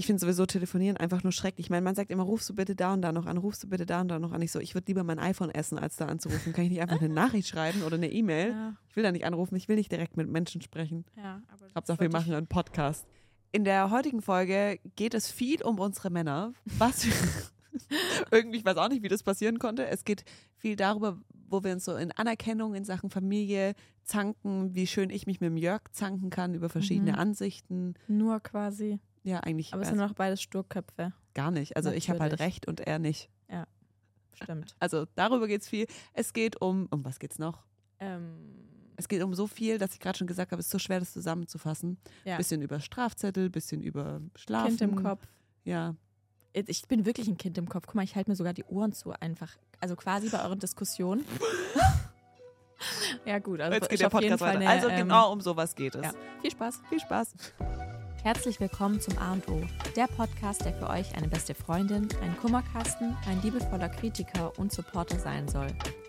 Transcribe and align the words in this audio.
ich 0.00 0.06
finde 0.06 0.18
sowieso 0.20 0.46
telefonieren 0.46 0.96
einfach 0.96 1.22
nur 1.22 1.30
schrecklich. 1.32 1.66
Ich 1.66 1.70
meine, 1.70 1.82
man 1.82 1.94
sagt 1.94 2.10
immer, 2.10 2.22
rufst 2.22 2.48
du 2.48 2.54
bitte 2.54 2.74
da 2.74 2.92
und 2.94 3.02
da 3.02 3.12
noch 3.12 3.26
an, 3.26 3.36
rufst 3.36 3.62
du 3.62 3.68
bitte 3.68 3.84
da 3.84 4.00
und 4.00 4.08
da 4.08 4.18
noch 4.18 4.32
an. 4.32 4.40
Ich 4.42 4.50
so, 4.50 4.58
ich 4.58 4.74
würde 4.74 4.86
lieber 4.88 5.04
mein 5.04 5.18
iPhone 5.18 5.50
essen, 5.50 5.78
als 5.78 5.96
da 5.96 6.06
anzurufen. 6.06 6.52
Kann 6.52 6.64
ich 6.64 6.70
nicht 6.70 6.80
einfach 6.80 7.00
eine 7.00 7.12
Nachricht 7.12 7.48
schreiben 7.48 7.82
oder 7.82 7.96
eine 7.96 8.10
E-Mail? 8.10 8.50
Ja, 8.52 8.76
Ich 8.88 8.96
will 8.96 9.02
da 9.02 9.12
nicht 9.12 9.24
anrufen, 9.26 9.56
ich 9.56 9.68
will 9.68 9.76
nicht 9.76 9.92
direkt 9.92 10.16
mit 10.16 10.28
Menschen 10.28 10.62
sprechen. 10.62 11.04
ja, 11.16 11.42
aber 11.48 11.66
Hauptsache, 11.74 12.00
wir 12.00 12.10
machen 12.10 12.32
einen 12.32 12.46
Podcast. 12.46 13.06
In 13.52 13.64
der 13.64 13.90
heutigen 13.90 14.22
Folge 14.22 14.78
geht 14.96 15.12
es 15.12 15.30
viel 15.30 15.62
um 15.62 15.78
unsere 15.78 16.08
Männer. 16.10 16.52
Was 16.78 17.06
irgendwie, 18.30 18.58
ich 18.58 18.64
weiß 18.64 18.76
auch 18.76 18.88
nicht, 18.88 19.02
wie 19.02 19.08
das 19.08 19.22
passieren 19.22 19.58
konnte. 19.58 19.86
Es 19.86 20.04
geht 20.04 20.24
viel 20.56 20.76
darüber, 20.76 21.18
wo 21.48 21.62
wir 21.64 21.72
uns 21.72 21.84
so 21.84 21.96
in 21.96 22.12
Anerkennung 22.12 22.74
in 22.74 22.84
Sachen 22.84 23.10
Familie 23.10 23.74
zanken, 24.04 24.74
wie 24.74 24.86
schön 24.86 25.10
ich 25.10 25.26
mich 25.26 25.40
mit 25.40 25.48
dem 25.50 25.56
Jörg 25.56 25.82
zanken 25.92 26.30
kann 26.30 26.54
über 26.54 26.68
verschiedene 26.68 27.12
Mhm. 27.12 27.18
Ansichten. 27.18 27.94
Nur 28.08 28.40
quasi. 28.40 28.98
Ja, 29.22 29.40
eigentlich 29.40 29.72
Aber 29.72 29.82
es 29.82 29.88
sind 29.88 29.98
noch 29.98 30.14
beides 30.14 30.40
Sturköpfe. 30.42 31.12
gar 31.34 31.50
nicht. 31.50 31.76
Also 31.76 31.90
ich 31.90 32.08
habe 32.08 32.20
halt 32.20 32.32
Natürlich. 32.32 32.54
recht 32.54 32.66
und 32.68 32.80
er 32.80 32.98
nicht. 32.98 33.28
Stimmt. 34.32 34.74
Also 34.80 35.04
darüber 35.16 35.46
geht 35.46 35.60
es 35.60 35.68
viel. 35.68 35.86
Es 36.14 36.32
geht 36.32 36.60
um, 36.62 36.86
um 36.90 37.04
was 37.04 37.18
geht's 37.18 37.38
noch? 37.38 37.62
ähm, 37.98 38.38
Es 38.96 39.08
geht 39.08 39.22
um 39.22 39.34
so 39.34 39.46
viel, 39.46 39.76
dass 39.76 39.92
ich 39.92 40.00
gerade 40.00 40.16
schon 40.16 40.26
gesagt 40.26 40.52
habe, 40.52 40.60
es 40.60 40.66
ist 40.66 40.72
so 40.72 40.78
schwer, 40.78 40.98
das 41.00 41.12
zusammenzufassen. 41.12 41.98
Ja. 42.24 42.38
Bisschen 42.38 42.62
über 42.62 42.80
Strafzettel, 42.80 43.50
bisschen 43.50 43.82
über 43.82 44.22
Schlafen. 44.36 44.76
Kind 44.78 44.80
im 44.80 45.02
Kopf. 45.02 45.26
Ja, 45.64 45.94
Ich 46.54 46.88
bin 46.88 47.04
wirklich 47.04 47.28
ein 47.28 47.36
Kind 47.36 47.58
im 47.58 47.68
Kopf. 47.68 47.84
Guck 47.86 47.96
mal, 47.96 48.04
ich 48.04 48.16
halte 48.16 48.30
mir 48.30 48.36
sogar 48.36 48.54
die 48.54 48.64
Ohren 48.64 48.92
zu 48.94 49.12
einfach. 49.12 49.52
Also 49.80 49.94
quasi 49.96 50.30
bei 50.30 50.42
euren 50.42 50.58
Diskussionen. 50.58 51.24
ja, 53.26 53.38
gut. 53.40 53.60
Also 53.60 53.74
jetzt 53.74 53.90
geht 53.90 54.00
der 54.00 54.08
Podcast 54.08 54.40
weiter. 54.40 54.58
eine, 54.58 54.68
also 54.70 54.88
ähm, 54.88 54.96
genau 55.06 55.32
um 55.32 55.40
sowas 55.42 55.74
geht 55.74 55.94
es. 55.96 56.02
ja. 56.04 56.12
Viel 56.40 56.50
Spaß. 56.52 56.80
Viel 56.88 57.00
Spaß. 57.00 57.34
Herzlich 58.22 58.60
willkommen 58.60 59.00
zum 59.00 59.16
A 59.16 59.32
und 59.32 59.48
O, 59.48 59.62
der 59.96 60.06
Podcast, 60.06 60.66
der 60.66 60.74
für 60.74 60.90
euch 60.90 61.16
eine 61.16 61.26
beste 61.26 61.54
Freundin, 61.54 62.06
ein 62.22 62.36
Kummerkasten, 62.36 63.16
ein 63.26 63.40
liebevoller 63.40 63.88
Kritiker 63.88 64.52
und 64.58 64.70
Supporter 64.70 65.18
sein 65.18 65.48
soll. 65.48 65.68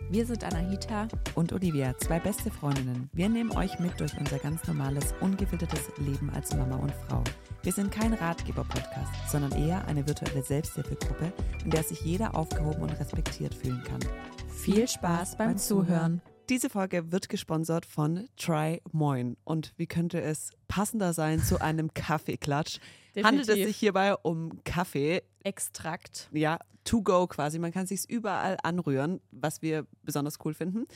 Wir 0.09 0.25
sind 0.25 0.43
Anahita. 0.43 1.07
Und 1.35 1.53
Olivia, 1.53 1.97
zwei 1.99 2.19
beste 2.19 2.51
Freundinnen. 2.51 3.09
Wir 3.13 3.29
nehmen 3.29 3.51
euch 3.51 3.79
mit 3.79 3.97
durch 3.97 4.11
unser 4.19 4.39
ganz 4.39 4.67
normales, 4.67 5.13
ungefiltertes 5.21 5.89
Leben 5.99 6.29
als 6.35 6.53
Mama 6.53 6.75
und 6.75 6.91
Frau. 7.07 7.23
Wir 7.63 7.71
sind 7.71 7.93
kein 7.93 8.13
Ratgeber-Podcast, 8.13 9.31
sondern 9.31 9.53
eher 9.53 9.87
eine 9.87 10.05
virtuelle 10.05 10.43
Selbsthilfegruppe, 10.43 11.31
in 11.63 11.71
der 11.71 11.83
sich 11.83 12.01
jeder 12.01 12.35
aufgehoben 12.35 12.81
und 12.81 12.99
respektiert 12.99 13.55
fühlen 13.55 13.83
kann. 13.87 14.01
Viel 14.49 14.85
Spaß 14.85 15.37
beim 15.37 15.57
Zuhören. 15.57 16.21
Diese 16.51 16.69
Folge 16.69 17.13
wird 17.13 17.29
gesponsert 17.29 17.85
von 17.85 18.27
Try 18.35 18.81
Moin. 18.91 19.37
Und 19.45 19.71
wie 19.77 19.87
könnte 19.87 20.19
es 20.19 20.51
passender 20.67 21.13
sein 21.13 21.39
zu 21.39 21.61
einem 21.61 21.93
Kaffeeklatsch? 21.93 22.79
Handelt 23.23 23.47
es 23.47 23.55
sich 23.55 23.77
hierbei 23.77 24.15
um 24.17 24.61
Kaffee, 24.65 25.21
Extrakt. 25.45 26.27
ja, 26.33 26.59
to 26.83 27.01
go 27.03 27.25
quasi. 27.27 27.57
Man 27.57 27.71
kann 27.71 27.87
sich 27.87 28.09
überall 28.09 28.57
anrühren, 28.63 29.21
was 29.31 29.61
wir 29.61 29.87
besonders 30.03 30.39
cool 30.43 30.53
finden. 30.53 30.87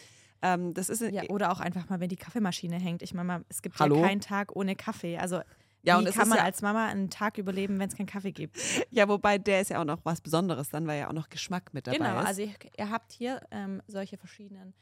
Ähm, 0.41 0.73
das 0.73 0.89
ist 0.89 0.99
Ja, 0.99 1.23
oder 1.29 1.53
auch 1.53 1.61
einfach 1.61 1.87
mal, 1.87 2.01
wenn 2.01 2.09
die 2.09 2.17
Kaffeemaschine 2.17 2.75
hängt. 2.77 3.01
Ich 3.01 3.13
meine, 3.13 3.25
mal, 3.27 3.45
es 3.47 3.61
gibt 3.61 3.79
Hallo? 3.79 3.95
ja 4.01 4.07
keinen 4.07 4.19
Tag 4.19 4.53
ohne 4.57 4.75
Kaffee. 4.75 5.17
Also 5.17 5.39
Ja, 5.83 5.95
wie 5.95 5.99
und 5.99 6.07
es 6.09 6.15
kann 6.15 6.27
man 6.27 6.39
ja- 6.39 6.43
als 6.43 6.63
Mama 6.63 6.85
einen 6.87 7.09
Tag 7.09 7.37
überleben, 7.37 7.79
wenn 7.79 7.87
es 7.87 7.95
keinen 7.95 8.07
Kaffee 8.07 8.33
gibt? 8.33 8.59
Ja, 8.91 9.07
wobei 9.07 9.37
der 9.37 9.61
ist 9.61 9.69
ja 9.69 9.79
auch 9.79 9.85
noch 9.85 9.99
was 10.03 10.19
Besonderes, 10.19 10.67
dann 10.67 10.85
weil 10.85 10.99
ja 10.99 11.07
auch 11.07 11.13
noch 11.13 11.29
Geschmack 11.29 11.73
mit 11.73 11.87
dabei 11.87 11.97
genau, 11.97 12.19
ist. 12.19 12.25
also 12.27 12.41
ihr, 12.41 12.49
ihr 12.77 12.89
habt 12.89 13.13
hier 13.13 13.39
ähm, 13.51 13.81
solche 13.87 14.17
verschiedenen 14.17 14.73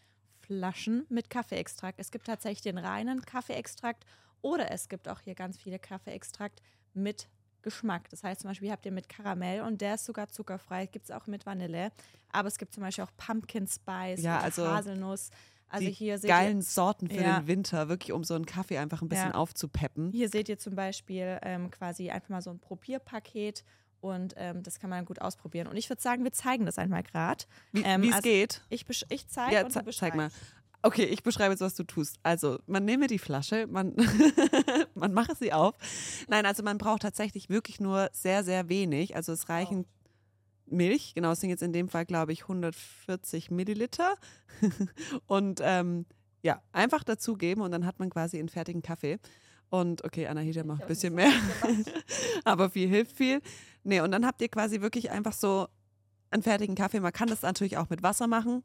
Flaschen 0.57 1.05
mit 1.09 1.29
Kaffeeextrakt. 1.29 1.99
Es 1.99 2.11
gibt 2.11 2.27
tatsächlich 2.27 2.61
den 2.61 2.77
reinen 2.77 3.21
Kaffeeextrakt 3.21 4.05
oder 4.41 4.71
es 4.71 4.87
gibt 4.87 5.07
auch 5.09 5.19
hier 5.19 5.33
ganz 5.35 5.57
viele 5.57 5.79
Kaffeeextrakt 5.79 6.61
mit 6.93 7.27
Geschmack. 7.63 8.09
Das 8.09 8.23
heißt 8.23 8.41
zum 8.41 8.49
Beispiel, 8.51 8.69
habt 8.71 8.85
ihr 8.85 8.91
mit 8.91 9.09
Karamell 9.09 9.61
und 9.61 9.81
der 9.81 9.95
ist 9.95 10.05
sogar 10.05 10.29
zuckerfrei. 10.29 10.85
Gibt 10.85 11.05
es 11.05 11.11
auch 11.11 11.27
mit 11.27 11.45
Vanille. 11.45 11.91
Aber 12.31 12.47
es 12.49 12.57
gibt 12.57 12.73
zum 12.73 12.83
Beispiel 12.83 13.03
auch 13.03 13.11
Pumpkin 13.17 13.67
Spice, 13.67 14.21
Ja, 14.21 14.39
also 14.39 14.67
Haselnuss. 14.67 15.31
Also 15.69 15.87
die 15.87 15.91
hier 15.91 16.19
seht 16.19 16.29
geilen 16.29 16.57
ihr, 16.57 16.63
Sorten 16.63 17.09
für 17.09 17.21
Ja. 17.21 17.39
den 17.39 17.47
Winter, 17.47 17.89
wirklich 17.89 18.11
um 18.11 18.23
so 18.23 18.35
einen 18.35 18.45
Kaffee 18.45 18.77
einfach 18.77 19.01
ein 19.01 19.09
bisschen 19.09 19.29
Ja. 19.29 19.35
aufzupeppen. 19.35 20.11
Hier 20.11 20.29
seht 20.29 20.47
ihr 20.49 20.59
zum 20.59 20.75
Beispiel 20.75 21.39
ähm, 21.41 21.71
quasi 21.71 22.11
einfach 22.11 22.29
mal 22.29 22.41
so 22.43 22.51
ein 22.51 22.59
Probierpaket 22.59 23.63
und 24.03 24.33
ähm, 24.35 24.63
das 24.63 24.79
kann 24.79 24.89
man 24.89 25.05
gut 25.05 25.21
ausprobieren. 25.21 25.67
Und 25.67 25.77
ich 25.77 25.89
würde 25.89 26.01
sagen, 26.01 26.25
wir 26.25 26.33
zeigen 26.33 26.65
das 26.65 26.77
einmal 26.77 27.03
gerade. 27.03 27.45
Wie 27.71 27.83
Ähm, 27.83 28.03
es 28.03 28.15
also 28.15 28.21
geht. 28.21 28.61
Ich, 28.69 28.85
ich 29.09 29.27
zeige 29.29 29.55
Ja, 29.55 29.63
und 29.63 29.71
ze 29.71 29.81
du 29.81 29.91
zeig 29.91 30.13
mal. 30.15 30.29
Okay, 30.81 31.05
ich 31.05 31.23
beschreibe 31.23 31.51
jetzt, 31.51 31.61
was 31.61 31.75
du 31.75 31.85
tust. 31.85 32.19
Also, 32.21 32.59
man 32.67 32.83
nehme 32.83 33.07
die 33.07 33.17
Flasche, 33.17 33.65
man, 33.67 33.95
man 34.95 35.13
mache 35.13 35.35
sie 35.35 35.53
auf. 35.53 35.75
Nein, 36.27 36.45
also 36.45 36.61
man 36.63 36.77
braucht 36.77 37.03
tatsächlich 37.03 37.49
wirklich 37.49 37.79
nur 37.79 38.09
sehr, 38.11 38.43
sehr 38.43 38.67
wenig. 38.67 39.15
Also 39.15 39.31
es 39.31 39.47
reichen 39.47 39.85
Milch, 40.65 41.13
genau, 41.15 41.31
es 41.31 41.39
sind 41.39 41.49
jetzt 41.49 41.63
in 41.63 41.71
dem 41.71 41.87
Fall, 41.87 42.05
glaube 42.05 42.33
ich, 42.33 42.41
140 42.41 43.51
Milliliter. 43.51 44.15
und 45.27 45.61
ähm, 45.63 46.05
ja, 46.41 46.61
einfach 46.73 47.05
dazugeben 47.05 47.63
und 47.63 47.71
dann 47.71 47.85
hat 47.85 47.99
man 47.99 48.09
quasi 48.09 48.37
einen 48.37 48.49
fertigen 48.49 48.81
Kaffee. 48.81 49.17
Und 49.69 50.03
okay, 50.03 50.27
Anahita 50.27 50.63
macht 50.63 50.83
ein 50.83 50.87
bisschen 50.87 51.15
mehr, 51.15 51.31
aber 52.43 52.69
viel 52.69 52.87
hilft 52.87 53.15
viel. 53.17 53.41
Nee, 53.83 54.01
und 54.01 54.11
dann 54.11 54.25
habt 54.25 54.41
ihr 54.41 54.49
quasi 54.49 54.81
wirklich 54.81 55.11
einfach 55.11 55.33
so 55.33 55.67
einen 56.31 56.43
fertigen 56.43 56.75
Kaffee. 56.75 56.99
Man 56.99 57.11
kann 57.13 57.27
das 57.29 57.41
natürlich 57.41 57.77
auch 57.77 57.89
mit 57.89 58.01
Wasser 58.03 58.27
machen. 58.27 58.63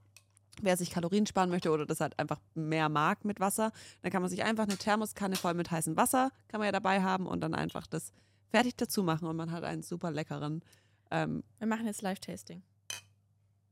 Wer 0.60 0.76
sich 0.76 0.90
Kalorien 0.90 1.26
sparen 1.26 1.50
möchte 1.50 1.70
oder 1.70 1.86
das 1.86 2.00
halt 2.00 2.18
einfach 2.18 2.40
mehr 2.54 2.88
mag 2.88 3.24
mit 3.24 3.38
Wasser, 3.38 3.70
dann 4.02 4.10
kann 4.10 4.22
man 4.22 4.30
sich 4.30 4.42
einfach 4.42 4.64
eine 4.64 4.76
Thermoskanne 4.76 5.36
voll 5.36 5.54
mit 5.54 5.70
heißem 5.70 5.96
Wasser, 5.96 6.30
kann 6.48 6.58
man 6.58 6.66
ja 6.66 6.72
dabei 6.72 7.00
haben 7.02 7.26
und 7.26 7.40
dann 7.42 7.54
einfach 7.54 7.86
das 7.86 8.12
fertig 8.50 8.76
dazu 8.76 9.02
machen 9.04 9.28
und 9.28 9.36
man 9.36 9.52
hat 9.52 9.62
einen 9.62 9.82
super 9.82 10.10
leckeren. 10.10 10.64
Ähm, 11.12 11.44
Wir 11.58 11.68
machen 11.68 11.86
jetzt 11.86 12.02
Live-Tasting. 12.02 12.62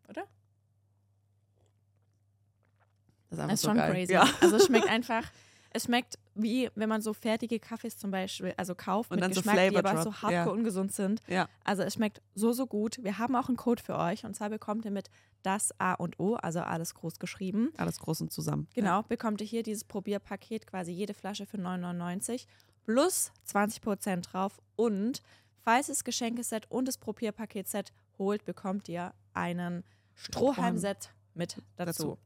Oder? 0.09 0.27
das 3.31 3.39
ist 3.39 3.39
Das 3.39 3.53
ist 3.55 3.61
so 3.63 3.69
schon 3.69 3.77
geil. 3.79 3.93
crazy. 3.93 4.13
Ja. 4.13 4.29
Also 4.41 4.57
es 4.57 4.67
schmeckt 4.67 4.87
einfach, 4.89 5.25
es 5.77 5.85
schmeckt 5.85 6.19
wie 6.37 6.71
wenn 6.75 6.89
man 6.89 7.01
so 7.01 7.13
fertige 7.13 7.59
Kaffees 7.59 7.97
zum 7.97 8.11
Beispiel, 8.11 8.53
also 8.57 8.75
kauft 8.75 9.11
Und 9.11 9.17
mit 9.17 9.25
dann 9.25 9.33
so 9.33 9.41
Geschmack, 9.41 9.57
die 9.57 9.71
Flavor 9.71 9.79
aber 9.79 10.03
Drop, 10.03 10.05
so 10.05 10.23
hardcore 10.23 10.33
ja. 10.33 10.47
ungesund 10.47 10.93
sind. 10.93 11.23
ja. 11.29 11.49
Also 11.65 11.83
es 11.83 11.95
schmeckt 11.95 12.21
so, 12.35 12.53
so 12.53 12.67
gut. 12.67 12.99
Wir 13.03 13.19
haben 13.19 13.35
auch 13.37 13.49
einen 13.49 13.57
Code 13.57 13.83
für 13.83 13.97
euch 13.99 14.25
und 14.25 14.35
zwar 14.35 14.51
bekommt 14.51 14.85
ihr 14.85 14.91
mit 14.91 15.11
das 15.43 15.73
A 15.81 15.95
und 15.95 16.19
O, 16.21 16.35
also 16.35 16.61
alles 16.61 16.95
groß 16.95 17.19
geschrieben. 17.19 17.73
Alles 17.77 17.99
groß 17.99 18.21
und 18.23 18.33
zusammen. 18.33 18.69
Genau, 18.75 19.03
bekommt 19.03 19.41
ihr 19.41 19.47
hier 19.47 19.63
dieses 19.63 19.85
Probierpaket, 19.85 20.67
quasi 20.67 20.93
jede 20.93 21.15
Flasche 21.15 21.47
für 21.47 21.57
9,99 21.57 22.47
plus 22.85 23.33
20% 23.49 24.31
drauf. 24.31 24.61
Und 24.77 25.23
falls 25.63 25.89
ihr 25.89 25.95
das 25.95 26.05
Geschenkeset 26.05 26.71
und 26.71 26.87
das 26.87 26.99
Probierpaket-Set 26.99 27.93
holt, 28.19 28.45
bekommt 28.45 28.89
ihr 28.89 29.13
einen 29.35 29.85
Strohhalm-Set 30.15 31.11
mit 31.35 31.57
dazu. 31.77 32.17
dazu. 32.17 32.19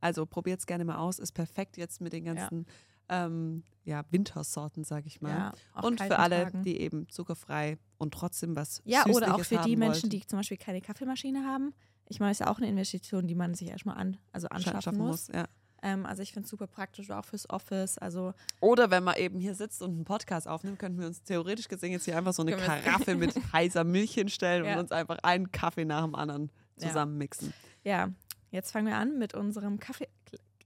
Ja. 0.00 0.08
Also 0.08 0.26
probiert 0.26 0.60
es 0.60 0.66
gerne 0.66 0.84
mal 0.84 0.96
aus. 0.96 1.18
Ist 1.18 1.32
perfekt 1.32 1.76
jetzt 1.76 2.00
mit 2.00 2.12
den 2.12 2.24
ganzen 2.24 2.66
ähm, 3.08 3.62
ja, 3.84 4.04
Wintersorten, 4.10 4.84
sage 4.84 5.06
ich 5.06 5.20
mal. 5.20 5.30
Ja, 5.30 5.82
und 5.82 6.00
für 6.00 6.18
alle, 6.18 6.44
Tagen. 6.44 6.62
die 6.62 6.78
eben 6.80 7.08
zuckerfrei 7.08 7.78
und 7.96 8.12
trotzdem 8.12 8.54
was 8.54 8.82
Ja, 8.84 9.06
oder 9.06 9.34
auch 9.34 9.40
für 9.40 9.56
die 9.56 9.72
haben 9.72 9.78
Menschen, 9.78 10.10
die 10.10 10.24
zum 10.26 10.38
Beispiel 10.38 10.58
keine 10.58 10.80
Kaffeemaschine 10.80 11.44
haben. 11.44 11.72
Ich 12.06 12.20
meine, 12.20 12.32
es 12.32 12.40
ist 12.40 12.46
ja 12.46 12.52
auch 12.52 12.58
eine 12.58 12.68
Investition, 12.68 13.26
die 13.26 13.34
man 13.34 13.54
sich 13.54 13.68
erstmal 13.68 13.96
an, 13.96 14.16
also 14.32 14.48
anschaffen 14.48 14.82
schaffen 14.82 14.98
muss. 14.98 15.28
muss. 15.28 15.34
Ja. 15.34 15.46
Ähm, 15.82 16.06
also 16.06 16.22
ich 16.22 16.32
finde 16.32 16.44
es 16.44 16.50
super 16.50 16.66
praktisch, 16.66 17.10
auch 17.10 17.24
fürs 17.24 17.48
Office. 17.48 17.98
Also 17.98 18.34
Oder 18.60 18.90
wenn 18.90 19.04
man 19.04 19.16
eben 19.16 19.38
hier 19.38 19.54
sitzt 19.54 19.80
und 19.82 19.90
einen 19.92 20.04
Podcast 20.04 20.48
aufnimmt, 20.48 20.78
könnten 20.78 20.98
wir 20.98 21.06
uns 21.06 21.22
theoretisch 21.22 21.68
gesehen 21.68 21.92
jetzt 21.92 22.04
hier 22.04 22.16
einfach 22.18 22.32
so 22.32 22.42
eine 22.42 22.56
Karaffe 22.56 23.14
mit 23.14 23.34
heißer 23.52 23.84
Milch 23.84 24.12
hinstellen 24.14 24.64
Ja. 24.66 24.74
und 24.74 24.80
uns 24.80 24.92
einfach 24.92 25.18
einen 25.22 25.50
Kaffee 25.52 25.84
nach 25.84 26.04
dem 26.04 26.14
anderen 26.14 26.50
Ja. 26.78 26.88
zusammen 26.88 27.16
mixen. 27.16 27.52
ja, 27.84 28.08
jetzt 28.50 28.70
fangen 28.72 28.86
wir 28.86 28.96
an 28.96 29.18
mit 29.18 29.34
unserem 29.34 29.78
Kaffee. 29.78 30.08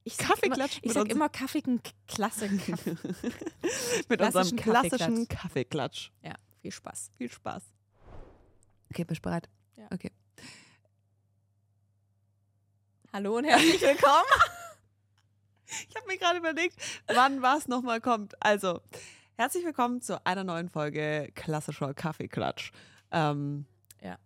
Ich 0.05 0.17
sag 0.17 0.29
Kaffeeklatsch 0.29 0.79
Immer, 0.79 0.87
ich 0.87 0.93
sag 0.93 1.09
immer 1.11 1.29
Kaffeeken, 1.29 1.81
klasse 2.09 2.49
Kaffee. 2.59 2.97
Mit 4.09 4.21
unserem 4.21 4.57
Klassischen 4.57 5.29
Kaffeeklatsch. 5.29 6.11
Ja, 6.23 6.35
viel 6.61 6.73
Spaß. 6.73 7.11
Viel 7.19 7.31
Spaß. 7.31 7.63
Okay, 8.91 9.05
bist 9.05 9.21
du 9.21 9.23
bereit? 9.23 9.49
Ja. 9.77 9.87
Okay. 9.93 10.11
Hallo 13.13 13.37
und 13.39 13.45
herzlich 13.45 13.81
willkommen. 13.81 14.25
Ich 15.89 15.97
habe 15.97 16.07
mir 16.07 16.19
gerade 16.19 16.39
überlegt, 16.39 16.77
wann 17.07 17.41
was 17.43 17.69
nochmal 17.69 18.01
kommt. 18.01 18.35
Also, 18.43 18.81
herzlich 19.37 19.65
willkommen 19.65 20.01
zu 20.03 20.25
einer 20.27 20.45
neuen 20.45 20.69
Folge 20.69 21.31
klassischer 21.35 21.95
Kaffeeklatsch. 21.95 22.73
Ähm, 23.11 23.67
Ja. 24.03 24.19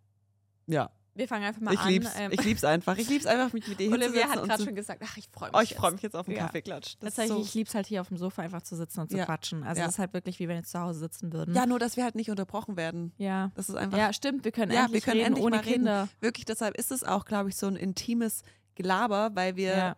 Ja, 0.67 0.91
Wir 1.17 1.27
fangen 1.29 1.45
einfach 1.45 1.61
mal 1.61 1.75
ich 1.75 1.81
an. 1.81 1.89
lieb's. 1.89 2.11
Ähm, 2.19 2.31
ich 2.33 2.45
lieb's 2.45 2.63
einfach. 2.65 2.97
Ich 2.99 3.09
lieb's 3.09 3.27
einfach, 3.27 3.53
mich 3.53 3.67
mit 3.67 3.81
dir 3.81 3.91
Olivia 3.91 4.07
hinzusetzen 4.07 4.31
hat 4.31 4.39
und 4.43 4.49
gerade 4.49 4.59
zu- 4.61 4.65
schon 4.67 4.75
gesagt, 4.75 5.03
ach, 5.05 5.17
ich 5.17 5.29
freue 5.33 5.49
mich. 5.51 5.57
Oh, 5.59 5.61
ich 5.63 5.71
jetzt. 5.71 5.79
freue 5.79 5.93
mich 5.93 6.03
jetzt 6.03 6.15
auf 6.17 6.27
den 6.27 6.37
Ja. 6.37 6.47
Kaffeeklatsch. 6.47 6.97
Das 7.01 7.09
ist 7.11 7.17
Tatsächlich, 7.17 7.37
so, 7.39 7.43
ich 7.43 7.55
lieb's 7.55 7.75
halt 7.75 7.87
hier 7.87 8.01
auf 8.03 8.09
dem 8.09 8.17
Sofa 8.19 8.43
einfach 8.43 8.63
zu 8.63 8.77
sitzen 8.77 9.01
und 9.01 9.11
zu 9.11 9.17
Ja. 9.17 9.25
quatschen. 9.25 9.63
Also 9.65 9.81
Ja. 9.81 9.87
das 9.87 9.95
ist 9.95 9.99
halt 9.99 10.13
wirklich 10.13 10.39
wie 10.39 10.49
wenn 10.49 10.57
wir 10.57 10.65
zu 10.65 10.79
Hause 10.81 10.99
sitzen 11.01 11.33
würden. 11.33 11.55
ja, 11.55 11.67
nur, 11.67 11.79
dass 11.79 11.97
wir 11.97 12.05
halt 12.05 12.15
nicht 12.15 12.31
unterbrochen 12.31 12.77
werden. 12.77 13.13
Ja. 13.19 13.51
Das 13.55 13.69
ist 13.69 13.75
einfach 13.77 13.97
Ja, 13.99 14.13
stimmt, 14.13 14.45
wir 14.45 14.53
können 14.53 14.73
Ja, 14.73 14.85
endlich 14.85 15.05
wir 15.07 15.13
können 15.13 15.17
reden 15.23 15.27
endlich 15.29 15.45
ohne 15.45 15.57
mal 15.57 15.63
reden. 15.63 15.73
Kinder. 15.85 16.09
wirklich, 16.21 16.45
deshalb 16.45 16.77
ist 16.77 16.93
es 16.93 17.03
auch, 17.03 17.25
glaube 17.25 17.49
ich, 17.49 17.57
so 17.57 17.67
ein 17.67 17.77
intimes 17.77 18.43
Gelaber, 18.75 19.31
weil 19.35 19.57
wir 19.57 19.77
Ja. 19.77 19.97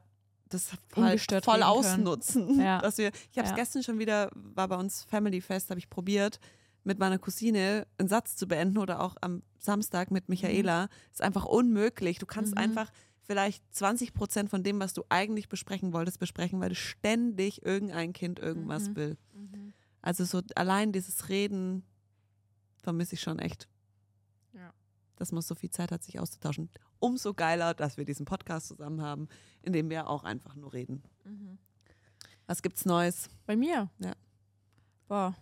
das 0.51 0.69
voll, 0.89 1.05
Ungestört 1.05 1.45
voll 1.45 1.63
ausnutzen. 1.63 2.61
Ja. 2.61 2.79
Dass 2.83 2.97
wir, 2.99 3.11
ich 3.33 3.39
habe 3.39 3.45
es 3.47 3.51
Ja. 3.51 3.57
gestern 3.57 3.83
schon 3.83 3.99
wieder, 3.99 4.31
war 4.35 4.69
bei 4.69 4.77
uns 4.77 5.05
Family 5.05 5.41
Fest, 5.41 5.71
habe 5.71 5.79
ich 5.81 5.91
probiert 5.91 6.39
mit 6.89 6.99
meiner 6.99 7.19
Cousine 7.19 7.87
einen 7.99 8.09
Satz 8.09 8.35
zu 8.37 8.49
beenden 8.49 8.79
oder 8.79 9.01
auch 9.01 9.15
am 9.21 9.43
Samstag 9.59 10.11
mit 10.11 10.29
Michaela 10.29 10.89
ist 11.13 11.23
einfach 11.23 11.45
unmöglich. 11.45 12.19
Du 12.19 12.27
kannst 12.27 12.53
Mhm. 12.53 12.59
einfach 12.59 12.91
vielleicht 13.21 13.63
20 13.75 14.15
Prozent 14.15 14.49
von 14.49 14.63
dem, 14.63 14.81
was 14.81 14.95
du 14.95 15.05
eigentlich 15.11 15.49
besprechen 15.51 15.93
wolltest, 15.93 16.19
besprechen, 16.19 16.61
weil 16.61 16.75
ständig 16.75 17.63
irgendein 17.65 18.15
Kind 18.15 18.39
irgendwas 18.39 18.89
Mhm. 18.89 18.97
will. 18.97 19.19
Mhm. 19.35 19.73
Also 20.01 20.25
so 20.25 20.41
allein 20.57 20.93
dieses 20.93 21.29
Reden 21.29 21.85
vermisse 22.83 23.17
ich 23.17 23.21
schon 23.21 23.39
echt. 23.39 23.69
Ja. 24.55 24.73
Dass 25.17 25.31
man 25.31 25.43
so 25.43 25.55
viel 25.55 25.71
Zeit 25.71 25.93
hat, 25.93 26.03
sich 26.03 26.19
auszutauschen. 26.19 26.71
Umso 27.01 27.35
geiler, 27.35 27.75
dass 27.75 27.99
wir 27.99 28.07
diesen 28.07 28.25
Podcast 28.25 28.69
zusammen 28.69 29.03
haben, 29.03 29.29
in 29.61 29.75
dem 29.75 29.91
wir 29.91 30.09
auch 30.09 30.25
einfach 30.25 30.55
nur 30.55 30.73
reden. 30.73 31.03
Mhm. 31.25 31.59
Was 32.47 32.63
gibt's 32.63 32.87
Neues? 32.87 33.29
Bei 33.45 33.57
mir? 33.57 33.91
Ja. 33.99 34.15
Boah, 35.07 35.37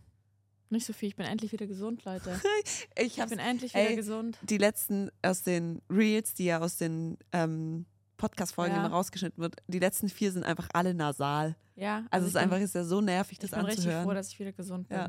nicht 0.70 0.86
so 0.86 0.92
viel. 0.92 1.08
Ich 1.08 1.16
bin 1.16 1.26
endlich 1.26 1.52
wieder 1.52 1.66
gesund, 1.66 2.04
Leute. 2.04 2.40
Ich 2.98 3.18
Ich 3.18 3.24
bin 3.26 3.38
endlich 3.38 3.74
ey, 3.74 3.86
wieder 3.86 3.96
gesund. 3.96 4.38
die 4.42 4.58
letzten 4.58 5.10
aus 5.22 5.42
den 5.42 5.82
Reels, 5.90 6.34
die 6.34 6.46
ja 6.46 6.60
aus 6.60 6.76
den 6.76 7.18
ähm, 7.32 7.86
Podcast-Folgen 8.16 8.74
Ja. 8.74 8.80
immer 8.86 8.94
rausgeschnitten 8.94 9.42
wird, 9.42 9.56
die 9.68 9.78
letzten 9.78 10.08
vier 10.08 10.32
sind 10.32 10.44
einfach 10.44 10.68
alle 10.72 10.94
nasal. 10.94 11.54
Ja, 11.74 12.04
Also, 12.10 12.24
es 12.26 12.30
ist 12.32 12.36
einfach 12.36 12.58
ist 12.58 12.74
ja 12.74 12.84
so 12.84 13.00
nervig, 13.00 13.38
das 13.38 13.50
ich 13.50 13.56
bin 13.56 13.64
richtig 13.66 13.84
anzuhören. 13.84 14.04
froh, 14.06 14.14
dass 14.14 14.28
ich 14.28 14.38
wieder 14.38 14.52
gesund 14.52 14.88
bin. 14.88 14.98
Ja. 14.98 15.08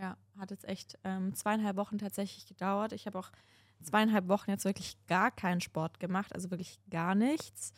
Ja, 0.00 0.16
hat 0.38 0.50
jetzt 0.52 0.64
echt 0.66 0.96
ähm, 1.04 1.34
zweieinhalb 1.34 1.76
Wochen 1.76 1.98
tatsächlich 1.98 2.46
gedauert. 2.46 2.92
Ich 2.92 3.06
habe 3.06 3.18
auch 3.18 3.30
zweieinhalb 3.82 4.28
Wochen 4.28 4.50
jetzt 4.50 4.64
wirklich 4.64 4.96
gar 5.08 5.30
keinen 5.32 5.60
Sport 5.60 5.98
gemacht, 6.00 6.34
also 6.34 6.50
wirklich 6.50 6.78
gar 6.88 7.14
nichts. 7.14 7.72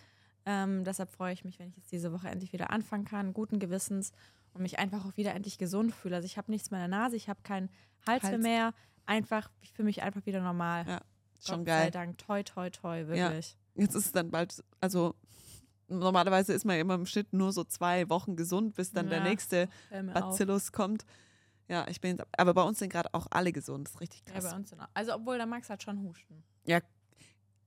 Ähm, 0.46 0.84
deshalb 0.84 1.10
freue 1.10 1.32
ich 1.32 1.44
mich, 1.44 1.58
wenn 1.58 1.68
ich 1.68 1.76
jetzt 1.76 1.90
diese 1.92 2.12
Woche 2.12 2.28
endlich 2.28 2.52
wieder 2.52 2.70
anfangen 2.70 3.04
kann, 3.04 3.32
guten 3.32 3.58
Gewissens 3.58 4.12
und 4.54 4.62
mich 4.62 4.78
einfach 4.78 5.04
auch 5.04 5.16
wieder 5.16 5.34
endlich 5.34 5.58
gesund 5.58 5.94
fühle. 5.94 6.16
Also 6.16 6.26
ich 6.26 6.36
habe 6.38 6.50
nichts 6.50 6.70
mehr 6.70 6.84
in 6.84 6.90
der 6.90 6.98
Nase, 7.00 7.16
ich 7.16 7.28
habe 7.28 7.40
keinen 7.42 7.70
Hals, 8.06 8.22
Hals. 8.24 8.42
mehr. 8.42 8.72
Einfach, 9.06 9.50
ich 9.60 9.72
fühle 9.72 9.86
mich 9.86 10.02
einfach 10.02 10.24
wieder 10.26 10.40
normal. 10.40 10.84
Ja, 10.86 11.00
Schon 11.44 11.60
Gott 11.60 11.68
sei 11.68 11.80
geil. 11.82 11.90
Dank, 11.90 12.18
toi, 12.18 12.42
toi, 12.42 12.70
toi, 12.70 13.06
wirklich. 13.06 13.56
Jetzt 13.74 13.94
ist 13.94 14.06
es 14.06 14.12
dann 14.12 14.30
bald, 14.30 14.62
also 14.80 15.14
normalerweise 15.88 16.52
ist 16.52 16.64
man 16.64 16.76
ja 16.76 16.82
immer 16.82 16.94
im 16.94 17.06
Schnitt 17.06 17.32
nur 17.32 17.52
so 17.52 17.64
zwei 17.64 18.08
Wochen 18.08 18.36
gesund, 18.36 18.74
bis 18.74 18.92
dann 18.92 19.08
der 19.08 19.18
Ja, 19.18 19.24
nächste 19.24 19.68
Hör 19.88 20.02
mir 20.02 20.14
auf. 20.16 20.30
Bacillus 20.30 20.72
kommt. 20.72 21.04
Ja, 21.68 21.86
ich 21.88 22.00
bin 22.00 22.20
aber 22.36 22.52
bei 22.54 22.62
uns 22.62 22.78
sind 22.80 22.92
gerade 22.92 23.12
auch 23.14 23.26
alle 23.30 23.52
gesund. 23.52 23.86
Das 23.88 23.94
ist 23.94 24.00
richtig 24.00 24.22
Ja, 24.26 24.34
krass. 24.34 24.50
bei 24.50 24.56
uns 24.56 24.70
sind 24.70 24.80
auch. 24.80 24.88
Also 24.94 25.14
obwohl 25.14 25.36
der 25.36 25.46
Max 25.46 25.70
hat 25.70 25.82
schon 25.82 26.00
Husten. 26.02 26.42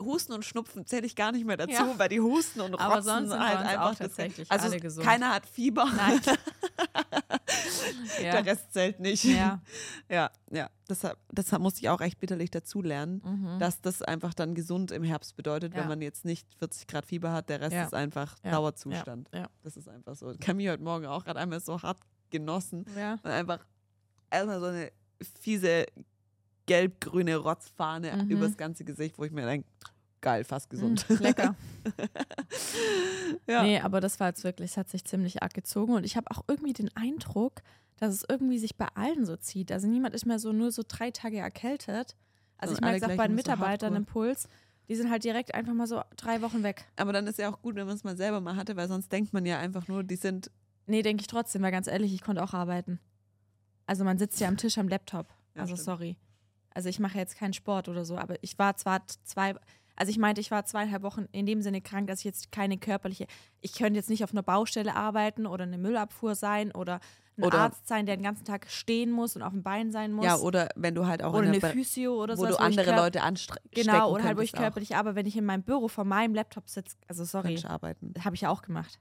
Husten 0.04 0.34
und 0.34 0.44
Schnupfen 0.46 0.86
zähle 0.86 1.06
ich 1.06 1.16
gar 1.16 1.32
nicht 1.32 1.46
mehr 1.46 1.58
dazu, 1.58 1.72
Ja. 1.74 1.94
weil 1.98 2.10
die 2.10 2.20
Husten 2.20 2.62
und 2.62 2.74
Rotzen 2.74 2.86
Aber 2.86 3.02
sonst 3.02 3.30
sind 3.32 3.40
halt 3.40 3.60
einfach 3.60 3.96
tatsächlich 3.96 4.52
also 4.52 4.66
alle 4.68 4.76
es- 4.78 4.82
gesund. 4.82 5.06
keiner 5.06 5.30
hat 5.34 5.46
Fieber. 5.46 5.86
Nein. 5.96 6.20
ja. 8.22 8.32
Der 8.32 8.46
Rest 8.46 8.74
zählt 8.74 9.00
nicht. 9.00 9.24
ja. 9.24 9.62
ja, 10.10 10.32
ja. 10.52 10.70
Deshalb, 10.90 11.18
deshalb 11.32 11.62
musste 11.62 11.82
ich 11.82 11.90
auch 11.90 12.02
echt 12.02 12.20
bitterlich 12.20 12.52
dazulernen, 12.52 13.22
Mhm. 13.24 13.60
dass 13.60 13.82
das 13.82 14.02
einfach 14.02 14.34
dann 14.34 14.54
gesund 14.56 14.92
im 14.92 15.04
Herbst 15.04 15.36
bedeutet, 15.36 15.74
Ja. 15.74 15.82
wenn 15.82 15.88
man 15.88 16.02
jetzt 16.02 16.26
nicht 16.26 16.48
40 16.60 16.88
Grad 16.88 17.06
Fieber 17.06 17.32
hat. 17.32 17.50
Der 17.50 17.62
Rest 17.62 17.76
ist 17.76 17.94
einfach. 17.94 18.38
Dauerzustand. 18.40 19.30
Das 19.64 19.78
ist 19.78 19.88
einfach 19.88 20.16
so. 20.16 20.34
Camille 20.40 20.72
heute 20.72 20.84
Morgen 20.84 21.06
auch 21.06 21.24
gerade 21.24 21.40
einmal 21.40 21.60
so 21.60 21.82
hart 21.82 21.98
genossen 22.30 22.86
und 23.24 23.30
einfach 23.30 23.66
erstmal 24.30 24.60
so 24.60 24.66
eine 24.68 24.92
fiese 25.42 25.86
gelb-grüne 26.66 27.36
Rotzfahne 27.38 28.24
Mhm. 28.24 28.30
übers 28.30 28.58
ganze 28.58 28.84
Gesicht, 28.86 29.18
wo 29.18 29.24
ich 29.26 29.32
mir 29.32 29.46
denke, 29.46 29.68
geil, 30.24 30.44
fast 30.44 30.72
gesund. 30.72 31.06
Mm, 31.08 31.14
lecker. 31.22 31.56
ja. 33.48 33.62
Nee, 33.62 33.80
aber 33.80 34.00
das 34.00 34.20
war 34.20 34.30
jetzt 34.30 34.44
wirklich, 34.44 34.72
es 34.72 34.78
hat 34.78 34.90
sich 34.90 35.06
ziemlich 35.06 35.44
arg 35.44 35.54
gezogen 35.54 35.94
und 35.94 36.04
ich 36.06 36.18
habe 36.18 36.32
auch 36.32 36.44
irgendwie 36.48 36.74
den 36.74 36.90
Eindruck, 36.96 37.62
dass 37.98 38.14
es 38.14 38.26
irgendwie 38.28 38.58
sich 38.58 38.76
bei 38.76 38.88
allen 38.96 39.26
so 39.26 39.36
zieht. 39.38 39.72
Also 39.72 39.88
niemand 39.88 40.16
ist 40.16 40.26
mehr 40.26 40.40
so 40.40 40.52
nur 40.52 40.72
so 40.72 40.82
drei 40.88 41.12
Tage 41.12 41.38
erkältet. 41.38 42.16
Also 42.58 42.74
Sondern 42.76 42.96
ich 42.96 43.02
merke 43.02 43.06
es 43.06 43.12
auch 43.12 43.18
bei 43.24 43.28
den 43.28 43.34
so 43.34 43.36
Mitarbeitern 43.36 43.94
hardcore. 43.94 43.98
im 43.98 44.06
Puls. 44.06 44.48
Die 44.90 44.96
sind 44.96 45.12
halt 45.12 45.24
direkt 45.24 45.54
einfach 45.54 45.74
mal 45.74 45.88
so 45.88 46.02
drei 46.18 46.42
Wochen 46.42 46.64
weg. 46.64 46.86
Aber 46.96 47.14
dann 47.14 47.28
ist 47.28 47.38
ja 47.40 47.54
auch 47.54 47.62
gut, 47.62 47.76
wenn 47.76 47.86
man 47.86 47.96
es 47.96 48.04
mal 48.04 48.18
selber 48.18 48.42
mal 48.42 48.56
hatte, 48.56 48.76
weil 48.76 48.88
sonst 48.88 49.12
denkt 49.12 49.32
man 49.34 49.46
ja 49.46 49.60
einfach 49.60 49.88
nur, 49.88 50.04
die 50.04 50.16
sind 50.16 50.50
Nee, 50.86 51.02
denke 51.02 51.22
ich 51.22 51.28
trotzdem, 51.28 51.62
weil 51.62 51.72
ganz 51.72 51.88
ehrlich, 51.88 52.14
ich 52.14 52.22
konnte 52.22 52.44
auch 52.44 52.54
arbeiten. 52.54 53.00
Also 53.86 54.04
man 54.04 54.18
sitzt 54.18 54.40
ja 54.42 54.48
am 54.48 54.58
Tisch 54.58 54.78
am 54.78 54.90
Laptop. 54.90 55.28
Ja, 55.56 55.62
Also 55.62 55.76
stimmt. 55.76 55.86
sorry. 55.86 56.18
Also 56.74 56.90
ich 56.90 57.00
mache 57.00 57.18
jetzt 57.18 57.38
keinen 57.38 57.54
Sport 57.54 57.88
oder 57.88 58.04
so, 58.04 58.18
aber 58.18 58.36
ich 58.42 58.58
war 58.60 58.76
zwar 58.76 59.06
zwei, 59.24 59.56
also 60.04 60.10
ich 60.10 60.18
meinte, 60.18 60.42
ich 60.42 60.52
war 60.52 60.66
zweieinhalb 60.66 61.02
Wochen 61.02 61.28
in 61.32 61.46
dem 61.46 61.62
Sinne 61.62 61.80
krank, 61.80 62.08
dass 62.08 62.20
ich 62.20 62.26
jetzt 62.26 62.52
keine 62.52 62.78
körperliche, 62.78 63.26
ich 63.62 63.72
könnte 63.74 63.96
jetzt 63.98 64.10
nicht 64.10 64.22
auf 64.26 64.32
einer 64.34 64.44
Baustelle 64.44 64.98
arbeiten 64.98 65.46
oder 65.46 65.64
eine 65.64 65.78
Müllabfuhr 65.78 66.36
sein 66.36 66.74
oder 66.74 67.00
ein 67.38 67.46
Oder- 67.46 67.60
Arzt 67.60 67.88
sein, 67.88 68.06
der 68.06 68.18
den 68.18 68.24
ganzen 68.24 68.44
Tag 68.44 68.70
stehen 68.70 69.10
muss 69.10 69.38
und 69.38 69.44
auf 69.44 69.54
dem 69.54 69.64
Bein 69.64 69.94
sein 69.94 70.12
muss. 70.12 70.26
ja 70.26 70.36
oder 70.36 70.68
wenn 70.76 70.94
du 70.94 71.06
halt 71.08 71.24
auch 71.24 71.34
oder 71.34 71.48
in 71.48 71.54
eine 71.54 71.62
Physio 71.62 72.22
oder 72.22 72.38
wo 72.38 72.42
so. 72.42 72.50
du 72.50 72.60
andere 72.60 72.94
Leute 72.98 73.22
anstreckst. 73.24 73.72
Genau, 73.72 74.12
oder 74.14 74.26
halt, 74.26 74.38
wo 74.38 74.42
ich 74.42 74.52
körperlich 74.52 74.98
arbeite, 74.98 75.16
wenn 75.16 75.26
ich 75.26 75.38
in 75.38 75.46
meinem 75.46 75.64
Büro 75.64 75.88
vor 75.88 76.04
meinem 76.04 76.36
Laptop 76.36 76.68
sitze, 76.68 76.98
also 77.08 77.24
sorry, 77.24 77.56
habe 77.56 77.96
ich 78.34 78.42
ja 78.42 78.50
auch 78.50 78.62
gemacht. 78.62 79.00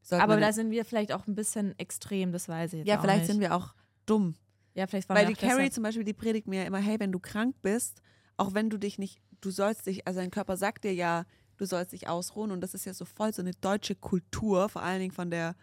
Sollte 0.00 0.24
Aber 0.24 0.38
da 0.40 0.52
sind 0.52 0.70
wir 0.70 0.84
vielleicht 0.84 1.12
auch 1.12 1.26
ein 1.28 1.34
bisschen 1.34 1.78
extrem, 1.78 2.32
das 2.32 2.48
weiß 2.48 2.72
ich 2.72 2.78
jetzt 2.78 2.88
ja, 2.88 2.98
vielleicht 2.98 3.20
nicht. 3.20 3.30
sind 3.30 3.40
wir 3.40 3.54
auch 3.54 3.74
dumm. 4.06 4.34
Ja, 4.74 4.86
vielleicht 4.86 5.08
waren 5.08 5.16
Weil 5.18 5.28
wir 5.28 5.34
die 5.36 5.40
Carrie 5.40 5.56
deshalb- 5.58 5.72
zum 5.74 5.82
Beispiel, 5.84 6.02
die 6.04 6.12
predigt 6.14 6.48
mir 6.48 6.62
ja 6.62 6.66
immer, 6.66 6.78
hey, 6.78 6.98
wenn 6.98 7.12
du 7.12 7.20
krank 7.20 7.54
bist, 7.62 8.02
auch 8.36 8.54
wenn 8.54 8.68
du 8.70 8.78
dich 8.78 8.98
nicht, 8.98 9.20
du 9.42 9.50
sollst 9.50 9.86
dich, 9.86 10.06
also 10.06 10.20
dein 10.20 10.30
Körper 10.30 10.56
sagt 10.56 10.84
dir 10.84 10.94
ja, 10.94 11.24
du 11.58 11.66
sollst 11.66 11.92
dich 11.92 12.08
ausruhen 12.08 12.50
und 12.50 12.60
das 12.62 12.72
ist 12.74 12.86
ja 12.86 12.94
so 12.94 13.04
voll 13.04 13.34
so 13.34 13.42
eine 13.42 13.52
deutsche 13.60 13.94
Kultur, 13.94 14.68
vor 14.70 14.82
allen 14.82 15.00
Dingen 15.00 15.12
von 15.12 15.30
der 15.30 15.54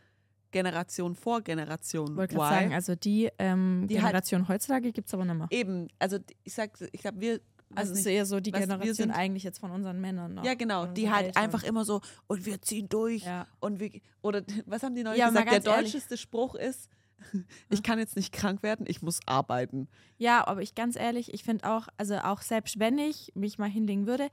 Generation 0.52 1.16
vor 1.16 1.42
Generation 1.42 2.12
Ich 2.12 2.16
wollte 2.18 2.36
gerade 2.36 2.56
sagen, 2.56 2.74
also 2.74 2.96
die, 2.96 3.30
ähm, 3.38 3.86
Die 3.88 3.96
halt- 3.98 4.08
Generation 4.08 4.48
heutzutage 4.48 4.92
gibt 4.92 5.08
es 5.08 5.14
aber 5.14 5.26
nicht 5.26 5.36
mehr. 5.36 5.48
Eben, 5.52 5.88
also 6.00 6.18
ich 6.44 6.54
sag, 6.54 6.72
ich 6.92 7.02
glaube, 7.02 7.20
wir, 7.22 7.40
Also 7.76 7.94
es 7.94 8.00
ist 8.00 8.06
eher 8.08 8.26
so 8.26 8.40
die 8.40 8.52
Generation 8.52 8.96
sind- 8.96 9.12
eigentlich 9.12 9.44
jetzt 9.44 9.60
von 9.60 9.70
unseren 9.70 10.02
Männern. 10.02 10.34
Noch. 10.36 10.44
ja 10.44 10.56
genau, 10.56 10.88
die 10.88 11.12
halt 11.12 11.28
Eltern. 11.28 11.44
einfach 11.44 11.64
immer 11.64 11.86
so, 11.86 12.02
und 12.28 12.46
wir 12.48 12.60
ziehen 12.64 12.90
durch 12.90 13.24
Ja. 13.25 13.46
und 13.60 13.80
wir, 13.80 13.92
oder 14.24 14.42
was 14.66 14.82
haben 14.82 14.96
die 14.96 15.04
neulich 15.04 15.20
Ja, 15.20 15.30
gesagt, 15.30 15.52
der 15.52 15.60
deutscheste 15.60 16.18
Spruch 16.18 16.56
ist, 16.56 16.90
ich 17.69 17.83
kann 17.83 18.00
jetzt 18.00 18.16
nicht 18.16 18.31
krank 18.33 18.63
werden, 18.63 18.86
ich 18.88 19.01
muss 19.01 19.19
arbeiten. 19.25 19.88
ja, 20.18 20.45
aber 20.48 20.62
ich 20.62 20.75
ganz 20.75 20.95
ehrlich, 20.95 21.33
ich 21.33 21.44
finde 21.44 21.69
auch, 21.69 21.88
also 21.98 22.18
auch 22.19 22.42
selbst 22.42 22.80
wenn 22.80 22.98
ich 22.98 23.31
mich 23.36 23.57
mal 23.57 23.69
hinlegen 23.69 24.07
würde, 24.07 24.30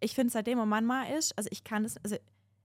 ich 0.00 0.14
finde 0.14 0.32
seitdem 0.32 0.58
mein 0.58 0.68
Mann 0.68 0.84
mal 0.84 1.04
ist, 1.18 1.36
also 1.36 1.48
ich 1.52 1.64
kann 1.64 1.82
das, 1.82 1.96
also 2.04 2.16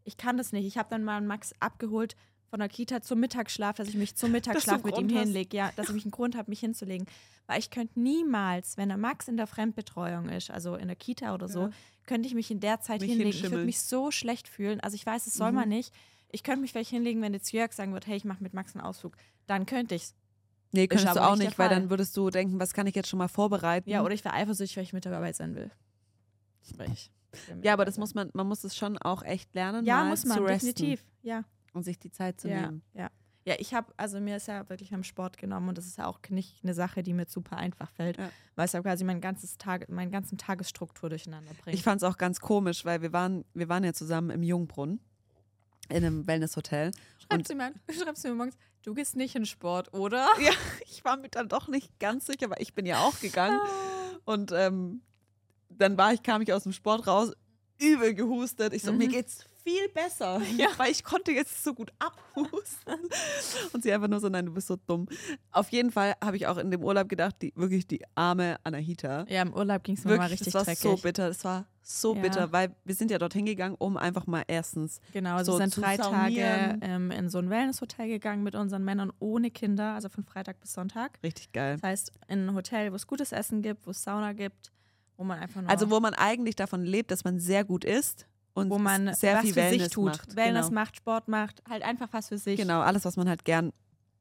ich 0.04 0.18
kann 0.18 0.38
das 0.38 0.52
nicht. 0.52 0.66
Ich 0.66 0.78
habe 0.78 0.90
dann 0.90 1.04
mal 1.04 1.22
Max 1.22 1.54
abgeholt 1.60 2.16
von 2.50 2.60
der 2.60 2.70
Kita 2.70 3.02
zum 3.02 3.20
Mittagsschlaf, 3.22 3.78
dass 3.78 3.88
ich 3.88 3.96
mich 3.96 4.16
zum 4.16 4.32
Mittagsschlaf 4.34 4.84
mit 4.84 4.98
ihm 5.00 5.10
hinlege. 5.10 5.56
Ja, 5.58 5.72
dass 5.76 5.90
ich 5.90 6.04
einen 6.04 6.12
Grund 6.12 6.36
habe, 6.36 6.52
mich 6.52 6.60
hinzulegen. 6.60 7.08
Weil 7.48 7.60
ich 7.60 7.72
könnte 7.72 8.00
niemals, 8.00 8.78
wenn 8.78 8.90
der 8.90 8.98
Max 8.98 9.28
in 9.28 9.38
der 9.38 9.48
Fremdbetreuung 9.48 10.30
ist, 10.30 10.52
also 10.52 10.76
in 10.76 10.88
der 10.88 10.96
Kita 10.96 11.34
oder 11.34 11.48
so, 11.48 11.62
Ja. 11.62 11.70
könnte 12.06 12.28
ich 12.28 12.36
mich 12.36 12.52
in 12.52 12.60
der 12.60 12.82
Zeit 12.82 13.02
Mich 13.02 13.12
hinlegen. 13.12 13.30
Ich 13.36 13.44
würde 13.50 13.66
mich 13.66 13.80
so 13.82 14.12
schlecht 14.12 14.48
fühlen. 14.48 14.80
Also 14.82 14.96
ich 14.96 15.06
weiß, 15.06 15.26
es 15.26 15.34
soll 15.34 15.50
Mhm. 15.52 15.56
man 15.56 15.70
nicht. 15.70 15.94
Ich 16.34 16.44
könnte 16.44 16.62
mich 16.62 16.72
vielleicht 16.72 16.90
hinlegen, 16.90 17.22
wenn 17.22 17.34
jetzt 17.34 17.52
Jörg 17.52 17.72
sagen 17.74 17.94
würde, 17.94 18.08
hey, 18.08 18.18
ich 18.18 18.26
mache 18.26 18.42
mit 18.44 18.54
Max 18.54 18.76
einen 18.76 18.84
Ausflug. 18.84 19.16
Dann 19.48 19.66
könnte 19.66 19.96
ich's. 19.96 20.16
Nee, 20.72 20.88
könntest 20.88 21.16
du 21.16 21.24
auch 21.24 21.36
nicht 21.36 21.60
weil 21.60 21.70
dann 21.70 21.92
würdest 21.92 22.18
du 22.18 22.32
denken, 22.32 22.60
was 22.60 22.74
kann 22.74 22.88
ich 22.88 22.96
jetzt 22.96 23.08
schon 23.08 23.20
mal 23.20 23.28
vorbereiten? 23.28 23.88
Ja, 23.88 24.02
oder 24.04 24.16
ich 24.16 24.26
wäre 24.26 24.34
eifersüchtig, 24.34 24.76
weil 24.78 24.84
ich 24.84 24.94
mit 24.94 25.06
dabei 25.06 25.32
sein 25.32 25.54
will. 25.56 25.70
Weil 26.78 26.92
ich 26.92 27.12
will 27.48 27.56
mit 27.58 27.66
Ja, 27.66 27.74
aber 27.74 27.86
das 27.86 28.00
muss 28.00 28.16
man, 28.16 28.32
man 28.34 28.48
muss 28.48 28.64
es 28.64 28.76
schon 28.76 28.98
auch 28.98 29.22
echt 29.22 29.54
lernen, 29.54 29.86
Ja, 29.86 29.98
mal 30.04 30.10
muss 30.10 30.26
man, 30.26 30.44
definitiv. 30.44 31.06
Ja, 31.22 31.44
und 31.74 31.84
sich 31.84 32.00
die 32.00 32.12
Zeit 32.12 32.42
zu 32.42 32.50
ja, 32.50 32.62
nehmen. 32.62 32.82
ja. 32.94 33.10
Ja, 33.46 33.56
ich 33.60 33.74
habe, 33.74 33.94
also 33.98 34.22
mir 34.22 34.38
ist 34.38 34.48
ja 34.48 34.68
wirklich 34.70 34.94
am 34.94 35.04
Sport 35.04 35.38
genommen 35.38 35.68
und 35.68 35.78
das 35.78 35.86
ist 35.86 35.98
ja 35.98 36.08
auch 36.08 36.20
nicht 36.30 36.64
eine 36.64 36.74
Sache, 36.74 37.04
die 37.04 37.14
mir 37.14 37.26
super 37.28 37.58
einfach 37.58 37.92
fällt, 37.92 38.18
Ja. 38.18 38.30
weil 38.56 38.66
es 38.66 38.72
ja 38.72 38.82
quasi 38.82 39.04
mein 39.04 39.20
ganzes 39.20 39.58
Tag, 39.58 39.90
meinen 39.90 40.12
ganzen 40.12 40.38
Tagesstruktur 40.38 41.10
durcheinander 41.10 41.52
bringt. 41.62 41.76
Ich 41.78 41.84
fand 41.84 42.02
es 42.02 42.08
auch 42.08 42.18
ganz 42.18 42.40
komisch, 42.40 42.86
weil 42.86 43.02
wir 43.02 43.12
waren, 43.12 43.44
wir 43.54 43.68
waren 43.68 43.84
ja 43.84 43.94
zusammen 43.94 44.30
im 44.30 44.44
Jungbrunnen 44.44 45.02
in 45.94 46.04
einem 46.06 46.28
Wellnesshotel. 46.28 46.92
Schreibst 47.28 47.50
du, 47.52 47.56
mir, 47.56 47.74
schreibst 47.90 48.24
du 48.24 48.30
mir 48.30 48.36
morgens, 48.36 48.56
du 48.84 48.94
gehst 48.94 49.16
nicht 49.16 49.36
in 49.36 49.46
Sport, 49.46 49.94
oder? 49.94 50.28
Ja, 50.42 50.52
ich 50.86 51.04
war 51.06 51.18
mir 51.18 51.30
dann 51.30 51.48
doch 51.50 51.68
nicht 51.68 52.00
ganz 52.00 52.26
sicher, 52.26 52.50
weil 52.50 52.62
ich 52.62 52.74
bin 52.74 52.86
ja 52.86 53.00
auch 53.00 53.20
gegangen. 53.20 53.60
Ah. 53.62 54.20
Und 54.26 54.52
ähm, 54.52 55.02
dann 55.70 55.98
war 55.98 56.14
ich, 56.14 56.24
kam 56.24 56.42
ich 56.42 56.52
aus 56.54 56.64
dem 56.64 56.74
Sport 56.74 57.08
raus, 57.08 57.32
übel 57.80 58.14
gehustet. 58.14 58.74
Ich 58.74 58.84
so, 58.84 58.92
Mhm. 58.92 58.98
mir 59.00 59.08
geht's 59.08 59.46
viel 59.64 59.88
besser, 59.90 60.42
weil 60.78 60.92
ich 60.92 61.04
konnte 61.04 61.32
jetzt 61.32 61.64
so 61.64 61.74
gut 61.74 61.92
abhusten. 62.00 62.96
Und 63.74 63.84
sie 63.84 63.92
einfach 63.94 64.08
nur 64.08 64.20
so, 64.20 64.30
nein, 64.30 64.46
du 64.46 64.54
bist 64.54 64.68
so 64.68 64.76
dumm. 64.88 65.08
Auf 65.52 65.70
jeden 65.70 65.92
Fall 65.92 66.14
habe 66.24 66.36
ich 66.38 66.48
auch 66.48 66.58
in 66.58 66.72
dem 66.72 66.84
Urlaub 66.84 67.08
gedacht, 67.10 67.36
die, 67.42 67.54
wirklich 67.56 67.88
die 67.88 68.02
arme 68.16 68.58
Anahita. 68.64 69.26
Ja, 69.30 69.42
im 69.42 69.54
Urlaub 69.54 69.84
ging 69.84 69.96
es 69.96 70.04
mir 70.06 70.18
mal 70.18 70.28
richtig 70.28 70.46
das 70.46 70.54
war 70.56 70.64
dreckig. 70.64 70.82
so 70.82 70.98
bitter. 70.98 71.28
Das 71.28 71.44
war 71.44 71.66
so 71.82 72.16
Ja. 72.16 72.22
bitter, 72.22 72.52
weil 72.52 72.76
wir 72.86 72.96
sind 72.96 73.12
ja 73.12 73.18
dorthin 73.18 73.46
gegangen, 73.46 73.76
um 73.78 73.98
einfach 73.98 74.26
mal 74.26 74.44
erstens 74.48 75.00
Genau, 75.12 75.36
also 75.36 75.54
so 75.54 75.60
wir 75.60 75.68
sind 75.70 75.84
drei 75.84 75.98
Tage 75.98 76.78
ähm, 76.82 77.12
in 77.12 77.30
so 77.30 77.40
ein 77.40 77.50
Wellnesshotel 77.50 78.08
gegangen 78.08 78.44
mit 78.44 78.56
unseren 78.56 78.84
Männern 78.86 79.12
ohne 79.20 79.52
Kinder, 79.52 79.94
also 79.94 80.08
von 80.10 80.24
Freitag 80.24 80.60
bis 80.62 80.74
Sonntag. 80.74 81.20
richtig 81.24 81.52
geil. 81.52 81.78
Das 81.82 81.84
heißt, 81.90 82.12
in 82.28 82.48
ein 82.48 82.56
Hotel, 82.56 82.92
wo 82.92 82.96
es 82.96 83.06
gutes 83.08 83.32
Essen 83.34 83.62
gibt, 83.62 83.86
wo 83.86 83.92
es 83.92 84.02
Sauna 84.04 84.32
gibt, 84.34 84.72
wo 85.18 85.24
man 85.26 85.40
einfach 85.40 85.62
nur, 85.62 85.70
Also 85.70 85.90
wo 85.92 86.00
man 86.00 86.14
eigentlich 86.14 86.56
davon 86.56 86.84
lebt, 86.86 87.12
dass 87.12 87.24
man 87.26 87.40
sehr 87.40 87.66
gut 87.66 87.84
isst 87.84 88.28
und 88.54 88.70
wo 88.70 88.78
man 88.78 89.14
sehr 89.14 89.36
was 89.36 89.42
viel 89.44 89.54
für 89.54 89.62
Wellness 89.62 89.84
sich 89.84 89.94
tut. 89.94 90.06
macht. 90.06 90.36
Wellness 90.36 90.68
genau. 90.68 90.82
macht, 90.82 90.98
Sport 90.98 91.28
macht, 91.28 91.64
halt 91.68 91.84
einfach 91.84 92.10
was 92.12 92.30
für 92.30 92.38
sich. 92.38 92.60
genau, 92.60 92.82
alles, 92.82 93.06
was 93.06 93.18
man 93.18 93.28
halt 93.28 93.46
gern 93.46 93.74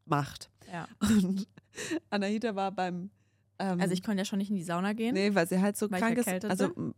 macht. 0.07 0.51
Ja. 0.73 0.89
Und 1.01 1.47
Anahita 2.11 2.55
war 2.55 2.73
beim. 2.73 3.11
Ähm, 3.59 3.81
Also 3.81 3.93
ich 3.93 4.03
konnte 4.03 4.21
ja 4.21 4.25
schon 4.25 4.39
nicht 4.39 4.51
in 4.51 4.57
die 4.57 4.65
Sauna 4.65 4.93
gehen. 4.95 5.15
Nee, 5.15 5.35
weil 5.35 5.47
sie 5.47 5.61
halt 5.61 5.77
so 5.77 5.89
krank 5.89 6.17
ist. 6.17 6.45
Also 6.45 6.71
bin. 6.71 6.95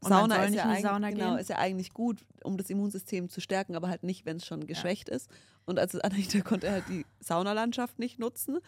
Sauna 0.00 0.36
soll 0.36 0.44
ist 0.44 0.50
nicht 0.50 0.58
ja, 0.58 0.62
in 0.62 0.68
die 0.68 0.76
eigentlich, 0.76 0.82
Sauna 0.82 1.10
genau, 1.10 1.30
gehen. 1.30 1.38
ist 1.38 1.50
ja 1.50 1.58
eigentlich 1.58 1.92
gut, 1.92 2.24
um 2.44 2.56
das 2.56 2.70
Immunsystem 2.70 3.28
zu 3.28 3.40
stärken, 3.40 3.74
aber 3.76 3.88
halt 3.88 4.02
nicht, 4.02 4.26
wenn 4.26 4.36
es 4.36 4.46
schon 4.46 4.66
geschwächt 4.66 5.08
ist. 5.08 5.28
Und 5.64 5.78
also 5.78 6.00
Anahita 6.02 6.40
konnte 6.40 6.70
halt 6.70 6.84
die 6.88 7.04
Saunalandschaft 7.20 7.98
nicht 7.98 8.18
nutzen 8.18 8.58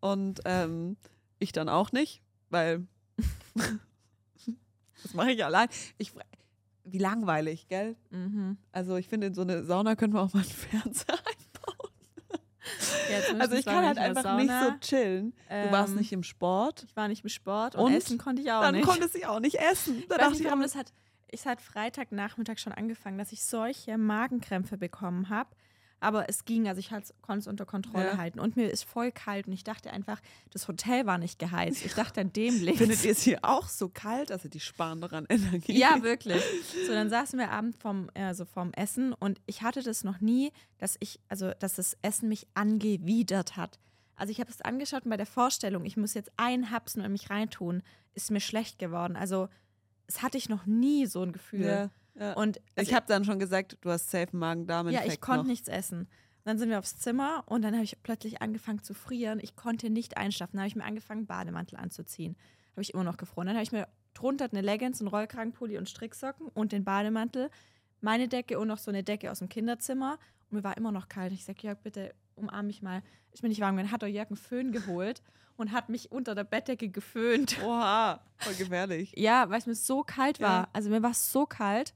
und 0.00 0.40
ähm, 0.44 0.96
ich 1.38 1.52
dann 1.52 1.68
auch 1.68 1.92
nicht, 1.92 2.22
weil 2.50 2.86
das 5.02 5.14
mache 5.14 5.32
ich 5.32 5.44
allein. 5.44 5.68
Ich, 5.98 6.12
wie 6.86 6.98
langweilig, 6.98 7.68
gell? 7.68 7.96
Mhm. 8.10 8.56
Also 8.72 8.96
ich 8.96 9.08
finde, 9.08 9.26
in 9.28 9.34
so 9.34 9.42
eine 9.42 9.64
Sauna 9.64 9.96
können 9.96 10.14
wir 10.14 10.22
auch 10.22 10.32
mal 10.32 10.40
einen 10.40 10.48
Fernseher 10.82 11.14
einbauen. 11.14 11.90
Ja, 13.10 13.38
Also 13.40 13.54
ich 13.54 13.64
kann 13.64 13.82
ich 13.82 13.86
halt 13.88 13.98
einfach 13.98 14.36
nicht 14.36 14.48
Sauna. 14.48 14.64
so 14.72 14.78
chillen. 14.80 15.32
Du 15.48 15.72
warst 15.72 15.92
Ähm, 15.92 15.98
nicht 15.98 16.12
im 16.12 16.22
Sport. 16.24 16.84
Ich 16.88 16.96
war 16.96 17.06
nicht 17.08 17.22
im 17.22 17.28
Sport 17.30 17.76
und, 17.76 17.84
Und 17.84 17.92
essen 17.94 18.18
konnte 18.18 18.42
ich 18.42 18.50
auch 18.50 18.60
Dann 18.62 18.74
nicht. 18.74 18.86
konnte 18.86 19.08
sie 19.08 19.24
auch 19.26 19.38
nicht 19.40 19.56
essen. 19.60 20.02
Da 20.08 20.16
ich 20.16 20.20
dachte 20.20 20.30
nicht, 20.32 20.40
ich, 20.40 20.46
warum 20.46 20.62
das 20.62 20.74
hat. 20.74 20.92
Ich 21.28 21.44
hat 21.46 21.60
Freitagnachmittag 21.60 22.58
schon 22.58 22.72
angefangen, 22.72 23.18
dass 23.18 23.32
ich 23.32 23.44
solche 23.44 23.98
Magenkrämpfe 23.98 24.78
bekommen 24.78 25.28
habe. 25.28 25.50
Aber 25.98 26.28
es 26.28 26.44
ging, 26.44 26.68
also 26.68 26.78
ich 26.78 26.90
konnte 26.90 27.38
es 27.40 27.46
unter 27.46 27.64
Kontrolle 27.64 28.06
Ja. 28.12 28.16
halten. 28.18 28.38
Und 28.38 28.54
mir 28.56 28.70
ist 28.70 28.84
voll 28.84 29.10
kalt 29.12 29.46
und 29.46 29.54
ich 29.54 29.64
dachte 29.64 29.90
einfach, 29.90 30.20
das 30.50 30.68
Hotel 30.68 31.06
war 31.06 31.16
nicht 31.16 31.38
geheizt. 31.38 31.84
Ich 31.86 31.94
dachte 31.94 32.20
an 32.20 32.32
dem 32.34 32.60
liegt. 32.62 32.78
Findet 32.78 33.02
ihr 33.04 33.12
es 33.12 33.22
hier 33.22 33.38
auch 33.42 33.68
so 33.68 33.88
kalt? 33.88 34.30
Also 34.30 34.48
die 34.50 34.60
sparen 34.60 35.00
daran 35.00 35.24
Energie. 35.28 35.78
Ja, 35.78 36.02
wirklich. 36.02 36.42
So, 36.86 36.92
dann 36.92 37.08
saßen 37.08 37.38
wir 37.38 37.50
abends 37.50 37.78
vom, 37.80 38.10
also 38.14 38.44
vom 38.44 38.72
Essen 38.74 39.14
und 39.14 39.40
ich 39.46 39.62
hatte 39.62 39.82
das 39.82 40.04
noch 40.04 40.20
nie, 40.20 40.52
dass 40.78 40.96
ich, 41.00 41.18
also 41.28 41.52
dass 41.58 41.76
das 41.76 41.96
Essen 42.02 42.28
mich 42.28 42.46
angewidert 42.54 43.56
hat. 43.56 43.78
Also 44.16 44.30
ich 44.30 44.40
habe 44.40 44.50
es 44.50 44.60
angeschaut 44.62 45.04
und 45.04 45.10
bei 45.10 45.16
der 45.16 45.26
Vorstellung, 45.26 45.84
ich 45.84 45.96
muss 45.96 46.14
jetzt 46.14 46.30
einen 46.36 46.70
Hapsen 46.70 47.02
in 47.02 47.12
mich 47.12 47.30
reintun, 47.30 47.82
ist 48.14 48.30
mir 48.30 48.40
schlecht 48.40 48.78
geworden. 48.78 49.16
Also 49.16 49.48
es 50.06 50.22
hatte 50.22 50.38
ich 50.38 50.48
noch 50.48 50.66
nie 50.66 51.06
so 51.06 51.22
ein 51.22 51.32
Gefühl. 51.32 51.64
Ja, 51.66 51.90
ja. 52.18 52.32
Und 52.34 52.60
also 52.76 52.88
ich 52.88 52.94
habe 52.94 53.06
dann 53.06 53.24
schon 53.24 53.38
gesagt, 53.38 53.78
du 53.80 53.90
hast 53.90 54.10
safe 54.10 54.36
Magen-Darm-Infekt 54.36 55.06
ja, 55.06 55.12
ich 55.12 55.20
konnte 55.20 55.46
nichts 55.46 55.68
essen. 55.68 56.08
Dann 56.44 56.58
sind 56.58 56.70
wir 56.70 56.78
aufs 56.78 56.96
Zimmer 56.98 57.42
und 57.46 57.62
dann 57.62 57.74
habe 57.74 57.84
ich 57.84 58.00
plötzlich 58.02 58.40
angefangen 58.40 58.82
zu 58.82 58.94
frieren. 58.94 59.40
Ich 59.42 59.56
konnte 59.56 59.90
nicht 59.90 60.16
einschlafen. 60.16 60.52
Dann 60.52 60.60
habe 60.60 60.68
ich 60.68 60.76
mir 60.76 60.84
angefangen, 60.84 61.26
Bademantel 61.26 61.76
anzuziehen. 61.76 62.36
Habe 62.72 62.82
ich 62.82 62.94
immer 62.94 63.02
noch 63.04 63.16
gefroren. 63.16 63.48
Dann 63.48 63.56
habe 63.56 63.64
ich 63.64 63.72
mir 63.72 63.88
drunter 64.14 64.48
eine 64.50 64.60
Leggings, 64.60 65.00
einen 65.00 65.08
Rollkragenpulli 65.08 65.76
und 65.76 65.88
Stricksocken 65.88 66.48
und 66.48 66.72
den 66.72 66.84
Bademantel, 66.84 67.50
meine 68.00 68.28
Decke 68.28 68.58
und 68.58 68.68
noch 68.68 68.78
so 68.78 68.90
eine 68.90 69.02
Decke 69.02 69.30
aus 69.30 69.40
dem 69.40 69.48
Kinderzimmer. 69.48 70.18
Und 70.48 70.58
mir 70.58 70.64
war 70.64 70.76
immer 70.76 70.92
noch 70.92 71.08
kalt. 71.08 71.32
Ich 71.32 71.44
sage, 71.44 71.58
Jörg, 71.62 71.78
bitte 71.80 72.14
umarm 72.36 72.68
mich 72.68 72.80
mal. 72.80 73.02
Ich 73.32 73.40
bin 73.40 73.48
nicht 73.48 73.60
warm. 73.60 73.76
Dann 73.76 73.90
hat 73.90 74.02
der 74.02 74.10
Jörg 74.10 74.28
einen 74.28 74.36
Föhn 74.36 74.70
geholt 74.70 75.22
und 75.56 75.72
hat 75.72 75.88
mich 75.88 76.12
unter 76.12 76.34
der 76.34 76.44
Bettdecke 76.44 76.88
geföhnt. 76.88 77.56
Oha, 77.64 78.20
voll 78.36 78.54
gefährlich. 78.58 79.12
Ja, 79.16 79.50
weil 79.50 79.58
es 79.58 79.66
mir 79.66 79.74
so 79.74 80.02
kalt 80.04 80.40
war. 80.40 80.62
Ja. 80.62 80.68
Also 80.72 80.90
mir 80.90 81.02
war 81.02 81.10
es 81.10 81.32
so 81.32 81.46
kalt. 81.46 81.92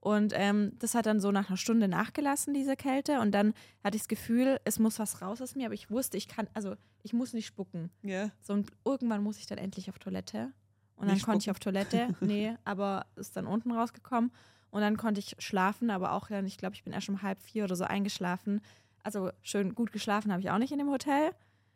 Und 0.00 0.32
ähm, 0.34 0.72
das 0.78 0.94
hat 0.94 1.04
dann 1.04 1.20
so 1.20 1.30
nach 1.30 1.48
einer 1.48 1.58
Stunde 1.58 1.86
nachgelassen, 1.86 2.54
diese 2.54 2.74
Kälte. 2.74 3.20
Und 3.20 3.32
dann 3.32 3.52
hatte 3.84 3.96
ich 3.96 4.02
das 4.02 4.08
Gefühl, 4.08 4.58
es 4.64 4.78
muss 4.78 4.98
was 4.98 5.20
raus 5.20 5.42
aus 5.42 5.54
mir. 5.54 5.66
Aber 5.66 5.74
ich 5.74 5.90
wusste, 5.90 6.16
ich 6.16 6.26
kann, 6.26 6.48
also 6.54 6.74
ich 7.02 7.12
muss 7.12 7.34
nicht 7.34 7.46
spucken. 7.46 7.90
Ja. 8.02 8.30
So, 8.40 8.54
und 8.54 8.70
irgendwann 8.84 9.22
muss 9.22 9.38
ich 9.38 9.46
dann 9.46 9.58
endlich 9.58 9.90
auf 9.90 9.98
Toilette. 9.98 10.52
Und 10.96 11.06
dann 11.06 11.14
Nicht 11.14 11.26
konnte 11.26 11.42
ich 11.42 11.50
auf 11.50 11.58
Toilette. 11.58 12.14
Nee, 12.20 12.56
aber 12.64 13.06
ist 13.16 13.36
dann 13.36 13.46
unten 13.46 13.72
rausgekommen. 13.72 14.32
Und 14.70 14.80
dann 14.80 14.96
konnte 14.96 15.18
ich 15.18 15.36
schlafen, 15.38 15.90
aber 15.90 16.12
auch 16.12 16.28
dann, 16.28 16.46
ich 16.46 16.56
glaube, 16.56 16.74
ich 16.74 16.84
bin 16.84 16.92
erst 16.92 17.08
um 17.08 17.22
halb 17.22 17.42
vier 17.42 17.64
oder 17.64 17.76
so 17.76 17.84
eingeschlafen. 17.84 18.60
Also 19.02 19.30
schön 19.42 19.74
gut 19.74 19.92
geschlafen 19.92 20.30
habe 20.30 20.40
ich 20.40 20.50
auch 20.50 20.58
nicht 20.58 20.72
in 20.72 20.78
dem 20.78 20.90
Hotel. 20.90 21.32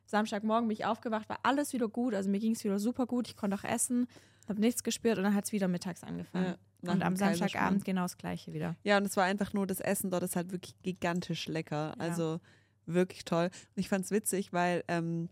Samstagmorgen 0.07 0.69
bin 0.69 0.76
ich 0.76 0.85
aufgewacht, 0.85 1.28
war 1.28 1.40
alles 1.43 1.73
wieder 1.73 1.88
gut. 1.88 2.14
Also 2.14 2.31
mir 2.31 2.38
ging 2.38 2.52
es 2.52 2.64
wieder 2.64 2.78
super 2.78 3.07
gut. 3.07 3.28
Ich 3.28 3.37
konnte 3.37 3.57
auch 3.57 3.64
essen, 3.64 4.07
habe 4.49 4.61
nichts 4.61 4.83
gespürt 4.83 5.19
und 5.19 5.25
dann 5.25 5.35
hat 5.35 5.45
es 5.45 5.53
wieder 5.53 5.69
mittags 5.69 6.03
angefangen. 6.03 6.55
Ja, 6.83 6.93
und 6.93 7.03
am. 7.03 7.17
Samstagabend 7.17 7.85
genau 7.85 8.03
das 8.03 8.19
gleiche 8.19 8.53
wieder. 8.53 8.77
Ja, 8.85 8.99
und 8.99 9.07
es 9.07 9.17
war 9.17 9.25
einfach 9.25 9.53
nur 9.53 9.67
das 9.67 9.81
Essen 9.81 10.11
dort 10.11 10.23
ist 10.23 10.37
halt 10.37 10.53
wirklich 10.53 10.75
gigantisch 10.83 11.49
lecker. 11.49 11.95
Also 11.99 12.41
wirklich 12.87 13.25
toll. 13.25 13.47
Und 13.47 13.81
ich 13.81 13.89
fand 13.89 14.05
es 14.05 14.11
witzig, 14.11 14.53
weil 14.53 14.85
ähm, 14.89 15.29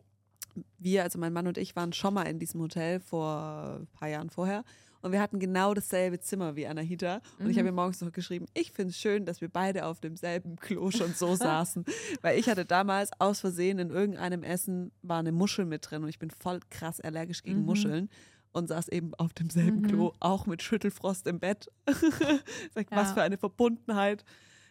wir, 0.79 1.03
also 1.03 1.19
mein 1.19 1.33
Mann 1.33 1.47
und 1.47 1.59
ich, 1.59 1.77
waren 1.77 1.93
schon 1.93 2.15
mal 2.15 2.23
in 2.25 2.39
diesem 2.39 2.61
Hotel 2.61 3.01
vor 3.01 3.81
ein 3.81 3.87
paar 3.89 4.09
Jahren 4.09 4.31
vorher. 4.31 4.65
Und 5.03 5.11
wir 5.11 5.21
hatten 5.21 5.41
genau 5.41 5.75
dasselbe 5.75 6.21
Zimmer 6.21 6.55
wie 6.55 6.67
Anahita. 6.67 7.21
Und 7.41 7.51
ich 7.51 7.59
habe 7.59 7.67
ihr 7.69 7.73
morgens 7.73 8.01
noch 8.01 8.13
geschrieben, 8.13 8.47
ich 8.55 8.71
finde 8.71 8.91
es 8.91 8.99
schön, 8.99 9.27
dass 9.27 9.41
wir 9.41 9.49
beide 9.49 9.87
auf 9.87 10.01
demselben 10.01 10.57
Klo 10.57 10.93
schon 10.93 11.13
so 11.13 11.35
saßen. 11.35 11.85
Weil 12.23 12.39
ich 12.39 12.49
hatte 12.49 12.65
damals 12.65 13.11
aus 13.19 13.41
Versehen 13.41 13.81
in 13.81 13.91
irgendeinem 13.91 14.45
Essen 14.45 14.93
war 15.03 15.19
eine 15.19 15.33
Muschel 15.33 15.65
mit 15.65 15.91
drin 15.91 16.05
und 16.05 16.09
ich 16.09 16.21
bin 16.21 16.31
voll 16.31 16.61
krass 16.71 17.01
allergisch 17.01 17.43
gegen 17.43 17.61
Mhm. 17.61 17.67
Muscheln 17.67 18.11
und 18.53 18.69
saß 18.69 18.89
eben 18.89 19.15
auf 19.15 19.33
demselben 19.33 19.81
Mhm. 19.83 19.87
Klo, 19.89 20.13
auch 20.21 20.47
mit 20.47 20.63
Schüttelfrost 20.63 21.27
im 21.27 21.41
Bett. 21.41 21.69
Sag, 22.75 22.91
Was 22.91 23.09
Ja. 23.09 23.15
für 23.15 23.23
eine 23.23 23.39
Verbundenheit. 23.39 24.25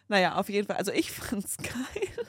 Naja, 0.08 0.36
auf 0.36 0.48
jeden 0.48 0.66
Fall. 0.66 0.76
Also 0.76 0.92
ich 0.92 1.10
fand's 1.12 1.56
geil. 1.56 2.26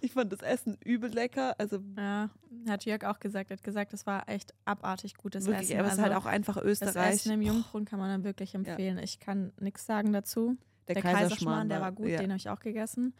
Ich 0.00 0.12
fand 0.12 0.32
das 0.32 0.40
Essen 0.40 0.78
übel 0.84 1.10
lecker. 1.10 1.56
Also 1.58 1.80
Ja, 1.96 2.30
hat 2.68 2.84
Jörg 2.84 3.04
auch 3.04 3.18
gesagt. 3.18 3.50
Er 3.50 3.56
hat 3.56 3.64
gesagt, 3.64 3.92
das 3.92 4.06
war 4.06 4.28
echt 4.28 4.54
abartig 4.64 5.16
gutes 5.16 5.46
wirklich, 5.46 5.70
Essen. 5.70 5.78
aber 5.80 5.88
es 5.88 5.94
ist 5.94 5.98
Also 5.98 6.14
halt 6.14 6.22
auch 6.22 6.26
einfach 6.26 6.54
das 6.56 6.64
Österreich. 6.64 7.14
Essen 7.16 7.32
im 7.32 7.42
Jungbrunnen 7.42 7.84
kann 7.84 7.98
man 7.98 8.08
dann 8.08 8.24
wirklich 8.24 8.54
empfehlen. 8.54 8.98
Ich 8.98 9.18
kann 9.18 9.52
nichts 9.58 9.84
sagen 9.84 10.12
dazu. 10.12 10.56
der, 10.86 10.94
Der 10.94 11.02
Kaiserschmarrn, 11.02 11.28
Kaiserschmarrn, 11.28 11.68
der 11.68 11.80
war 11.80 11.92
gut, 11.92 12.08
Ja. 12.08 12.18
den 12.20 12.30
habe 12.30 12.36
ich 12.38 12.48
auch 12.48 12.60
gegessen. 12.60 13.14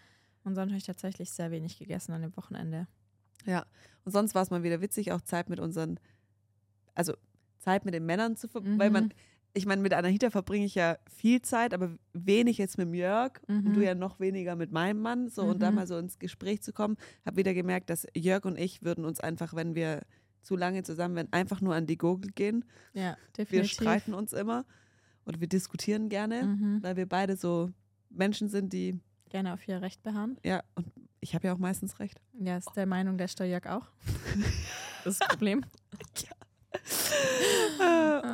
Und 0.44 0.54
sonst 0.54 0.70
habe 0.70 0.78
ich 0.78 0.84
tatsächlich 0.84 1.30
sehr 1.32 1.50
wenig 1.50 1.78
gegessen 1.78 2.12
an 2.12 2.22
dem 2.22 2.36
Wochenende. 2.36 2.86
ja. 3.44 3.64
Und 4.04 4.10
sonst 4.10 4.34
war 4.34 4.42
es 4.42 4.50
mal 4.50 4.64
wieder 4.64 4.80
witzig, 4.80 5.12
auch 5.12 5.20
Zeit 5.20 5.48
mit 5.48 5.60
unseren, 5.60 6.00
also 6.94 7.14
Zeit 7.58 7.84
mit 7.84 7.94
den 7.94 8.04
Männern 8.06 8.36
zu 8.36 8.48
verbringen. 8.48 8.78
Weil 8.78 8.90
Mhm. 8.90 8.94
man, 8.94 9.14
ich 9.54 9.66
meine, 9.66 9.82
mit 9.82 9.92
Anahita 9.92 10.30
verbringe 10.30 10.64
ich 10.66 10.74
ja 10.74 10.96
viel 11.14 11.42
Zeit, 11.42 11.74
aber 11.74 11.94
wenig 12.12 12.58
jetzt 12.58 12.78
mit 12.78 12.92
Jörg 12.94 13.32
und 13.48 13.64
Mhm. 13.66 13.72
du 13.74 13.80
ja 13.84 13.94
noch 13.94 14.18
weniger 14.20 14.56
mit 14.56 14.72
meinem 14.72 15.00
Mann. 15.00 15.28
So 15.28 15.42
und 15.44 15.62
da 15.62 15.70
Mhm. 15.70 15.76
mal 15.76 15.86
so 15.86 15.96
ins 15.98 16.18
Gespräch 16.18 16.62
zu 16.62 16.72
kommen, 16.72 16.96
habe 17.24 17.36
wieder 17.36 17.54
gemerkt, 17.54 17.90
dass 17.90 18.06
Jörg 18.14 18.44
und 18.44 18.58
ich 18.58 18.82
würden 18.82 19.04
uns 19.04 19.20
einfach, 19.20 19.54
wenn 19.54 19.74
wir 19.74 20.02
zu 20.42 20.56
lange 20.56 20.82
zusammen 20.82 21.14
wären, 21.14 21.28
einfach 21.32 21.60
nur 21.60 21.74
an 21.74 21.86
die 21.86 21.96
Gurgel 21.96 22.32
gehen. 22.32 22.64
Ja, 22.94 23.16
Wir 23.36 23.44
definitiv. 23.44 23.70
streiten 23.72 24.12
uns 24.14 24.32
immer 24.32 24.64
oder 25.24 25.38
wir 25.40 25.46
diskutieren 25.48 26.08
gerne, 26.08 26.44
Mhm. 26.46 26.82
weil 26.82 26.96
wir 26.96 27.06
beide 27.08 27.36
so 27.36 27.70
Menschen 28.10 28.48
sind, 28.48 28.72
die, 28.72 28.98
Gerne 29.28 29.54
auf 29.54 29.66
ihr 29.68 29.80
Recht 29.80 30.02
beharren. 30.02 30.36
ja, 30.44 30.62
und 30.74 30.88
ich 31.20 31.34
habe 31.36 31.46
ja 31.46 31.54
auch 31.54 31.58
meistens 31.58 32.00
recht. 32.00 32.20
Ja, 32.32 32.56
ist 32.56 32.68
der 32.74 32.86
Meinung 32.86 33.16
der 33.18 33.28
Steuerjörg 33.28 33.66
auch. 33.68 33.86
Das 35.04 35.18
Problem. 35.20 35.64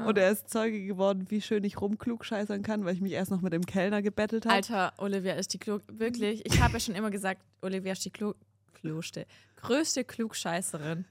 Und 0.06 0.16
er 0.18 0.30
ist 0.30 0.48
Zeuge 0.48 0.84
geworden, 0.86 1.26
wie 1.28 1.40
schön 1.40 1.64
ich 1.64 1.80
rumklugscheißern 1.80 2.62
kann, 2.62 2.84
weil 2.84 2.94
ich 2.94 3.00
mich 3.00 3.12
erst 3.12 3.30
noch 3.30 3.40
mit 3.40 3.52
dem 3.52 3.66
Kellner 3.66 4.02
gebettelt 4.02 4.44
habe. 4.46 4.54
Alter, 4.54 4.92
Olivia 4.98 5.34
ist 5.34 5.52
die 5.54 5.58
klug. 5.58 5.82
Wirklich, 5.88 6.44
ich 6.46 6.60
habe 6.60 6.74
ja 6.74 6.80
schon 6.80 6.94
immer 6.94 7.10
gesagt, 7.10 7.42
Olivia 7.62 7.92
ist 7.92 8.04
die 8.04 8.10
klug. 8.10 8.36
Kluste. 8.74 9.26
Größte 9.56 10.04
Klugscheißerin. 10.04 11.04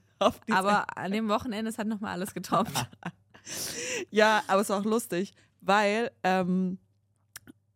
Aber 0.50 0.96
an 0.96 1.12
dem 1.12 1.28
Wochenende 1.28 1.70
es 1.70 1.76
hat 1.78 1.86
nochmal 1.86 2.12
alles 2.14 2.32
getoppt. 2.34 2.88
ja, 4.10 4.42
aber 4.46 4.62
es 4.62 4.68
war 4.70 4.80
auch 4.80 4.84
lustig, 4.84 5.32
weil, 5.60 6.10
ähm, 6.22 6.78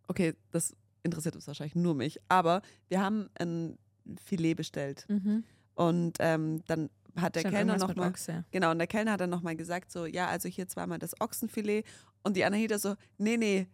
okay, 0.09 0.35
das 0.51 0.75
interessiert 1.03 1.35
uns 1.37 1.47
wahrscheinlich 1.47 1.75
nur 1.75 1.95
mich, 1.95 2.21
aber 2.29 2.63
wir 2.89 3.01
haben 3.03 3.29
ein 3.39 3.79
Filet 4.25 4.55
bestellt 4.55 5.05
Mhm. 5.09 5.45
und 5.75 6.17
ähm, 6.21 6.63
dann 6.67 6.89
hat 7.17 7.35
der 7.35 7.41
Stimmt, 7.41 7.55
Kellner 7.55 7.73
irgendwas 7.75 7.81
noch 7.83 7.89
mit 7.89 7.97
mal, 7.99 8.09
Ochse. 8.11 8.45
genau, 8.51 8.71
und 8.71 8.79
der 8.79 8.87
Kellner 8.87 9.13
hat 9.13 9.21
dann 9.21 9.31
nochmal 9.31 9.57
gesagt 9.57 9.91
so, 9.93 10.07
ja, 10.07 10.29
also 10.29 10.49
hier 10.49 10.67
zweimal 10.69 10.99
das 10.99 11.21
Ochsenfilet 11.21 11.85
und 12.23 12.37
die 12.37 12.45
Anahita 12.45 12.79
so, 12.79 12.95
nee, 13.19 13.37
nee, 13.37 13.67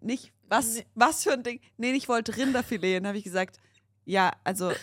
nicht, 0.00 0.32
was, 0.48 0.74
Nee. 0.76 0.86
was 0.94 1.22
für 1.24 1.32
ein 1.32 1.42
Ding, 1.42 1.60
nee, 1.76 1.92
ich 1.92 2.08
wollte 2.08 2.36
Rinderfilet 2.36 3.00
und 3.00 3.06
habe 3.06 3.18
ich 3.18 3.24
gesagt, 3.24 3.58
ja, 4.04 4.32
also, 4.44 4.70
äh, 4.70 4.76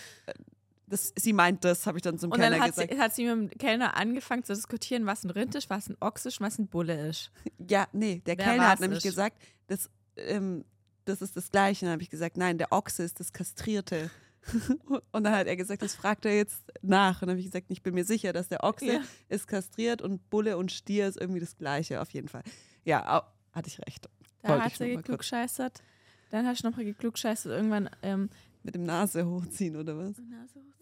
das, 0.88 1.14
sie 1.16 1.34
meint 1.34 1.64
das, 1.64 1.88
habe 1.88 1.98
ich 1.98 2.04
dann 2.04 2.20
zum 2.20 2.32
Und 2.32 2.40
Kellner 2.40 2.58
dann 2.58 2.66
hat 2.68 2.76
gesagt. 2.76 2.94
sie, 2.94 3.00
hat 3.00 3.16
sie 3.16 3.24
mit 3.26 3.52
dem 3.52 3.58
Kellner 3.58 3.98
angefangen 3.98 4.44
zu 4.44 4.54
diskutieren, 4.54 5.08
was 5.08 5.24
ein 5.24 5.32
Rind 5.32 5.56
ist, 5.56 5.68
was 5.72 5.90
ein 5.90 5.98
Ochs 6.00 6.26
ist, 6.28 6.40
was 6.42 6.60
ein 6.60 6.68
Bulle 6.68 7.08
ist. 7.10 7.32
Ja, 7.68 7.88
nee, 7.92 8.22
der 8.28 8.38
Wer 8.38 8.46
Kellner 8.46 8.68
hat 8.70 8.80
nämlich 8.82 9.00
ist. 9.00 9.04
gesagt, 9.04 9.42
das, 9.66 9.90
ähm, 10.16 10.64
das 11.06 11.24
ist 11.24 11.36
das 11.36 11.50
Gleiche. 11.50 11.86
Dann 11.86 11.94
habe 11.94 12.04
ich 12.04 12.12
gesagt, 12.12 12.38
nein, 12.38 12.60
der 12.60 12.72
Ochse 12.72 13.02
ist 13.02 13.20
das 13.20 13.34
Kastrierte. 13.34 14.12
und 15.12 15.24
dann 15.24 15.34
hat 15.34 15.48
er 15.48 15.56
gesagt, 15.56 15.82
das 15.82 15.96
fragt 15.96 16.26
er 16.26 16.36
jetzt 16.36 16.62
nach. 16.82 17.22
Und 17.22 17.28
dann 17.28 17.32
habe 17.32 17.40
ich 17.40 17.48
gesagt, 17.48 17.68
ich 17.70 17.82
bin 17.82 17.94
mir 17.94 18.06
sicher, 18.06 18.34
dass 18.34 18.48
der 18.48 18.64
Ochse 18.64 18.86
Ja. 18.94 19.02
ist 19.30 19.48
kastriert 19.48 20.02
und 20.02 20.30
Bulle 20.30 20.58
und 20.58 20.72
Stier 20.72 21.08
ist 21.08 21.20
irgendwie 21.20 21.40
das 21.40 21.58
Gleiche, 21.58 22.02
auf 22.02 22.12
jeden 22.12 22.28
Fall. 22.28 22.44
Ja, 22.84 23.28
hatte 23.52 23.68
ich 23.68 23.80
recht. 23.80 24.08
Da 24.42 24.50
Wollte 24.50 24.64
hat 24.64 24.78
kurz. 24.78 24.90
geklugscheißert. 24.98 25.82
Dann 26.30 26.46
hast 26.46 26.64
du 26.64 26.70
noch 26.70 26.78
mal 26.78 26.86
geklugscheißert 26.86 27.52
irgendwann. 27.52 27.90
Ähm, 28.04 28.30
Mit 28.64 28.76
dem 28.76 28.84
Nase 28.84 29.26
hochziehen 29.26 29.76
oder 29.76 29.98
was? 29.98 30.16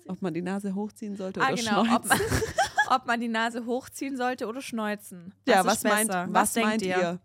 Ob 0.07 0.21
man 0.21 0.33
die 0.33 0.41
Nase 0.41 0.75
hochziehen 0.75 1.15
sollte 1.15 1.41
ah, 1.41 1.47
oder 1.47 1.55
genau. 1.55 1.81
Ob 1.81 2.05
schneuzen. 2.05 2.09
man, 2.09 2.19
ob 2.99 3.05
man 3.05 3.19
die 3.21 3.27
Nase 3.29 3.65
hochziehen 3.65 4.17
sollte 4.17 4.47
oder 4.47 4.61
schneuzen. 4.61 5.33
Ja, 5.47 5.61
ist 5.61 5.67
was 5.67 5.83
meint, 5.83 6.09
was 6.09 6.53
denkt 6.53 6.69
meint 6.69 6.81
ihr? 6.81 7.19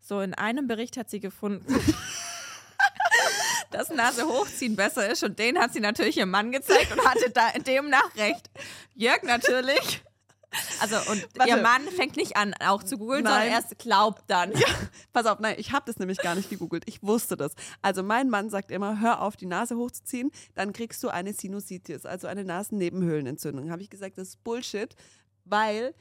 So, 0.00 0.20
in 0.20 0.32
einem 0.32 0.66
Bericht 0.66 0.96
hat 0.96 1.10
sie 1.10 1.20
gefunden. 1.20 1.66
dass 3.70 3.90
Nase 3.90 4.26
hochziehen 4.26 4.76
besser 4.76 5.08
ist 5.10 5.22
und 5.22 5.38
den 5.38 5.58
hat 5.58 5.72
sie 5.72 5.80
natürlich 5.80 6.16
ihrem 6.16 6.30
Mann 6.30 6.52
gezeigt 6.52 6.92
und 6.92 7.04
hatte 7.04 7.30
da 7.30 7.50
demnach 7.52 8.14
recht. 8.16 8.50
Jörg 8.94 9.22
natürlich. 9.22 10.02
Also 10.80 10.96
und 11.10 11.28
Warte. 11.36 11.50
ihr 11.50 11.56
Mann 11.58 11.82
fängt 11.88 12.16
nicht 12.16 12.36
an, 12.36 12.54
auch 12.60 12.82
zu 12.82 12.96
googeln, 12.96 13.24
sondern 13.24 13.48
erst 13.48 13.78
glaubt 13.78 14.22
dann. 14.28 14.52
Pass 15.12 15.26
auf, 15.26 15.40
nein, 15.40 15.56
ich 15.58 15.72
habe 15.72 15.84
das 15.86 15.98
nämlich 15.98 16.18
gar 16.18 16.34
nicht 16.34 16.48
gegoogelt. 16.48 16.84
Ich 16.86 17.02
wusste 17.02 17.36
das. 17.36 17.52
Also 17.82 18.02
mein 18.02 18.30
Mann 18.30 18.48
sagt 18.48 18.70
immer, 18.70 19.00
hör 19.00 19.20
auf, 19.20 19.36
die 19.36 19.46
Nase 19.46 19.76
hochzuziehen, 19.76 20.30
dann 20.54 20.72
kriegst 20.72 21.02
du 21.02 21.08
eine 21.08 21.34
Sinusitis, 21.34 22.06
also 22.06 22.28
eine 22.28 22.44
Nasennebenhöhlenentzündung. 22.44 23.70
Habe 23.70 23.82
ich 23.82 23.90
gesagt, 23.90 24.16
das 24.16 24.28
ist 24.28 24.44
Bullshit, 24.44 24.94
weil 25.44 25.94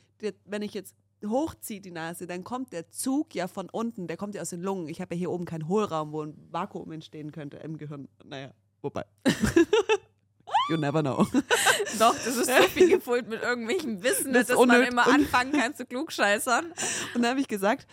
wenn 0.46 0.62
ich 0.62 0.74
jetzt 0.74 0.96
hochziehe 1.26 1.82
die 1.82 1.92
Nase, 1.92 2.28
dann 2.28 2.44
kommt 2.44 2.74
der 2.74 2.90
Zug 2.90 3.34
ja 3.34 3.48
von 3.48 3.70
unten, 3.70 4.08
der 4.08 4.18
kommt 4.18 4.36
ja 4.36 4.42
aus 4.42 4.50
den 4.50 4.62
Lungen. 4.62 4.88
Ich 4.88 5.02
habe 5.02 5.16
ja 5.16 5.20
hier 5.20 5.32
oben 5.32 5.46
keinen 5.46 5.68
Hohlraum, 5.68 6.12
wo 6.12 6.24
ein 6.24 6.36
Vakuum 6.52 6.92
entstehen 6.92 7.32
könnte 7.32 7.58
im 7.58 7.78
Gehirn. 7.78 8.08
Naja, 8.24 8.52
wobei. 8.82 9.06
you 10.70 10.78
never 10.78 11.02
know. 11.02 11.26
Doch, 12.00 12.16
das 12.16 12.38
ist 12.38 12.46
so 12.46 12.64
viel 12.74 12.90
gefüllt 12.90 13.28
mit 13.28 13.42
irgendwelchen 13.42 14.04
Wissen, 14.04 14.34
Das 14.34 14.48
dass 14.48 14.66
man 14.66 14.84
immer 14.84 15.08
anfangen 15.08 15.52
kann 15.54 15.76
zu 15.76 15.86
klugscheißern. 15.86 16.66
Und 17.16 17.22
dann 17.22 17.32
habe 17.32 17.40
ich 17.40 17.48
gesagt, 17.48 17.88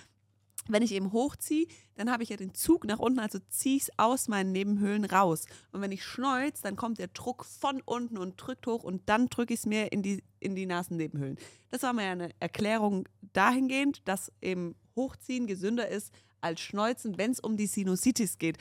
wenn 0.68 0.83
ich 0.83 0.92
eben 0.92 1.12
hochziehe, 1.12 1.66
dann 1.97 2.11
habe 2.11 2.23
ich 2.23 2.30
ja 2.30 2.37
den 2.37 2.54
Zug 2.54 2.85
nach 2.85 2.99
unten, 2.99 3.18
also 3.18 3.38
ziehe 3.49 3.76
ich 3.76 3.83
es 3.85 3.99
aus 3.99 4.28
meinen 4.28 4.52
Nebenhöhlen 4.52 5.04
raus. 5.04 5.47
Und 5.73 5.80
wenn 5.80 5.92
ich 5.92 6.04
schneuze, 6.04 6.62
dann 6.62 6.76
kommt 6.76 6.99
der 6.99 7.09
Druck 7.09 7.44
von 7.44 7.80
unten 7.85 8.18
und 8.18 8.37
drückt 8.37 8.66
hoch 8.66 8.85
und 8.85 9.02
dann 9.06 9.28
drücke 9.28 9.54
ich 9.54 9.61
es 9.61 9.66
mir 9.66 9.92
in 9.92 10.02
die, 10.02 10.23
in 10.40 10.54
die 10.54 10.66
Nasennebenhöhlen. 10.66 11.38
Das 11.71 11.83
war 11.83 11.92
mir 11.92 12.04
eine 12.04 12.30
Erklärung 12.40 13.09
dahingehend, 13.33 14.02
dass 14.06 14.33
eben 14.40 14.75
Hochziehen 14.97 15.47
gesünder 15.47 15.88
ist 15.88 16.12
als 16.40 16.61
Schneuzen, 16.61 17.18
wenn 17.18 17.30
es 17.30 17.40
um 17.40 17.56
die 17.56 17.66
Sinusitis 17.66 18.38
geht. 18.38 18.59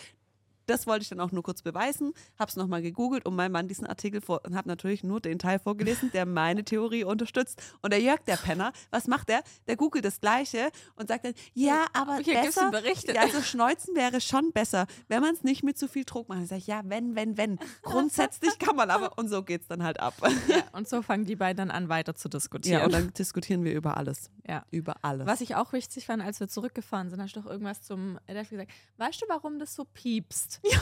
Das 0.65 0.87
wollte 0.87 1.03
ich 1.03 1.09
dann 1.09 1.19
auch 1.19 1.31
nur 1.31 1.43
kurz 1.43 1.61
beweisen, 1.61 2.13
habe 2.39 2.49
es 2.49 2.55
nochmal 2.55 2.81
gegoogelt 2.81 3.25
und 3.25 3.35
meinem 3.35 3.51
Mann 3.51 3.67
diesen 3.67 3.87
Artikel 3.87 4.21
vor 4.21 4.41
und 4.45 4.55
habe 4.55 4.67
natürlich 4.67 5.03
nur 5.03 5.19
den 5.19 5.39
Teil 5.39 5.59
vorgelesen, 5.59 6.11
der 6.11 6.25
meine 6.25 6.63
Theorie 6.63 7.03
unterstützt. 7.03 7.61
Und 7.81 7.91
der 7.91 8.01
Jörg, 8.01 8.21
der 8.21 8.37
Penner, 8.37 8.73
was 8.91 9.07
macht 9.07 9.29
der? 9.29 9.43
Der 9.67 9.75
googelt 9.75 10.05
das 10.05 10.21
Gleiche 10.21 10.71
und 10.95 11.07
sagt 11.07 11.25
dann, 11.25 11.33
ja, 11.53 11.85
aber 11.93 12.17
gibt's 12.17 12.55
besser, 12.55 12.71
ja, 13.13 13.21
also 13.21 13.41
Schneuzen 13.41 13.95
wäre 13.95 14.21
schon 14.21 14.51
besser, 14.51 14.87
wenn 15.07 15.21
man 15.21 15.35
es 15.35 15.43
nicht 15.43 15.63
mit 15.63 15.77
zu 15.77 15.87
viel 15.87 16.05
Druck 16.05 16.29
macht. 16.29 16.39
Dann 16.39 16.47
sage 16.47 16.59
ich, 16.59 16.67
ja, 16.67 16.81
wenn, 16.85 17.15
wenn, 17.15 17.37
wenn. 17.37 17.59
Grundsätzlich 17.81 18.57
kann 18.59 18.75
man 18.75 18.89
aber, 18.89 19.17
und 19.17 19.29
so 19.29 19.43
geht 19.43 19.61
es 19.61 19.67
dann 19.67 19.83
halt 19.83 19.99
ab. 19.99 20.13
Ja, 20.47 20.63
und 20.73 20.87
so 20.87 21.01
fangen 21.01 21.25
die 21.25 21.35
beiden 21.35 21.57
dann 21.57 21.71
an, 21.71 21.89
weiter 21.89 22.15
zu 22.15 22.29
diskutieren. 22.29 22.79
Ja, 22.79 22.85
und 22.85 22.93
dann 22.93 23.13
diskutieren 23.13 23.63
wir 23.63 23.73
über 23.73 23.97
alles. 23.97 24.29
Ja. 24.47 24.65
Über 24.71 24.95
alles. 25.03 25.27
Was 25.27 25.41
ich 25.41 25.55
auch 25.55 25.73
wichtig 25.73 26.05
fand, 26.05 26.21
als 26.21 26.39
wir 26.39 26.47
zurückgefahren 26.47 27.09
sind, 27.09 27.21
hast 27.21 27.35
du 27.35 27.41
doch 27.41 27.49
irgendwas 27.49 27.81
zum 27.81 28.19
Detlef 28.27 28.49
gesagt. 28.49 28.71
Weißt 28.97 29.21
du, 29.21 29.25
warum 29.29 29.59
das 29.59 29.75
so 29.75 29.85
piepst? 29.85 30.52
Ja. 30.71 30.79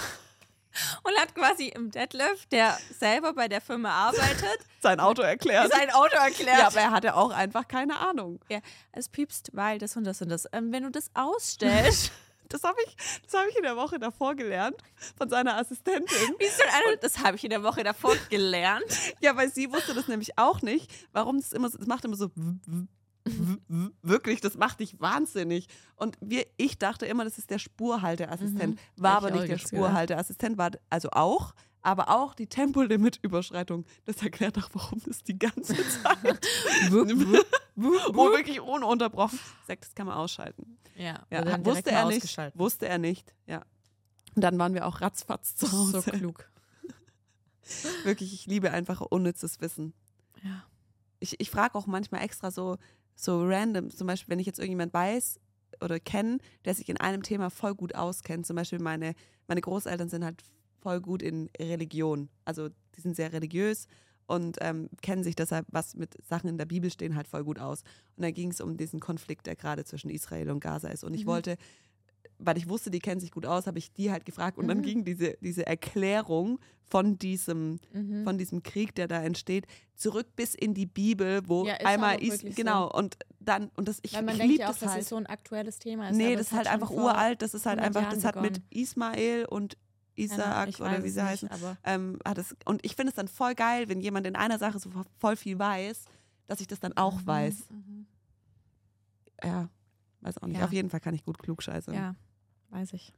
Und 1.04 1.20
hat 1.20 1.36
quasi 1.36 1.68
im 1.68 1.92
Detlef, 1.92 2.46
der 2.46 2.78
selber 2.98 3.34
bei 3.34 3.50
der 3.50 3.60
Firma 3.60 3.90
arbeitet, 3.90 4.60
Sein 4.82 5.02
Auto 5.02 5.22
erklärt. 5.22 5.70
sein 5.72 5.90
Auto 5.92 6.16
erklärt. 6.16 6.60
Ja, 6.60 6.68
aber 6.68 6.80
er 6.80 6.92
hatte 6.92 7.16
auch 7.16 7.32
einfach 7.32 7.68
keine 7.68 8.00
Ahnung. 8.00 8.40
Ja, 8.50 8.60
es 8.94 9.10
piepst, 9.10 9.50
weil 9.54 9.80
das 9.80 9.98
und 9.98 10.06
das 10.06 10.22
und 10.22 10.30
das. 10.30 10.48
Ähm, 10.54 10.72
wenn 10.72 10.84
du 10.84 10.90
das 10.92 11.12
ausstellst, 11.14 12.12
Das 12.52 12.64
habe 12.64 12.78
ich, 12.86 12.96
das 13.24 13.34
hab 13.40 13.48
ich 13.48 13.56
in 13.56 13.64
der 13.64 13.78
Woche 13.78 13.98
davor 13.98 14.36
gelernt 14.36 14.76
von 15.18 15.30
seiner 15.30 15.56
Assistentin. 15.56 16.36
wie 16.38 16.50
so 16.50 16.64
eine, 16.64 16.98
das 16.98 17.20
habe 17.20 17.38
ich 17.38 17.46
in 17.46 17.50
der 17.50 17.64
Woche 17.64 17.82
davor 17.82 18.14
gelernt. 18.30 18.84
Ja, 19.22 19.38
weil 19.38 19.50
sie 19.50 19.72
wusste 19.72 19.94
das 19.94 20.10
nämlich 20.10 20.38
auch 20.38 20.62
nicht, 20.62 20.92
warum 21.14 21.40
das 21.40 21.54
immer 21.54 21.70
so, 21.70 21.78
das 21.78 21.88
macht 21.88 22.04
immer 22.04 22.18
so 22.18 22.30
wirklich, 24.02 24.42
das 24.42 24.58
macht 24.58 24.80
dich 24.80 25.00
wahnsinnig. 25.00 25.68
Und 25.96 26.18
wir, 26.22 26.46
ich 26.58 26.80
dachte 26.80 27.06
immer, 27.06 27.24
das 27.24 27.38
ist 27.38 27.50
der 27.50 27.60
Spurhalteassistent, 27.60 28.80
war 28.98 29.16
Hab 29.16 29.24
aber 29.24 29.36
ich 29.36 29.42
nicht 29.42 29.52
der. 29.52 29.58
Spurhalteassistent, 29.58 30.58
war 30.58 30.72
also 30.90 31.10
auch, 31.12 31.54
aber 31.82 32.10
auch 32.10 32.34
die 32.34 32.48
Tempolimit-Überschreitung. 32.48 33.86
Das 34.06 34.22
erklärt 34.22 34.58
auch, 34.58 34.70
warum 34.74 35.02
das 35.06 35.24
die 35.24 35.38
ganze 35.38 35.76
Zeit, 36.04 36.48
wo 36.90 38.32
wirklich 38.32 38.60
ununterbrochen, 38.60 39.40
sagt, 39.68 39.86
das 39.86 39.96
kann 39.96 40.08
man 40.08 40.18
ausschalten. 40.18 40.78
Ja, 40.96 41.26
Ja, 41.30 41.66
wusste 41.66 41.92
er 41.92 42.06
nicht, 42.06 42.40
wusste 42.56 42.88
er 42.88 42.98
nicht, 42.98 43.34
ja. 43.48 43.64
Und 44.36 44.44
dann 44.44 44.58
waren 44.60 44.74
wir 44.74 44.86
auch 44.88 45.02
ratzfatz 45.02 45.56
zu 45.56 45.72
Hause. 45.72 46.02
So 46.02 46.12
klug. 46.12 46.50
Wirklich, 48.04 48.34
ich 48.34 48.46
liebe 48.46 48.72
einfach 48.72 49.02
unnützes 49.02 49.60
Wissen. 49.62 49.94
Ja. 50.42 50.64
Ich, 51.20 51.40
ich 51.40 51.52
frage 51.52 51.76
auch 51.76 51.86
manchmal 51.86 52.22
extra 52.22 52.50
so, 52.50 52.78
so 53.22 53.44
random, 53.44 53.90
zum 53.90 54.08
Beispiel, 54.08 54.32
wenn 54.32 54.40
ich 54.40 54.48
jetzt 54.48 54.60
irgendjemand 54.60 54.94
weiß 54.94 55.40
oder 55.82 56.00
kenne, 56.00 56.40
der 56.66 56.74
sich 56.74 56.90
in 56.90 56.98
einem 56.98 57.22
Thema 57.24 57.50
voll 57.50 57.76
gut 57.76 57.94
auskennt. 57.96 58.46
Zum 58.48 58.56
Beispiel 58.56 58.80
meine, 58.80 59.14
meine 59.48 59.62
Großeltern 59.62 60.10
sind 60.10 60.24
halt 60.24 60.42
voll 60.82 61.00
gut 61.02 61.22
in 61.22 61.50
Religion. 61.60 62.30
Also 62.46 62.70
die 62.96 63.02
sind 63.02 63.16
sehr 63.16 63.32
religiös 63.32 63.88
und 64.26 64.58
ähm, 64.62 64.90
kennen 65.02 65.24
sich 65.24 65.36
deshalb, 65.36 65.68
was 65.72 65.96
mit 65.96 66.16
Sachen 66.28 66.50
in 66.50 66.58
der 66.58 66.66
Bibel 66.66 66.90
stehen, 66.90 67.16
halt 67.16 67.28
voll 67.28 67.44
gut 67.44 67.60
aus. 67.60 67.84
Und 68.16 68.24
da 68.24 68.32
ging 68.32 68.50
es 68.50 68.60
um 68.62 68.78
diesen 68.78 69.00
Konflikt, 69.00 69.46
der 69.46 69.56
gerade 69.56 69.84
zwischen 69.84 70.10
Israel 70.10 70.50
und 70.50 70.60
Gaza 70.60 70.90
ist. 70.90 71.04
Und 71.04 71.14
ich 71.14 71.26
Mhm. 71.26 71.30
wollte, 71.30 71.58
weil 72.44 72.58
ich 72.58 72.68
wusste, 72.70 72.92
die 72.92 73.00
kennen 73.00 73.20
sich 73.20 73.32
gut 73.32 73.46
aus, 73.46 73.68
habe 73.68 73.80
ich 73.80 73.92
die 73.94 74.12
halt 74.12 74.26
gefragt. 74.26 74.58
Und 74.58 74.68
dann 74.68 74.80
Mhm. 74.80 74.84
ging 74.84 75.06
diese, 75.06 75.38
diese 75.42 75.66
Erklärung 75.66 76.60
von 76.84 77.18
diesem, 77.18 77.80
Mhm. 77.94 78.24
von 78.24 78.38
diesem 78.38 78.64
Krieg, 78.64 78.94
der 78.96 79.08
da 79.08 79.22
entsteht, 79.24 79.66
zurück 79.96 80.28
bis 80.36 80.56
in 80.56 80.74
die 80.74 80.86
Bibel, 80.86 81.42
wo 81.48 81.66
Ja, 81.66 81.76
einmal 81.76 82.22
ist, 82.22 82.32
wirklich 82.44 82.56
so. 82.56 82.62
genau, 82.64 82.92
und 82.92 83.18
dann, 83.40 83.70
und 83.76 83.88
das, 83.88 84.00
ich, 84.02 84.14
Weil 84.14 84.24
man 84.24 84.34
ich 84.36 84.40
denkt 84.42 84.60
ja 84.60 84.66
auch, 84.68 84.72
das 84.72 84.80
dass 84.82 84.90
halt. 84.92 85.02
es 85.04 85.10
so 85.10 85.16
ein 85.16 85.26
aktuelles 85.28 85.80
Thema 85.80 86.10
ist. 86.10 86.18
nee, 86.18 86.36
das 86.36 86.48
ist 86.48 86.52
halt 86.54 86.68
hat 86.68 86.74
einfach 86.74 86.90
uralt, 86.90 87.42
das 87.42 87.54
ist 87.54 87.66
halt 87.66 87.80
100 87.80 87.96
einfach, 87.98 88.10
das 88.14 88.24
Jahren 88.24 88.36
hat 88.36 88.42
mit 88.42 88.54
begonnen. 88.54 88.68
Ismael 88.72 89.46
und 89.46 89.78
Ahnung, 90.30 90.70
ich 90.70 90.82
oder 90.82 91.04
wie 91.04 91.10
sie 91.10 91.24
heißen, 91.24 91.50
ähm, 91.84 92.20
hat 92.26 92.38
es, 92.38 92.56
und 92.66 92.86
ich 92.86 92.96
finde 92.96 93.10
es 93.12 93.16
dann 93.16 93.28
voll 93.28 93.56
geil, 93.56 93.88
wenn 93.90 94.02
jemand 94.02 94.28
in 94.28 94.36
einer 94.36 94.60
Sache 94.60 94.78
so 94.78 94.90
voll 95.20 95.36
viel 95.36 95.58
weiß, 95.58 96.06
dass 96.48 96.60
ich 96.62 96.68
das 96.68 96.80
dann 96.80 96.96
auch 96.98 97.22
Mhm, 97.22 97.28
weiß. 97.28 97.56
mhm. 97.70 98.06
Ja, 99.44 99.70
weiß 100.20 100.38
auch 100.40 100.48
nicht. 100.48 100.60
Ja. 100.60 100.66
Auf 100.66 100.74
jeden 100.74 100.90
Fall 100.90 101.00
kann 101.00 101.16
ich 101.16 101.24
gut 101.24 101.40
klugscheißern. 101.40 101.96
Ja, 101.96 102.16
weiß 102.72 102.94
ich. 102.94 103.14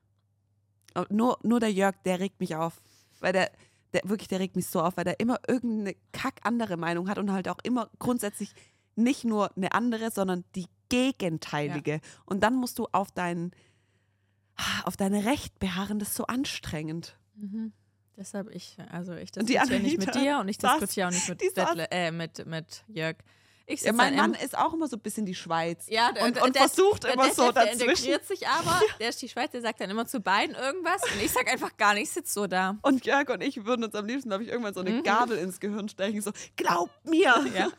Nur, 1.10 1.39
nur 1.44 1.60
der 1.60 1.72
Jörg, 1.72 1.96
der 2.06 2.20
regt 2.20 2.39
mich 2.39 2.56
auf. 2.56 2.82
Weil 3.20 3.34
der, 3.34 3.52
der 3.94 4.02
wirklich, 4.06 4.28
der 4.28 4.39
regt 4.39 4.56
mich 4.56 4.68
so 4.68 4.82
auf, 4.82 4.98
weil 4.98 5.06
der 5.06 5.20
immer 5.20 5.39
irgendeine 5.48 5.96
kack 6.12 6.39
andere 6.44 6.78
Meinung 6.78 7.10
hat 7.10 7.18
und 7.18 7.32
halt 7.32 7.48
auch 7.48 7.60
immer 7.63 7.89
grundsätzlich 8.00 8.54
nicht 8.96 9.24
nur 9.24 9.56
eine 9.56 9.72
andere, 9.72 10.12
sondern 10.12 10.44
die 10.56 10.68
gegenteilige. 10.89 12.02
Und 12.26 12.42
dann 12.42 12.56
musst 12.56 12.78
du 12.78 12.88
auf 12.92 13.12
dein, 13.12 13.52
auf 14.84 14.98
dein 14.98 15.13
Recht 15.16 15.58
beharren, 15.60 16.00
das 16.00 16.10
ist 16.10 16.16
so 16.16 16.26
anstrengend. 16.26 17.18
Mhm. 17.36 17.74
Deshalb 18.16 18.50
ich, 18.54 18.78
also 18.92 19.13
ich 19.13 19.32
diskutiere 19.32 19.80
nicht 19.80 19.98
mit 19.98 20.13
dir 20.13 20.38
und 20.39 20.48
ich 20.48 20.60
diskutiere 20.60 21.08
auch 21.08 21.12
nicht 21.12 21.28
mit, 21.28 21.42
Dettle, 21.42 21.88
äh, 21.89 22.12
mit, 22.12 22.46
mit 22.46 22.84
Jörg. 22.88 23.16
Ich 23.65 23.82
Ja, 23.82 23.93
mein 23.93 24.15
Mann 24.17 24.34
ist 24.34 24.58
auch 24.58 24.73
immer 24.73 24.88
so 24.89 24.97
ein 24.97 24.99
bisschen 24.99 25.26
die 25.26 25.36
Schweiz. 25.36 25.86
ja, 25.88 26.12
der, 26.12 26.26
und, 26.26 26.36
der, 26.36 26.43
und 26.43 26.56
der, 26.56 26.67
versucht 26.67 27.04
der 27.06 27.13
immer 27.13 27.32
so 27.34 27.52
der 27.52 27.65
dazwischen. 27.65 27.89
integriert 27.89 28.26
sich 28.26 28.45
aber, 28.47 28.82
der 28.99 29.08
ist 29.10 29.21
die 29.21 29.30
Schweiz, 29.30 29.52
der 29.52 29.62
sagt 29.62 29.80
dann 29.80 29.89
immer 29.89 30.06
zu 30.06 30.19
beiden 30.19 30.54
irgendwas 30.56 31.02
und 31.04 31.23
ich 31.23 31.32
sag 31.32 31.47
einfach 31.49 31.78
gar 31.78 31.93
nichts, 31.93 32.13
sitze 32.13 32.34
so 32.34 32.47
da. 32.47 32.78
Und 32.82 33.06
Jörg 33.06 33.30
und 33.30 33.41
ich 33.41 33.63
würden 33.65 33.86
uns 33.86 33.95
am 33.95 34.06
liebsten, 34.06 34.30
glaube 34.30 34.43
ich, 34.43 34.49
irgendwann 34.49 34.73
so 34.73 34.82
eine 34.82 34.89
Mhm. 34.91 35.04
Gabel 35.04 35.38
ins 35.38 35.60
Gehirn 35.62 35.88
stechen. 35.88 36.21
So, 36.21 36.32
glaub 36.58 36.89
mir! 37.06 37.45
Ja. 37.56 37.69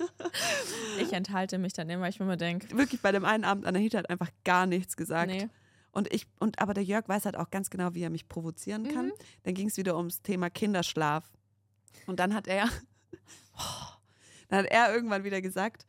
Ich 1.01 1.13
enthalte 1.13 1.59
mich 1.59 1.75
dann 1.75 1.91
immer, 1.91 2.09
ich 2.09 2.19
mir 2.19 2.25
immer 2.25 2.37
denke, 2.39 2.77
Wirklich 2.77 3.03
bei 3.03 3.13
dem 3.13 3.25
einen 3.27 3.45
Abend, 3.45 3.67
Anahita 3.67 3.99
hat 3.99 4.09
einfach 4.11 4.31
gar 4.45 4.67
nichts 4.67 4.97
gesagt. 4.97 5.31
nee. 5.31 5.49
Und 5.93 6.13
ich, 6.13 6.27
und 6.41 6.59
aber 6.59 6.75
der 6.75 6.83
Jörg 6.83 7.09
weiß 7.09 7.25
halt 7.25 7.37
auch 7.37 7.51
ganz 7.51 7.71
genau, 7.71 7.95
wie 7.95 8.03
er 8.03 8.11
mich 8.11 8.27
provozieren 8.29 8.89
kann. 8.89 9.07
Mhm. 9.07 9.13
Dann 9.45 9.55
ging 9.55 9.69
es 9.69 9.77
wieder 9.77 9.97
ums 9.97 10.23
Thema 10.23 10.51
Kinderschlaf. 10.51 11.25
Und 12.07 12.19
dann 12.19 12.35
hat 12.35 12.49
er, 12.49 12.69
dann 14.55 14.65
hat 14.65 14.71
er 14.73 14.95
irgendwann 14.95 15.25
wieder 15.25 15.41
gesagt, 15.43 15.87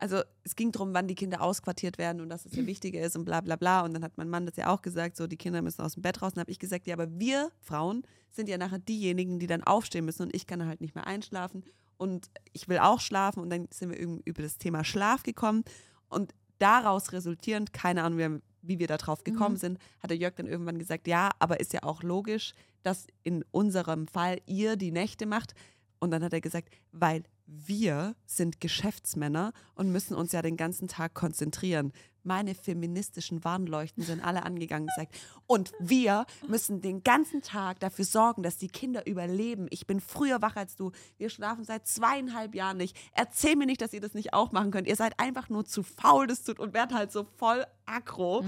also 0.00 0.22
es 0.44 0.54
ging 0.54 0.70
darum, 0.70 0.94
wann 0.94 1.08
die 1.08 1.14
Kinder 1.16 1.40
ausquartiert 1.42 1.98
werden 1.98 2.20
und 2.20 2.28
dass 2.28 2.46
es 2.46 2.54
ja 2.54 2.64
wichtiger 2.66 3.00
ist 3.00 3.16
und 3.16 3.24
bla 3.24 3.40
bla 3.40 3.56
bla. 3.56 3.80
Und 3.80 3.94
dann 3.94 4.04
hat 4.04 4.16
mein 4.16 4.28
Mann 4.28 4.46
das 4.46 4.56
ja 4.56 4.68
auch 4.68 4.80
gesagt, 4.82 5.16
so 5.16 5.26
die 5.26 5.36
Kinder 5.36 5.60
müssen 5.62 5.82
aus 5.82 5.94
dem 5.94 6.02
Bett 6.02 6.22
raus. 6.22 6.28
Und 6.32 6.36
dann 6.36 6.42
habe 6.42 6.52
ich 6.52 6.58
gesagt, 6.60 6.86
ja, 6.86 6.94
aber 6.94 7.08
wir 7.18 7.50
Frauen 7.60 8.02
sind 8.30 8.48
ja 8.48 8.58
nachher 8.58 8.78
diejenigen, 8.78 9.38
die 9.40 9.46
dann 9.48 9.64
aufstehen 9.64 10.04
müssen 10.04 10.22
und 10.22 10.34
ich 10.34 10.46
kann 10.46 10.64
halt 10.66 10.80
nicht 10.80 10.94
mehr 10.94 11.06
einschlafen 11.06 11.64
und 11.96 12.30
ich 12.52 12.68
will 12.68 12.78
auch 12.78 13.00
schlafen. 13.00 13.40
Und 13.42 13.50
dann 13.50 13.66
sind 13.72 13.90
wir 13.90 13.98
über 13.98 14.42
das 14.42 14.58
Thema 14.58 14.84
Schlaf 14.84 15.22
gekommen 15.24 15.64
und 16.08 16.32
daraus 16.60 17.12
resultierend, 17.12 17.72
keine 17.72 18.02
Ahnung, 18.04 18.18
wie- 18.18 18.42
wie 18.62 18.78
wir 18.78 18.86
da 18.88 18.96
drauf 18.98 19.24
gekommen 19.24 19.54
Mhm. 19.54 19.58
sind, 19.58 19.78
hat 20.00 20.10
der 20.10 20.16
Jörg 20.16 20.34
dann 20.36 20.46
irgendwann 20.46 20.78
gesagt, 20.78 21.06
ja, 21.08 21.30
aber 21.38 21.58
ist 21.60 21.72
ja 21.72 21.82
auch 21.84 22.02
logisch, 22.02 22.52
dass 22.82 23.06
in 23.24 23.44
unserem 23.50 24.06
Fall 24.06 24.38
ihr 24.46 24.76
die 24.76 24.90
Nächte 24.92 25.26
macht. 25.26 25.54
Und 26.00 26.10
dann 26.12 26.22
hat 26.22 26.32
er 26.32 26.40
gesagt, 26.40 26.68
weil 26.92 27.22
wir 27.50 28.14
sind 28.26 28.60
Geschäftsmänner 28.60 29.52
und 29.74 29.90
müssen 29.90 30.14
uns 30.14 30.32
ja 30.32 30.42
den 30.42 30.58
ganzen 30.58 30.86
Tag 30.86 31.14
konzentrieren. 31.14 31.92
Meine 32.22 32.54
feministischen 32.54 33.42
Warnleuchten 33.42 34.02
sind 34.02 34.22
alle 34.22 34.42
angegangen 34.42 34.86
und 34.86 34.94
gesagt, 34.94 35.16
und 35.46 35.72
wir 35.78 36.26
müssen 36.46 36.82
den 36.82 37.02
ganzen 37.02 37.40
Tag 37.40 37.80
dafür 37.80 38.04
sorgen, 38.04 38.42
dass 38.42 38.58
die 38.58 38.68
Kinder 38.68 39.06
überleben. 39.06 39.66
Ich 39.70 39.86
bin 39.86 40.00
früher 40.00 40.42
wach 40.42 40.56
als 40.56 40.76
du. 40.76 40.92
Wir 41.16 41.30
schlafen 41.30 41.64
seit 41.64 41.86
zweieinhalb 41.86 42.54
Jahren 42.54 42.76
nicht. 42.76 42.94
Erzähl 43.14 43.56
mir 43.56 43.64
nicht, 43.64 43.80
dass 43.80 43.94
ihr 43.94 44.02
das 44.02 44.12
nicht 44.12 44.34
auch 44.34 44.52
machen 44.52 44.70
könnt. 44.70 44.86
Ihr 44.86 44.96
seid 44.96 45.18
einfach 45.18 45.48
nur 45.48 45.64
zu 45.64 45.82
faul, 45.82 46.26
das 46.26 46.42
tut 46.42 46.60
und 46.60 46.74
werdet 46.74 46.94
halt 46.94 47.12
so 47.12 47.24
voll 47.24 47.64
aggro. 47.86 48.44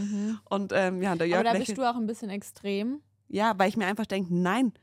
Und 0.51 0.73
ähm, 0.75 1.01
ja, 1.01 1.17
der 1.17 1.27
Jörg 1.27 1.41
Aber 1.41 1.53
da 1.53 1.59
bist 1.59 1.79
du 1.79 1.89
auch 1.89 1.97
ein 1.97 2.07
bisschen 2.07 2.29
extrem. 2.29 3.01
Ja, 3.29 3.59
weil 3.59 3.71
ich 3.71 3.79
mir 3.79 3.87
einfach 3.87 4.07
denke, 4.07 4.35
nein. 4.35 4.75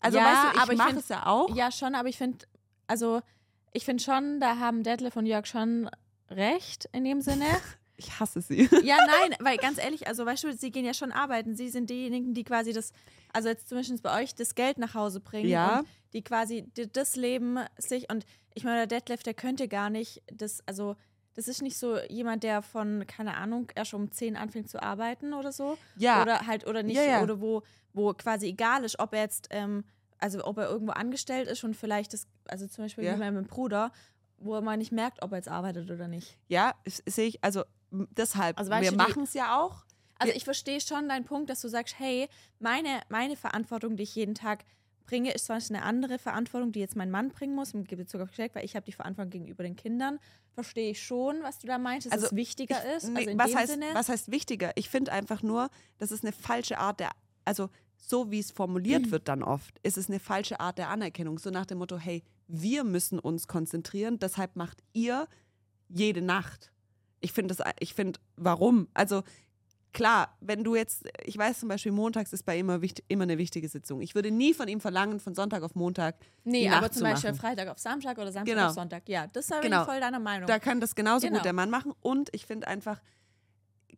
Also 0.00 0.16
Ja, 0.16 0.24
weißt 0.24 0.56
du, 0.56 0.62
aber 0.62 0.72
ich 0.72 0.78
mache 0.78 0.96
es 0.96 1.08
ja 1.08 1.26
auch. 1.26 1.54
Ja, 1.54 1.70
schon, 1.70 1.94
aber 1.94 2.08
ich 2.08 2.16
finde, 2.16 2.46
also 2.86 3.20
ich 3.72 3.84
finde 3.84 4.02
schon, 4.02 4.40
da 4.40 4.58
haben 4.58 4.82
Detlef 4.82 5.16
und 5.16 5.26
Jörg 5.26 5.46
schon 5.46 5.88
recht 6.30 6.88
in 6.92 7.04
dem 7.04 7.20
Sinne. 7.20 7.46
Ich 8.00 8.20
hasse 8.20 8.40
sie. 8.40 8.68
ja, 8.84 8.96
nein, 8.96 9.34
weil 9.40 9.56
ganz 9.56 9.76
ehrlich, 9.76 10.06
also 10.06 10.24
weißt 10.24 10.44
du, 10.44 10.52
sie 10.52 10.70
gehen 10.70 10.84
ja 10.84 10.94
schon 10.94 11.10
arbeiten. 11.10 11.56
Sie 11.56 11.68
sind 11.68 11.90
diejenigen, 11.90 12.32
die 12.32 12.44
quasi 12.44 12.72
das, 12.72 12.92
also 13.32 13.48
jetzt 13.48 13.68
zumindest 13.68 14.04
bei 14.04 14.22
euch, 14.22 14.36
das 14.36 14.54
Geld 14.54 14.78
nach 14.78 14.94
Hause 14.94 15.18
bringen. 15.18 15.48
Ja. 15.48 15.80
Und 15.80 15.88
die 16.12 16.22
quasi 16.22 16.70
das 16.92 17.16
Leben 17.16 17.58
sich, 17.76 18.08
und 18.08 18.24
ich 18.54 18.62
meine, 18.62 18.86
der 18.86 19.00
Detlef, 19.00 19.24
der 19.24 19.34
könnte 19.34 19.66
gar 19.66 19.90
nicht 19.90 20.22
das, 20.32 20.62
also 20.64 20.94
das 21.34 21.48
ist 21.48 21.60
nicht 21.60 21.76
so 21.76 21.98
jemand, 22.08 22.44
der 22.44 22.62
von, 22.62 23.04
keine 23.08 23.36
Ahnung, 23.36 23.72
erst 23.74 23.94
um 23.94 24.12
10 24.12 24.36
anfängt 24.36 24.70
zu 24.70 24.80
arbeiten 24.80 25.32
oder 25.34 25.50
so. 25.50 25.76
Ja. 25.96 26.22
Oder 26.22 26.46
halt, 26.46 26.68
oder 26.68 26.84
nicht, 26.84 26.96
Ja, 26.98 27.02
ja. 27.02 27.22
oder 27.24 27.40
wo, 27.40 27.64
wo 27.94 28.14
quasi 28.14 28.46
egal 28.46 28.84
ist, 28.84 29.00
ob 29.00 29.12
er 29.12 29.22
jetzt, 29.22 29.48
ähm, 29.50 29.82
also 30.18 30.44
ob 30.44 30.58
er 30.58 30.68
irgendwo 30.68 30.92
angestellt 30.92 31.48
ist 31.48 31.64
und 31.64 31.74
vielleicht 31.74 32.12
das, 32.12 32.26
also 32.46 32.66
zum 32.66 32.84
Beispiel 32.84 33.04
Ja. 33.04 33.12
bei 33.12 33.18
meinem 33.18 33.44
Bruder, 33.46 33.92
wo 34.38 34.60
man 34.60 34.78
nicht 34.78 34.92
merkt, 34.92 35.22
ob 35.22 35.32
er 35.32 35.38
jetzt 35.38 35.48
arbeitet 35.48 35.90
oder 35.90 36.08
nicht. 36.08 36.36
Ja, 36.48 36.74
sehe 36.86 37.26
ich, 37.26 37.42
also 37.44 37.64
deshalb, 37.90 38.58
Also 38.58 38.70
wir 38.70 38.92
machen 38.92 39.24
es 39.24 39.34
ja 39.34 39.58
auch. 39.60 39.84
Also 40.20 40.34
ich 40.34 40.44
verstehe 40.44 40.80
schon 40.80 41.08
deinen 41.08 41.24
Punkt, 41.24 41.48
dass 41.48 41.60
du 41.60 41.68
sagst, 41.68 41.98
hey, 41.98 42.28
meine, 42.58 43.00
meine 43.08 43.36
Verantwortung, 43.36 43.96
die 43.96 44.02
ich 44.02 44.14
jeden 44.16 44.34
Tag 44.34 44.64
bringe, 45.06 45.32
ist 45.32 45.46
Beispiel 45.48 45.70
eine 45.70 45.82
andere 45.84 46.18
Verantwortung, 46.18 46.70
die 46.72 46.80
jetzt 46.80 46.96
mein 46.96 47.10
Mann 47.10 47.30
bringen 47.30 47.54
muss, 47.54 47.72
in 47.72 47.84
Bezug 47.96 48.20
auf 48.20 48.28
Geschlecht, 48.30 48.54
weil 48.54 48.64
ich 48.64 48.74
habe 48.76 48.84
die 48.84 48.92
Verantwortung 48.92 49.30
gegenüber 49.30 49.62
den 49.62 49.76
Kindern. 49.76 50.18
Verstehe 50.54 50.90
ich 50.90 51.02
schon, 51.02 51.42
was 51.42 51.60
du 51.60 51.66
da 51.68 51.78
meinst, 51.78 52.06
dass 52.08 52.12
Also 52.12 52.26
es 52.26 52.34
wichtiger 52.34 52.76
Ich- 52.84 52.96
ist. 52.96 53.08
nee, 53.08 53.18
also 53.20 53.30
in 53.30 53.38
was, 53.38 53.54
heißt, 53.54 53.72
Sinne. 53.72 53.86
was 53.94 54.08
heißt 54.08 54.30
wichtiger? 54.30 54.72
Ich 54.74 54.90
finde 54.90 55.12
einfach 55.12 55.42
nur, 55.42 55.70
das 55.98 56.10
ist 56.12 56.24
eine 56.24 56.32
falsche 56.32 56.78
Art 56.78 57.00
der, 57.00 57.10
also 57.44 57.70
so 58.00 58.30
wie 58.30 58.38
es 58.38 58.50
formuliert 58.50 59.10
wird 59.10 59.28
dann 59.28 59.42
oft, 59.42 59.78
ist 59.82 59.98
es 59.98 60.08
eine 60.08 60.20
falsche 60.20 60.60
Art 60.60 60.78
der 60.78 60.88
Anerkennung. 60.88 61.38
So 61.38 61.50
nach 61.50 61.66
dem 61.66 61.78
Motto, 61.78 61.98
hey, 61.98 62.22
wir 62.46 62.84
müssen 62.84 63.18
uns 63.18 63.46
konzentrieren, 63.48 64.18
deshalb 64.18 64.56
macht 64.56 64.78
ihr 64.92 65.28
jede 65.88 66.22
Nacht. 66.22 66.72
Ich 67.20 67.32
finde 67.32 67.54
das, 67.54 67.66
ich 67.80 67.94
finde, 67.94 68.18
warum? 68.36 68.88
Also 68.94 69.22
klar, 69.92 70.36
wenn 70.40 70.62
du 70.64 70.76
jetzt, 70.76 71.08
ich 71.24 71.36
weiß 71.36 71.60
zum 71.60 71.68
Beispiel, 71.68 71.92
montags 71.92 72.32
ist 72.32 72.44
bei 72.44 72.54
ihm 72.56 72.66
immer, 72.66 72.80
wichtig, 72.80 73.04
immer 73.08 73.24
eine 73.24 73.36
wichtige 73.38 73.68
Sitzung. 73.68 74.00
Ich 74.00 74.14
würde 74.14 74.30
nie 74.30 74.54
von 74.54 74.68
ihm 74.68 74.80
verlangen, 74.80 75.18
von 75.18 75.34
Sonntag 75.34 75.62
auf 75.62 75.74
Montag 75.74 76.16
nee, 76.44 76.68
aber 76.68 76.90
zum 76.90 76.98
zu 77.00 77.04
Beispiel 77.04 77.30
machen. 77.30 77.40
Freitag 77.40 77.68
auf 77.68 77.78
Samstag 77.78 78.16
oder 78.18 78.30
Samstag 78.30 78.54
Genau. 78.54 78.68
auf 78.68 78.74
Sonntag. 78.74 79.08
Ja, 79.08 79.26
das 79.32 79.50
ist 79.50 79.60
Genau. 79.60 79.80
ich 79.80 79.86
voll 79.88 80.00
deiner 80.00 80.20
Meinung. 80.20 80.46
Da 80.46 80.58
kann 80.58 80.80
das 80.80 80.94
genauso 80.94 81.26
Genau. 81.26 81.38
gut 81.40 81.44
der 81.44 81.52
Mann 81.52 81.70
machen. 81.70 81.92
Und 82.00 82.28
ich 82.32 82.46
finde 82.46 82.68
einfach, 82.68 83.00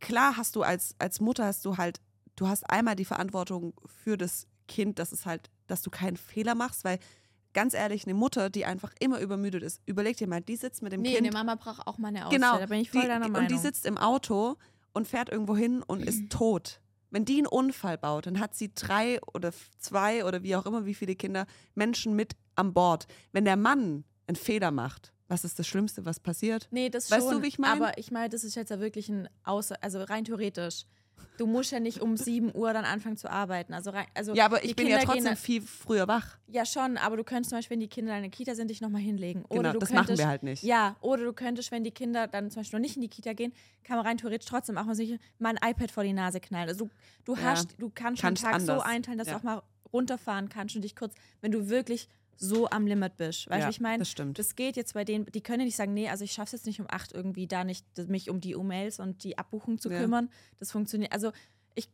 klar 0.01 0.37
hast 0.37 0.57
du 0.57 0.63
als, 0.63 0.95
als 0.99 1.21
Mutter 1.21 1.45
hast 1.45 1.65
du 1.65 1.77
halt, 1.77 2.01
du 2.41 2.49
hast 2.49 2.69
einmal 2.71 2.97
die 2.97 3.05
Verantwortung 3.05 3.75
für 3.87 4.17
das 4.17 4.47
Kind, 4.67 4.99
dass 4.99 5.13
es 5.13 5.27
halt, 5.27 5.51
dass 5.67 5.83
du 5.83 5.91
keinen 5.91 6.17
Fehler 6.17 6.55
machst, 6.55 6.85
weil 6.85 6.99
ganz 7.53 7.75
ehrlich, 7.75 8.05
eine 8.05 8.15
Mutter, 8.15 8.49
die 8.49 8.65
einfach 8.65 8.95
immer 8.99 9.21
übermüdet 9.21 9.63
ist, 9.63 9.83
überleg 9.85 10.17
dir 10.17 10.27
mal, 10.27 10.41
die 10.41 10.57
sitzt 10.57 10.83
mit 10.83 10.93
dem 10.93 11.03
nee, 11.03 11.15
Kind. 11.15 11.27
eine 11.27 11.33
Mama 11.33 11.57
braucht 11.57 11.87
auch 11.87 11.99
mal 11.99 12.09
eine 12.09 12.27
Auszeit. 12.27 12.41
genau. 12.41 12.59
Da 12.59 12.67
bin 12.67 12.81
ich 12.81 12.91
voll 12.91 13.03
die, 13.03 13.09
deiner 13.09 13.29
Meinung. 13.29 13.43
Und 13.43 13.51
die 13.51 13.59
sitzt 13.59 13.85
im 13.85 13.99
Auto 13.99 14.57
und 14.93 15.07
fährt 15.07 15.29
irgendwo 15.29 15.57
hin 15.57 15.83
und 15.83 16.03
ist 16.03 16.31
tot. 16.31 16.81
Wenn 17.11 17.25
die 17.25 17.39
einen 17.39 17.47
Unfall 17.47 17.99
baut, 17.99 18.27
dann 18.27 18.39
hat 18.39 18.55
sie 18.55 18.73
drei 18.73 19.21
oder 19.35 19.53
zwei 19.79 20.25
oder 20.25 20.43
wie 20.43 20.55
auch 20.55 20.65
immer, 20.65 20.87
wie 20.87 20.95
viele 20.95 21.17
Kinder, 21.17 21.47
Menschen 21.75 22.15
mit 22.15 22.37
an 22.55 22.73
Bord. 22.73 23.07
Wenn 23.33 23.45
der 23.45 23.57
Mann 23.57 24.05
einen 24.29 24.37
Fehler 24.37 24.71
macht, 24.71 25.13
was 25.27 25.45
ist 25.45 25.59
das 25.59 25.67
Schlimmste, 25.67 26.07
was 26.07 26.21
passiert? 26.21 26.69
Nee, 26.71 26.89
das 26.89 27.11
Weißt 27.11 27.27
du, 27.27 27.33
schon. 27.33 27.43
wie 27.43 27.49
ich 27.49 27.59
mein? 27.59 27.83
Aber 27.83 27.99
ich 27.99 28.13
meine, 28.13 28.29
das 28.29 28.45
ist 28.45 28.55
jetzt 28.55 28.71
ja 28.71 28.81
wirklich 28.81 29.09
ein 29.09 29.29
Außer, 29.43 29.77
also 29.81 30.03
rein 30.03 30.25
theoretisch. 30.25 30.87
Du 31.37 31.47
musst 31.47 31.73
ja 31.73 31.81
nicht 31.81 32.01
um 32.03 32.17
7 32.17 32.55
Uhr 32.55 32.73
dann 32.73 32.85
anfangen 32.85 33.17
zu 33.17 33.31
arbeiten. 33.31 33.73
Also, 33.73 33.91
rein, 33.91 34.07
also 34.15 34.35
Ja, 34.35 34.45
aber 34.45 34.63
ich 34.65 34.77
bin 34.77 34.87
ja 34.89 34.99
Kinder 34.99 35.15
gehen 35.15 35.25
trotzdem 35.25 35.37
viel 35.37 35.63
früher 35.63 36.07
wach. 36.07 36.37
Ja, 36.49 36.67
schon, 36.67 36.99
aber 36.99 37.17
du 37.17 37.25
könntest 37.25 37.51
zum 37.51 37.59
Beispiel, 37.59 37.77
wenn 37.77 37.81
die 37.81 37.89
Kinder 37.89 38.15
in 38.17 38.23
der 38.23 38.31
Kita 38.31 38.55
sind, 38.55 38.69
dich 38.69 38.81
nochmal 38.81 39.01
hinlegen. 39.01 39.45
Oder 39.49 39.61
Genau, 39.61 39.73
du 39.73 39.79
das 39.79 39.89
könntest, 39.89 40.09
machen 40.11 40.19
wir 40.19 40.29
halt 40.29 40.43
nicht. 40.43 40.63
Ja, 40.63 40.97
oder 41.01 41.25
du 41.25 41.33
könntest, 41.33 41.71
wenn 41.71 41.83
die 41.85 41.91
Kinder 41.93 42.27
dann 42.27 42.51
zum 42.51 42.61
Beispiel 42.61 42.79
noch 42.79 42.83
nicht 42.83 42.97
in 42.97 43.03
die 43.03 43.09
Kita 43.09 43.33
gehen, 43.33 43.53
kann 43.85 43.97
man 43.97 44.07
rein 44.07 44.19
theoretisch 44.19 44.49
trotzdem 44.49 44.77
auch 44.77 44.85
mal, 44.85 44.95
sich 44.95 45.19
mal 45.39 45.55
ein 45.59 45.71
iPad 45.71 45.91
vor 45.91 46.05
die 46.05 46.13
Nase 46.13 46.41
knallen. 46.41 46.69
Also 46.69 46.87
du, 46.87 46.91
du 47.25 47.35
Ja, 47.41 47.43
hast, 47.49 47.75
du 47.79 47.91
kannst, 47.95 48.21
kannst 48.21 48.43
den 48.43 48.51
Tag 48.51 48.61
so 48.61 48.73
anders. 48.73 48.87
einteilen, 48.87 49.19
dass 49.19 49.29
Ja. 49.29 49.35
du 49.35 49.39
auch 49.39 49.43
mal 49.45 49.63
runterfahren 49.93 50.49
kannst 50.49 50.77
und 50.77 50.83
dich 50.83 50.95
kurz, 50.95 51.15
wenn 51.41 51.53
du 51.53 51.69
wirklich 51.69 52.09
so 52.43 52.71
am 52.71 52.87
Limit 52.87 53.19
bist. 53.19 53.49
Weißt 53.51 53.59
du, 53.59 53.65
Ja, 53.65 53.69
ich 53.69 53.81
meine? 53.81 53.99
das 53.99 54.11
stimmt. 54.11 54.39
Das 54.39 54.57
geht 54.57 54.75
jetzt 54.77 54.95
bei 54.95 55.05
denen, 55.05 55.27
die 55.27 55.43
können 55.43 55.65
nicht 55.67 55.77
sagen, 55.77 55.93
nee, 55.93 56.09
also 56.09 56.25
ich 56.25 56.33
schaff's 56.33 56.53
jetzt 56.53 56.65
nicht 56.67 56.81
um 56.81 56.87
acht 56.89 57.13
irgendwie 57.13 57.47
da 57.47 57.65
nicht 57.65 57.85
mich 58.09 58.31
um 58.31 58.41
die 58.41 58.53
E-Mails 58.53 58.99
und 58.99 59.23
die 59.25 59.37
Abbuchung 59.37 59.79
zu 59.79 59.91
Ja. 59.91 59.99
kümmern. 60.01 60.31
Das 60.59 60.73
funktioniert. 60.73 61.13
Also 61.13 61.33
ich, 61.75 61.89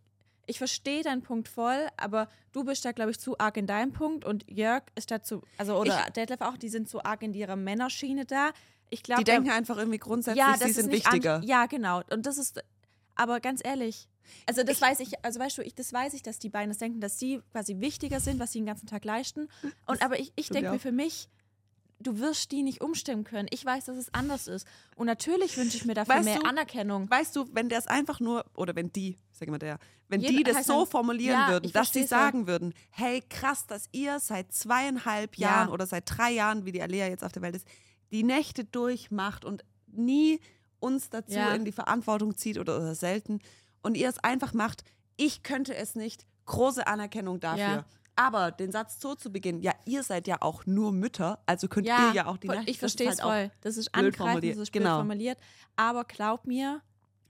ich 0.46 0.58
verstehe 0.58 1.02
deinen 1.02 1.22
Punkt 1.22 1.48
voll, 1.48 1.88
aber 1.96 2.28
du 2.52 2.62
bist 2.62 2.84
da, 2.84 2.92
glaube 2.92 3.10
ich, 3.10 3.18
zu 3.18 3.36
arg 3.38 3.56
in 3.56 3.66
deinem 3.66 3.92
Punkt 3.92 4.24
und 4.24 4.48
Jörg 4.48 4.84
ist 4.94 5.10
dazu, 5.10 5.42
also 5.58 5.76
oder 5.80 6.06
Detlef 6.14 6.40
auch, 6.42 6.56
die 6.56 6.68
sind 6.68 6.88
zu 6.88 7.04
arg 7.04 7.22
in 7.22 7.34
ihrer 7.34 7.56
Männerschiene 7.56 8.24
da. 8.24 8.50
Ich 8.88 9.02
glaube, 9.02 9.24
Die 9.24 9.30
denken 9.30 9.50
einfach 9.50 9.76
irgendwie 9.76 9.98
grundsätzlich, 9.98 10.46
ja, 10.46 10.54
sie 10.56 10.70
sind 10.72 10.92
wichtiger. 10.92 11.42
Ja, 11.44 11.66
genau. 11.66 12.02
Und 12.10 12.24
das 12.24 12.38
ist, 12.38 12.62
aber 13.16 13.40
ganz 13.40 13.60
ehrlich, 13.64 14.06
also 14.46 14.62
das 14.62 14.80
weiß 14.80 15.00
ich, 15.00 15.24
also 15.24 15.40
weißt 15.40 15.58
du, 15.58 15.62
ich, 15.62 15.74
das 15.74 15.92
weiß 15.92 16.14
ich, 16.14 16.22
dass 16.22 16.38
die 16.38 16.48
beiden 16.48 16.70
das 16.70 16.78
denken, 16.78 17.00
dass 17.00 17.18
sie 17.18 17.40
quasi 17.52 17.80
wichtiger 17.80 18.20
sind, 18.20 18.38
was 18.38 18.52
sie 18.52 18.58
den 18.60 18.66
ganzen 18.66 18.86
Tag 18.86 19.04
leisten. 19.04 19.48
Und 19.86 20.02
aber 20.02 20.18
ich, 20.18 20.32
ich 20.36 20.48
denke 20.48 20.66
ja 20.66 20.72
mir 20.72 20.78
für 20.78 20.92
mich, 20.92 21.28
du 21.98 22.18
wirst 22.18 22.52
die 22.52 22.62
nicht 22.62 22.82
umstimmen 22.82 23.24
können. 23.24 23.48
Ich 23.50 23.64
weiß, 23.64 23.86
dass 23.86 23.96
es 23.96 24.12
anders 24.12 24.48
ist. 24.48 24.66
Und 24.96 25.06
natürlich 25.06 25.56
wünsche 25.56 25.76
ich 25.78 25.86
mir 25.86 25.94
dafür 25.94 26.16
Weißt 26.16 26.24
mehr 26.26 26.38
du, 26.40 26.46
Anerkennung. 26.46 27.08
Weißt 27.10 27.34
du, 27.34 27.46
wenn 27.52 27.68
der 27.70 27.78
es 27.78 27.86
einfach 27.86 28.20
nur, 28.20 28.44
oder 28.54 28.76
wenn 28.76 28.92
die, 28.92 29.16
sag 29.32 29.48
mal 29.48 29.58
der, 29.58 29.78
wenn 30.08 30.20
Jeder- 30.20 30.36
die 30.36 30.42
das 30.44 30.66
so 30.66 30.84
formulieren 30.84 31.38
Ja, 31.40 31.48
würden, 31.50 31.64
ich 31.64 31.72
dass 31.72 31.92
sie 31.92 32.04
sagen 32.04 32.46
würden, 32.46 32.74
hey, 32.90 33.22
krass, 33.28 33.66
dass 33.66 33.88
ihr 33.92 34.20
seit 34.20 34.52
zweieinhalb 34.52 35.36
Ja. 35.38 35.48
Jahren 35.48 35.68
oder 35.70 35.86
seit 35.86 36.04
drei 36.06 36.32
Jahren, 36.32 36.66
wie 36.66 36.72
die 36.72 36.82
Alea 36.82 37.08
jetzt 37.08 37.24
auf 37.24 37.32
der 37.32 37.40
Welt 37.42 37.56
ist, 37.56 37.66
die 38.12 38.22
Nächte 38.22 38.64
durchmacht 38.64 39.44
und 39.46 39.64
nie 39.86 40.38
uns 40.78 41.08
dazu 41.08 41.32
Ja. 41.34 41.54
in 41.54 41.64
die 41.64 41.72
Verantwortung 41.72 42.36
zieht 42.36 42.58
oder, 42.58 42.76
oder 42.76 42.94
selten 42.94 43.40
und 43.86 43.96
ihr 43.96 44.08
es 44.08 44.18
einfach 44.22 44.52
macht, 44.52 44.84
ich 45.16 45.42
könnte 45.42 45.74
es 45.74 45.94
nicht, 45.94 46.26
große 46.44 46.86
Anerkennung 46.86 47.40
dafür. 47.40 47.58
Ja. 47.64 47.84
Aber 48.18 48.50
den 48.50 48.72
Satz 48.72 49.00
so 49.00 49.14
zu 49.14 49.30
beginnen, 49.30 49.60
ja, 49.62 49.72
ihr 49.84 50.02
seid 50.02 50.26
ja 50.26 50.36
auch 50.40 50.64
nur 50.66 50.90
Mütter, 50.92 51.38
also 51.46 51.68
könnt 51.68 51.86
Ja, 51.86 52.08
ihr 52.08 52.14
ja 52.14 52.26
auch 52.26 52.38
die 52.38 52.48
Nacht- 52.48 52.68
ich 52.68 52.78
verstehe 52.78 53.08
es 53.10 53.22
halt 53.22 53.50
voll. 53.50 53.58
Das 53.60 53.76
ist 53.76 53.94
angreifend, 53.94 54.16
formuliert. 54.16 54.54
das 54.56 54.62
ist 54.62 54.72
Genau. 54.72 54.96
formuliert. 54.96 55.38
Aber 55.76 56.04
glaub 56.04 56.46
mir, 56.46 56.80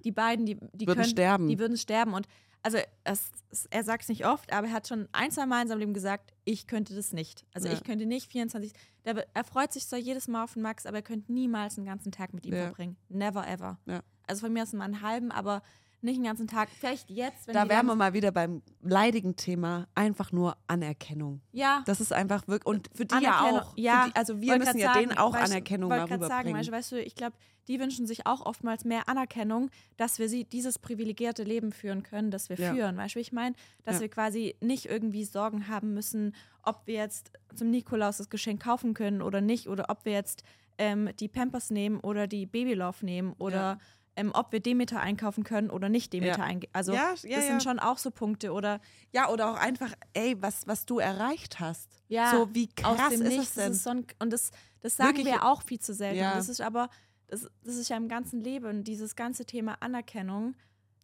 die 0.05 0.13
beiden, 0.13 0.47
die, 0.47 0.55
die 0.73 0.87
Würden 0.87 0.99
können, 1.01 1.09
sterben. 1.11 1.49
Die 1.49 1.59
würden 1.59 1.77
sterben. 1.77 2.15
Und 2.15 2.27
also 2.63 2.79
es, 3.05 3.31
es, 3.51 3.67
er 3.71 3.83
sagt 3.85 4.03
es 4.05 4.09
nicht 4.09 4.27
oft, 4.27 4.53
aber 4.53 4.69
er 4.69 4.73
hat 4.75 4.87
schon 4.87 5.09
ein, 5.13 5.31
zwei 5.33 5.47
Mal 5.47 5.63
in 5.63 5.69
seinem 5.69 5.81
Leben 5.81 5.95
gesagt, 5.95 6.33
ich 6.45 6.67
könnte 6.69 6.95
das 6.95 7.13
nicht. 7.13 7.45
Also 7.53 7.67
Ja. 7.69 7.75
ich 7.75 7.83
könnte 7.83 8.07
nicht 8.07 8.31
24. 8.31 8.73
Der, 9.05 9.27
er 9.35 9.45
freut 9.45 9.73
sich 9.73 9.87
zwar 9.89 9.99
jedes 9.99 10.29
Mal 10.29 10.45
auf 10.45 10.53
den 10.55 10.63
Max, 10.63 10.87
aber 10.87 10.99
er 10.99 11.03
könnte 11.03 11.33
niemals 11.33 11.79
einen 11.79 11.87
ganzen 11.87 12.13
Tag 12.13 12.33
mit 12.33 12.47
ihm 12.47 12.55
verbringen. 12.55 12.97
Never 13.09 13.47
ever. 13.49 13.79
Ja. 13.87 14.03
Also 14.29 14.43
von 14.47 14.53
mir 14.53 14.63
aus 14.63 14.73
mal 14.73 14.85
einen 14.85 15.03
halben, 15.03 15.33
aber 15.33 15.63
nicht 16.07 16.17
einen 16.17 16.25
ganzen 16.25 16.47
Tag. 16.47 16.71
Vielleicht 16.71 17.11
jetzt, 17.11 17.47
wenn 17.47 17.55
Da 17.55 17.69
wären 17.69 17.85
wir 17.87 17.95
mal 17.95 18.15
wieder 18.15 18.33
beim 18.33 18.63
leidigen 18.81 19.37
Thema, 19.37 19.87
einfach 19.95 20.33
nur 20.33 20.57
Anerkennung. 20.67 21.43
Ja. 21.53 21.83
Das 21.85 22.01
ist 22.01 22.13
einfach 22.15 22.49
wirklich, 22.49 22.67
und 22.67 22.89
für 22.95 23.05
die 23.05 23.23
ja 23.23 23.41
auch. 23.43 23.75
Ja, 23.77 24.07
die, 24.07 24.17
also 24.17 24.41
wir 24.41 24.53
wollt 24.53 24.61
müssen 24.61 24.79
ja 24.79 24.95
sagen, 24.95 25.09
denen 25.09 25.19
auch 25.19 25.35
weißt- 25.37 25.45
Anerkennung 25.51 25.91
mal 25.91 25.99
grad 26.07 26.09
sagen, 26.21 26.23
rüberbringen. 26.49 26.57
weißt, 26.57 26.69
du, 26.69 26.73
weißt 26.73 26.93
du, 26.93 27.03
ich 27.03 27.15
glaube, 27.15 27.37
die 27.69 27.81
wünschen 27.81 28.07
sich 28.07 28.27
auch 28.27 28.47
oftmals 28.47 28.85
mehr 28.85 29.09
Anerkennung, 29.09 29.71
dass 29.97 30.19
wir 30.21 30.29
sie 30.29 30.45
dieses 30.45 30.79
privilegierte 30.79 31.43
Leben 31.43 31.73
führen 31.73 32.03
können, 32.05 32.31
das 32.31 32.49
wir 32.49 32.57
Ja. 32.57 32.73
führen. 32.73 32.97
Weißt 32.97 33.17
du, 33.17 33.19
ich 33.19 33.33
meine? 33.33 33.57
Dass 33.83 33.97
Ja. 33.97 34.03
wir 34.03 34.09
quasi 34.09 34.55
nicht 34.61 34.87
irgendwie 34.87 35.25
Sorgen 35.25 35.67
haben 35.69 35.93
müssen, 35.93 36.35
ob 36.63 36.87
wir 36.87 36.95
jetzt 36.95 37.33
zum 37.57 37.71
Nikolaus 37.71 38.19
das 38.19 38.31
Geschenk 38.31 38.63
kaufen 38.63 38.95
können 38.95 39.21
oder 39.21 39.41
nicht, 39.41 39.69
oder 39.69 39.87
ob 39.91 40.05
wir 40.05 40.13
jetzt 40.13 40.43
ähm, 40.79 41.09
die 41.19 41.29
Pampers 41.29 41.71
nehmen 41.71 42.01
oder 42.01 42.27
die 42.27 42.45
Babylove 42.45 43.03
nehmen 43.03 43.33
oder 43.39 43.57
Ja. 43.57 43.79
Ähm, 44.17 44.33
ob 44.35 44.51
wir 44.53 44.61
Demeter 44.61 45.01
einkaufen 45.01 45.45
können 45.45 45.71
oder 45.71 45.89
nicht 45.89 46.13
Demeter 46.13 46.39
Ja. 46.39 46.45
einkaufen. 46.45 46.71
Also 46.75 46.93
Ja, 46.95 47.15
ja, 47.23 47.37
das 47.37 47.47
sind 47.47 47.63
schon 47.63 47.79
auch 47.79 47.99
so 47.99 48.11
Punkte. 48.11 48.53
Oder 48.53 48.81
ja, 49.13 49.29
oder 49.29 49.51
auch 49.53 49.57
einfach, 49.57 49.93
ey, 50.15 50.41
was, 50.41 50.67
was 50.67 50.87
du 50.87 50.99
erreicht 50.99 51.61
hast. 51.61 51.91
Ja, 52.09 52.31
so 52.33 52.55
wie 52.55 52.69
aus 52.83 52.97
krass 52.97 53.11
dem 53.11 53.23
ist 53.23 53.29
Nichts. 53.29 53.49
es 53.49 53.55
denn? 53.55 53.69
Das 53.69 53.77
ist 53.77 53.85
so 53.85 53.91
ein, 53.91 54.07
und 54.19 54.33
das, 54.33 54.51
das 54.81 54.97
sagen 54.97 55.11
Wirklich- 55.17 55.27
wir 55.27 55.45
auch 55.45 55.63
viel 55.63 55.79
zu 55.81 55.95
selten. 55.95 56.19
Das 56.21 56.49
ist 56.49 56.61
aber, 56.61 56.89
das, 57.29 57.49
das 57.65 57.77
ist 57.77 57.89
ja 57.89 57.97
im 57.97 58.09
ganzen 58.09 58.41
Leben, 58.41 58.85
dieses 58.85 59.17
ganze 59.17 59.45
Thema 59.45 59.77
Anerkennung. 59.81 60.55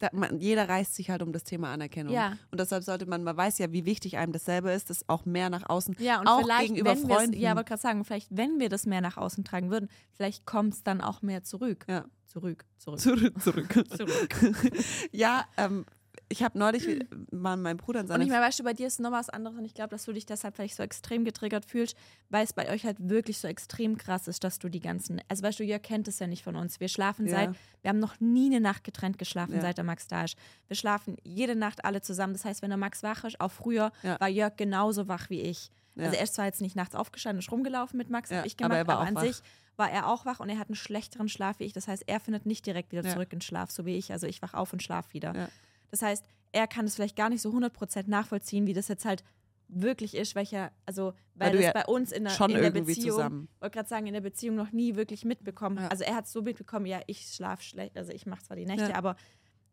Da, 0.03 0.09
man, 0.13 0.41
jeder 0.41 0.69
reißt 0.69 0.97
sich 0.97 1.11
halt 1.11 1.23
um 1.23 1.33
das 1.33 1.45
Thema 1.45 1.73
Anerkennung. 1.73 2.13
Ja. 2.13 2.37
Und 2.51 2.59
deshalb 2.59 2.83
sollte 2.83 3.07
man, 3.07 3.23
man 3.23 3.37
weiß 3.37 3.59
ja, 3.59 3.71
wie 3.73 3.85
wichtig 3.85 4.17
einem 4.17 4.33
dasselbe 4.33 4.73
ist, 4.73 4.91
das 4.91 5.09
auch 5.09 5.25
mehr 5.25 5.49
nach 5.49 5.69
außen, 5.69 5.97
Ja, 6.01 6.21
und 6.21 6.27
auch 6.27 6.43
vielleicht, 6.43 6.69
gegenüber 6.69 6.91
wenn 6.91 7.09
Freunden. 7.09 7.39
Ja, 7.39 7.55
wollte 7.55 7.69
gerade 7.69 7.83
sagen, 7.83 8.05
vielleicht, 8.05 8.29
wenn 8.37 8.59
wir 8.59 8.69
das 8.69 8.85
mehr 8.85 9.01
nach 9.01 9.17
außen 9.17 9.45
tragen 9.45 9.71
würden, 9.71 9.89
vielleicht 10.13 10.45
kommt 10.45 10.75
es 10.75 10.83
dann 10.83 11.01
auch 11.01 11.23
mehr 11.23 11.45
zurück. 11.45 11.85
Ja. 11.89 12.05
Zurück, 12.27 12.65
zurück. 12.79 13.01
Zurück, 13.01 13.43
zurück. 13.43 13.89
Zurück. 13.97 14.73
ja, 15.13 15.45
ähm, 15.57 15.85
ich 16.33 16.43
habe 16.43 16.59
neulich 16.59 16.87
wie- 16.87 17.07
mal 17.31 17.57
meinem 17.57 17.77
Bruder 17.77 18.01
und 18.01 18.05
Und 18.05 18.09
seine 18.09 18.25
ich 18.25 18.31
meine, 18.31 18.43
weißt 18.45 18.59
du, 18.59 18.65
bei 18.65 18.73
dir 18.73 18.87
ist 18.87 18.99
noch 19.01 19.13
was 19.13 19.29
anderes 19.29 19.57
und 19.57 19.65
ich 19.65 19.75
glaube, 19.75 19.91
dass 19.91 20.05
du 20.05 20.13
dich 20.13 20.27
deshalb 20.27 20.57
vielleicht 20.57 20.75
so 20.77 20.83
extrem 20.83 21.25
getriggert 21.25 21.65
fühlst, 21.65 21.97
weil 22.31 22.45
es 22.45 22.53
bei 22.53 22.69
euch 22.71 22.85
halt 22.85 22.97
wirklich 23.01 23.39
so 23.39 23.47
extrem 23.49 23.97
krass 23.99 24.27
ist, 24.29 24.43
dass 24.43 24.59
du 24.59 24.69
die 24.69 24.81
ganzen, 24.81 25.21
also 25.29 25.43
weißt 25.43 25.59
du, 25.61 25.65
ihr 25.65 25.79
kennt 25.79 26.09
es 26.09 26.19
ja 26.19 26.27
nicht 26.27 26.43
von 26.43 26.57
uns. 26.57 26.81
Wir 26.81 26.89
schlafen 26.89 27.27
Ja. 27.27 27.33
seit, 27.37 27.51
wir 27.83 27.89
haben 27.91 27.99
noch 28.01 28.19
nie 28.21 28.47
eine 28.47 28.61
Nacht 28.61 28.83
getrennt 28.85 29.19
geschlafen, 29.19 29.55
Ja. 29.57 29.61
seit 29.61 29.77
der 29.77 29.85
Max 29.85 30.07
da 30.09 30.25
ist. 30.25 30.37
Wir 30.69 30.77
schlafen 30.77 31.17
jede 31.23 31.55
Nacht 31.55 31.85
alle 31.85 32.01
zusammen. 32.01 32.33
Das 32.33 32.45
heißt, 32.45 32.63
wenn 32.63 32.71
der 32.71 32.79
Max 32.79 33.03
wach 33.03 33.25
ist, 33.25 33.41
auch 33.41 33.53
früher, 33.53 33.93
Ja. 34.03 34.19
war 34.21 34.29
Jörg 34.29 34.57
genauso 34.57 35.09
wach 35.09 35.29
wie 35.31 35.43
ich. 35.43 35.71
Ja. 35.95 36.05
Also 36.05 36.17
er 36.17 36.25
ist 36.25 36.35
zwar 36.35 36.47
jetzt 36.47 36.63
nicht 36.63 36.75
nachts 36.75 36.95
aufgestanden, 36.95 37.41
ist 37.41 37.53
rumgelaufen 37.53 37.99
mit 37.99 38.09
Max, 38.09 38.31
Ja, 38.31 38.45
ich 38.47 38.55
aber 38.55 38.69
gemacht, 38.71 38.79
er 38.79 38.87
war 38.87 38.95
aber, 38.95 39.03
auch 39.03 39.07
an 39.09 39.15
wach. 39.17 39.23
sich 39.23 39.43
war 39.77 39.91
er 39.91 40.07
auch 40.09 40.25
wach 40.27 40.41
und 40.41 40.49
er 40.49 40.59
hat 40.59 40.69
einen 40.69 40.75
schlechteren 40.77 41.29
Schlaf 41.29 41.59
wie 41.59 41.65
ich. 41.65 41.73
Das 41.75 41.89
heißt, 41.89 42.05
er 42.07 42.21
findet 42.21 42.47
nicht 42.47 42.65
direkt 42.67 42.93
wieder 42.93 43.03
Ja. 43.05 43.13
zurück 43.13 43.33
in 43.33 43.41
Schlaf, 43.43 43.71
so 43.71 43.85
wie 43.85 43.97
ich. 43.97 44.13
Also 44.13 44.27
ich 44.27 44.41
wach 44.43 44.55
auf 44.55 44.73
und 44.73 44.83
schlaf 44.83 45.13
wieder. 45.13 45.49
Das 45.93 46.03
heißt, 46.03 46.25
er 46.53 46.67
kann 46.67 46.87
es 46.87 46.97
vielleicht 46.97 47.17
gar 47.17 47.29
nicht 47.29 47.41
so 47.43 47.51
100% 47.51 48.09
nachvollziehen, 48.09 48.67
wie 48.67 48.73
das 48.73 48.89
jetzt 48.89 49.05
halt 49.05 49.23
wirklich 49.69 50.15
ist, 50.17 50.35
welcher, 50.35 50.73
also, 50.85 51.13
weil, 51.35 51.49
Weil 51.49 51.53
du 51.53 51.57
das 51.59 51.67
ja 51.67 51.73
bei 51.73 51.85
uns 51.87 52.13
in 52.13 52.25
der, 52.25 52.31
schon 52.31 52.51
in 52.51 52.57
der 52.57 52.65
irgendwie 52.65 52.95
Beziehung, 52.95 53.17
zusammen. 53.17 53.49
wollte 53.61 53.75
gerade 53.75 53.89
sagen, 53.89 54.07
in 54.07 54.13
der 54.15 54.21
Beziehung 54.21 54.57
noch 54.57 54.73
nie 54.73 54.97
wirklich 54.97 55.25
mitbekommen. 55.25 55.79
Ja. 55.79 55.89
Also 55.89 56.05
er 56.05 56.15
hat 56.17 56.27
es 56.27 56.33
so 56.33 56.43
mitbekommen, 56.43 56.87
ja, 56.87 57.01
ich 57.07 57.27
schlafe 57.27 57.63
schlecht, 57.63 57.97
also 57.97 58.13
ich 58.13 58.27
mache 58.27 58.43
zwar 58.43 58.57
die 58.57 58.67
Nächte, 58.67 58.91
Ja. 58.91 58.97
aber 58.97 59.17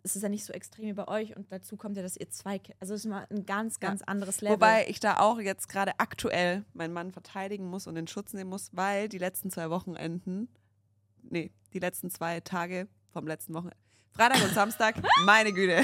es 0.03 0.15
ist 0.15 0.21
ja 0.21 0.29
nicht 0.29 0.45
so 0.45 0.53
extrem 0.53 0.85
wie 0.85 0.93
bei 0.93 1.07
euch 1.09 1.35
und 1.35 1.51
dazu 1.51 1.75
kommt 1.75 1.97
ja, 1.97 2.03
dass 2.03 2.15
ihr 2.15 2.29
zwei, 2.29 2.61
also 2.79 2.93
es 2.93 3.01
ist 3.03 3.09
mal 3.09 3.27
ein 3.29 3.45
ganz, 3.45 3.81
ganz 3.81 4.01
anderes 4.01 4.39
Level. 4.39 4.55
Wobei 4.55 4.87
ich 4.87 5.01
da 5.01 5.19
auch 5.19 5.39
jetzt 5.41 5.67
gerade 5.67 5.91
aktuell 5.99 6.63
meinen 6.73 6.93
Mann 6.93 7.11
verteidigen 7.11 7.69
muss 7.69 7.85
und 7.85 7.97
in 7.97 8.07
Schutz 8.07 8.31
nehmen 8.33 8.49
muss, 8.49 8.69
weil 8.73 9.09
die 9.09 9.17
letzten 9.17 9.51
zwei 9.51 9.69
Wochenenden, 9.69 10.47
nee, 11.23 11.51
die 11.73 11.79
letzten 11.79 12.09
zwei 12.09 12.39
Tage 12.39 12.87
vom 13.09 13.27
letzten 13.27 13.53
Wochenende, 13.53 13.75
Freitag 14.11 14.43
und 14.43 14.53
Samstag, 14.53 14.95
meine 15.25 15.53
Güte, 15.53 15.81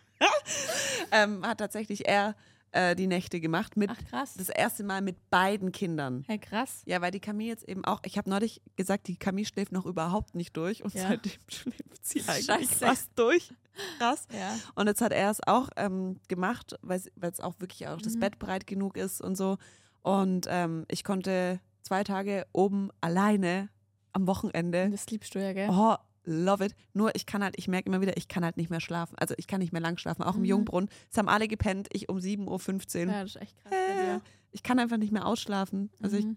ähm, 1.12 1.44
hat 1.46 1.58
tatsächlich 1.58 2.06
er 2.06 2.34
äh, 2.72 2.94
die 2.94 3.06
Nächte 3.06 3.40
gemacht 3.40 3.76
mit 3.76 3.90
Ach 3.90 3.98
krass. 4.10 4.34
das 4.36 4.48
erste 4.48 4.84
Mal 4.84 5.00
mit 5.00 5.30
beiden 5.30 5.72
Kindern. 5.72 6.24
Hey, 6.26 6.38
krass. 6.38 6.82
Ja, 6.86 7.00
weil 7.00 7.10
die 7.10 7.20
Camille 7.20 7.48
jetzt 7.48 7.68
eben 7.68 7.84
auch, 7.84 8.00
ich 8.04 8.18
habe 8.18 8.28
neulich 8.30 8.60
gesagt, 8.76 9.08
die 9.08 9.16
Camille 9.16 9.46
schläft 9.46 9.72
noch 9.72 9.86
überhaupt 9.86 10.34
nicht 10.34 10.56
durch 10.56 10.84
und 10.84 10.94
Ja. 10.94 11.08
seitdem 11.08 11.32
schläft 11.48 12.06
sie 12.06 12.22
eigentlich 12.28 12.46
Scheiße. 12.46 12.84
fast 12.86 13.10
durch. 13.16 13.52
Krass. 13.98 14.26
Ja. 14.32 14.56
Und 14.74 14.86
jetzt 14.88 15.00
hat 15.00 15.12
er 15.12 15.30
es 15.30 15.40
auch 15.46 15.70
ähm, 15.76 16.20
gemacht, 16.28 16.76
weil 16.82 17.00
es 17.20 17.40
auch 17.40 17.54
wirklich 17.58 17.86
auch 17.88 18.00
das 18.02 18.14
Mhm. 18.14 18.20
Bett 18.20 18.38
breit 18.38 18.66
genug 18.66 18.96
ist 18.96 19.20
und 19.20 19.36
so. 19.36 19.56
Und 20.02 20.46
ähm, 20.48 20.84
ich 20.88 21.04
konnte 21.04 21.60
zwei 21.82 22.04
Tage 22.04 22.46
oben 22.52 22.90
alleine 23.00 23.68
am 24.12 24.26
Wochenende. 24.26 24.90
Das 24.90 25.06
liebst 25.10 25.34
du 25.34 25.38
ja, 25.40 25.52
gell? 25.52 25.68
Oh, 25.70 25.94
love 26.30 26.64
it. 26.64 26.74
Nur 26.92 27.14
ich 27.14 27.26
kann 27.26 27.42
halt, 27.42 27.54
ich 27.58 27.68
merke 27.68 27.88
immer 27.88 28.00
wieder, 28.00 28.16
ich 28.16 28.28
kann 28.28 28.44
halt 28.44 28.56
nicht 28.56 28.70
mehr 28.70 28.80
schlafen. 28.80 29.16
Also 29.18 29.34
ich 29.38 29.46
kann 29.46 29.60
nicht 29.60 29.72
mehr 29.72 29.80
lang 29.82 29.96
schlafen, 29.98 30.22
auch 30.22 30.34
im 30.34 30.40
Mhm. 30.42 30.46
Jungbrunnen. 30.46 30.88
Es 31.10 31.16
haben 31.18 31.28
alle 31.28 31.48
gepennt, 31.48 31.88
ich 31.92 32.08
um 32.08 32.18
7.15 32.18 33.06
Uhr. 33.06 33.12
Ja, 33.12 33.22
das 33.22 33.34
ist 33.36 33.42
echt 33.42 33.56
krass 33.64 33.72
Äh, 33.72 34.20
ich 34.50 34.62
kann 34.62 34.78
einfach 34.78 34.96
nicht 34.98 35.12
mehr 35.12 35.26
ausschlafen. 35.26 35.90
Also 36.02 36.16
ich, 36.16 36.24
Mhm. 36.24 36.36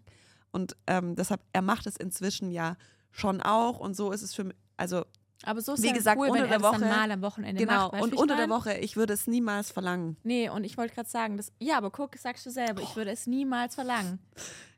und 0.51 0.75
ähm, 0.87 1.15
deshalb, 1.15 1.41
er 1.53 1.61
macht 1.61 1.85
es 1.87 1.95
inzwischen 1.97 2.51
ja 2.51 2.75
schon 3.11 3.41
auch 3.41 3.79
und 3.79 3.95
so 3.95 4.11
ist 4.11 4.21
es 4.21 4.33
für 4.33 4.43
mich, 4.45 4.55
also 4.77 5.03
Aber 5.43 5.59
so 5.61 5.73
ist 5.73 5.81
Wie 5.81 5.87
ja 5.87 5.93
gesagt, 5.93 6.19
cool, 6.19 6.27
unter 6.29 6.43
wenn 6.43 6.49
der 6.49 6.59
er 6.59 6.63
Woche- 6.63 6.79
mal 6.85 7.09
am 7.11 7.21
Wochenende 7.23 7.59
genau. 7.59 7.73
macht. 7.85 7.93
weißt 7.93 8.03
und 8.03 8.13
ich 8.13 8.19
unter 8.19 8.35
der? 8.35 8.49
Woche, 8.49 8.73
ich 8.77 8.95
würde 8.95 9.13
es 9.13 9.25
niemals 9.27 9.71
verlangen. 9.71 10.15
Nee, 10.23 10.49
und 10.49 10.63
ich 10.65 10.77
wollte 10.77 10.93
gerade 10.93 11.09
sagen, 11.09 11.35
das, 11.37 11.51
ja, 11.59 11.77
aber 11.77 11.89
guck, 11.89 12.15
sagst 12.15 12.45
du 12.45 12.51
selber, 12.51 12.81
ich 12.81 12.95
würde 12.95 13.09
es 13.11 13.25
niemals 13.27 13.73
verlangen. 13.75 14.19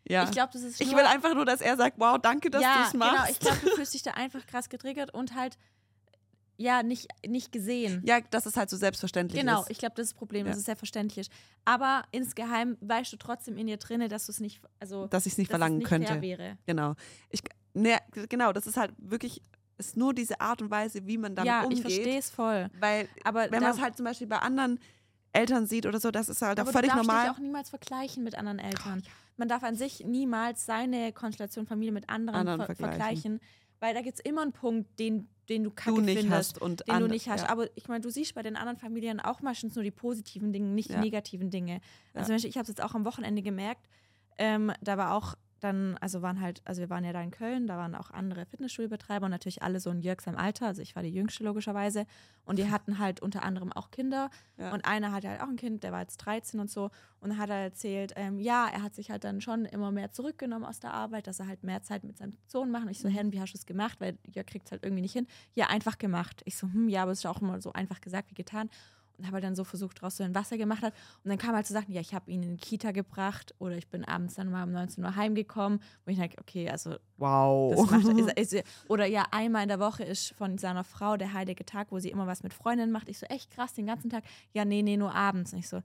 Ja. 0.07 0.25
Ich 0.25 0.31
glaube, 0.31 0.51
das 0.53 0.63
ist 0.63 0.81
Ich 0.81 0.91
will 0.91 1.05
einfach 1.05 1.33
nur, 1.33 1.45
dass 1.45 1.61
er 1.61 1.77
sagt, 1.77 1.97
wow, 1.99 2.17
danke, 2.21 2.49
dass 2.49 2.61
ja, 2.61 2.81
du 2.83 2.87
es 2.89 2.93
machst. 2.93 3.13
Genau, 3.15 3.29
ich 3.31 3.39
glaube, 3.39 3.57
du 3.63 3.75
fühlst 3.75 3.93
dich 3.93 4.03
da 4.03 4.11
einfach 4.11 4.45
krass 4.45 4.69
getriggert 4.69 5.13
und 5.13 5.33
halt, 5.35 5.57
ja, 6.57 6.83
nicht, 6.83 7.07
nicht 7.25 7.51
gesehen. 7.51 8.01
ja, 8.05 8.19
dass 8.21 8.45
es 8.45 8.57
halt 8.57 8.69
so 8.69 8.77
selbstverständlich 8.77 9.39
Genau, 9.41 9.61
ist. 9.61 9.71
ich 9.71 9.77
glaube, 9.79 9.95
das 9.95 10.05
ist 10.07 10.11
das 10.13 10.17
Problem, 10.19 10.45
Ja. 10.45 10.51
dass 10.51 10.59
es 10.59 10.65
sehr 10.65 10.75
verständlich 10.75 11.17
ist. 11.27 11.31
Aber 11.65 12.03
insgeheim 12.11 12.77
weißt 12.81 13.11
du 13.13 13.17
trotzdem 13.17 13.57
in 13.57 13.67
dir 13.67 13.77
drinne, 13.77 14.07
dass 14.07 14.25
du 14.27 14.31
es 14.31 14.39
nicht, 14.39 14.61
also 14.79 15.07
dass 15.07 15.25
ich 15.25 15.33
es 15.33 15.37
nicht 15.37 15.49
verlangen 15.49 15.77
nicht 15.79 15.87
könnte. 15.87 16.21
wäre. 16.21 16.57
Genau. 16.65 16.93
Ich, 17.29 17.41
ne, 17.73 17.97
genau, 18.29 18.51
das 18.53 18.67
ist 18.67 18.77
halt 18.77 18.91
wirklich, 18.97 19.41
ist 19.77 19.97
nur 19.97 20.13
diese 20.13 20.39
Art 20.41 20.61
und 20.61 20.69
Weise, 20.69 21.07
wie 21.07 21.17
man 21.17 21.33
damit 21.33 21.47
ja, 21.47 21.63
umgeht. 21.63 21.77
ich 21.79 21.81
verstehe 21.81 22.19
es 22.19 22.29
voll. 22.29 22.69
Weil, 22.79 23.07
Aber 23.23 23.49
wenn 23.51 23.63
man 23.63 23.71
es 23.71 23.81
halt 23.81 23.97
zum 23.97 24.05
Beispiel 24.05 24.27
bei 24.27 24.37
anderen 24.39 24.79
Eltern 25.33 25.65
sieht 25.65 25.85
oder 25.85 25.99
so, 25.99 26.11
das 26.11 26.29
ist 26.29 26.41
halt 26.41 26.59
auch 26.59 26.67
völlig 26.67 26.89
du 26.91 26.95
darfst 26.95 27.07
normal. 27.07 27.25
dich 27.27 27.35
auch 27.35 27.39
niemals 27.39 27.69
vergleichen 27.69 28.23
mit 28.23 28.35
anderen 28.35 28.59
Eltern. 28.59 29.03
Man 29.35 29.47
darf 29.47 29.63
an 29.63 29.75
sich 29.75 30.05
niemals 30.05 30.65
seine 30.65 31.11
Konstellation 31.11 31.65
Familie 31.65 31.91
mit 31.91 32.07
anderen, 32.09 32.47
Anderen 32.47 32.59
ver 32.61 32.75
vergleichen. 32.75 32.99
vergleichen. 32.99 33.39
weil 33.79 33.93
da 33.93 34.01
gibt 34.01 34.19
es 34.19 34.19
immer 34.23 34.43
einen 34.43 34.53
Punkt, 34.53 34.97
den, 34.99 35.27
den 35.49 35.63
du 35.65 35.71
kacke 35.71 35.95
du 35.95 36.01
nicht 36.01 36.19
findest. 36.19 36.37
hast 36.55 36.61
und 36.61 36.87
den 36.87 36.99
du 36.99 37.07
nicht 37.07 37.27
hast. 37.27 37.41
Ja. 37.41 37.49
Aber 37.49 37.67
ich 37.75 37.87
meine, 37.89 37.99
du 38.01 38.09
siehst 38.09 38.33
bei 38.35 38.41
den 38.43 38.55
anderen 38.55 38.77
Familien 38.77 39.19
auch 39.19 39.41
meistens 39.41 39.75
nur 39.75 39.83
die 39.83 39.91
positiven 39.91 40.53
Dinge, 40.53 40.67
nicht 40.69 40.89
Ja. 40.89 40.95
die 40.97 41.01
negativen 41.01 41.49
Dinge. 41.49 41.81
Also 42.13 42.31
Ja. 42.31 42.37
ich 42.37 42.55
habe 42.55 42.61
es 42.61 42.69
jetzt 42.69 42.81
auch 42.83 42.93
am 42.95 43.03
Wochenende 43.03 43.41
gemerkt, 43.41 43.87
ähm, 44.37 44.71
da 44.81 44.97
war 44.97 45.15
auch 45.15 45.35
dann, 45.63 45.97
also 45.99 46.21
waren 46.21 46.41
halt, 46.41 46.61
also 46.65 46.81
wir 46.81 46.89
waren 46.89 47.03
ja 47.03 47.13
da 47.13 47.21
in 47.21 47.31
Köln, 47.31 47.67
da 47.67 47.77
waren 47.77 47.95
auch 47.95 48.11
andere 48.11 48.45
Fitnessstudiobetreiber 48.45 49.25
und 49.25 49.31
natürlich 49.31 49.63
alle 49.63 49.79
so 49.79 49.89
in 49.89 50.01
Jörg 50.01 50.21
seinem 50.21 50.37
Alter, 50.37 50.67
also 50.67 50.81
ich 50.81 50.95
war 50.95 51.03
die 51.03 51.09
Jüngste 51.09 51.43
logischerweise 51.43 52.05
und 52.45 52.59
die 52.59 52.69
hatten 52.71 52.99
halt 52.99 53.21
unter 53.21 53.43
anderem 53.43 53.71
auch 53.71 53.91
Kinder 53.91 54.29
Ja. 54.57 54.73
und 54.73 54.85
einer 54.85 55.11
hatte 55.11 55.29
halt 55.29 55.41
auch 55.41 55.47
ein 55.47 55.55
Kind, 55.55 55.83
der 55.83 55.91
war 55.91 56.01
jetzt 56.01 56.17
13 56.17 56.59
und 56.59 56.69
so 56.69 56.89
und 57.19 57.29
dann 57.29 57.37
hat 57.37 57.49
er 57.49 57.57
erzählt, 57.57 58.13
ähm, 58.15 58.39
ja, 58.39 58.67
er 58.67 58.83
hat 58.83 58.93
sich 58.95 59.09
halt 59.11 59.23
dann 59.23 59.41
schon 59.41 59.65
immer 59.65 59.91
mehr 59.91 60.11
zurückgenommen 60.11 60.65
aus 60.65 60.79
der 60.79 60.93
Arbeit, 60.93 61.27
dass 61.27 61.39
er 61.39 61.47
halt 61.47 61.63
mehr 61.63 61.81
Zeit 61.81 62.03
mit 62.03 62.17
seinem 62.17 62.37
Sohn 62.47 62.69
macht 62.69 62.83
und 62.83 62.89
ich 62.91 62.99
so, 62.99 63.07
Mhm. 63.07 63.13
Hen, 63.13 63.31
wie 63.31 63.39
hast 63.41 63.53
du 63.53 63.57
es 63.57 63.65
gemacht, 63.65 63.99
weil 64.01 64.17
Jörg 64.33 64.45
kriegt 64.47 64.65
es 64.67 64.71
halt 64.71 64.83
irgendwie 64.83 65.01
nicht 65.01 65.13
hin. 65.13 65.27
Ja, 65.53 65.67
einfach 65.67 65.97
gemacht. 65.97 66.41
Ich 66.45 66.57
so, 66.57 66.67
hm, 66.67 66.89
ja, 66.89 67.03
aber 67.03 67.11
es 67.11 67.19
ist 67.19 67.25
auch 67.25 67.41
immer 67.41 67.61
so 67.61 67.71
einfach 67.73 68.01
gesagt 68.01 68.29
wie 68.31 68.35
getan 68.35 68.69
habe 69.25 69.35
halt 69.35 69.43
dann 69.43 69.55
so 69.55 69.63
versucht, 69.63 70.01
rauszuhören, 70.03 70.35
was 70.35 70.51
er 70.51 70.57
gemacht 70.57 70.81
hat. 70.83 70.93
Und 71.23 71.29
dann 71.29 71.37
kam 71.37 71.55
halt 71.55 71.65
so 71.67 71.73
Sachen, 71.73 71.91
ja, 71.93 72.01
ich 72.01 72.13
habe 72.13 72.29
ihn 72.31 72.43
in 72.43 72.57
die 72.57 72.61
Kita 72.63 72.91
gebracht 72.91 73.53
oder 73.59 73.77
ich 73.77 73.87
bin 73.87 74.03
abends 74.05 74.35
dann 74.35 74.49
mal 74.49 74.63
um 74.63 74.71
19 74.71 75.03
Uhr 75.03 75.15
heimgekommen, 75.15 75.81
wo 76.05 76.11
ich 76.11 76.17
denke, 76.17 76.37
okay, 76.39 76.69
also 76.69 76.95
wow. 77.17 77.73
das 77.75 77.89
macht, 77.91 78.37
ist, 78.37 78.53
ist, 78.53 78.65
oder 78.89 79.05
ja, 79.05 79.25
einmal 79.31 79.63
in 79.63 79.69
der 79.69 79.79
Woche 79.79 80.03
ist 80.03 80.33
von 80.33 80.57
seiner 80.57 80.83
Frau 80.83 81.17
der 81.17 81.33
heilige 81.33 81.65
Tag, 81.65 81.87
wo 81.91 81.99
sie 81.99 82.09
immer 82.09 82.27
was 82.27 82.43
mit 82.43 82.53
Freundinnen 82.53 82.91
macht. 82.91 83.09
Ich 83.09 83.19
so, 83.19 83.25
echt 83.27 83.51
krass, 83.51 83.73
den 83.73 83.85
ganzen 83.85 84.09
Tag. 84.09 84.23
Ja, 84.53 84.65
nee, 84.65 84.81
nee, 84.81 84.97
nur 84.97 85.13
abends. 85.15 85.53
Und 85.53 85.59
ich 85.59 85.69
so, 85.69 85.81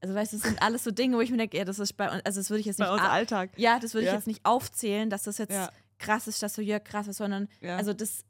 also 0.00 0.14
weißt 0.14 0.32
du, 0.32 0.36
das 0.36 0.46
sind 0.46 0.62
alles 0.62 0.84
so 0.84 0.90
Dinge, 0.90 1.16
wo 1.16 1.20
ich 1.20 1.30
mir 1.30 1.38
denke, 1.38 1.56
ja, 1.56 1.64
das 1.64 1.78
ist 1.78 1.94
bei 1.94 2.10
uns, 2.10 2.24
also 2.24 2.38
das 2.40 2.50
würde 2.50 2.60
ich 2.60 2.66
jetzt 2.66 2.78
nicht, 2.78 2.86
bei 2.88 2.94
uns 2.94 3.02
Alltag. 3.02 3.50
ja, 3.56 3.78
das 3.80 3.94
würde 3.94 4.04
ich 4.04 4.10
Ja. 4.12 4.14
jetzt 4.16 4.28
nicht 4.28 4.44
aufzählen, 4.44 5.10
dass 5.10 5.24
das 5.24 5.38
jetzt 5.38 5.52
Ja. 5.52 5.70
krass 5.98 6.28
ist, 6.28 6.40
dass 6.42 6.54
so 6.54 6.62
Jörg 6.62 6.84
krass 6.84 7.08
ist, 7.08 7.16
sondern 7.16 7.48
Ja. 7.60 7.76
also 7.76 7.92
das, 7.92 8.24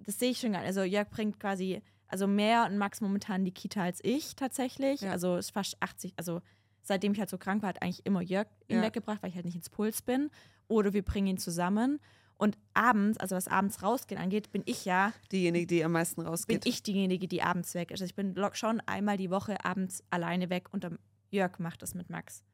das 0.00 0.18
sehe 0.18 0.30
ich 0.32 0.38
schon 0.38 0.52
gar 0.52 0.58
nicht. 0.60 0.68
Also 0.68 0.82
Jörg 0.82 1.08
bringt 1.08 1.40
quasi, 1.40 1.80
also 2.14 2.28
mehr 2.28 2.66
und 2.66 2.78
Max 2.78 3.00
momentan 3.00 3.44
die 3.44 3.50
Kita 3.50 3.82
als 3.82 3.98
ich 4.04 4.36
tatsächlich. 4.36 5.00
Ja. 5.00 5.10
Also 5.10 5.36
ist 5.36 5.50
fast 5.50 5.76
80, 5.82 6.14
also 6.16 6.40
seitdem 6.82 7.10
ich 7.12 7.18
halt 7.18 7.28
so 7.28 7.38
krank 7.38 7.60
war, 7.62 7.70
hat 7.70 7.82
eigentlich 7.82 8.06
immer 8.06 8.20
Jörg 8.22 8.46
ihn 8.68 8.76
Ja. 8.76 8.82
weggebracht, 8.82 9.20
weil 9.20 9.30
ich 9.30 9.34
halt 9.34 9.46
nicht 9.46 9.56
ins 9.56 9.68
Puls 9.68 10.00
bin. 10.00 10.30
Oder 10.68 10.92
wir 10.92 11.02
bringen 11.02 11.26
ihn 11.26 11.38
zusammen. 11.38 11.98
Und 12.36 12.56
abends, 12.72 13.18
also 13.18 13.34
was 13.34 13.48
abends 13.48 13.82
rausgehen 13.82 14.20
angeht, 14.20 14.52
bin 14.52 14.62
ich 14.64 14.84
ja, 14.84 15.12
Diejenige, 15.32 15.66
die 15.66 15.84
am 15.84 15.90
meisten 15.92 16.20
bin 16.22 16.26
rausgeht. 16.28 16.66
ich 16.66 16.82
diejenige, 16.84 17.26
die 17.26 17.42
abends 17.42 17.74
weg 17.74 17.90
ist. 17.90 17.94
Also 18.00 18.04
ich 18.04 18.14
bin 18.14 18.36
schon 18.52 18.80
einmal 18.86 19.16
die 19.16 19.30
Woche 19.30 19.64
abends 19.64 20.04
alleine 20.10 20.50
weg 20.50 20.68
und 20.72 20.86
Jörg 21.30 21.58
macht 21.58 21.82
das 21.82 21.94
mit 21.94 22.10
Max. 22.10 22.44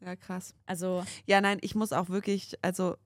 Ja, 0.00 0.16
krass. 0.16 0.54
Also 0.64 1.04
Ja, 1.26 1.40
nein, 1.42 1.58
ich 1.60 1.74
muss 1.74 1.92
auch 1.92 2.08
wirklich, 2.08 2.54
also 2.62 2.96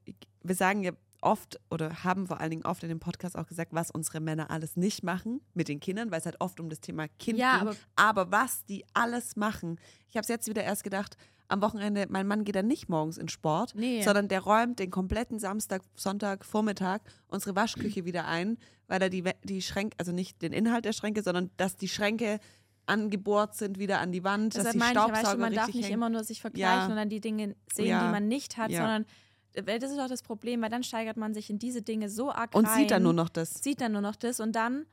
wir 0.42 0.54
sagen 0.54 0.82
ja 0.84 0.92
oft 1.22 1.60
oder 1.70 2.02
haben 2.04 2.26
vor 2.26 2.40
allen 2.40 2.50
Dingen 2.50 2.64
oft 2.64 2.82
in 2.82 2.88
dem 2.88 3.00
Podcast 3.00 3.36
auch 3.36 3.46
gesagt, 3.46 3.72
was 3.74 3.90
unsere 3.90 4.20
Männer 4.20 4.50
alles 4.50 4.76
nicht 4.76 5.02
machen 5.02 5.40
mit 5.54 5.68
den 5.68 5.80
Kindern, 5.80 6.10
weil 6.10 6.18
es 6.20 6.24
halt 6.26 6.40
oft 6.40 6.60
um 6.60 6.68
das 6.68 6.80
Thema 6.80 7.08
Kind 7.18 7.38
Ja, 7.38 7.58
ging. 7.58 7.68
aber- 7.68 7.76
aber 7.96 8.30
was 8.32 8.64
die 8.64 8.84
alles 8.94 9.36
machen. 9.36 9.78
Ich 10.08 10.16
habe 10.16 10.22
es 10.22 10.28
jetzt 10.28 10.48
wieder 10.48 10.64
erst 10.64 10.82
gedacht, 10.84 11.16
am 11.48 11.62
Wochenende, 11.62 12.06
mein 12.08 12.26
Mann 12.28 12.44
geht 12.44 12.54
dann 12.54 12.68
nicht 12.68 12.88
morgens 12.88 13.18
in 13.18 13.28
Sport, 13.28 13.74
Nee. 13.74 14.02
sondern 14.02 14.28
der 14.28 14.40
räumt 14.40 14.78
den 14.78 14.90
kompletten 14.90 15.38
Samstag, 15.40 15.82
Sonntag, 15.96 16.44
Vormittag 16.44 17.02
unsere 17.26 17.56
Waschküche 17.56 18.04
wieder 18.04 18.26
ein, 18.28 18.56
weil 18.86 19.02
er 19.02 19.10
die, 19.10 19.24
die 19.42 19.60
Schränke, 19.60 19.96
also 19.98 20.12
nicht 20.12 20.40
den 20.42 20.52
Inhalt 20.52 20.84
der 20.84 20.92
Schränke, 20.92 21.22
sondern 21.22 21.50
dass 21.56 21.76
die 21.76 21.88
Schränke 21.88 22.38
angebohrt 22.86 23.54
sind 23.56 23.78
wieder 23.78 24.00
an 24.00 24.12
die 24.12 24.24
Wand, 24.24 24.54
dass 24.54 24.60
Deshalb 24.64 24.72
die 24.74 24.78
meine 24.78 24.90
ich, 24.92 24.96
Staubsauger 24.98 25.22
weißt 25.26 25.34
du, 25.34 25.38
man 25.38 25.52
darf 25.54 25.66
nicht 25.68 25.84
hängen. 25.84 25.94
immer 25.94 26.08
nur 26.08 26.24
sich 26.24 26.40
vergleichen 26.40 26.78
Ja. 26.82 26.86
und 26.86 26.96
dann 26.96 27.08
die 27.08 27.20
Dinge 27.20 27.54
sehen, 27.72 27.86
Ja. 27.86 28.04
die 28.06 28.10
man 28.12 28.26
nicht 28.28 28.56
hat, 28.56 28.70
Ja. 28.70 28.78
sondern 28.80 29.06
das 29.54 29.90
ist 29.90 29.98
auch 29.98 30.08
das 30.08 30.22
Problem, 30.22 30.62
weil 30.62 30.70
dann 30.70 30.82
steigert 30.82 31.16
man 31.16 31.34
sich 31.34 31.50
in 31.50 31.58
diese 31.58 31.82
Dinge 31.82 32.08
so 32.08 32.30
arg 32.30 32.54
und 32.54 32.66
rein, 32.66 32.78
sieht 32.80 32.90
dann 32.90 33.02
nur 33.02 33.12
noch 33.12 33.28
das. 33.28 33.54
sieht 33.62 33.80
dann 33.80 33.92
nur 33.92 34.00
noch 34.00 34.16
das 34.16 34.40
und 34.40 34.52
dann 34.52 34.86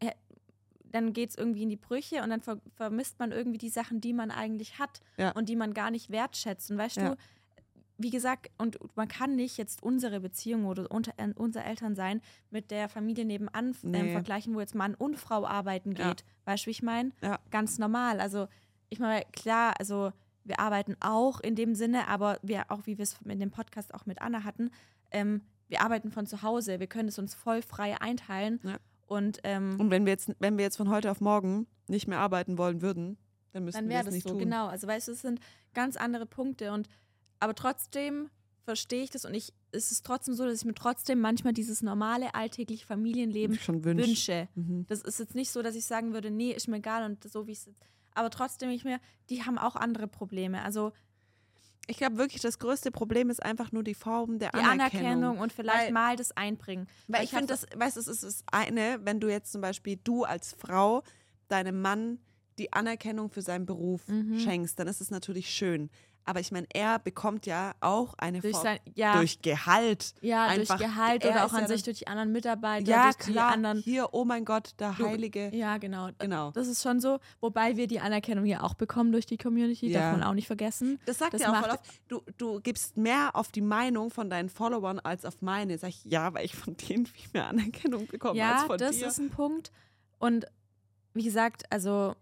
äh, 0.00 0.12
dann 0.90 1.12
geht 1.12 1.30
es 1.30 1.36
irgendwie 1.36 1.62
in 1.64 1.68
die 1.68 1.76
Brüche 1.76 2.22
und 2.22 2.30
dann 2.30 2.40
ver 2.40 2.60
vermisst 2.74 3.18
man 3.18 3.30
irgendwie 3.30 3.58
die 3.58 3.68
Sachen, 3.68 4.00
die 4.00 4.12
man 4.14 4.30
eigentlich 4.30 4.78
hat 4.78 5.00
Ja. 5.18 5.32
und 5.32 5.48
die 5.50 5.56
man 5.56 5.74
gar 5.74 5.90
nicht 5.90 6.08
wertschätzt. 6.10 6.70
Und 6.70 6.78
weißt 6.78 6.96
Ja. 6.96 7.10
du, 7.10 7.16
wie 7.98 8.08
gesagt, 8.10 8.50
und 8.56 8.78
man 8.96 9.06
kann 9.08 9.36
nicht 9.36 9.58
jetzt 9.58 9.82
unsere 9.82 10.20
Beziehung 10.20 10.64
oder 10.64 10.90
unter, 10.90 11.12
äh, 11.18 11.32
unser 11.36 11.62
Elternsein 11.64 12.22
mit 12.50 12.70
der 12.70 12.88
Familie 12.88 13.24
nebenan 13.26 13.76
ähm, 13.84 13.90
Nee. 13.90 14.10
vergleichen, 14.10 14.54
wo 14.54 14.60
jetzt 14.60 14.74
Mann 14.74 14.94
und 14.94 15.16
Frau 15.18 15.46
arbeiten 15.46 15.92
Ja. 15.92 16.08
geht. 16.08 16.24
Weißt 16.46 16.64
du, 16.64 16.66
wie 16.68 16.70
ich 16.70 16.82
meine? 16.82 17.12
Ja. 17.20 17.38
Ganz 17.50 17.78
normal. 17.78 18.18
Also, 18.20 18.48
ich 18.88 18.98
meine, 18.98 19.24
klar, 19.32 19.74
also 19.78 20.12
wir 20.48 20.60
arbeiten 20.60 20.96
auch 21.00 21.40
in 21.40 21.54
dem 21.54 21.74
Sinne, 21.74 22.08
aber 22.08 22.38
wir 22.42 22.70
auch, 22.70 22.86
wie 22.86 22.98
wir 22.98 23.02
es 23.02 23.16
in 23.24 23.38
dem 23.38 23.50
Podcast 23.50 23.94
auch 23.94 24.06
mit 24.06 24.20
Anna 24.20 24.44
hatten, 24.44 24.70
ähm, 25.10 25.42
wir 25.68 25.82
arbeiten 25.82 26.10
von 26.10 26.26
zu 26.26 26.42
Hause, 26.42 26.80
wir 26.80 26.86
können 26.86 27.08
es 27.08 27.18
uns 27.18 27.34
voll 27.34 27.62
frei 27.62 28.00
einteilen. 28.00 28.60
Ja. 28.64 28.78
Und, 29.06 29.38
ähm, 29.44 29.78
Und 29.78 29.90
wenn 29.90 30.04
wir 30.06 30.12
jetzt, 30.12 30.30
wenn 30.38 30.58
wir 30.58 30.64
jetzt 30.64 30.76
von 30.76 30.90
heute 30.90 31.10
auf 31.10 31.20
morgen 31.20 31.66
nicht 31.86 32.08
mehr 32.08 32.18
arbeiten 32.18 32.58
wollen 32.58 32.82
würden, 32.82 33.18
dann 33.52 33.64
müssten 33.64 33.82
dann 33.82 33.88
wir 33.88 34.02
das 34.02 34.12
nicht 34.12 34.24
so, 34.24 34.30
tun. 34.30 34.38
genau. 34.38 34.66
Also 34.68 34.86
weißt 34.86 35.08
du, 35.08 35.12
es 35.12 35.22
sind 35.22 35.40
ganz 35.74 35.96
andere 35.96 36.26
Punkte 36.26 36.72
und 36.72 36.88
aber 37.40 37.54
trotzdem 37.54 38.30
verstehe 38.64 39.02
ich 39.02 39.10
das 39.10 39.24
und 39.24 39.34
ich 39.34 39.54
es 39.70 39.92
ist 39.92 40.04
trotzdem 40.04 40.34
so, 40.34 40.44
dass 40.44 40.60
ich 40.60 40.64
mir 40.64 40.74
trotzdem 40.74 41.20
manchmal 41.20 41.52
dieses 41.52 41.82
normale 41.82 42.34
alltägliche 42.34 42.86
Familienleben 42.86 43.58
wünsche. 43.84 44.48
Mhm. 44.54 44.86
Das 44.88 45.02
ist 45.02 45.18
jetzt 45.18 45.34
nicht 45.34 45.50
so, 45.50 45.62
dass 45.62 45.74
ich 45.74 45.84
sagen 45.84 46.12
würde, 46.12 46.30
nee, 46.30 46.52
ist 46.52 46.68
mir 46.68 46.76
egal 46.76 47.04
und 47.04 47.22
so 47.30 47.46
wie 47.46 47.52
es 47.52 47.66
jetzt. 47.66 47.82
Aber 48.18 48.30
trotzdem 48.30 48.70
ich 48.70 48.84
mir, 48.84 48.98
die 49.30 49.44
haben 49.44 49.58
auch 49.58 49.76
andere 49.76 50.08
Probleme. 50.08 50.62
Also 50.62 50.92
Ich 51.90 51.96
glaube 51.96 52.18
wirklich, 52.18 52.42
das 52.42 52.58
größte 52.58 52.90
Problem 52.90 53.30
ist 53.30 53.42
einfach 53.42 53.72
nur 53.72 53.82
die 53.82 53.94
Form 53.94 54.38
der 54.38 54.50
die 54.50 54.58
Anerkennung. 54.58 55.06
Anerkennung, 55.06 55.38
und 55.38 55.52
vielleicht 55.54 55.86
Weil- 55.86 55.92
mal 55.92 56.16
das 56.16 56.36
einbringen. 56.36 56.86
Weil 57.06 57.24
ich 57.24 57.32
hab 57.32 57.38
finde, 57.38 57.54
das, 57.54 57.66
weißt 57.74 57.96
du, 57.96 58.00
es 58.00 58.08
ist 58.08 58.22
das 58.24 58.42
eine, 58.52 58.98
wenn 59.04 59.20
du 59.20 59.28
jetzt 59.30 59.52
zum 59.52 59.62
Beispiel 59.62 59.98
du 60.04 60.24
als 60.24 60.52
Frau 60.52 61.02
deinem 61.48 61.80
Mann 61.80 62.18
die 62.58 62.72
Anerkennung 62.74 63.30
für 63.30 63.40
seinen 63.40 63.64
Beruf 63.64 64.06
Mhm. 64.08 64.38
schenkst, 64.38 64.78
dann 64.78 64.86
ist 64.88 65.00
es 65.00 65.10
natürlich 65.10 65.48
schön. 65.48 65.88
Aber 66.28 66.40
ich 66.40 66.52
meine, 66.52 66.66
er 66.74 66.98
bekommt 66.98 67.46
ja 67.46 67.72
auch 67.80 68.12
eine 68.18 68.40
durch 68.40 68.52
Form 68.52 68.62
sein, 68.64 68.78
ja, 68.94 69.16
durch 69.16 69.40
Gehalt. 69.40 70.12
ja, 70.20 70.44
einfach- 70.46 70.76
durch 70.76 70.88
Gehalt 70.90 71.24
er 71.24 71.30
oder 71.30 71.46
auch 71.46 71.52
an 71.54 71.62
ja 71.62 71.68
sich 71.68 71.82
durch 71.84 71.98
die 72.00 72.06
anderen 72.06 72.32
Mitarbeiter, 72.32 72.86
Ja, 72.90 73.04
durch 73.04 73.16
die 73.26 73.32
klar. 73.32 73.52
anderen. 73.52 73.78
Hier, 73.78 74.08
oh 74.12 74.26
mein 74.26 74.44
Gott, 74.44 74.72
der 74.78 74.92
Du- 74.92 75.06
Heilige. 75.06 75.48
Ja, 75.56 75.78
genau. 75.78 76.10
Genau. 76.18 76.50
Das 76.50 76.68
ist 76.68 76.82
schon 76.82 77.00
so, 77.00 77.18
wobei 77.40 77.76
wir 77.78 77.86
die 77.86 78.00
Anerkennung 78.00 78.44
ja 78.44 78.62
auch 78.62 78.74
bekommen 78.74 79.10
durch 79.10 79.24
die 79.24 79.38
Community, 79.38 79.88
Ja. 79.90 80.00
darf 80.00 80.18
man 80.18 80.22
auch 80.28 80.34
nicht 80.34 80.46
vergessen. 80.46 81.00
Das 81.06 81.16
sagt 81.16 81.32
Das 81.32 81.40
ja 81.40 81.50
auch 81.52 81.60
voll 81.62 81.70
oft, 81.70 81.80
du, 82.08 82.20
du 82.36 82.60
gibst 82.60 82.98
mehr 82.98 83.30
auf 83.34 83.50
die 83.50 83.62
Meinung 83.62 84.10
von 84.10 84.28
deinen 84.28 84.50
Followern 84.50 84.98
als 84.98 85.24
auf 85.24 85.40
meine. 85.40 85.78
Sag 85.78 85.88
ich, 85.88 86.04
ja, 86.04 86.34
weil 86.34 86.44
ich 86.44 86.54
von 86.54 86.76
denen 86.76 87.06
viel 87.06 87.30
mehr 87.32 87.46
Anerkennung 87.48 88.06
bekomme 88.06 88.32
als 88.44 88.60
ja, 88.62 88.66
von 88.66 88.76
das 88.76 88.98
dir. 88.98 89.06
ist 89.06 89.18
ein 89.18 89.30
Punkt. 89.30 89.72
Und 90.18 90.44
wie 91.14 91.24
gesagt, 91.24 91.62
also 91.72 92.14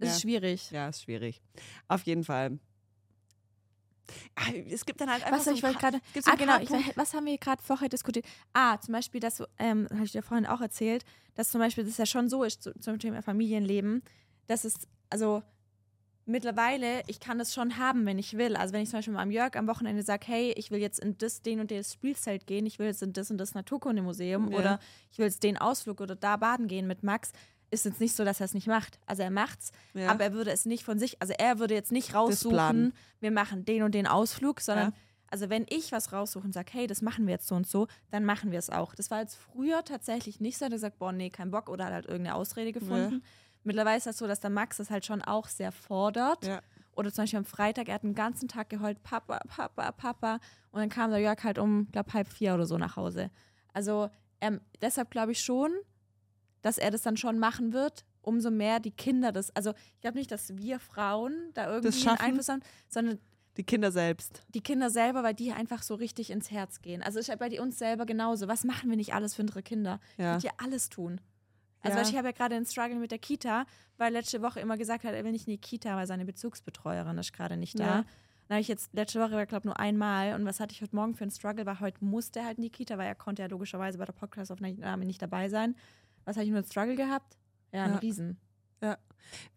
es 0.00 0.08
Ja. 0.08 0.14
ist 0.14 0.20
schwierig. 0.22 0.70
ja, 0.70 0.88
ist 0.88 1.02
schwierig. 1.02 1.40
Auf 1.88 2.02
jeden 2.02 2.24
Fall. 2.24 2.58
Ah, 4.34 4.50
Es 4.68 4.84
gibt 4.84 5.00
dann 5.00 5.08
halt 5.10 5.22
einfach 5.24 5.38
Was 5.38 5.44
so 5.44 5.52
ich 5.52 5.64
ein 5.64 5.72
so 6.20 6.30
Ah, 6.30 6.34
genau. 6.34 6.58
Ich, 6.60 6.70
was 6.96 7.14
haben 7.14 7.26
wir 7.26 7.38
gerade 7.38 7.62
vorher 7.62 7.88
diskutiert? 7.88 8.26
Ah, 8.52 8.76
zum 8.80 8.92
Beispiel, 8.92 9.20
dass, 9.20 9.40
ähm, 9.58 9.86
habe 9.92 10.04
ich 10.04 10.12
dir 10.12 10.22
vorhin 10.22 10.46
auch 10.46 10.60
erzählt, 10.60 11.04
dass 11.36 11.50
zum 11.50 11.60
Beispiel 11.60 11.84
das 11.84 11.96
ja 11.96 12.06
schon 12.06 12.28
so 12.28 12.42
ist 12.42 12.62
zu, 12.64 12.72
zum 12.80 12.98
Thema 12.98 13.22
Familienleben, 13.22 14.02
dass 14.48 14.64
es, 14.64 14.74
also 15.10 15.42
mittlerweile, 16.26 17.02
ich 17.06 17.20
kann 17.20 17.38
das 17.38 17.54
schon 17.54 17.76
haben, 17.78 18.04
wenn 18.06 18.18
ich 18.18 18.36
will. 18.36 18.56
Also 18.56 18.74
wenn 18.74 18.82
ich 18.82 18.90
zum 18.90 18.98
Beispiel 18.98 19.14
mal 19.14 19.22
am 19.22 19.30
Jörg 19.30 19.54
am 19.56 19.66
Wochenende 19.68 20.02
sage, 20.02 20.26
hey, 20.26 20.52
ich 20.56 20.70
will 20.72 20.80
jetzt 20.80 20.98
in 20.98 21.16
das, 21.18 21.42
den 21.42 21.60
und 21.60 21.70
das 21.70 21.92
Spielzelt 21.92 22.46
gehen, 22.48 22.66
ich 22.66 22.78
will 22.80 22.86
jetzt 22.86 23.02
in 23.02 23.12
das 23.12 23.30
und 23.30 23.38
das 23.38 23.54
Naturkundemuseum 23.54 24.50
Ja. 24.50 24.58
oder 24.58 24.80
ich 25.12 25.18
will 25.18 25.26
jetzt 25.26 25.42
den 25.44 25.56
Ausflug 25.56 26.00
oder 26.00 26.16
da 26.16 26.36
baden 26.36 26.66
gehen 26.66 26.86
mit 26.88 27.02
Max, 27.04 27.32
ist 27.70 27.84
jetzt 27.84 28.00
nicht 28.00 28.14
so, 28.16 28.24
dass 28.24 28.40
er 28.40 28.46
es 28.46 28.54
nicht 28.54 28.66
macht. 28.66 28.98
Also 29.06 29.22
er 29.22 29.30
macht's, 29.30 29.72
Ja. 29.94 30.08
aber 30.10 30.24
er 30.24 30.32
würde 30.32 30.50
es 30.50 30.66
nicht 30.66 30.84
von 30.84 30.98
sich, 30.98 31.20
also 31.22 31.32
er 31.38 31.58
würde 31.58 31.74
jetzt 31.74 31.92
nicht 31.92 32.14
raussuchen, 32.14 32.92
wir 33.20 33.30
machen 33.30 33.64
den 33.64 33.82
und 33.82 33.94
den 33.94 34.06
Ausflug, 34.06 34.60
sondern 34.60 34.88
Ja. 34.90 34.96
also 35.30 35.50
wenn 35.50 35.66
ich 35.68 35.92
was 35.92 36.12
raussuche 36.12 36.44
und 36.44 36.52
sage, 36.52 36.70
hey, 36.72 36.86
das 36.86 37.00
machen 37.02 37.26
wir 37.26 37.32
jetzt 37.34 37.46
so 37.46 37.54
und 37.54 37.66
so, 37.66 37.86
dann 38.10 38.24
machen 38.24 38.50
wir 38.50 38.58
es 38.58 38.70
auch. 38.70 38.94
Das 38.94 39.10
war 39.10 39.20
jetzt 39.20 39.36
früher 39.36 39.84
tatsächlich 39.84 40.40
nicht 40.40 40.58
so, 40.58 40.64
dass 40.64 40.72
er 40.72 40.90
gesagt, 40.90 40.98
boah, 40.98 41.12
nee, 41.12 41.30
kein 41.30 41.50
Bock 41.50 41.68
oder 41.68 41.84
hat 41.86 41.92
halt 41.92 42.06
irgendeine 42.06 42.34
Ausrede 42.36 42.72
gefunden. 42.72 43.22
Mittlerweile 43.62 43.98
ist 43.98 44.06
das 44.06 44.18
so, 44.18 44.26
dass 44.26 44.40
der 44.40 44.50
Max 44.50 44.78
das 44.78 44.90
halt 44.90 45.04
schon 45.06 45.22
auch 45.22 45.46
sehr 45.46 45.70
fordert. 45.70 46.46
Ja. 46.46 46.60
Oder 46.96 47.12
zum 47.12 47.22
Beispiel 47.24 47.38
am 47.38 47.44
Freitag, 47.44 47.88
er 47.88 47.94
hat 47.94 48.02
den 48.02 48.14
ganzen 48.14 48.48
Tag 48.48 48.68
geheult, 48.68 49.02
Papa, 49.02 49.38
Papa, 49.46 49.92
Papa. 49.92 50.40
Und 50.72 50.80
dann 50.80 50.88
kam 50.88 51.10
der 51.10 51.20
Jörg 51.20 51.42
halt 51.44 51.58
um, 51.58 51.86
glaube 51.92 52.12
halb 52.14 52.26
vier 52.28 52.54
oder 52.54 52.66
so 52.66 52.78
nach 52.78 52.96
Hause. 52.96 53.30
Also 53.72 54.10
ähm, 54.40 54.60
deshalb 54.80 55.10
glaube 55.10 55.32
ich 55.32 55.40
schon, 55.40 55.70
dass 56.62 56.78
er 56.78 56.90
das 56.90 57.02
dann 57.02 57.16
schon 57.16 57.38
machen 57.38 57.72
wird, 57.72 58.04
umso 58.22 58.50
mehr 58.50 58.80
die 58.80 58.90
Kinder 58.90 59.32
das. 59.32 59.54
Also 59.56 59.72
ich 59.94 60.00
glaube 60.00 60.18
nicht, 60.18 60.30
dass 60.30 60.56
wir 60.56 60.78
Frauen 60.78 61.34
da 61.54 61.72
irgendwie 61.72 62.08
einen? 62.08 62.18
Einfluss 62.18 62.48
haben, 62.48 62.62
sondern 62.88 63.18
Die 63.56 63.64
Kinder 63.64 63.90
selbst. 63.92 64.42
die 64.54 64.60
Kinder 64.62 64.90
selber, 64.90 65.22
weil 65.22 65.34
die 65.34 65.52
einfach 65.52 65.82
so 65.82 65.94
richtig 65.94 66.30
ins 66.30 66.50
Herz 66.50 66.82
gehen. 66.82 67.02
Also 67.02 67.18
ist 67.18 67.28
ja 67.28 67.36
bei 67.36 67.60
uns 67.60 67.78
selber 67.78 68.06
genauso. 68.06 68.46
Was 68.48 68.64
machen 68.64 68.90
wir 68.90 68.96
nicht 68.96 69.14
alles 69.14 69.34
für 69.34 69.42
unsere 69.42 69.62
Kinder? 69.62 70.00
Ja. 70.18 70.36
Ich 70.36 70.44
würde 70.44 70.46
ja 70.56 70.64
alles 70.64 70.88
tun. 70.90 71.20
Also 71.82 71.96
Ja. 71.98 72.04
ich 72.04 72.14
habe 72.16 72.28
ja 72.28 72.32
gerade 72.32 72.56
einen 72.56 72.66
Struggle 72.66 72.96
mit 72.96 73.10
der 73.10 73.18
Kita, 73.18 73.64
weil 73.96 74.12
letzte 74.12 74.42
Woche 74.42 74.60
immer 74.60 74.76
gesagt 74.76 75.04
hat, 75.04 75.14
er 75.14 75.24
will 75.24 75.32
nicht 75.32 75.46
in 75.48 75.52
die 75.52 75.58
Kita, 75.60 75.96
weil 75.96 76.06
seine 76.06 76.26
Bezugsbetreuerin 76.26 77.16
ist 77.16 77.32
gerade 77.32 77.56
nicht 77.56 77.78
da. 77.78 77.84
Ja. 77.84 78.04
Dann 78.48 78.56
habe 78.56 78.60
ich 78.62 78.68
jetzt 78.68 78.92
letzte 78.92 79.20
Woche, 79.20 79.46
glaube 79.46 79.66
nur 79.68 79.78
einmal. 79.78 80.34
Und 80.34 80.44
was 80.44 80.58
hatte 80.60 80.74
ich 80.74 80.82
heute 80.82 80.94
Morgen 80.96 81.14
für 81.14 81.22
einen 81.22 81.30
Struggle? 81.30 81.64
War 81.66 81.78
heute 81.80 82.04
musste 82.04 82.40
er 82.40 82.46
halt 82.46 82.58
in 82.58 82.62
die 82.64 82.70
Kita, 82.70 82.98
weil 82.98 83.06
er 83.06 83.14
konnte 83.14 83.42
ja 83.42 83.48
logischerweise 83.48 83.96
bei 83.96 84.04
der 84.04 84.12
Podcast-Aufnahme 84.12 85.04
nicht 85.06 85.22
dabei 85.22 85.48
sein. 85.48 85.76
Was 86.24 86.36
habe 86.36 86.44
ich 86.44 86.50
nur 86.50 86.58
einen 86.60 86.66
Struggle 86.70 86.96
gehabt? 86.96 87.36
Ja, 87.72 87.84
einen 87.84 87.94
Ja. 87.94 87.98
Riesen. 88.00 88.38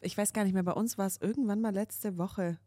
Ich 0.01 0.15
weiß 0.17 0.33
gar 0.33 0.43
nicht 0.43 0.53
mehr, 0.53 0.61
bei 0.63 0.73
uns 0.73 0.97
war 0.97 1.07
es 1.07 1.17
irgendwann 1.19 1.59
mal 1.61 1.73
letzte 1.73 2.17
Woche. 2.17 2.59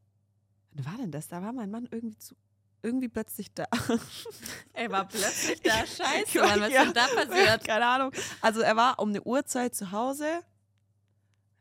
Wann 0.73 0.85
war 0.87 0.97
denn 0.97 1.11
das? 1.13 1.29
Da 1.29 1.41
war 1.43 1.53
mein 1.53 1.71
Mann 1.71 1.87
irgendwie 1.91 2.17
zu, 2.19 2.35
irgendwie 2.83 3.09
plötzlich 3.09 3.53
da. 3.55 3.65
Ey, 4.73 4.91
war 4.91 5.07
plötzlich 5.07 5.61
da. 5.63 5.71
Scheiße, 5.87 6.39
Mann, 6.41 6.61
was 6.63 6.69
ist 6.71 6.79
denn 6.79 6.93
da 6.95 7.07
passiert? 7.07 7.65
Keine 7.69 7.87
Ahnung. 7.87 8.13
Also 8.41 8.61
er 8.61 8.75
war 8.77 8.99
um 8.99 9.11
eine 9.11 9.23
Uhrzeit 9.23 9.75
zu 9.75 9.93
Hause. 9.93 10.27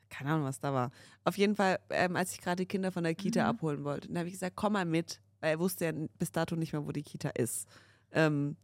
Keine 0.10 0.32
Ahnung, 0.32 0.46
was 0.46 0.60
da 0.60 0.74
war. 0.74 0.92
Auf 1.26 1.38
jeden 1.38 1.56
Fall, 1.56 1.80
ähm, 1.90 2.16
als 2.16 2.32
ich 2.34 2.42
gerade 2.42 2.58
die 2.64 2.66
Kinder 2.68 2.92
von 2.92 3.04
der 3.04 3.14
Kita 3.16 3.44
Mhm. 3.44 3.50
abholen 3.50 3.84
wollte, 3.84 4.08
dann 4.08 4.18
habe 4.20 4.28
ich 4.30 4.34
gesagt, 4.34 4.56
komm 4.56 4.74
mal 4.74 4.86
mit, 4.86 5.20
weil 5.42 5.52
er 5.52 5.60
wusste 5.60 5.86
ja 5.86 5.92
bis 6.18 6.32
dato 6.32 6.56
nicht 6.56 6.74
mehr, 6.74 6.86
wo 6.88 6.92
die 6.92 7.04
Kita 7.04 7.30
ist. 7.30 7.68
Ähm, 8.12 8.56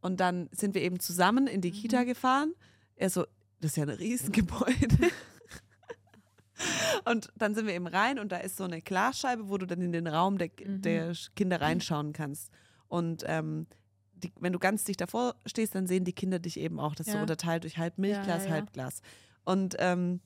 und 0.00 0.20
dann 0.20 0.48
sind 0.52 0.74
wir 0.74 0.82
eben 0.82 1.00
zusammen 1.00 1.46
in 1.46 1.60
die 1.60 1.70
Mhm. 1.70 1.74
Kita 1.76 2.04
gefahren. 2.04 2.54
Er 2.96 3.10
so, 3.10 3.24
das 3.60 3.72
ist 3.72 3.76
ja 3.76 3.82
ein 3.84 3.88
Riesengebäude. 3.90 4.96
Und 7.04 7.32
dann 7.36 7.54
sind 7.54 7.66
wir 7.66 7.74
eben 7.74 7.88
rein 7.88 8.20
und 8.20 8.30
da 8.30 8.36
ist 8.36 8.56
so 8.56 8.62
eine 8.64 8.80
Glasscheibe, 8.82 9.48
wo 9.48 9.58
du 9.58 9.66
dann 9.66 9.80
in 9.80 9.90
den 9.90 10.06
Raum 10.06 10.38
der, 10.38 10.48
Mhm. 10.64 10.82
der 10.82 11.12
Kinder 11.34 11.60
reinschauen 11.60 12.12
kannst. 12.12 12.52
Und 12.86 13.24
ähm, 13.26 13.66
die, 14.14 14.32
wenn 14.38 14.52
du 14.52 14.60
ganz 14.60 14.84
dicht 14.84 15.00
davor 15.00 15.34
stehst, 15.44 15.74
dann 15.74 15.88
sehen 15.88 16.04
die 16.04 16.12
Kinder 16.12 16.38
dich 16.38 16.60
eben 16.60 16.78
auch. 16.78 16.94
Das 16.94 17.06
ist 17.08 17.12
so 17.12 17.16
Ja. 17.18 17.22
unterteilt 17.22 17.64
durch 17.64 17.78
halb 17.78 17.98
Milchglas, 17.98 18.26
Ja, 18.26 18.36
ja, 18.36 18.44
ja. 18.44 18.50
halb 18.52 18.72
Glas. 18.72 19.00
Und 19.44 19.74
ähm, 19.80 20.20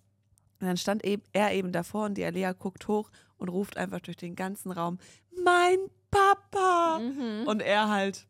dann 0.58 0.76
stand 0.76 1.04
eben, 1.06 1.22
er 1.32 1.52
eben 1.52 1.72
davor 1.72 2.04
und 2.04 2.14
die 2.18 2.24
Alea 2.24 2.52
guckt 2.52 2.86
hoch 2.88 3.10
und 3.38 3.48
ruft 3.48 3.78
einfach 3.78 4.00
durch 4.00 4.16
den 4.18 4.36
ganzen 4.36 4.72
Raum, 4.72 4.98
mein 5.42 5.78
Papa! 6.10 6.98
Mhm. 6.98 7.46
Und 7.46 7.62
er 7.62 7.88
halt 7.88 8.26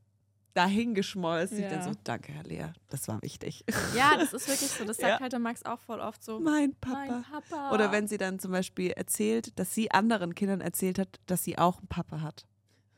dahingeschmolzen. 0.57 1.59
Ich 1.59 1.65
Ja. 1.65 1.71
dann 1.71 1.83
so, 1.83 1.93
danke, 2.05 2.33
Herr 2.33 2.45
Lea, 2.45 2.67
das 2.89 3.07
war 3.09 3.21
wichtig. 3.23 3.65
Ja, 3.95 4.17
das 4.17 4.33
ist 4.33 4.49
wirklich 4.49 4.71
so. 4.71 4.85
Das 4.85 4.97
sagt 4.99 5.13
Ja. 5.15 5.21
halt 5.21 5.33
der 5.33 5.39
Max 5.41 5.65
auch 5.65 5.81
voll 5.81 6.01
oft 6.01 6.23
so. 6.25 6.41
mein 6.41 6.75
Papa. 6.81 7.05
Mein 7.09 7.23
Papa. 7.23 7.73
Oder 7.75 7.93
wenn 7.93 8.09
sie 8.09 8.19
dann 8.19 8.39
zum 8.39 8.53
Beispiel 8.53 8.91
erzählt, 8.93 9.59
dass 9.59 9.75
sie 9.75 9.91
anderen 9.91 10.35
Kindern 10.35 10.61
erzählt 10.61 10.99
hat, 10.99 11.21
dass 11.27 11.45
sie 11.45 11.59
auch 11.59 11.79
einen 11.79 11.89
Papa 11.89 12.21
hat. 12.21 12.47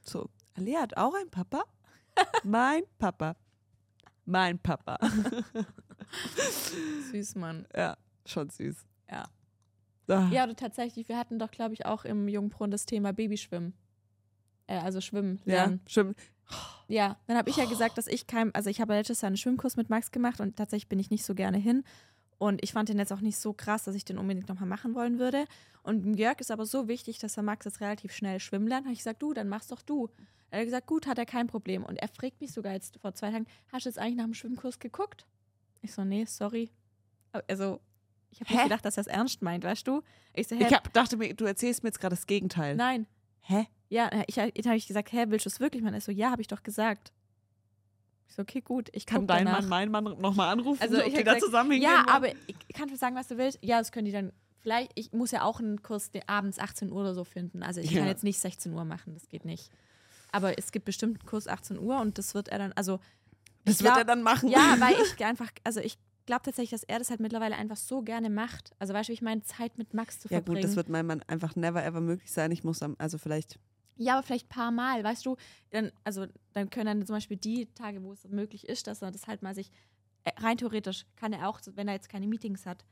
So, 0.03 0.29
Alea 0.55 0.81
hat 0.83 0.97
auch 0.97 1.15
einen 1.15 1.31
Papa? 1.31 1.63
mein 2.45 2.83
Papa. 2.99 3.37
Mein 4.25 4.59
Papa. 4.59 4.99
Süß, 7.11 7.35
Mann. 7.37 7.67
ja, 7.75 7.97
schon 8.27 8.51
süß. 8.51 8.77
Ja. 9.11 9.25
Ah, 10.09 10.29
Ja, 10.31 10.45
oder 10.45 10.57
tatsächlich, 10.57 11.09
wir 11.09 11.19
hatten 11.19 11.39
doch, 11.39 11.51
glaube 11.51 11.75
ich, 11.75 11.87
auch 11.87 12.05
im 12.05 12.29
Jungbrunnen 12.29 12.71
das 12.71 12.87
Thema 12.87 13.13
Babyschwimmen. 13.13 13.75
Äh, 14.69 14.79
also 14.79 15.01
Schwimmen 15.01 15.41
ja, 15.45 15.55
lernen. 15.55 15.81
stimmt. 15.87 16.17
Ja, 16.87 17.17
dann 17.27 17.37
habe 17.37 17.51
ich 17.51 17.57
ja 17.57 17.67
gesagt, 17.67 17.99
dass 17.99 18.07
ich 18.07 18.27
kein, 18.27 18.55
also 18.55 18.71
ich 18.71 18.81
habe 18.81 18.95
letztes 18.95 19.21
Jahr 19.21 19.27
einen 19.27 19.37
Schwimmkurs 19.37 19.77
mit 19.77 19.91
Max 19.91 20.11
gemacht 20.11 20.41
und 20.41 20.57
tatsächlich 20.57 20.89
bin 20.89 20.99
ich 20.99 21.11
nicht 21.11 21.25
so 21.25 21.35
gerne 21.35 21.59
hin. 21.59 21.85
Und 22.39 22.63
ich 22.63 22.73
fand 22.73 22.89
den 22.89 22.99
jetzt 22.99 23.13
auch 23.13 23.21
nicht 23.21 23.37
so 23.37 23.53
krass, 23.53 23.85
dass 23.85 23.97
ich 23.97 24.05
den 24.05 24.17
unbedingt 24.17 24.49
nochmal 24.49 24.69
machen 24.69 24.95
wollen 24.95 25.19
würde. 25.19 25.45
Und 25.83 26.15
Jörg 26.15 26.39
ist 26.39 26.53
aber 26.53 26.67
so 26.67 26.87
wichtig, 26.87 27.19
dass 27.19 27.35
der 27.35 27.43
Max 27.43 27.65
jetzt 27.65 27.81
relativ 27.81 28.13
schnell 28.13 28.39
schwimmen 28.39 28.69
lernt. 28.69 28.87
Habe 28.87 28.93
ich 28.93 29.01
gesagt, 29.01 29.21
du, 29.21 29.35
dann 29.35 29.49
mach's 29.49 29.67
doch 29.67 29.83
du. 29.83 30.09
Er 30.51 30.61
hat 30.61 30.67
gesagt, 30.67 30.87
gut, 30.87 31.07
hat 31.07 31.19
er 31.19 31.27
kein 31.27 31.49
Problem. 31.49 31.85
Und 31.85 31.97
er 31.97 32.09
fragt 32.09 32.41
mich 32.41 32.53
sogar 32.53 32.73
jetzt 32.73 32.99
vor 33.01 33.13
zwei 33.15 33.31
Tagen, 33.33 33.47
hast 33.73 33.85
du 33.85 33.91
jetzt 33.91 33.99
eigentlich 33.99 34.17
nach 34.17 34.25
dem 34.25 34.35
Schwimmkurs 34.35 34.79
geguckt? 34.79 35.27
Ich 35.83 35.93
so, 35.93 36.05
nee, 36.05 36.25
sorry. 36.27 36.71
Also, 37.49 37.81
ich 38.31 38.41
habe 38.41 38.53
nicht 38.53 38.63
gedacht, 38.63 38.85
dass 38.85 38.97
er 38.97 39.03
es 39.03 39.07
ernst 39.09 39.43
meint, 39.43 39.65
weißt 39.65 39.87
du? 39.87 40.03
Ich 40.33 40.49
so, 40.49 40.57
hä, 40.57 40.65
Ich 40.67 40.73
hab, 40.73 40.93
dachte 40.93 41.17
mir, 41.17 41.35
du 41.35 41.45
erzählst 41.45 41.83
mir 41.83 41.89
jetzt 41.89 42.01
gerade 42.01 42.15
das 42.15 42.27
Gegenteil. 42.27 42.77
nein. 42.77 43.07
Hä? 43.49 43.67
Ja, 43.89 44.11
ich, 44.27 44.37
ich 44.37 44.67
habe 44.67 44.77
ich 44.77 44.87
gesagt, 44.87 45.13
hä, 45.13 45.25
willst 45.29 45.47
du 45.47 45.49
es 45.49 45.61
wirklich 45.61 45.83
machen? 45.83 45.95
Er 45.95 46.01
so, 46.03 46.13
ja, 46.13 46.31
habe 46.31 46.43
ich 46.43 46.49
doch 46.49 46.63
gesagt. 46.63 47.13
Ich 48.29 48.35
so, 48.35 48.43
okay, 48.43 48.61
gut, 48.61 48.91
ich 48.93 49.07
Kann 49.07 49.27
dein 49.27 49.47
danach. 49.47 49.63
Mann 49.63 49.69
meinen 49.91 49.91
Mann 49.91 50.21
nochmal 50.21 50.51
anrufen, 50.51 50.83
Also 50.83 50.99
ob 50.99 51.07
ich 51.07 51.13
die 51.15 51.19
hab 51.21 51.25
da 51.25 51.35
gesagt, 51.35 51.45
zusammen 51.47 51.71
hingehen 51.73 51.91
Ja, 51.91 51.99
wollen? 52.01 52.09
aber 52.09 52.29
ich 52.47 52.57
kann 52.75 52.95
sagen, 52.95 53.17
was 53.17 53.29
du 53.29 53.39
willst. 53.39 53.59
Ja, 53.63 53.79
das 53.79 53.91
können 53.91 54.05
die 54.05 54.13
dann. 54.13 54.33
Vielleicht, 54.61 54.93
ich 54.97 55.13
muss 55.13 55.31
ja 55.31 55.43
auch 55.45 55.61
einen 55.61 55.83
Kurs 55.83 56.11
abends 56.27 56.59
18 56.59 56.91
Uhr 56.93 57.01
oder 57.01 57.15
so 57.15 57.25
finden. 57.25 57.63
Also 57.63 57.81
ich 57.81 57.91
Ja. 57.91 58.01
kann 58.01 58.09
jetzt 58.09 58.25
nicht 58.25 58.39
16 58.39 58.75
Uhr 58.75 58.85
machen, 58.85 59.15
das 59.15 59.29
geht 59.29 59.45
nicht. 59.47 59.71
Aber 60.31 60.59
es 60.59 60.73
gibt 60.73 60.85
bestimmt 60.85 61.21
einen 61.21 61.27
Kurs 61.27 61.49
18 61.49 61.79
Uhr 61.79 61.99
und 62.01 62.19
das 62.19 62.35
wird 62.35 62.49
er 62.49 62.59
dann, 62.59 62.73
also 62.75 63.01
das 63.65 63.77
ich 63.77 63.81
wird 63.83 63.95
glaub- 63.95 63.99
er 63.99 64.05
dann 64.05 64.23
machen. 64.23 64.51
ja, 64.51 64.77
weil 64.79 64.95
ich 65.01 65.25
einfach, 65.25 65.49
also 65.65 65.81
ich 65.81 65.97
glaube 66.29 66.43
tatsächlich, 66.45 66.71
dass 66.71 66.85
er 66.85 66.99
das 67.01 67.11
halt 67.11 67.21
mittlerweile 67.21 67.57
einfach 67.57 67.77
so 67.77 68.03
gerne 68.03 68.31
macht. 68.31 68.71
Also 68.79 68.95
weißt 68.95 69.09
du, 69.09 69.11
wie 69.11 69.15
ich 69.15 69.23
meine, 69.23 69.43
Zeit 69.43 69.77
mit 69.79 69.95
Max 69.95 70.21
zu 70.21 70.29
Ja 70.29 70.41
verbringen. 70.41 70.63
gut, 70.63 70.65
das 70.65 70.77
wird 70.77 70.89
meinem 70.89 71.07
Mann 71.09 71.23
einfach 71.27 71.57
never 71.57 71.85
ever 71.85 72.01
möglich 72.01 72.31
sein. 72.33 72.53
Ich 72.53 72.63
muss 72.65 72.83
am, 72.83 72.95
also 72.99 73.19
vielleicht, 73.19 73.59
Ja, 73.97 74.15
aber 74.15 74.23
vielleicht 74.23 74.47
ein 74.47 74.49
paar 74.51 74.71
Mal, 74.71 75.03
weißt 75.03 75.27
du, 75.27 75.37
dann, 75.71 75.91
also 76.05 76.27
dann 76.53 76.71
können 76.71 76.87
dann 77.01 77.07
zum 77.07 77.17
Beispiel 77.17 77.37
die 77.37 77.67
Tage, 77.75 78.03
wo 78.05 78.13
es 78.13 78.25
möglich 78.29 78.69
ist, 78.69 78.87
dass 78.87 79.03
er 79.03 79.11
das 79.11 79.27
halt 79.27 79.43
mal 79.43 79.55
sich 79.55 79.73
äh, 80.25 80.31
rein 80.41 80.57
theoretisch 80.59 81.07
kann 81.17 81.33
er 81.33 81.49
auch, 81.49 81.61
wenn 81.75 81.89
er 81.89 81.95
jetzt 81.95 82.09
keine 82.09 82.27
Meetings 82.29 82.67
hat, 82.67 82.85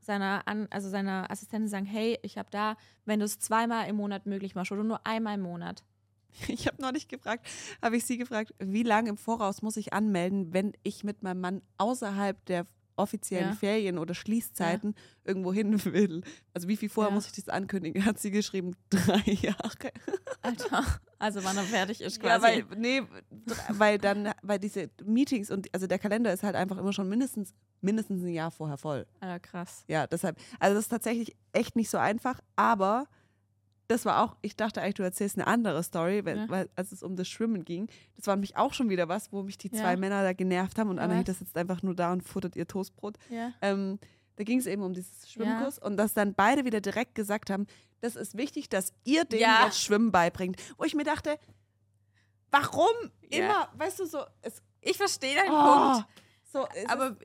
seiner, 0.00 0.46
An 0.48 0.68
also 0.70 0.88
seiner 0.90 1.30
Assistentin 1.30 1.68
sagen, 1.68 1.86
hey, 1.86 2.18
ich 2.22 2.38
habe 2.38 2.50
da, 2.50 2.76
wenn 3.04 3.20
du 3.20 3.26
es 3.26 3.38
zweimal 3.40 3.88
im 3.88 3.96
Monat 3.96 4.26
möglich 4.26 4.54
machst 4.54 4.72
oder 4.72 4.84
nur 4.84 5.06
einmal 5.06 5.34
im 5.36 5.42
Monat. 5.42 5.84
Ich 6.48 6.66
habe 6.66 6.80
neulich 6.80 7.08
gefragt, 7.08 7.46
habe 7.82 7.96
ich 7.96 8.04
sie 8.04 8.16
gefragt, 8.18 8.54
wie 8.58 8.82
lange 8.82 9.10
im 9.10 9.16
Voraus 9.16 9.62
muss 9.62 9.76
ich 9.76 9.92
anmelden, 9.92 10.52
wenn 10.52 10.72
ich 10.82 11.04
mit 11.04 11.22
meinem 11.22 11.40
Mann 11.40 11.62
außerhalb 11.78 12.44
der 12.46 12.66
offiziellen 12.94 13.50
Ja. 13.50 13.56
Ferien 13.56 13.98
oder 13.98 14.12
Schließzeiten 14.14 14.94
irgendwo 15.24 15.52
hin 15.52 15.82
will. 15.86 16.22
Also 16.52 16.68
wie 16.68 16.76
viel 16.76 16.90
vorher 16.90 17.10
Ja. 17.10 17.14
muss 17.14 17.26
ich 17.26 17.32
das 17.32 17.48
ankündigen? 17.48 18.04
Hat 18.04 18.18
sie 18.18 18.30
geschrieben, 18.30 18.76
drei 18.90 19.22
Jahre. 19.32 19.92
Alter. 20.42 20.84
Also 21.18 21.42
wann 21.42 21.56
er 21.56 21.62
fertig 21.62 22.00
ist 22.02 22.20
quasi. 22.20 22.34
Ja, 22.34 22.42
weil, 22.42 22.66
nee, 22.76 23.02
weil 23.70 23.96
dann, 23.98 24.32
weil 24.42 24.58
diese 24.58 24.90
Meetings 25.04 25.50
und 25.50 25.72
also 25.72 25.86
der 25.86 25.98
Kalender 25.98 26.32
ist 26.32 26.42
halt 26.42 26.54
einfach 26.56 26.76
immer 26.78 26.92
schon 26.92 27.08
mindestens, 27.08 27.54
mindestens 27.80 28.22
ein 28.24 28.28
Jahr 28.28 28.50
vorher 28.50 28.76
voll. 28.76 29.06
Alter, 29.20 29.40
krass. 29.40 29.84
Ja, 29.88 30.06
deshalb, 30.06 30.38
also 30.60 30.74
das 30.74 30.84
ist 30.84 30.88
tatsächlich 30.90 31.34
echt 31.52 31.76
nicht 31.76 31.88
so 31.90 31.96
einfach, 31.98 32.40
aber 32.56 33.06
das 33.92 34.04
war 34.04 34.22
auch, 34.24 34.36
ich 34.42 34.56
dachte 34.56 34.80
eigentlich, 34.80 34.94
du 34.94 35.02
erzählst 35.02 35.36
eine 35.36 35.46
andere 35.46 35.82
Story, 35.82 36.24
weil, 36.24 36.36
Ja. 36.38 36.48
weil 36.48 36.70
als 36.76 36.92
es 36.92 37.02
um 37.02 37.14
das 37.16 37.28
Schwimmen 37.28 37.64
ging. 37.64 37.88
Das 38.16 38.26
war 38.26 38.34
nämlich 38.36 38.56
auch 38.56 38.72
schon 38.74 38.88
wieder 38.88 39.08
was, 39.08 39.32
wo 39.32 39.42
mich 39.42 39.58
die 39.58 39.70
zwei 39.70 39.92
Ja. 39.92 39.96
Männer 39.96 40.22
da 40.22 40.32
genervt 40.32 40.78
haben 40.78 40.90
und 40.90 40.98
Anahita 40.98 41.32
was? 41.32 41.38
sitzt 41.38 41.56
einfach 41.56 41.82
nur 41.82 41.94
da 41.94 42.12
und 42.12 42.22
futtert 42.22 42.56
ihr 42.56 42.66
Toastbrot. 42.66 43.16
Ja. 43.30 43.52
Ähm, 43.60 43.98
da 44.36 44.44
ging 44.44 44.58
es 44.58 44.66
eben 44.66 44.82
um 44.82 44.94
dieses 44.94 45.30
Schwimmkurs 45.30 45.78
und 45.78 45.96
dass 45.96 46.14
dann 46.14 46.34
beide 46.34 46.64
wieder 46.64 46.80
direkt 46.80 47.14
gesagt 47.14 47.50
haben, 47.50 47.66
das 48.00 48.16
ist 48.16 48.36
wichtig, 48.36 48.68
dass 48.68 48.92
ihr 49.04 49.24
denen 49.24 49.42
jetzt 49.64 49.80
Schwimmen 49.80 50.10
beibringt. 50.10 50.56
Wo 50.78 50.84
ich 50.84 50.94
mir 50.94 51.04
dachte, 51.04 51.38
warum 52.50 52.86
immer, 53.30 53.68
weißt 53.76 54.00
du, 54.00 54.06
so, 54.06 54.20
es, 54.42 54.62
Ich 54.80 54.96
verstehe 54.96 55.36
deinen 55.36 55.52
oh, 55.52 55.92
Punkt. 55.92 56.08
so, 56.52 56.66
Aber 56.88 57.16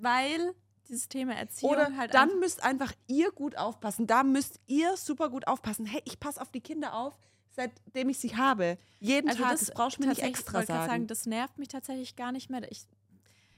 weil 0.00 0.54
dieses 0.88 1.08
Thema 1.08 1.34
Erziehung 1.34 1.72
Oder 1.72 1.96
halt 1.96 2.14
dann 2.14 2.38
müsst 2.40 2.62
einfach 2.62 2.92
ihr 3.06 3.30
gut 3.32 3.56
aufpassen. 3.56 4.06
Da 4.06 4.22
müsst 4.22 4.60
ihr 4.66 4.96
super 4.96 5.30
gut 5.30 5.46
aufpassen. 5.46 5.86
Hey, 5.86 6.02
ich 6.04 6.20
passe 6.20 6.40
auf 6.40 6.50
die 6.50 6.60
Kinder 6.60 6.94
auf, 6.94 7.14
seitdem 7.50 8.08
ich 8.08 8.18
sie 8.18 8.36
habe. 8.36 8.78
Jeden 9.00 9.28
also 9.28 9.42
Tag. 9.42 9.52
das 9.52 9.60
Das 9.66 9.74
brauchst 9.74 9.98
du 9.98 10.02
mir 10.02 10.08
nicht 10.08 10.22
extra 10.22 10.54
wollte 10.58 10.72
grad 10.72 10.88
sagen. 10.90 11.06
Das 11.06 11.26
nervt 11.26 11.58
mich 11.58 11.68
tatsächlich 11.68 12.16
gar 12.16 12.32
nicht 12.32 12.50
mehr. 12.50 12.70
Ich, 12.70 12.84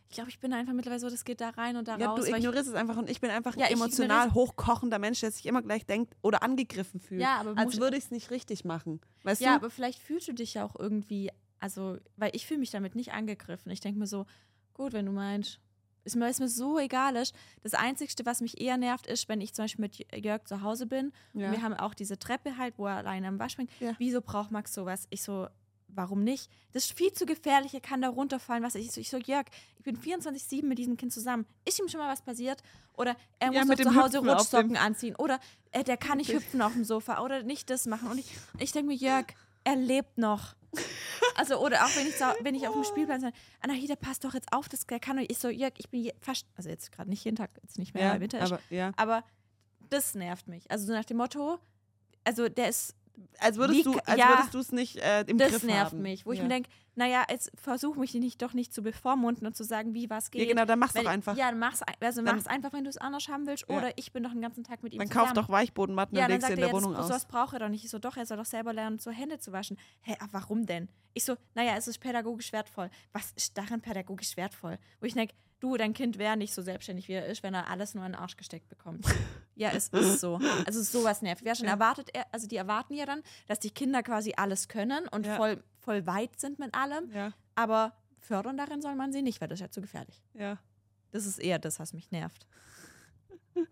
ich 0.09 0.14
glaube, 0.14 0.31
ich 0.31 0.39
bin 0.39 0.53
einfach 0.53 0.72
mittlerweile 0.72 1.01
so, 1.01 1.11
das 1.11 1.24
geht 1.24 1.41
da 1.41 1.51
rein 1.51 1.77
und 1.77 1.89
da 1.89 1.99
Ja, 1.99 2.09
raus. 2.09 2.20
du 2.20 2.27
ich, 2.27 2.35
ignorierst 2.37 2.68
es 2.68 2.74
einfach 2.74 2.97
und 2.97 3.11
ich 3.11 3.20
bin 3.20 3.31
einfach 3.31 3.57
Ja, 3.57 3.66
ein 3.66 3.72
ich 3.72 3.77
emotional 3.77 4.35
hochkochender 4.35 4.99
Mensch, 4.99 5.20
der 5.20 5.31
sich 5.31 5.47
immer 5.47 5.62
gleich 5.62 5.85
denkt 5.87 6.14
oder 6.22 6.43
angegriffen 6.43 7.01
fühlt. 7.01 7.20
ja, 7.20 7.39
aber 7.39 7.57
als 7.59 7.79
würde 7.79 7.97
ich 7.97 8.05
es 8.05 8.11
nicht 8.11 8.31
richtig 8.31 8.64
machen. 8.64 9.01
Weißt 9.24 9.41
ja, 9.41 9.51
du? 9.51 9.57
aber 9.57 9.70
vielleicht 9.70 10.01
fühlst 10.01 10.29
du 10.29 10.33
dich 10.33 10.55
ja 10.55 10.64
auch 10.64 10.77
irgendwie, 10.79 11.31
also, 11.59 11.99
weil 12.16 12.31
ich 12.35 12.47
fühle 12.47 12.61
mich 12.61 12.70
damit 12.70 12.95
nicht 12.95 13.12
angegriffen. 13.12 13.72
Ich 13.72 13.81
denke 13.81 13.99
mir 13.99 14.07
so, 14.07 14.27
gut, 14.74 14.93
wenn 14.93 15.07
du 15.07 15.12
meinst, 15.12 15.59
ist 16.07 16.16
mir, 16.16 16.28
ist 16.30 16.40
mir 16.40 16.48
so 16.48 16.78
egal. 16.78 17.16
Ist. 17.16 17.34
Das 17.62 17.74
Einzige, 17.74 18.12
was 18.24 18.40
mich 18.40 18.61
eher 18.61 18.76
nervt, 18.76 19.07
ist, 19.07 19.28
wenn 19.28 19.40
ich 19.40 19.52
zum 19.52 19.64
Beispiel 19.64 19.82
mit 19.82 20.24
Jörg 20.24 20.44
zu 20.44 20.62
Hause 20.62 20.86
bin 20.86 21.12
ja. 21.34 21.52
Wir 21.52 21.62
haben 21.62 21.74
auch 21.74 21.94
diese 21.94 22.18
Treppe 22.18 22.57
halt, 22.57 22.74
wo 22.78 22.86
er 22.86 22.96
alleine 22.96 23.28
am 23.28 23.38
Waschbecken. 23.38 23.70
Ja. 23.80 23.94
Wieso 23.98 24.20
braucht 24.20 24.50
Max 24.50 24.72
sowas? 24.72 25.07
Ich 25.11 25.22
so, 25.22 25.48
warum 25.88 26.24
nicht? 26.24 26.50
Das 26.72 26.84
ist 26.84 26.96
viel 26.96 27.12
zu 27.12 27.26
gefährlich, 27.26 27.74
er 27.74 27.80
kann 27.80 28.00
da 28.00 28.09
runterfallen. 28.09 28.62
Was 28.62 28.74
ich 28.74 28.92
so, 28.92 29.00
ich 29.00 29.11
so, 29.11 29.18
Jörg, 29.18 29.46
ich 29.78 29.84
bin 29.84 29.98
24-7 29.98 30.64
mit 30.64 30.78
diesem 30.78 30.96
Kind 30.96 31.12
zusammen. 31.12 31.46
Ist 31.64 31.78
ihm 31.78 31.88
schon 31.88 32.00
mal 32.00 32.11
was 32.11 32.22
passiert? 32.22 32.62
Oder 32.96 33.16
er 33.38 33.52
Ja, 33.52 33.64
muss 33.64 33.76
zu 33.76 33.94
Hause 33.94 34.18
Hüpfen 34.18 34.30
Rutschsocken 34.30 34.76
anziehen. 34.76 35.16
Oder 35.16 35.38
äh, 35.72 35.84
der 35.84 35.96
kann 35.96 36.18
nicht 36.18 36.28
Wirklich. 36.28 36.46
hüpfen 36.46 36.62
auf 36.62 36.72
dem 36.72 36.84
Sofa 36.84 37.22
oder 37.22 37.42
nicht 37.42 37.68
das 37.70 37.86
machen. 37.86 38.09
Und 38.11 38.18
ich, 38.18 38.34
ich 38.59 38.72
denke 38.72 38.88
mir, 38.88 38.96
Jörg, 38.96 39.26
er 39.67 39.77
lebt 39.77 40.17
noch. 40.17 40.55
Also, 41.35 41.59
oder 41.59 41.85
auch 41.85 41.97
wenn 41.97 42.07
ich, 42.07 42.14
wenn 42.45 42.55
ich 42.55 42.67
auf 42.67 42.75
dem 42.75 42.85
Spielplatz 42.85 43.21
sage, 43.23 43.35
Anahita, 43.61 43.97
passt 43.97 44.25
doch 44.25 44.33
jetzt 44.33 44.53
auf, 44.53 44.69
das 44.69 44.87
der 44.87 45.01
kann 45.01 45.17
doch. 45.17 45.25
Ich 45.29 45.39
so, 45.39 45.49
Jörg, 45.49 45.73
ich 45.77 45.89
bin 45.91 46.03
je, 46.03 46.14
fast, 46.21 46.47
also 46.57 46.69
jetzt 46.71 46.93
gerade 46.93 47.11
nicht 47.11 47.25
jeden 47.25 47.37
Tag, 47.37 47.51
jetzt 47.62 47.79
nicht 47.79 47.93
mehr, 47.93 48.05
ja, 48.05 48.12
weil 48.12 48.21
Winter 48.21 48.39
ist. 48.39 48.53
aber, 48.53 48.61
ja. 48.71 48.93
Aber 48.97 49.23
das 49.91 50.14
nervt 50.14 50.49
mich. 50.49 50.71
Also 50.71 50.87
so 50.87 50.93
nach 50.93 51.05
dem 51.05 51.19
Motto, 51.19 51.59
also 52.25 52.49
der 52.49 52.69
ist, 52.69 52.95
Als 53.39 53.57
würdest 53.57 53.81
Wie 53.81 53.83
du 53.83 53.99
als 53.99 54.19
ja, 54.19 54.29
würdest 54.31 54.55
du 54.55 54.59
es 54.59 54.73
nicht 54.73 54.97
äh, 54.97 55.23
im 55.23 55.39
das 55.39 55.51
Griff 55.51 55.62
nervt 55.64 55.93
haben. 55.93 56.03
mich. 56.03 56.25
Wo 56.27 56.33
ich 56.33 56.41
mir 56.43 56.49
denke, 56.49 56.71
naja, 56.97 57.24
jetzt 57.30 57.53
versuch 57.55 57.97
mich 57.97 58.14
nicht, 58.14 58.40
doch 58.42 58.55
nicht 58.55 58.72
zu 58.72 58.82
bevormunden 58.82 59.47
und 59.47 59.57
zu 59.57 59.64
sagen, 59.64 59.94
wie 59.94 60.09
was 60.11 60.30
geht. 60.30 60.42
Ja, 60.42 60.49
genau, 60.49 60.64
dann 60.64 60.78
mach's 60.78 60.94
Weil- 60.94 61.05
doch 61.05 61.11
einfach. 61.11 61.36
Ja, 61.36 61.51
dann 61.51 61.59
mach's, 61.59 61.80
also 62.01 62.22
Dann- 62.22 62.34
mach's 62.36 62.47
einfach, 62.47 62.72
wenn 62.72 62.84
du 62.84 62.90
es 62.90 62.97
anders 62.97 63.28
haben 63.28 63.47
willst. 63.47 63.66
Ja. 63.68 63.76
Oder 63.76 63.97
ich 63.97 64.12
bin 64.12 64.22
doch 64.22 64.32
den 64.32 64.40
ganzen 64.40 64.64
Tag 64.64 64.82
mit 64.82 64.94
ihm 64.94 64.99
Dann 64.99 65.09
zusammen. 65.09 65.26
kauf 65.26 65.34
doch 65.34 65.49
Weichbodenmatten 65.49 66.16
ja, 66.16 66.24
und 66.24 66.30
dann 66.30 66.40
legst 66.40 66.47
sie 66.49 66.53
in 66.55 66.59
er, 66.59 66.66
der 66.66 66.74
ja, 66.74 66.74
Wohnung 66.74 66.92
das, 66.94 67.03
aus. 67.03 67.09
sowas 67.09 67.24
braucht 67.26 67.53
er 67.53 67.59
doch 67.61 67.68
nicht. 67.68 67.84
Ich 67.84 67.90
so, 67.90 67.99
doch, 67.99 68.16
er 68.16 68.26
soll 68.26 68.38
doch 68.38 68.44
selber 68.47 68.72
lernen, 68.72 68.99
so 68.99 69.11
Hände 69.11 69.38
zu 69.38 69.53
waschen. 69.53 69.76
Hä, 70.01 70.16
warum 70.32 70.66
denn? 70.66 70.88
Ich 71.14 71.24
so, 71.24 71.36
naja, 71.55 71.76
es 71.76 71.86
ist 71.86 71.99
pädagogisch 71.99 72.53
wertvoll. 72.53 72.90
Was 73.12 73.32
ist 73.32 73.57
darin 73.57 73.80
pädagogisch 73.80 74.36
wertvoll? 74.36 74.78
Wo 75.01 75.07
ich 75.07 75.14
denke, 75.14 75.34
du, 75.71 75.77
dein 75.77 75.93
Kind 75.95 76.19
wäre 76.19 76.37
nicht 76.37 76.55
so 76.55 76.62
selbstständig, 76.62 77.09
wie 77.09 77.12
er 77.14 77.27
ist, 77.27 77.43
wenn 77.43 77.55
er 77.55 77.69
alles 77.69 77.95
nur 77.95 78.05
in 78.07 78.12
den 78.12 78.21
Arsch 78.21 78.37
gesteckt 78.37 78.69
bekommt. 78.69 79.05
ja, 79.57 79.71
es 79.71 79.89
ist 79.89 80.21
so. 80.21 80.41
Also 80.67 80.83
sowas 80.83 81.23
nervt. 81.23 81.45
Wer 81.45 81.55
schon 81.55 81.67
Ja. 81.67 81.73
erwartet, 81.73 82.11
er, 82.14 82.27
also 82.33 82.47
die 82.47 82.57
erwarten 82.57 82.95
ja 82.95 83.07
dann, 83.07 83.23
dass 83.47 83.59
die 83.61 83.71
Kinder 83.71 84.03
quasi 84.03 84.35
alles 84.37 84.69
können 84.69 85.09
und 85.09 85.27
Ja. 85.27 85.37
voll, 85.37 85.62
voll 85.81 86.07
weit 86.07 86.39
sind 86.41 86.59
mit 86.59 86.75
allem. 86.75 87.11
Ja, 87.12 87.33
Aber 87.55 87.93
fördern 88.21 88.57
darin 88.57 88.81
soll 88.83 88.95
man 88.95 89.12
sie 89.12 89.23
nicht, 89.23 89.41
weil 89.41 89.49
das 89.49 89.57
ist 89.59 89.62
ja 89.67 89.71
zu 89.71 89.81
gefährlich. 89.81 90.23
ja. 90.35 90.59
Das 91.12 91.25
ist 91.25 91.39
eher 91.39 91.59
das, 91.59 91.79
was 91.79 91.93
mich 91.95 92.11
nervt. 92.11 92.47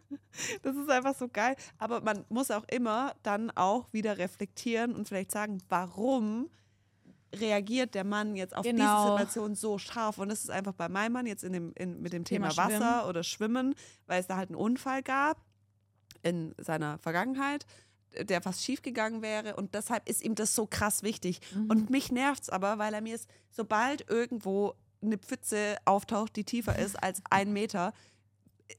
Das 0.63 0.75
ist 0.77 0.89
einfach 0.91 1.15
so 1.15 1.29
geil. 1.29 1.55
Aber 1.79 2.01
man 2.01 2.25
muss 2.29 2.51
auch 2.51 2.65
immer 2.71 3.15
dann 3.23 3.51
auch 3.53 3.93
wieder 3.93 4.19
reflektieren 4.19 4.95
und 4.95 5.09
vielleicht 5.09 5.31
sagen, 5.31 5.59
warum 5.69 6.51
reagiert 7.41 7.95
der 7.95 8.05
Mann 8.05 8.37
jetzt 8.37 8.57
auf 8.57 8.63
diese 8.63 8.75
Genau. 8.77 9.11
Situation 9.13 9.55
so 9.55 9.79
scharf? 9.79 10.19
Und 10.19 10.29
das 10.29 10.41
ist 10.45 10.51
einfach 10.51 10.73
bei 10.75 10.89
meinem 10.89 11.13
Mann 11.13 11.27
jetzt 11.27 11.45
in 11.45 11.53
dem, 11.53 11.73
in, 11.77 12.01
mit 12.01 12.13
dem 12.13 12.25
Thema, 12.25 12.49
Thema 12.51 12.65
Wasser 12.65 12.79
Schwimmen. 12.79 13.09
oder 13.09 13.23
Schwimmen, 13.23 13.75
weil 14.07 14.21
es 14.21 14.27
da 14.27 14.37
halt 14.37 14.51
einen 14.51 14.57
Unfall 14.57 15.03
gab 15.03 15.43
in 16.23 16.55
seiner 16.59 16.99
Vergangenheit, 16.99 17.67
der 18.19 18.41
fast 18.41 18.65
schief 18.65 18.83
gegangen 18.83 19.23
wäre. 19.23 19.57
Und 19.57 19.75
deshalb 19.75 20.09
ist 20.09 20.23
ihm 20.23 20.35
das 20.35 20.55
so 20.55 20.67
krass 20.67 21.03
wichtig. 21.03 21.41
Mhm. 21.55 21.71
Und 21.71 21.91
mich 21.91 22.11
nervt 22.13 22.45
es 22.45 22.49
aber, 22.51 22.79
weil 22.79 22.95
er 22.95 23.01
mir 23.01 23.15
es, 23.15 23.27
sobald 23.51 24.09
irgendwo 24.09 24.75
eine 25.03 25.19
Pfütze 25.19 25.77
auftaucht, 25.85 26.35
die 26.37 26.45
tiefer 26.45 26.79
ist 26.79 27.03
als 27.03 27.21
ein 27.31 27.53
Meter, 27.53 27.93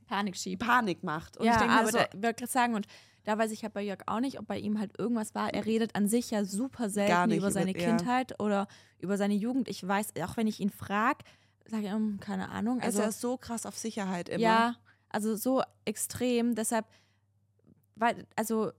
Panik 0.08 0.36
schieben. 0.36 0.66
Panik 0.66 1.04
macht. 1.04 1.38
Und 1.38 1.46
ja, 1.46 1.54
ich 1.54 1.58
denke 1.60 1.74
aber 1.74 1.92
so, 1.92 1.98
würde 2.14 2.34
gerade 2.34 2.48
sagen, 2.52 2.76
und 2.76 2.88
da 3.26 3.38
weiß 3.38 3.52
ich 3.52 3.64
halt 3.64 3.74
bei 3.74 3.82
Jörg 3.84 4.00
auch 4.08 4.20
nicht, 4.22 4.40
ob 4.40 4.48
bei 4.48 4.58
ihm 4.58 4.80
halt 4.80 4.98
irgendwas 4.98 5.36
war. 5.36 5.54
Er 5.54 5.66
redet 5.66 5.96
an 5.96 6.08
sich 6.08 6.32
ja 6.32 6.46
super 6.46 6.90
selten 6.90 7.26
über 7.32 7.36
über- 7.36 7.52
seine 7.52 7.78
ja. 7.78 7.86
Kindheit 7.86 8.40
oder 8.40 8.68
über 9.00 9.18
seine 9.18 9.34
Jugend. 9.36 9.68
Ich 9.68 9.86
weiß, 9.86 10.14
auch 10.24 10.38
wenn 10.38 10.48
ich 10.48 10.60
ihn 10.62 10.70
frage, 10.70 11.24
sage 11.68 11.84
ich, 11.88 11.92
ähm, 11.92 12.20
keine 12.22 12.50
Ahnung. 12.50 12.78
also 12.80 12.86
Also, 13.00 13.02
er 13.02 13.10
ist 13.10 13.22
so 13.22 13.38
krass 13.38 13.66
auf 13.66 13.78
Sicherheit 13.78 14.30
immer. 14.30 14.42
ja, 14.42 14.76
also 15.10 15.36
so 15.36 15.62
extrem. 15.84 16.56
Deshalb, 16.56 16.86
weil, 17.96 18.26
also, 18.36 18.72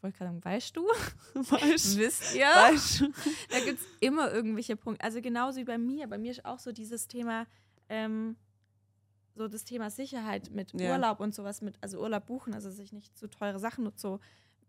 wollte 0.00 0.18
gerade 0.18 0.30
sagen, 0.30 0.44
weißt 0.44 0.76
du? 0.76 0.82
Weißt, 1.34 1.98
Wisst 1.98 2.34
ihr? 2.36 2.46
weißt 2.46 3.00
du? 3.00 3.12
da 3.50 3.58
gibt 3.64 3.80
es 3.80 3.86
immer 4.00 4.32
irgendwelche 4.32 4.76
Punkte. 4.76 5.04
Also 5.04 5.20
genauso 5.20 5.58
wie 5.58 5.64
bei 5.64 5.78
mir. 5.78 6.06
Bei 6.06 6.18
mir 6.18 6.30
ist 6.30 6.44
auch 6.44 6.58
so 6.60 6.70
dieses 6.72 7.08
Thema, 7.08 7.46
ähm, 7.88 8.36
so 9.38 9.48
das 9.48 9.64
Thema 9.64 9.90
Sicherheit 9.90 10.50
mit 10.50 10.78
Ja. 10.78 10.92
Urlaub 10.92 11.20
und 11.20 11.34
sowas, 11.34 11.62
mit, 11.62 11.76
also 11.80 12.00
Urlaub 12.00 12.26
buchen, 12.26 12.54
also 12.54 12.68
dass 12.68 12.78
ich 12.78 12.92
nicht 12.92 13.16
so 13.18 13.26
teure 13.26 13.58
Sachen 13.58 13.86
und 13.86 13.98
so 13.98 14.20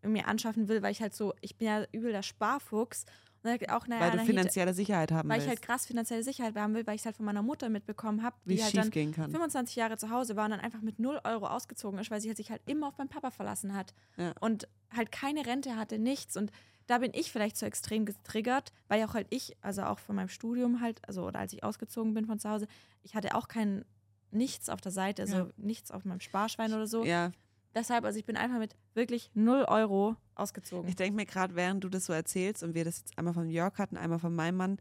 mir 0.01 0.27
anschaffen 0.27 0.67
will, 0.67 0.81
weil 0.81 0.91
ich 0.91 1.01
halt 1.01 1.13
so, 1.13 1.33
ich 1.41 1.57
bin 1.57 1.67
ja 1.67 1.83
übel 1.91 2.11
der 2.11 2.23
Sparfuchs. 2.23 3.05
Und 3.41 3.69
auch, 3.69 3.87
naja, 3.87 4.01
Weil 4.01 4.19
du 4.19 4.25
finanzielle 4.25 4.73
Sicherheit 4.73 5.13
haben 5.13 5.29
weil 5.29 5.37
ich 5.37 5.47
willst, 5.47 5.61
halt 5.61 5.61
krass 5.61 5.85
finanzielle 5.85 6.23
Sicherheit 6.23 6.55
haben 6.57 6.73
will, 6.73 6.85
weil 6.85 6.95
ich 6.95 7.01
es 7.01 7.05
halt 7.05 7.15
von 7.15 7.25
meiner 7.25 7.41
Mutter 7.41 7.69
mitbekommen 7.69 8.21
habe, 8.21 8.35
wie 8.43 8.55
die 8.55 8.63
halt 8.63 8.71
schief 8.71 8.81
dann 8.81 8.91
gehen 8.91 9.13
kann. 9.13 9.31
25 9.31 9.77
Jahre 9.77 9.97
zu 9.97 10.09
Hause 10.09 10.35
war 10.35 10.45
und 10.45 10.51
dann 10.51 10.59
einfach 10.59 10.81
mit 10.81 10.99
0 10.99 11.21
Euro 11.23 11.47
ausgezogen 11.47 11.99
ist, 11.99 12.11
weil 12.11 12.19
sie 12.19 12.27
halt 12.27 12.35
sich 12.35 12.51
halt 12.51 12.61
immer 12.65 12.89
auf 12.89 12.97
meinen 12.97 13.07
Papa 13.07 13.31
verlassen 13.31 13.73
hat. 13.73 13.93
Ja. 14.17 14.33
Und 14.41 14.67
halt 14.93 15.13
keine 15.13 15.45
Rente 15.45 15.77
hatte, 15.77 15.99
nichts. 15.99 16.35
Und 16.35 16.51
da 16.87 16.97
bin 16.97 17.11
ich 17.13 17.31
vielleicht 17.31 17.55
so 17.55 17.65
extrem 17.65 18.05
getriggert, 18.05 18.73
weil 18.89 19.01
auch 19.05 19.13
halt 19.13 19.27
ich, 19.29 19.55
also 19.61 19.83
auch 19.83 19.99
von 19.99 20.17
meinem 20.17 20.29
Studium 20.29 20.81
halt, 20.81 20.99
also 21.07 21.25
oder 21.25 21.39
als 21.39 21.53
ich 21.53 21.63
ausgezogen 21.63 22.13
bin 22.13 22.25
von 22.25 22.39
zu 22.39 22.49
Hause, 22.49 22.67
ich 23.03 23.15
hatte 23.15 23.35
auch 23.35 23.47
kein 23.47 23.85
nichts 24.31 24.69
auf 24.69 24.81
der 24.81 24.91
Seite, 24.91 25.23
also 25.23 25.35
Ja. 25.37 25.47
nichts 25.57 25.91
auf 25.91 26.05
meinem 26.05 26.19
Sparschwein 26.19 26.73
oder 26.73 26.87
so. 26.87 27.03
Ja, 27.05 27.31
Deshalb, 27.75 28.03
also 28.03 28.17
ich 28.17 28.25
bin 28.25 28.35
einfach 28.35 28.57
mit 28.57 28.75
wirklich 28.95 29.29
0 29.35 29.63
Euro 29.67 30.15
ausgezogen. 30.33 30.89
ich 30.89 30.95
denke 30.95 31.15
mir 31.15 31.25
gerade, 31.27 31.53
während 31.55 31.83
du 31.83 31.89
das 31.89 32.05
so 32.05 32.13
erzählst 32.13 32.63
und 32.63 32.73
wir 32.73 32.83
das 32.83 32.97
jetzt 32.99 33.15
einmal 33.17 33.35
von 33.35 33.47
Jörg 33.47 33.77
hatten, 33.77 33.95
einmal 33.95 34.17
von 34.17 34.33
meinem 34.35 34.57
Mann, 34.57 34.77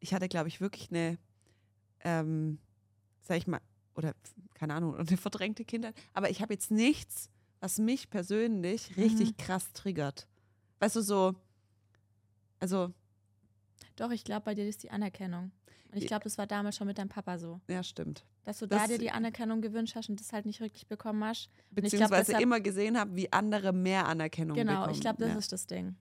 ich 0.00 0.12
hatte, 0.12 0.28
glaube 0.28 0.48
ich, 0.48 0.60
wirklich 0.60 0.90
eine, 0.90 1.18
ähm, 2.00 2.58
sag 3.22 3.38
ich 3.38 3.46
mal, 3.46 3.60
oder 3.94 4.12
keine 4.52 4.74
Ahnung, 4.74 4.94
eine 4.98 5.16
verdrängte 5.16 5.64
Kindheit. 5.64 5.94
Aber 6.12 6.28
ich 6.28 6.42
habe 6.42 6.52
jetzt 6.52 6.70
nichts, 6.70 7.30
was 7.60 7.78
mich 7.78 8.10
persönlich 8.10 8.98
richtig 8.98 9.30
Mhm. 9.30 9.36
krass 9.38 9.72
triggert. 9.72 10.26
Weißt 10.78 10.96
du, 10.96 11.00
so, 11.00 11.34
also, 12.60 12.92
Doch, 13.96 14.10
ich 14.10 14.24
glaube, 14.24 14.42
bei 14.44 14.54
dir 14.54 14.68
ist 14.68 14.82
die 14.82 14.90
Anerkennung. 14.90 15.52
Und 15.90 15.96
ich 15.98 16.06
glaube, 16.06 16.24
das 16.24 16.36
war 16.36 16.46
damals 16.46 16.76
schon 16.76 16.86
mit 16.86 16.98
deinem 16.98 17.08
Papa 17.08 17.38
so. 17.38 17.60
ja, 17.68 17.82
stimmt. 17.82 18.26
Dass 18.46 18.58
du 18.60 18.66
Das- 18.66 18.82
da 18.82 18.86
dir 18.86 18.98
die 18.98 19.10
Anerkennung 19.10 19.60
gewünscht 19.60 19.94
hast 19.96 20.08
und 20.08 20.18
das 20.20 20.32
halt 20.32 20.46
nicht 20.46 20.60
wirklich 20.60 20.86
bekommen 20.86 21.22
hast. 21.24 21.50
Glaub, 21.72 21.82
Beziehungsweise 21.82 22.26
deshalb- 22.26 22.42
immer 22.42 22.60
gesehen 22.60 22.96
habe, 22.98 23.14
wie 23.16 23.30
andere 23.32 23.72
mehr 23.74 24.06
Anerkennung 24.06 24.56
Genau, 24.56 24.72
bekommen. 24.76 24.94
ich 24.94 25.00
glaube, 25.00 25.18
das 25.18 25.32
ja. 25.32 25.38
ist 25.38 25.52
das 25.52 25.66
Ding. 25.66 25.96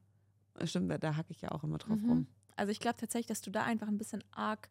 Stimmt, 0.63 1.03
da, 1.03 1.15
hacke 1.17 1.31
ich 1.31 1.41
ja 1.41 1.51
auch 1.51 1.63
immer 1.63 1.79
drauf 1.79 1.99
Mhm. 1.99 2.09
rum. 2.09 2.27
Also 2.55 2.71
ich 2.71 2.79
glaube 2.79 2.95
tatsächlich, 2.97 3.25
dass 3.27 3.41
du 3.41 3.49
da 3.51 3.63
einfach 3.63 3.87
ein 3.87 3.97
bisschen 3.97 4.23
arg 4.31 4.69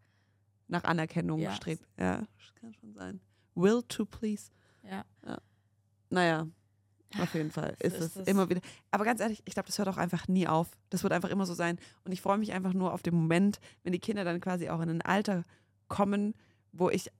nach 0.69 0.85
Anerkennung 0.85 1.41
Ja. 1.41 1.53
strebt. 1.53 1.85
Ja, 1.99 2.19
das 2.39 2.55
kann 2.55 2.73
schon 2.75 2.95
sein. 2.95 3.21
Will 3.57 3.83
to 3.89 4.05
please. 4.07 4.51
Ja. 4.85 5.05
Naja, 6.11 6.47
auf 7.19 7.35
jeden 7.35 7.51
Fall 7.51 7.77
ist 7.81 7.97
ist 7.97 8.17
es. 8.17 8.27
immer 8.29 8.49
wieder. 8.49 8.61
Aber 8.93 9.05
ganz 9.05 9.21
ehrlich, 9.21 9.43
ich 9.45 9.55
glaube, 9.55 9.67
das 9.67 9.79
hört 9.79 9.89
auch 9.89 9.97
einfach 9.97 10.29
nie 10.29 10.47
auf. 10.47 10.71
Das 10.91 11.03
wird 11.03 11.13
einfach 11.13 11.29
immer 11.31 11.45
so 11.45 11.55
sein. 11.55 11.79
Und 12.05 12.13
ich 12.13 12.21
freue 12.23 12.39
mich 12.39 12.53
einfach 12.53 12.73
nur 12.73 12.93
auf 12.93 13.03
den 13.03 13.15
Moment, 13.15 13.59
wenn 13.83 13.93
die 13.93 13.99
Kinder 13.99 14.25
dann 14.25 14.41
quasi 14.41 14.69
auch 14.69 14.81
in 14.81 14.89
ein 14.91 15.03
Alter 15.03 15.45
kommen, 15.89 16.35
wo 16.73 16.89
ich, 16.89 17.11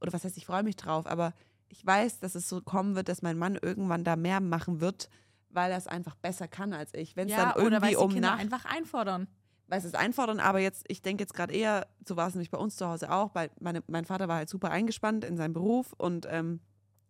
oder 0.00 0.12
was 0.12 0.24
heißt, 0.24 0.36
ich 0.36 0.46
freue 0.46 0.62
mich 0.62 0.76
drauf, 0.76 1.06
aber 1.06 1.32
ich 1.68 1.84
weiß, 1.84 2.18
dass 2.18 2.34
es 2.34 2.48
so 2.48 2.60
kommen 2.60 2.96
wird, 2.96 3.08
dass 3.08 3.22
mein 3.22 3.38
Mann 3.38 3.56
irgendwann 3.60 4.04
da 4.04 4.16
mehr 4.16 4.40
machen 4.40 4.80
wird, 4.80 5.08
weil 5.50 5.70
er 5.70 5.78
es 5.78 5.86
einfach 5.86 6.16
besser 6.16 6.48
kann 6.48 6.72
als 6.72 6.94
ich. 6.94 7.16
Wenn 7.16 7.28
es 7.28 7.34
ja, 7.34 7.52
dann 7.52 7.66
oder 7.66 7.80
weil 7.80 7.90
irgendwie 7.90 7.90
die 7.90 7.96
um 7.96 8.12
Kinder 8.12 8.30
nach 8.30 8.38
einfach 8.38 8.64
einfordern. 8.64 9.28
weiß 9.68 9.84
es 9.84 9.94
einfordern, 9.94 10.40
aber 10.40 10.58
jetzt, 10.58 10.84
ich 10.88 11.02
denke 11.02 11.22
jetzt 11.22 11.34
gerade 11.34 11.54
eher, 11.54 11.86
so 12.06 12.16
war 12.16 12.28
es 12.28 12.34
nämlich 12.34 12.50
bei 12.50 12.58
uns 12.58 12.76
zu 12.76 12.86
Hause 12.86 13.10
auch, 13.10 13.34
weil 13.34 13.50
meine, 13.60 13.82
mein 13.86 14.04
Vater 14.04 14.26
war 14.28 14.36
halt 14.36 14.48
super 14.48 14.70
eingespannt 14.70 15.24
in 15.24 15.36
seinem 15.36 15.52
Beruf 15.52 15.92
und 15.96 16.26
ähm, 16.28 16.60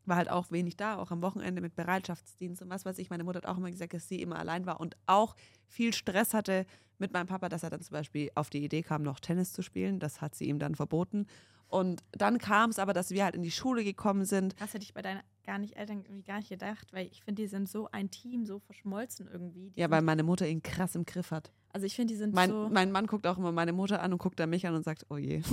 war 0.04 0.16
halt 0.16 0.30
auch 0.30 0.50
wenig 0.50 0.76
da, 0.76 0.96
auch 0.96 1.10
am 1.10 1.22
Wochenende 1.22 1.62
mit 1.62 1.74
Bereitschaftsdienst 1.74 2.60
und 2.62 2.68
was 2.70 2.84
weiß 2.84 2.98
ich. 2.98 3.08
Meine 3.08 3.24
Mutter 3.24 3.38
hat 3.38 3.46
auch 3.46 3.56
immer 3.56 3.70
gesagt, 3.70 3.94
dass 3.94 4.08
sie 4.08 4.20
immer 4.20 4.38
allein 4.38 4.66
war 4.66 4.80
und 4.80 4.96
auch 5.06 5.36
viel 5.66 5.94
Stress 5.94 6.34
hatte 6.34 6.66
mit 6.98 7.12
meinem 7.12 7.26
Papa, 7.26 7.48
dass 7.48 7.62
er 7.62 7.70
dann 7.70 7.80
zum 7.80 7.94
Beispiel 7.94 8.30
auf 8.34 8.50
die 8.50 8.62
Idee 8.62 8.82
kam, 8.82 9.02
noch 9.02 9.20
Tennis 9.20 9.52
zu 9.52 9.62
spielen. 9.62 9.98
Das 10.00 10.20
hat 10.20 10.34
sie 10.34 10.44
ihm 10.44 10.58
dann 10.58 10.74
verboten. 10.74 11.26
Und 11.70 12.02
dann 12.12 12.38
kam 12.38 12.70
es 12.70 12.78
aber, 12.78 12.92
dass 12.92 13.10
wir 13.10 13.24
halt 13.24 13.34
in 13.36 13.42
die 13.42 13.50
Schule 13.50 13.84
gekommen 13.84 14.24
sind. 14.24 14.60
Das 14.60 14.74
hätte 14.74 14.82
ich 14.84 14.92
bei 14.92 15.02
deinen 15.02 15.20
gar 15.44 15.58
nicht 15.58 15.76
Eltern 15.76 16.02
irgendwie 16.04 16.22
gar 16.24 16.38
nicht 16.38 16.48
gedacht, 16.48 16.92
weil 16.92 17.06
ich 17.06 17.22
finde, 17.22 17.42
die 17.42 17.48
sind 17.48 17.68
so 17.68 17.88
ein 17.92 18.10
Team, 18.10 18.44
so 18.44 18.58
verschmolzen 18.58 19.28
irgendwie. 19.32 19.70
Die 19.70 19.80
Ja, 19.80 19.88
weil 19.90 20.02
meine 20.02 20.22
Mutter 20.24 20.46
ihn 20.48 20.62
krass 20.62 20.94
im 20.96 21.04
Griff 21.06 21.30
hat. 21.30 21.50
also 21.72 21.86
ich 21.86 21.94
finde, 21.96 22.12
die 22.12 22.18
sind 22.18 22.34
Mein, 22.34 22.50
so. 22.50 22.68
mein 22.70 22.90
Mann 22.92 23.06
guckt 23.06 23.26
auch 23.26 23.38
immer 23.38 23.52
meine 23.52 23.72
Mutter 23.72 24.02
an 24.02 24.12
und 24.12 24.18
guckt 24.18 24.38
dann 24.40 24.50
mich 24.50 24.66
an 24.66 24.74
und 24.74 24.84
sagt, 24.84 25.06
oh 25.10 25.16
je. 25.16 25.42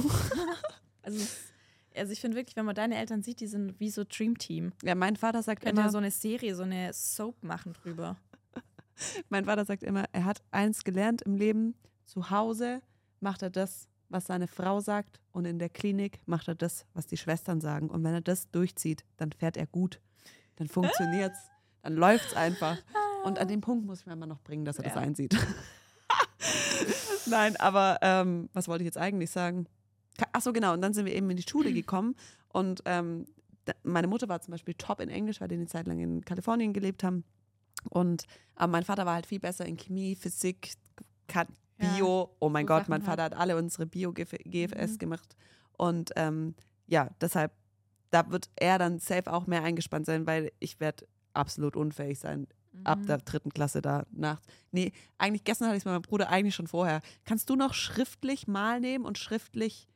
Also, 1.03 1.26
also 1.95 2.11
ich 2.11 2.20
finde 2.20 2.36
wirklich, 2.36 2.57
wenn 2.57 2.65
man 2.65 2.76
deine 2.76 2.97
Eltern 2.97 3.24
sieht, 3.24 3.39
die 3.39 3.47
sind 3.47 3.80
wie 3.80 3.89
so 3.89 4.03
Dream 4.03 4.38
Team. 4.38 4.74
Ja, 4.84 4.93
mein 4.93 5.15
Vater 5.15 5.41
sagt 5.41 5.61
Könnte 5.61 5.80
immer, 5.80 5.88
ja 5.88 5.91
so 5.91 5.97
eine 5.99 6.11
Serie, 6.11 6.53
so 6.53 6.63
eine 6.63 6.91
Soap 6.91 7.41
machen 7.43 7.72
drüber. 7.74 8.18
Mein 9.30 9.45
Vater 9.45 9.63
sagt 9.63 9.84
immer, 9.84 10.03
er 10.11 10.26
hat 10.26 10.41
eins 10.51 10.84
gelernt 10.84 11.22
im 11.22 11.36
Leben. 11.36 11.76
Zu 12.05 12.30
Hause 12.30 12.82
macht 13.22 13.41
er 13.41 13.49
das, 13.49 13.88
was 14.10 14.26
seine 14.26 14.47
Frau 14.47 14.80
sagt 14.80 15.20
und 15.32 15.45
in 15.45 15.60
der 15.60 15.70
Klinik 15.70 16.20
macht 16.26 16.47
er 16.47 16.55
das, 16.55 16.86
was 16.93 17.08
die 17.08 17.18
Schwestern 17.18 17.62
sagen. 17.62 17.89
Und 17.89 18.03
wenn 18.03 18.14
er 18.14 18.22
das 18.22 18.49
durchzieht, 18.51 19.03
dann 19.18 19.32
fährt 19.32 19.58
er 19.58 19.68
gut. 19.68 19.99
Dann 20.55 20.68
funktioniert's. 20.68 21.39
Dann 21.84 21.93
läuft's 21.95 22.34
einfach. 22.36 22.78
Und 23.24 23.39
an 23.39 23.47
dem 23.47 23.62
Punkt 23.62 23.86
muss 23.86 24.01
ich 24.01 24.05
mir 24.05 24.14
immer 24.14 24.26
noch 24.26 24.41
bringen, 24.41 24.66
dass 24.66 24.78
er 24.78 24.84
das 24.86 24.95
Ja. 24.95 25.01
einsieht. 25.01 25.36
Nein, 27.26 27.55
aber 27.58 27.97
ähm, 28.01 28.49
was 28.53 28.68
wollte 28.68 28.84
ich 28.84 28.88
jetzt 28.88 28.97
eigentlich 28.97 29.32
sagen? 29.32 29.68
Ach 30.32 30.41
so, 30.41 30.53
genau. 30.53 30.74
Und 30.74 30.82
dann 30.82 30.93
sind 30.93 31.05
wir 31.05 31.14
eben 31.14 31.30
in 31.30 31.38
die 31.38 31.45
Schule 31.47 31.72
gekommen 31.74 32.16
und 32.49 32.82
ähm, 32.86 33.26
meine 33.84 34.08
Mutter 34.08 34.30
war 34.30 34.39
zum 34.41 34.53
Beispiel 34.53 34.74
top 34.76 35.01
in 35.01 35.10
Englisch, 35.10 35.41
weil 35.41 35.49
die 35.49 35.55
eine 35.55 35.68
Zeit 35.68 35.88
lang 35.88 35.99
in 35.99 36.24
Kalifornien 36.24 36.72
gelebt 36.74 37.03
haben. 37.03 37.26
Und 37.89 38.24
aber 38.55 38.72
mein 38.72 38.84
Vater 38.86 39.05
war 39.05 39.14
halt 39.16 39.26
viel 39.28 39.39
besser 39.39 39.66
in 39.66 39.78
Chemie, 39.78 40.16
Physik, 40.16 40.74
Bio. 41.78 42.36
oh 42.40 42.50
mein 42.50 42.66
so 42.66 42.68
Gott, 42.68 42.82
Sachen 42.84 42.90
mein 42.92 43.02
Vater 43.02 43.24
halt. 43.24 43.34
hat 43.34 43.40
alle 43.42 43.56
unsere 43.58 43.86
Bio-GFS 43.86 44.94
Mhm. 44.94 44.98
gemacht. 44.98 45.36
Und 45.78 46.12
ähm, 46.16 46.56
ja, 46.88 47.10
deshalb, 47.22 47.52
da 48.10 48.30
wird 48.32 48.50
er 48.56 48.80
dann 48.80 49.00
safe 49.00 49.32
auch 49.32 49.48
mehr 49.48 49.64
eingespannt 49.64 50.06
sein, 50.06 50.26
weil 50.26 50.52
ich 50.60 50.80
werde 50.80 51.06
absolut 51.34 51.76
unfähig 51.76 52.18
sein, 52.20 52.48
ab 52.84 53.00
Mhm. 53.00 53.06
der 53.08 53.18
dritten 53.20 53.50
Klasse 53.52 53.82
da 53.82 54.06
nachts. 54.12 54.46
Nee, 54.72 54.92
eigentlich 55.18 55.44
gestern 55.44 55.68
hatte 55.68 55.78
ich 55.78 55.82
es 55.82 55.86
mit 55.86 55.94
meinem 55.94 56.02
Bruder 56.04 56.30
eigentlich 56.30 56.56
schon 56.56 56.68
vorher. 56.68 57.02
Kannst 57.26 57.50
du 57.50 57.56
noch 57.56 57.74
schriftlich 57.74 58.48
mal 58.48 58.80
nehmen 58.80 59.06
und 59.06 59.18
schriftlich 59.18 59.88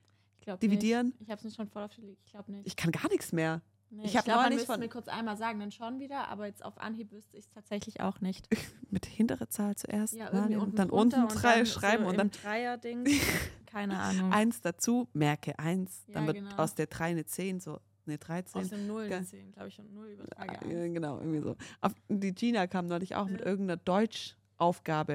dividieren? 0.62 1.08
Nicht. 1.08 1.22
Ich 1.22 1.30
habe 1.30 1.38
es 1.40 1.44
nicht 1.46 1.56
schon 1.56 1.68
voll 1.70 1.84
auf 1.84 1.92
Ich 1.98 2.32
glaube 2.32 2.52
nicht. 2.52 2.68
Ich 2.68 2.76
kann 2.76 2.92
gar 2.92 3.08
nichts 3.10 3.32
mehr. 3.32 3.62
Nee, 3.94 4.04
ich 4.06 4.16
ich 4.16 4.24
glaube, 4.24 4.44
man 4.44 4.54
müsste 4.56 4.78
mir 4.78 4.88
kurz 4.88 5.10
einmal 5.10 5.36
sagen, 5.36 5.60
dann 5.60 5.72
schon 5.72 6.00
wieder, 6.00 6.30
aber 6.30 6.46
jetzt 6.48 6.64
auf 6.64 6.78
Anhieb 6.80 7.12
wüsste 7.12 7.36
ich 7.36 7.44
es 7.46 7.50
tatsächlich 7.52 8.00
auch 8.00 8.22
nicht. 8.22 8.48
Mit 8.90 9.06
hintere 9.06 9.50
Zahl 9.50 9.76
zuerst 9.76 10.14
Ja, 10.14 10.32
nehmen, 10.48 10.62
unten 10.62 10.76
dann 10.78 10.90
unten 10.90 11.22
und 11.24 11.28
drei 11.44 11.58
dann 11.58 11.66
schreiben 11.66 12.04
so 12.06 12.10
und 12.10 12.18
dann 12.18 12.32
Dreier-Ding. 12.32 13.06
Keine 13.66 14.00
Ahnung. 14.00 14.32
eins 14.32 14.62
dazu, 14.62 15.10
merke 15.14 15.58
eins. 15.60 16.06
Dann 16.08 16.24
Ja, 16.24 16.28
wird 16.28 16.38
genau. 16.38 16.56
aus 16.56 16.74
der 16.76 16.88
3 16.88 17.06
eine 17.12 17.26
10, 17.26 17.60
so 17.60 17.80
eine 18.08 18.18
13. 18.18 18.62
Aus 18.62 18.70
dem 18.70 18.88
Null 18.88 19.10
Geil. 19.10 19.20
deswegen, 19.22 19.52
glaube 19.52 19.68
ich, 19.70 19.80
und 19.80 19.94
Null 19.94 20.08
übertrage 20.08 20.54
Ja, 20.54 20.82
eins. 20.84 20.94
genau, 20.94 21.20
irgendwie 21.20 21.40
so. 21.42 21.56
Auf, 21.82 21.94
die 22.10 22.34
Gina 22.34 22.68
kam 22.68 22.88
neulich 22.88 23.16
auch 23.16 23.28
mit 23.28 23.42
Ja. 23.42 23.46
irgendeiner 23.46 23.78
Deutschaufgabe. 23.78 25.14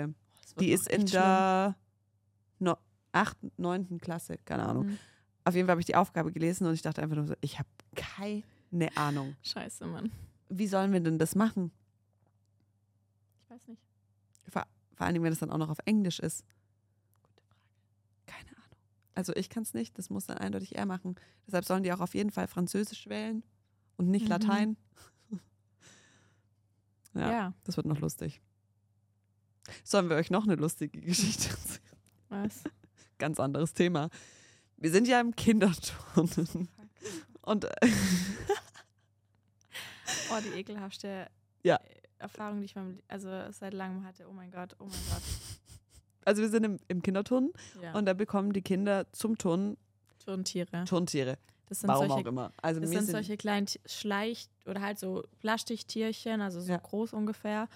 Wird 0.54 0.60
Die 0.60 0.70
ist 0.70 0.88
in 0.88 1.00
schlimm. 1.08 1.20
der 1.22 1.76
no, 2.58 2.76
8., 3.12 3.36
9. 3.58 3.98
Klasse, 4.00 4.36
keine 4.44 4.64
Ahnung. 4.66 4.86
Mhm. 4.86 4.98
Auf 5.44 5.54
jeden 5.54 5.66
Fall 5.66 5.72
habe 5.72 5.80
ich 5.80 5.86
die 5.86 5.96
Aufgabe 5.96 6.32
gelesen 6.32 6.66
und 6.66 6.74
ich 6.74 6.82
dachte 6.82 7.02
einfach 7.02 7.16
nur 7.16 7.26
so, 7.26 7.34
ich 7.40 7.58
habe 7.58 7.68
keine 7.94 8.42
Ahnung. 8.96 9.36
Scheiße, 9.42 9.86
Mann. 9.86 10.10
Wie 10.48 10.66
sollen 10.66 10.92
wir 10.92 11.00
denn 11.00 11.18
das 11.18 11.34
machen? 11.34 11.70
Ich 13.44 13.50
weiß 13.50 13.66
nicht. 13.68 13.82
Vor, 14.48 14.64
vor 14.94 15.06
allen 15.06 15.14
Dingen, 15.14 15.24
wenn 15.24 15.32
es 15.32 15.38
dann 15.40 15.50
auch 15.50 15.58
noch 15.58 15.70
auf 15.70 15.78
Englisch 15.84 16.18
ist. 16.20 16.44
Gute 17.22 17.42
Frage. 17.42 17.60
Keine 18.26 18.50
Ahnung. 18.56 18.78
Also 19.14 19.34
ich 19.34 19.48
kann 19.50 19.62
es 19.62 19.74
nicht, 19.74 19.98
das 19.98 20.10
muss 20.10 20.26
dann 20.26 20.38
eindeutig 20.38 20.76
er 20.76 20.86
machen. 20.86 21.16
Deshalb 21.46 21.64
sollen 21.64 21.82
die 21.82 21.92
auch 21.92 22.00
auf 22.00 22.14
jeden 22.14 22.30
Fall 22.30 22.48
Französisch 22.48 23.06
wählen 23.08 23.42
und 23.96 24.08
nicht 24.10 24.24
Mhm. 24.24 24.30
Latein. 24.30 24.76
ja, 27.14 27.30
Ja. 27.30 27.52
das 27.64 27.76
wird 27.76 27.86
noch 27.86 28.00
lustig. 28.00 28.40
Sollen 29.82 30.08
wir 30.08 30.16
euch 30.16 30.30
noch 30.30 30.44
eine 30.44 30.54
lustige 30.54 31.00
Geschichte 31.00 31.50
erzählen? 31.50 31.80
Was? 32.28 32.62
Ganz 33.18 33.40
anderes 33.40 33.74
Thema. 33.74 34.10
Wir 34.76 34.90
sind 34.90 35.08
ja 35.08 35.20
im 35.20 35.34
Kinderturnen. 35.34 36.68
Und 37.46 37.64
äh, 37.64 37.70
Oh, 40.30 40.38
die 40.44 40.58
ekelhaftste 40.58 41.26
Ja. 41.62 41.76
äh, 41.76 41.80
Erfahrung, 42.18 42.58
die 42.60 42.66
ich 42.66 42.74
meinem, 42.74 42.98
also 43.08 43.28
seit 43.52 43.74
langem 43.74 44.04
hatte. 44.04 44.26
Oh 44.28 44.32
mein 44.32 44.50
Gott, 44.50 44.74
oh 44.78 44.84
mein 44.84 45.00
Gott. 45.10 45.22
also 46.24 46.42
wir 46.42 46.48
sind 46.48 46.64
im, 46.64 46.78
im 46.88 47.02
Kinderturnen 47.02 47.52
Ja. 47.82 47.94
und 47.94 48.06
da 48.06 48.14
bekommen 48.14 48.52
die 48.52 48.62
Kinder 48.62 49.06
zum 49.12 49.36
Turnen 49.38 49.76
Turntiere. 50.24 50.84
Turntiere. 50.84 51.38
Das 51.68 51.80
sind 51.80 51.88
Warum 51.88 52.08
solche 52.08 52.22
auch 52.24 52.26
immer. 52.30 52.52
Also 52.62 52.80
Das 52.80 52.90
sind 52.90 53.02
sind 53.04 53.12
solche 53.12 53.36
kleinen 53.36 53.66
Schleich- 53.86 54.48
oder 54.66 54.80
halt 54.80 54.98
so 54.98 55.24
Plastiktierchen, 55.40 56.40
also 56.40 56.60
so 56.60 56.72
Ja. 56.72 56.78
groß 56.78 57.12
ungefähr. 57.12 57.68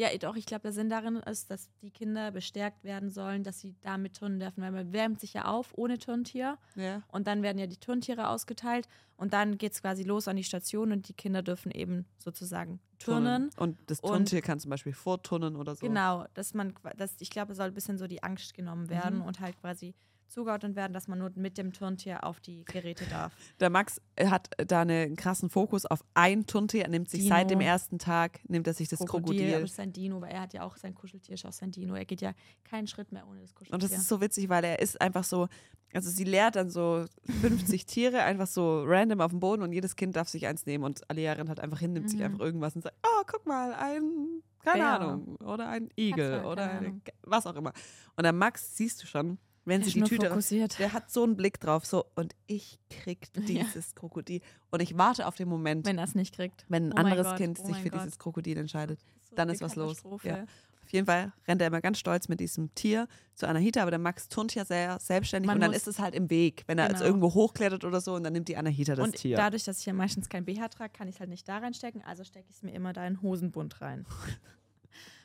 Ja, 0.00 0.16
doch, 0.16 0.36
ich 0.36 0.46
glaube, 0.46 0.62
der 0.62 0.72
Sinn 0.72 0.88
darin 0.88 1.16
ist, 1.16 1.50
dass 1.50 1.68
die 1.82 1.90
Kinder 1.90 2.30
bestärkt 2.30 2.84
werden 2.84 3.10
sollen, 3.10 3.42
dass 3.42 3.58
sie 3.58 3.74
damit 3.82 4.16
turnen 4.16 4.38
dürfen, 4.38 4.62
weil 4.62 4.70
man 4.70 4.92
wärmt 4.92 5.18
sich 5.18 5.34
ja 5.34 5.46
auf 5.46 5.72
ohne 5.76 5.98
Turntier 5.98 6.56
ja. 6.76 7.02
und 7.08 7.26
dann 7.26 7.42
werden 7.42 7.58
ja 7.58 7.66
die 7.66 7.78
Turntiere 7.78 8.28
ausgeteilt 8.28 8.86
und 9.16 9.32
dann 9.32 9.58
geht 9.58 9.72
es 9.72 9.82
quasi 9.82 10.04
los 10.04 10.28
an 10.28 10.36
die 10.36 10.44
Station 10.44 10.92
und 10.92 11.08
die 11.08 11.14
Kinder 11.14 11.42
dürfen 11.42 11.72
eben 11.72 12.06
sozusagen 12.18 12.78
turnen. 13.00 13.50
Und 13.56 13.76
das 13.86 13.98
Und- 13.98 14.10
Turntier 14.10 14.40
kann 14.40 14.60
zum 14.60 14.70
Beispiel 14.70 14.92
vorturnen 14.92 15.56
oder 15.56 15.74
so. 15.74 15.84
Genau, 15.84 16.26
dass 16.34 16.54
man, 16.54 16.74
dass, 16.96 17.16
ich 17.18 17.30
glaube, 17.30 17.50
es 17.50 17.58
soll 17.58 17.66
ein 17.66 17.74
bisschen 17.74 17.98
so 17.98 18.06
die 18.06 18.22
Angst 18.22 18.54
genommen 18.54 18.88
werden 18.90 19.18
Mhm. 19.18 19.24
und 19.24 19.40
halt 19.40 19.60
quasi 19.60 19.94
zugeordnet 20.28 20.76
werden, 20.76 20.92
dass 20.92 21.08
man 21.08 21.18
nur 21.18 21.30
mit 21.34 21.58
dem 21.58 21.72
Turntier 21.72 22.24
auf 22.24 22.40
die 22.40 22.64
Geräte 22.64 23.04
darf. 23.06 23.32
Der 23.60 23.70
Max 23.70 24.00
hat 24.20 24.50
da 24.58 24.82
einen 24.82 25.16
krassen 25.16 25.50
Fokus 25.50 25.86
auf 25.86 26.04
ein 26.14 26.46
Turntier. 26.46 26.82
Er 26.82 26.88
nimmt 26.88 27.08
sich 27.10 27.22
Dino. 27.22 27.34
seit 27.34 27.50
dem 27.50 27.60
ersten 27.60 27.98
Tag, 27.98 28.40
nimmt 28.48 28.66
er 28.66 28.74
sich 28.74 28.88
das 28.88 29.00
aber 29.00 29.08
Krokodil. 29.10 29.50
das 29.52 29.62
ist 29.70 29.76
sein 29.76 29.92
Dino, 29.92 30.20
weil 30.20 30.32
er 30.32 30.42
hat 30.42 30.52
ja 30.52 30.62
auch 30.62 30.76
sein 30.76 30.94
Kuscheltier, 30.94 31.34
ist 31.34 31.46
auch 31.46 31.52
sein 31.52 31.70
Dino. 31.70 31.94
Er 31.94 32.04
geht 32.04 32.20
ja 32.20 32.32
keinen 32.64 32.86
Schritt 32.86 33.10
mehr 33.12 33.26
ohne 33.26 33.40
das 33.40 33.54
Kuscheltier. 33.54 33.74
Und 33.74 33.82
das 33.82 33.92
ist 33.92 34.08
so 34.08 34.20
witzig, 34.20 34.48
weil 34.48 34.64
er 34.64 34.78
ist 34.80 35.00
einfach 35.00 35.24
so, 35.24 35.48
also 35.94 36.10
sie 36.10 36.24
lehrt 36.24 36.56
dann 36.56 36.70
so 36.70 37.06
50 37.40 37.86
Tiere 37.86 38.22
einfach 38.22 38.46
so 38.46 38.82
random 38.84 39.20
auf 39.22 39.30
dem 39.30 39.40
Boden 39.40 39.62
und 39.62 39.72
jedes 39.72 39.96
Kind 39.96 40.14
darf 40.16 40.28
sich 40.28 40.46
eins 40.46 40.66
nehmen 40.66 40.84
und 40.84 41.08
alle 41.08 41.20
Lehrerin 41.20 41.48
halt 41.48 41.60
einfach 41.60 41.78
hin, 41.80 41.92
nimmt 41.94 42.10
sich 42.10 42.18
Mhm. 42.20 42.26
einfach 42.26 42.40
irgendwas 42.40 42.76
und 42.76 42.82
sagt, 42.82 42.96
oh, 43.02 43.22
guck 43.26 43.46
mal, 43.46 43.72
ein, 43.74 44.42
keine 44.62 44.82
Bär. 44.82 45.00
Ahnung, 45.00 45.36
oder 45.36 45.68
ein 45.68 45.88
Igel 45.96 46.32
Katze, 46.42 46.46
oder 46.46 46.70
eine, 46.70 47.00
was 47.22 47.46
auch 47.46 47.56
immer. 47.56 47.72
Und 48.16 48.24
der 48.24 48.32
Max, 48.34 48.76
siehst 48.76 49.02
du 49.02 49.06
schon, 49.06 49.38
wenn 49.68 49.82
sie 49.82 49.92
die 49.92 50.02
Tüte 50.02 50.28
fokussiert. 50.28 50.78
Der 50.78 50.92
hat 50.92 51.10
so 51.10 51.22
einen 51.24 51.36
Blick 51.36 51.60
drauf, 51.60 51.86
so, 51.86 52.06
und 52.16 52.34
ich 52.46 52.78
krieg 52.90 53.28
Ja. 53.36 53.42
dieses 53.42 53.94
Krokodil. 53.94 54.40
Und 54.70 54.80
ich 54.82 54.96
warte 54.98 55.26
auf 55.26 55.36
den 55.36 55.48
Moment, 55.48 55.86
wenn, 55.86 55.92
Wenn 55.92 55.98
er 55.98 56.04
es 56.04 56.14
nicht 56.14 56.34
kriegt. 56.34 56.66
ein 56.70 56.90
Oh 56.92 56.94
mein 56.96 57.06
anderes 57.06 57.26
Gott, 57.28 57.36
Kind 57.36 57.58
oh 57.62 57.66
sich 57.66 57.76
für 57.76 57.90
Gott. 57.90 58.00
dieses 58.00 58.18
Krokodil 58.18 58.56
entscheidet. 58.58 59.00
So 59.28 59.36
Dann 59.36 59.48
ist 59.50 59.60
was 59.60 59.76
los. 59.76 60.02
Ja. 60.24 60.44
Auf 60.84 60.92
jeden 60.94 61.04
Fall 61.04 61.34
rennt 61.46 61.60
er 61.60 61.66
immer 61.66 61.82
ganz 61.82 61.98
stolz 61.98 62.28
mit 62.28 62.40
diesem 62.40 62.74
Tier 62.74 63.08
zu 63.34 63.46
Anahita, 63.46 63.82
aber 63.82 63.90
der 63.90 64.00
Max 64.00 64.30
turnt 64.30 64.54
ja 64.54 64.64
sehr 64.64 64.98
selbstständig 64.98 65.46
Man 65.46 65.58
und 65.58 65.60
dann 65.60 65.74
ist 65.74 65.86
es 65.86 65.98
halt 65.98 66.14
im 66.14 66.30
Weg, 66.30 66.64
wenn 66.66 66.78
er 66.78 66.86
jetzt 66.86 66.94
Genau. 67.00 67.06
irgendwo 67.08 67.34
hochklettert 67.34 67.84
oder 67.84 68.00
so 68.00 68.14
und 68.14 68.22
dann 68.24 68.32
nimmt 68.32 68.48
die 68.48 68.56
Anahita 68.56 68.94
das 68.94 69.04
und 69.06 69.14
Tier. 69.14 69.36
dadurch, 69.36 69.64
dass 69.64 69.80
ich 69.80 69.84
ja 69.86 69.92
meistens 69.92 70.30
kein 70.30 70.46
BH 70.46 70.68
trage, 70.68 70.90
kann 70.94 71.06
ich 71.06 71.16
es 71.16 71.20
halt 71.20 71.28
nicht 71.28 71.46
da 71.46 71.58
reinstecken, 71.58 72.02
also 72.04 72.24
stecke 72.24 72.46
ich 72.48 72.56
es 72.56 72.62
mir 72.62 72.72
immer 72.72 72.94
da 72.94 73.06
in 73.06 73.20
Hosenbund 73.20 73.82
rein. 73.82 74.06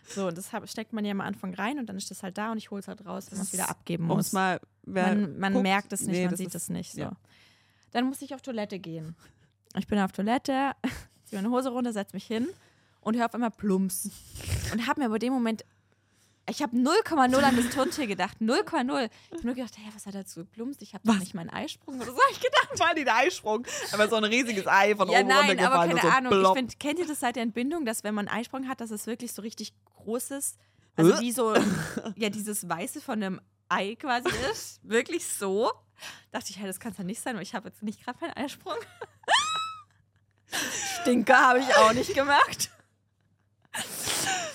so, 0.07 0.27
und 0.27 0.37
das 0.37 0.51
steckt 0.65 0.93
man 0.93 1.05
ja 1.05 1.11
am 1.11 1.21
Anfang 1.21 1.53
rein 1.53 1.79
und 1.79 1.87
dann 1.87 1.97
ist 1.97 2.09
das 2.11 2.23
halt 2.23 2.37
da 2.37 2.51
und 2.51 2.57
ich 2.57 2.71
hole 2.71 2.79
es 2.81 2.87
halt 2.87 3.05
raus, 3.05 3.27
wenn 3.29 3.37
man 3.37 3.47
es 3.47 3.53
wieder 3.53 3.69
abgeben 3.69 4.05
muss. 4.05 4.31
mal, 4.33 4.59
man 4.85 5.37
man 5.39 5.53
guckt- 5.53 5.63
merkt 5.63 5.93
es 5.93 6.01
nicht, 6.01 6.11
nee, 6.17 6.25
man 6.25 6.35
sieht 6.35 6.53
es 6.55 6.69
nicht. 6.69 6.91
So. 6.93 7.01
ja. 7.01 7.11
Dann 7.91 8.05
muss 8.05 8.21
ich 8.21 8.33
auf 8.35 8.41
Toilette 8.41 8.79
gehen. 8.79 9.15
Ich 9.75 9.87
bin 9.87 9.97
auf 9.97 10.11
Toilette, 10.11 10.73
ziehe 11.25 11.41
meine 11.41 11.49
Hose 11.49 11.69
runter, 11.69 11.91
setze 11.93 12.15
mich 12.15 12.27
hin 12.27 12.47
und 13.01 13.17
höre 13.17 13.25
auf 13.25 13.33
einmal 13.33 13.49
Plumps. 13.49 14.07
Und 14.71 14.85
habe 14.85 14.99
mir 14.99 15.07
aber 15.07 15.17
dem 15.17 15.33
Moment 15.33 15.65
Ich 16.49 16.61
habe 16.61 16.75
0,0 16.75 17.35
an 17.41 17.55
das 17.55 17.69
Turntier 17.73 18.05
gedacht. 18.05 18.37
0,0. 18.41 18.59
Ich 18.65 19.31
habe 19.31 19.45
nur 19.45 19.55
gedacht, 19.55 19.73
hey, 19.77 19.89
was 19.93 20.05
hat 20.05 20.13
er 20.15 20.25
zu 20.25 20.41
geplumpt? 20.41 20.81
Ich 20.81 20.93
habe 20.93 21.17
nicht 21.19 21.33
meinen 21.33 21.49
Eisprung 21.49 21.95
oder 22.01 22.07
so. 22.11 22.17
hab 22.17 22.31
Ich 22.31 22.41
gedacht. 22.41 22.69
War 22.79 22.93
der 22.93 23.15
Eisprung? 23.15 23.65
Aber 23.93 24.09
so 24.09 24.17
ein 24.17 24.25
riesiges 24.25 24.67
Ei 24.67 24.93
von 24.95 25.09
Ja, 25.09 25.19
oben 25.19 25.29
nein, 25.29 25.57
aber 25.59 25.75
runtergefallen. 25.83 25.97
keine 26.01 26.27
und 26.29 26.33
so 26.35 26.39
Ahnung. 26.49 26.55
Find, 26.57 26.79
kennt 26.81 26.99
ihr 26.99 27.07
das 27.07 27.21
seit 27.21 27.37
der 27.37 27.43
Entbindung, 27.43 27.85
dass 27.85 28.03
wenn 28.03 28.13
man 28.13 28.27
einen 28.27 28.39
Eisprung 28.41 28.67
hat, 28.67 28.81
dass 28.81 28.91
es 28.91 29.07
wirklich 29.07 29.31
so 29.31 29.41
richtig 29.41 29.73
groß 29.85 30.31
ist? 30.31 30.57
Also 30.97 31.13
Äh? 31.13 31.19
wie 31.21 31.31
so, 31.31 31.55
ja, 32.17 32.29
dieses 32.29 32.67
Weiße 32.67 32.99
von 32.99 33.23
einem 33.23 33.41
Ei 33.69 33.95
quasi 33.95 34.27
ist. 34.51 34.81
Wirklich 34.87 35.25
so. 35.25 35.71
Dachte 36.31 36.47
ich, 36.51 36.57
hey, 36.59 36.67
das 36.67 36.79
kann 36.79 36.91
es 36.91 36.97
ja 36.97 37.03
nicht 37.05 37.21
sein, 37.21 37.35
weil 37.37 37.43
ich 37.43 37.55
habe 37.55 37.69
jetzt 37.69 37.81
nicht 37.81 38.03
gerade 38.03 38.19
meinen 38.19 38.33
Eisprung. 38.33 38.75
Stinker 41.01 41.39
habe 41.39 41.59
ich 41.59 41.75
auch 41.77 41.93
nicht 41.93 42.13
gemacht. 42.13 42.69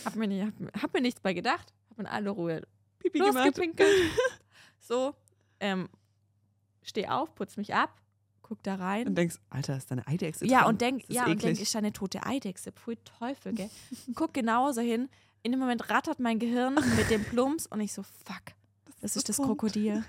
Hab 0.05 0.15
mir, 0.15 0.29
nicht, 0.29 0.45
hab, 0.47 0.83
hab 0.83 0.95
mir 0.95 1.01
nichts 1.01 1.21
bei 1.21 1.33
gedacht. 1.33 1.73
In 1.99 2.07
aller 2.07 2.31
Ruhe 2.31 2.63
Pipi 3.01 3.19
gemacht. 3.19 3.35
losgepinkelt. 3.47 3.89
So, 4.81 5.15
ähm, 5.61 5.89
steh 6.83 7.09
auf, 7.09 7.35
putz 7.35 7.57
mich 7.59 7.75
ab, 7.75 8.01
guck 8.43 8.63
da 8.63 8.77
rein. 8.77 9.07
Und 9.09 9.17
denkst, 9.17 9.37
Alter, 9.51 9.77
ist 9.77 9.91
deine 9.91 10.07
Eidechse 10.07 10.47
Ja, 10.47 10.61
dran? 10.61 10.69
und 10.71 10.81
denk, 10.81 11.01
Das 11.03 11.11
ist 11.11 11.17
ja, 11.17 11.23
und 11.25 11.29
denk, 11.31 11.43
eklig. 11.43 11.61
ist 11.61 11.75
da 11.75 11.79
eine 11.81 11.93
tote 11.93 12.25
Eidechse. 12.25 12.73
Pfui 12.73 12.97
Teufel, 13.05 13.53
gell? 13.53 13.69
Guck 14.15 14.33
genauso 14.33 14.81
hin. 14.81 15.11
In 15.43 15.51
dem 15.53 15.61
Moment 15.61 15.91
rattert 15.91 16.21
mein 16.21 16.39
Gehirn 16.39 16.75
mit 16.97 17.11
dem 17.11 17.23
Plumps 17.25 17.67
und 17.67 17.81
ich 17.81 17.93
so, 17.93 18.03
fuck, 18.03 18.43
das 19.03 19.15
ist 19.17 19.29
das 19.29 19.37
dumm. 19.37 19.47
Krokodil. 19.47 20.05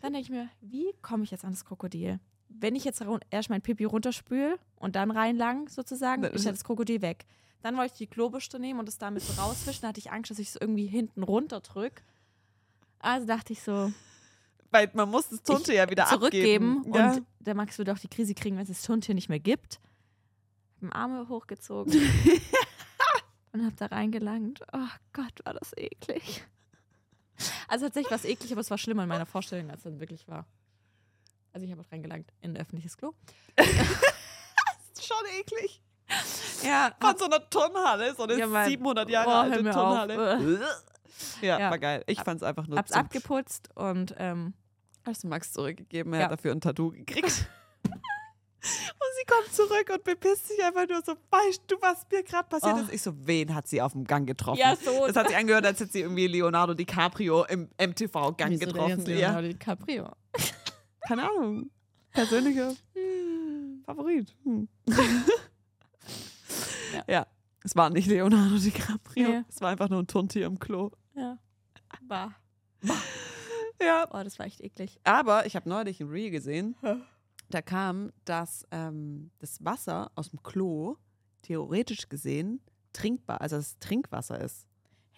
Dann 0.00 0.12
denke 0.14 0.20
ich 0.20 0.30
mir, 0.30 0.48
wie 0.62 0.86
komme 1.02 1.24
ich 1.24 1.30
jetzt 1.30 1.44
an 1.44 1.50
das 1.50 1.64
Krokodil? 1.64 2.20
Wenn 2.48 2.74
ich 2.74 2.84
jetzt 2.84 3.02
erst 3.30 3.50
mein 3.50 3.62
Pipi 3.62 3.84
runterspül 3.84 4.58
und 4.76 4.96
dann 4.96 5.10
reinlang 5.10 5.68
sozusagen, 5.68 6.24
ist 6.24 6.44
ja 6.44 6.50
das 6.50 6.64
Krokodil 6.64 7.02
weg. 7.02 7.26
Dann 7.62 7.76
wollte 7.76 7.92
ich 7.92 7.98
die 7.98 8.06
Klobürste 8.06 8.58
nehmen 8.58 8.80
und 8.80 8.88
es 8.88 8.98
damit 8.98 9.22
so 9.22 9.40
rausfischen. 9.40 9.82
Da 9.82 9.88
hatte 9.88 9.98
ich 10.00 10.10
Angst, 10.12 10.30
dass 10.30 10.38
ich 10.38 10.48
es 10.48 10.56
irgendwie 10.56 10.86
hinten 10.86 11.22
runterdrück. 11.22 12.02
Also 13.00 13.26
dachte 13.26 13.52
ich 13.52 13.62
so, 13.62 13.92
Weil 14.70 14.90
man 14.94 15.10
muss 15.10 15.28
das 15.28 15.42
Tunte 15.42 15.74
ja 15.74 15.88
wieder 15.90 16.06
zurückgeben. 16.06 16.78
abgeben. 16.78 16.94
Ja. 16.94 17.12
Und 17.12 17.26
der 17.40 17.54
Max 17.54 17.78
würde 17.78 17.92
auch 17.92 17.98
die 17.98 18.08
Krise 18.08 18.34
kriegen, 18.34 18.56
wenn 18.56 18.62
es 18.62 18.68
das 18.68 18.82
Turntier 18.82 19.14
nicht 19.14 19.28
mehr 19.28 19.40
gibt. 19.40 19.80
Hab 20.74 20.80
den 20.80 20.92
Arme 20.92 21.28
hochgezogen 21.28 21.92
und 23.52 23.64
hab 23.66 23.76
da 23.76 23.86
reingelangt. 23.86 24.62
Oh 24.72 24.78
Gott, 25.12 25.44
war 25.44 25.54
das 25.54 25.72
eklig. 25.76 26.44
Also 27.68 27.86
tatsächlich 27.86 28.10
war 28.10 28.18
es 28.18 28.24
eklig, 28.24 28.52
aber 28.52 28.60
es 28.60 28.70
war 28.70 28.78
schlimmer 28.78 29.02
in 29.02 29.08
meiner 29.08 29.26
Vorstellung, 29.26 29.70
als 29.70 29.78
es 29.80 29.84
dann 29.84 30.00
wirklich 30.00 30.26
war. 30.28 30.46
Also 31.52 31.64
ich 31.66 31.72
habe 31.72 31.82
auch 31.82 31.90
reingelangt 31.92 32.30
in 32.40 32.52
ein 32.56 32.60
öffentliches 32.60 32.96
Klo. 32.96 33.12
ist 33.56 33.66
schon 35.06 35.16
eklig. 35.40 35.82
Ja, 36.64 36.90
Von 37.00 37.16
so 37.18 37.24
einer 37.26 37.48
Turnhalle, 37.50 38.14
so 38.14 38.22
eine 38.24 38.38
Ja, 38.38 38.46
Mann. 38.46 38.68
700 38.68 39.08
Jahre 39.10 39.28
Oh, 39.28 39.32
alte 39.32 39.62
Turnhalle. 39.62 40.60
Ja, 41.42 41.58
Ja. 41.58 41.70
war 41.70 41.78
geil. 41.78 42.04
Ich 42.06 42.20
fand's 42.20 42.42
einfach 42.44 42.66
nur 42.68 42.78
hab's 42.78 42.92
abgeputzt 42.92 43.70
und 43.74 44.14
ähm, 44.18 44.54
Hast 45.04 45.24
du 45.24 45.28
Max 45.28 45.52
zurückgegeben, 45.52 46.12
er 46.12 46.18
Ja. 46.20 46.24
hat 46.26 46.32
dafür 46.32 46.52
ein 46.52 46.60
Tattoo 46.60 46.90
gekriegt. 46.90 47.48
und 47.84 47.92
sie 48.62 49.24
kommt 49.26 49.52
zurück 49.52 49.90
und 49.92 50.04
bepisst 50.04 50.48
sich 50.48 50.62
einfach 50.64 50.86
nur 50.88 51.02
so, 51.04 51.14
weißt 51.30 51.62
du, 51.66 51.76
was 51.80 52.06
mir 52.12 52.22
gerade 52.22 52.48
passiert 52.48 52.74
Oh. 52.76 52.80
ist? 52.82 52.92
Ich 52.92 53.02
so, 53.02 53.12
wen 53.26 53.54
hat 53.54 53.66
sie 53.66 53.82
auf 53.82 53.92
dem 53.92 54.04
Gang 54.04 54.26
getroffen? 54.26 54.60
ja, 54.60 54.76
so. 54.76 55.06
Das 55.06 55.16
hat 55.16 55.28
sich 55.28 55.36
angehört, 55.36 55.66
als 55.66 55.80
hätte 55.80 55.92
sie 55.92 56.00
irgendwie 56.00 56.26
Leonardo 56.28 56.74
DiCaprio 56.74 57.44
im 57.46 57.68
MTV-Gang 57.80 58.58
getroffen. 58.58 58.88
jetzt 58.90 59.08
Ja, 59.08 59.14
Leonardo 59.16 59.48
DiCaprio? 59.48 60.08
Keine 61.08 61.30
Ahnung. 61.30 61.70
Persönlicher 62.10 62.74
Favorit. 63.84 64.34
Hm. 64.44 64.68
Ja. 66.94 67.04
ja. 67.06 67.26
es 67.62 67.76
war 67.76 67.90
nicht 67.90 68.08
Leonardo 68.08 68.56
DiCaprio. 68.56 69.28
Nee. 69.28 69.42
Es 69.46 69.60
war 69.60 69.68
einfach 69.68 69.90
nur 69.90 69.98
ein 69.98 70.06
Turntier 70.06 70.46
im 70.46 70.58
Klo. 70.58 70.90
Ja. 71.14 71.38
Bah. 72.02 72.34
Ja. 73.80 74.08
Oh, 74.10 74.24
das 74.24 74.38
war 74.40 74.46
echt 74.46 74.60
eklig. 74.60 74.98
Aber 75.04 75.46
ich 75.46 75.54
habe 75.54 75.68
neulich 75.68 76.00
ein 76.00 76.08
Reel 76.08 76.30
gesehen. 76.30 76.74
Da 77.48 77.62
kam, 77.62 78.10
dass 78.24 78.66
ähm, 78.72 79.30
das 79.38 79.64
Wasser 79.64 80.10
aus 80.16 80.30
dem 80.30 80.42
Klo 80.42 80.96
theoretisch 81.42 82.08
gesehen 82.08 82.60
trinkbar, 82.92 83.40
also 83.40 83.56
das 83.56 83.78
Trinkwasser 83.78 84.40
ist. 84.40 84.66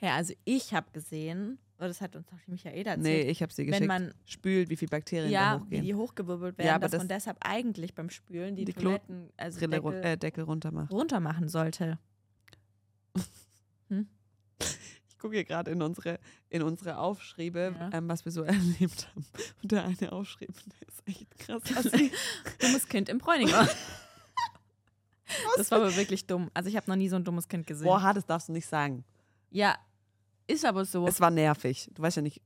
Ja, 0.01 0.17
also 0.17 0.35
ich 0.45 0.75
habe 0.75 0.91
gesehen, 0.93 1.59
oder 1.81 1.89
das 1.89 2.01
hat 2.01 2.15
uns 2.15 2.27
doch 2.29 2.39
die 2.47 2.51
Michaela 2.51 2.93
erzählt, 2.93 3.03
Nee, 3.03 3.23
ich 3.31 3.43
habe 3.43 3.53
sie 3.53 3.65
geschickt. 3.65 3.81
wenn 3.81 3.89
man 3.89 4.15
spült, 4.27 4.69
wie 4.69 4.77
viele 4.77 4.91
Bakterien 4.91 5.33
da 5.33 5.33
ja, 5.33 5.57
wie 5.59 5.65
hochgehen. 5.65 5.85
die 5.85 5.95
hochgewirbelt 5.95 6.59
werden, 6.59 6.67
Ja, 6.69 6.75
aber 6.77 6.83
dass 6.83 6.93
das- 6.93 6.99
man 7.01 7.09
deshalb 7.09 7.37
eigentlich 7.41 7.95
beim 7.95 8.11
Spülen 8.11 8.55
die, 8.57 8.65
Die 8.65 8.73
Toiletten, 8.75 9.31
also 9.37 9.59
Deckel, 9.61 9.79
run 9.81 9.95
äh, 9.95 10.17
Deckel 10.19 10.45
runter 10.45 10.71
macht. 10.73 10.93
runter 10.93 11.21
machen 11.21 11.49
sollte. 11.49 11.99
Ich 15.09 15.19
gucke 15.23 15.35
hier 15.37 15.45
gerade 15.45 15.71
in 15.71 15.83
unsere, 15.83 16.19
in 16.49 16.63
unsere 16.63 16.97
Aufschriebe, 16.97 17.75
Ja. 17.79 17.91
ähm, 17.93 18.09
was 18.09 18.25
wir 18.25 18.33
so 18.33 18.43
erlebt 18.81 19.09
haben. 19.09 19.27
Und 19.63 19.73
der 19.73 19.85
eine 19.85 20.13
Aufschrieb, 20.13 20.49
der 20.55 20.89
ist 20.89 21.03
echt 21.07 21.39
krass. 21.39 21.63
assi. 21.77 22.11
Dummes 22.59 22.89
Kind 22.89 23.11
im 23.11 23.19
Bräuninger. 23.19 23.69
das 25.59 25.71
war 25.71 25.79
aber 25.81 25.95
wirklich 25.97 26.27
dumm. 26.27 26.51
Also 26.55 26.71
ich 26.71 26.77
habe 26.77 26.89
noch 26.89 26.97
nie 26.97 27.11
so 27.11 27.17
ein 27.17 27.25
dummes 27.25 27.49
Kind 27.49 27.67
gesehen. 27.67 27.85
Boah, 27.85 28.15
das 28.15 28.25
darfst 28.25 28.49
du 28.49 28.53
nicht 28.53 28.67
sagen. 28.67 29.05
Ja, 29.51 29.77
ist 30.51 30.65
aber 30.65 30.85
so. 30.85 31.07
Es 31.07 31.21
war 31.21 31.31
nervig. 31.31 31.89
Du 31.95 32.03
weißt 32.03 32.17
ja 32.17 32.23
nicht, 32.23 32.41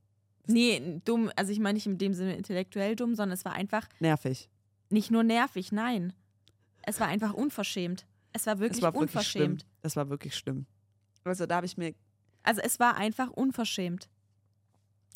nee, 0.47 1.01
dumm, 1.05 1.31
also 1.35 1.51
ich 1.51 1.59
meine 1.59 1.75
nicht 1.75 1.85
in 1.87 1.97
dem 1.97 2.13
Sinne 2.13 2.35
intellektuell 2.35 2.95
dumm, 2.95 3.15
sondern 3.15 3.33
es 3.33 3.45
war 3.45 3.53
einfach 3.53 3.87
nervig. 3.99 4.49
nicht 4.89 5.11
nur 5.11 5.23
nervig, 5.23 5.71
nein. 5.71 6.13
Es 6.83 6.99
war 6.99 7.07
einfach 7.07 7.33
unverschämt. 7.33 8.05
Es 8.31 8.45
war 8.45 8.59
wirklich 8.59 8.77
es 8.77 8.83
war 8.83 8.93
wirklich 8.93 9.27
schlimm. 9.27 9.51
unverschämt. 9.53 9.65
Das 9.81 9.95
war 9.95 10.09
wirklich 10.09 10.35
schlimm. 10.35 10.65
Also 11.23 11.45
da 11.45 11.55
habe 11.55 11.65
ich 11.65 11.77
mir, 11.77 11.95
Also 12.43 12.61
es 12.61 12.79
war 12.79 12.95
einfach 12.95 13.31
unverschämt. 13.31 14.07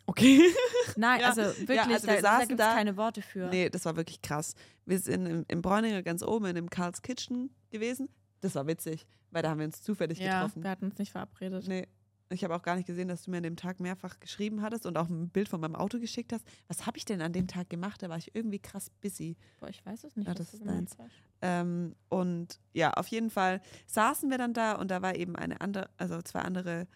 okay. 0.08 0.42
Nein, 0.96 1.20
Ja, 1.22 1.30
also 1.30 1.42
wirklich, 1.42 1.80
also 1.82 2.08
wir 2.08 2.22
da, 2.22 2.40
da 2.40 2.46
gibt 2.46 2.60
es 2.60 2.66
keine 2.66 2.98
Worte 2.98 3.22
für. 3.22 3.48
Nee, 3.50 3.70
das 3.70 3.86
war 3.86 3.96
wirklich 3.96 4.22
krass. 4.22 4.56
Wir 4.86 4.98
sind 5.00 5.26
im, 5.28 5.46
im 5.48 5.62
Bräuninger 5.62 6.02
ganz 6.02 6.24
oben 6.24 6.46
in 6.46 6.56
dem 6.56 6.70
Karls 6.70 7.02
Kitchen 7.04 7.52
gewesen. 7.70 8.10
Das 8.42 8.56
war 8.56 8.66
witzig, 8.66 9.06
weil 9.32 9.44
da 9.44 9.50
haben 9.52 9.60
wir 9.60 9.66
uns 9.66 9.82
zufällig 9.84 10.18
ja, 10.18 10.42
getroffen. 10.42 10.64
wir 10.64 10.70
hatten 10.72 10.86
uns 10.86 10.98
nicht 10.98 11.12
verabredet. 11.12 11.68
Nee, 11.68 11.88
ich 12.30 12.44
habe 12.44 12.56
auch 12.56 12.62
gar 12.62 12.76
nicht 12.76 12.86
gesehen, 12.86 13.08
dass 13.08 13.24
du 13.24 13.32
mir 13.32 13.38
an 13.38 13.44
dem 13.44 13.56
Tag 13.56 13.80
mehrfach 13.80 14.20
geschrieben 14.20 14.62
hattest 14.62 14.86
und 14.86 14.98
auch 14.98 15.10
ein 15.10 15.30
Bild 15.30 15.50
von 15.50 15.60
meinem 15.60 15.76
Auto 15.76 16.00
geschickt 16.00 16.32
hast. 16.32 16.46
Was 16.68 16.86
habe 16.86 16.98
ich 16.98 17.06
denn 17.06 17.22
an 17.22 17.34
dem 17.34 17.48
Tag 17.48 17.70
gemacht? 17.70 18.04
Da 18.04 18.10
war 18.10 18.18
ich 18.18 18.36
irgendwie 18.36 18.60
krass 18.60 18.92
busy. 19.02 19.36
Boah, 19.60 19.70
ich 19.70 19.84
weiß 19.86 20.04
es 20.04 20.16
nicht. 20.16 20.28
Ja, 20.28 20.36
das 20.36 20.54
ist 20.54 20.66
deins. 20.66 20.96
Ähm, 21.42 21.96
und 22.10 22.60
ja, 22.74 22.92
auf 22.94 23.08
jeden 23.08 23.30
Fall 23.30 23.62
saßen 23.88 24.30
wir 24.30 24.38
dann 24.38 24.54
da 24.54 24.74
und 24.74 24.92
da 24.92 25.02
war 25.02 25.16
eben 25.16 25.36
eine 25.36 25.60
andere, 25.62 25.90
also 25.98 26.22
zwei 26.22 26.42
andere. 26.42 26.88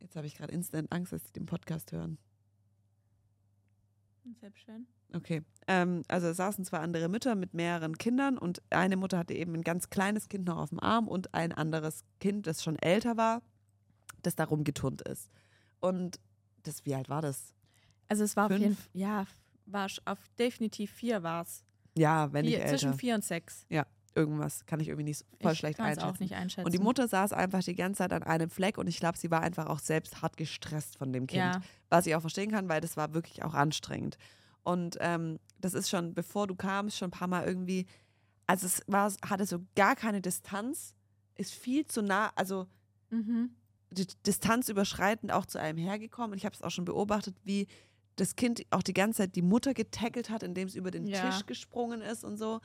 Jetzt 0.00 0.16
habe 0.16 0.26
ich 0.26 0.34
gerade 0.34 0.52
instant 0.52 0.90
Angst, 0.90 1.12
dass 1.12 1.24
sie 1.24 1.32
den 1.32 1.46
Podcast 1.46 1.92
hören. 1.92 2.18
Selbst 4.40 4.62
schön. 4.62 4.86
Okay. 5.14 5.42
Ähm, 5.66 6.02
also 6.08 6.32
saßen 6.32 6.64
zwei 6.64 6.78
andere 6.78 7.08
Mütter 7.08 7.34
mit 7.34 7.54
mehreren 7.54 7.96
Kindern 7.98 8.38
und 8.38 8.62
eine 8.70 8.96
Mutter 8.96 9.18
hatte 9.18 9.34
eben 9.34 9.54
ein 9.54 9.62
ganz 9.62 9.90
kleines 9.90 10.28
Kind 10.28 10.46
noch 10.46 10.58
auf 10.58 10.70
dem 10.70 10.80
Arm 10.80 11.08
und 11.08 11.34
ein 11.34 11.52
anderes 11.52 12.04
Kind, 12.20 12.46
das 12.46 12.62
schon 12.62 12.76
älter 12.76 13.16
war, 13.16 13.42
das 14.22 14.36
da 14.36 14.44
rumgeturnt 14.44 15.02
ist. 15.02 15.30
Und 15.80 16.20
das, 16.62 16.84
wie 16.84 16.94
alt 16.94 17.08
war 17.08 17.22
das? 17.22 17.54
Also 18.08 18.24
es 18.24 18.36
war 18.36 18.46
auf 18.46 18.52
Fünf? 18.52 18.62
jeden 18.62 18.76
Fall, 18.76 18.88
ja, 18.92 19.26
war 19.66 19.88
auf 20.04 20.18
definitiv 20.38 20.92
vier 20.92 21.22
war 21.22 21.42
es. 21.42 21.64
Ja, 21.96 22.32
wenn 22.32 22.44
nicht 22.44 22.58
älter. 22.58 22.68
Zwischen 22.68 22.94
vier 22.94 23.14
und 23.14 23.24
sechs. 23.24 23.66
Irgendwas 24.14 24.66
kann 24.66 24.80
ich 24.80 24.88
irgendwie 24.88 25.04
nicht 25.04 25.24
voll 25.40 25.52
ich 25.52 25.58
schlecht 25.58 25.78
einschätzen. 25.78 26.02
auch 26.02 26.18
nicht 26.18 26.34
einschätzen. 26.34 26.66
Und 26.66 26.72
die 26.72 26.78
Mutter 26.78 27.06
saß 27.06 27.32
einfach 27.32 27.62
die 27.62 27.74
ganze 27.74 27.98
Zeit 27.98 28.12
an 28.12 28.22
einem 28.24 28.50
Fleck 28.50 28.76
und 28.76 28.88
ich 28.88 28.98
glaube, 28.98 29.16
sie 29.16 29.30
war 29.30 29.40
einfach 29.40 29.66
auch 29.66 29.78
selbst 29.78 30.20
hart 30.20 30.36
gestresst 30.36 30.98
von 30.98 31.12
dem 31.12 31.26
Kind. 31.26 31.38
Ja, 31.38 31.60
Was 31.88 32.06
ich 32.06 32.14
auch 32.16 32.20
verstehen 32.20 32.50
kann, 32.50 32.68
weil 32.68 32.80
das 32.80 32.96
war 32.96 33.14
wirklich 33.14 33.44
auch 33.44 33.54
anstrengend. 33.54 34.16
Und 34.62 34.96
ähm, 35.00 35.38
das 35.58 35.74
ist 35.74 35.88
schon, 35.88 36.14
bevor 36.14 36.46
du 36.46 36.54
kamst, 36.54 36.98
schon 36.98 37.08
ein 37.08 37.12
paar 37.12 37.28
Mal 37.28 37.46
irgendwie, 37.46 37.86
also 38.46 38.66
es 38.66 38.82
war, 38.86 39.12
hatte 39.28 39.46
so 39.46 39.60
gar 39.76 39.94
keine 39.96 40.20
Distanz, 40.20 40.94
ist 41.36 41.54
viel 41.54 41.86
zu 41.86 42.02
nah, 42.02 42.32
also 42.34 42.66
mhm. 43.10 43.50
die 43.90 44.06
Distanz 44.26 44.68
überschreitend 44.68 45.32
auch 45.32 45.46
zu 45.46 45.58
einem 45.58 45.78
hergekommen. 45.78 46.32
Und 46.32 46.38
ich 46.38 46.44
habe 46.44 46.54
es 46.54 46.62
auch 46.62 46.70
schon 46.70 46.84
beobachtet, 46.84 47.36
wie 47.44 47.68
das 48.16 48.36
Kind 48.36 48.66
auch 48.70 48.82
die 48.82 48.92
ganze 48.92 49.18
Zeit 49.18 49.34
die 49.34 49.42
Mutter 49.42 49.72
getackelt 49.72 50.30
hat, 50.30 50.42
indem 50.42 50.68
es 50.68 50.74
über 50.74 50.90
den 50.90 51.06
Ja. 51.06 51.30
Tisch 51.30 51.46
gesprungen 51.46 52.02
ist 52.02 52.22
und 52.24 52.36
so. 52.36 52.60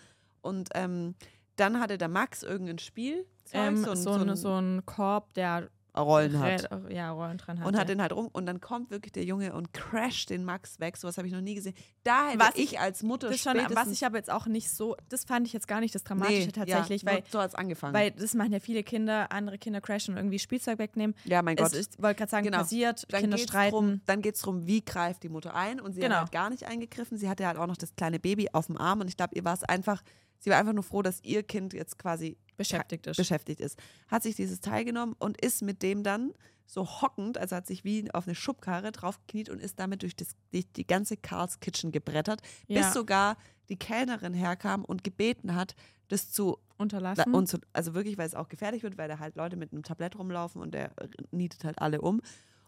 Und 0.46 0.70
ähm, 0.76 1.16
dann 1.58 1.80
hatte 1.80 1.98
der 1.98 2.08
Max 2.10 2.44
irgendein 2.44 2.80
Spiel, 2.80 3.26
ähm, 3.54 3.78
so, 3.78 3.96
so, 3.96 4.12
ein, 4.12 4.30
ein, 4.30 4.36
so 4.36 4.54
ein 4.60 4.86
Korb, 4.86 5.34
der 5.34 5.70
Rollen 5.98 6.38
hat. 6.40 6.70
Ja, 6.90 7.12
Rollen 7.12 7.38
dran 7.38 7.58
hat. 7.62 7.66
Und 7.68 7.78
hat 7.78 7.88
den 7.88 8.02
halt 8.02 8.12
rum 8.12 8.28
und 8.34 8.46
dann 8.46 8.60
kommt 8.60 8.92
wirklich 8.92 9.14
der 9.14 9.24
Junge 9.24 9.54
und 9.54 9.72
crasht 9.72 10.30
den 10.30 10.44
Max 10.44 10.82
weg. 10.82 10.98
Sowas 10.98 11.18
habe 11.18 11.26
ich 11.28 11.34
noch 11.34 11.40
nie 11.40 11.56
gesehen. 11.56 11.74
Da 12.04 12.32
hätte 12.32 12.40
Was 12.40 12.56
ich 12.56 12.82
als 12.82 13.02
Mutter 13.02 13.30
das 13.30 13.40
schon, 13.40 13.56
was 13.74 13.88
ich 13.90 14.06
aber 14.06 14.18
jetzt 14.18 14.30
auch 14.30 14.46
nicht 14.46 14.70
so, 14.70 14.98
das 15.08 15.24
fand 15.24 15.48
ich 15.48 15.54
jetzt 15.54 15.70
gar 15.70 15.80
nicht 15.80 15.96
das 15.96 16.04
Dramatische 16.04 16.48
Nee, 16.48 16.52
tatsächlich, 16.52 17.04
ja, 17.04 17.12
weil, 17.14 17.24
so 17.32 17.40
hat's 17.40 17.56
angefangen. 17.56 17.94
weil 17.94 18.12
das 18.12 18.34
machen 18.34 18.52
ja 18.52 18.60
viele 18.60 18.84
Kinder, 18.84 19.32
andere 19.32 19.58
Kinder 19.58 19.80
crashen 19.80 20.16
und 20.16 20.18
irgendwie 20.18 20.40
Spielzeug 20.40 20.80
wegnehmen. 20.80 21.16
ja, 21.24 21.42
mein 21.42 21.56
Gott. 21.56 21.68
Es 21.68 21.74
ist, 21.74 22.02
wollte 22.04 22.18
gerade 22.18 22.32
sagen, 22.32 22.44
Genau. 22.46 22.58
passiert, 22.58 23.06
dann 23.14 23.22
Kinder 23.22 23.38
streiten. 23.38 23.72
Drum, 23.72 24.02
dann 24.06 24.22
geht 24.22 24.36
es 24.36 24.42
darum, 24.42 24.68
wie 24.68 24.84
greift 24.84 25.24
die 25.24 25.30
Mutter 25.30 25.56
ein. 25.56 25.80
Und 25.80 25.94
sie 25.94 26.02
Genau. 26.02 26.16
hat 26.16 26.22
halt 26.24 26.32
gar 26.34 26.50
nicht 26.50 26.66
eingegriffen. 26.68 27.18
Sie 27.18 27.30
hatte 27.30 27.48
halt 27.48 27.58
auch 27.58 27.68
noch 27.68 27.78
das 27.78 27.96
kleine 27.96 28.20
Baby 28.20 28.50
auf 28.52 28.66
dem 28.66 28.78
Arm. 28.78 29.00
Und 29.00 29.08
ich 29.08 29.16
glaube, 29.16 29.34
ihr 29.36 29.46
war 29.46 29.54
es 29.54 29.64
einfach, 29.64 30.02
Sie 30.46 30.52
war 30.52 30.60
einfach 30.60 30.74
nur 30.74 30.84
froh, 30.84 31.02
dass 31.02 31.24
ihr 31.24 31.42
Kind 31.42 31.74
jetzt 31.74 31.98
quasi 31.98 32.38
Beschäftigt 32.56 33.08
ist. 33.08 33.18
beschäftigt 33.18 33.60
ist. 33.60 33.80
Hat 34.10 34.22
sich 34.22 34.36
dieses 34.36 34.62
Teil 34.62 34.86
genommen 34.86 35.16
und 35.18 35.42
ist 35.42 35.64
mit 35.64 35.82
dem 35.82 36.04
dann 36.04 36.34
so 36.68 36.86
hockend, 37.02 37.40
also 37.40 37.56
hat 37.56 37.66
sich 37.66 37.84
wie 37.84 38.12
auf 38.14 38.28
eine 38.28 38.36
Schubkarre 38.36 38.92
draufgekniet 38.92 39.50
und 39.50 39.60
ist 39.60 39.80
damit 39.80 40.04
durch, 40.04 40.16
das, 40.16 40.36
durch 40.52 40.72
die 40.74 40.86
ganze 40.86 41.18
Carl's 41.18 41.60
Kitchen 41.60 41.92
gebrettert, 41.92 42.42
Ja. 42.68 42.82
bis 42.84 42.94
sogar 42.94 43.38
die 43.70 43.76
Kellnerin 43.76 44.36
herkam 44.36 44.86
und 44.86 45.04
gebeten 45.04 45.56
hat, 45.56 45.76
das 46.10 46.32
zu 46.32 46.60
Unterlassen. 46.78 47.34
und 47.34 47.48
zu, 47.48 47.58
also 47.74 47.96
wirklich, 47.96 48.20
weil 48.20 48.28
es 48.28 48.36
auch 48.36 48.48
gefährlich 48.48 48.84
wird, 48.84 49.00
weil 49.00 49.08
da 49.08 49.18
halt 49.18 49.36
Leute 49.38 49.56
mit 49.58 49.72
einem 49.74 49.82
Tablett 49.82 50.16
rumlaufen 50.16 50.62
und 50.62 50.76
der 50.76 50.92
nietet 51.32 51.64
halt 51.64 51.80
alle 51.80 52.02
um. 52.02 52.22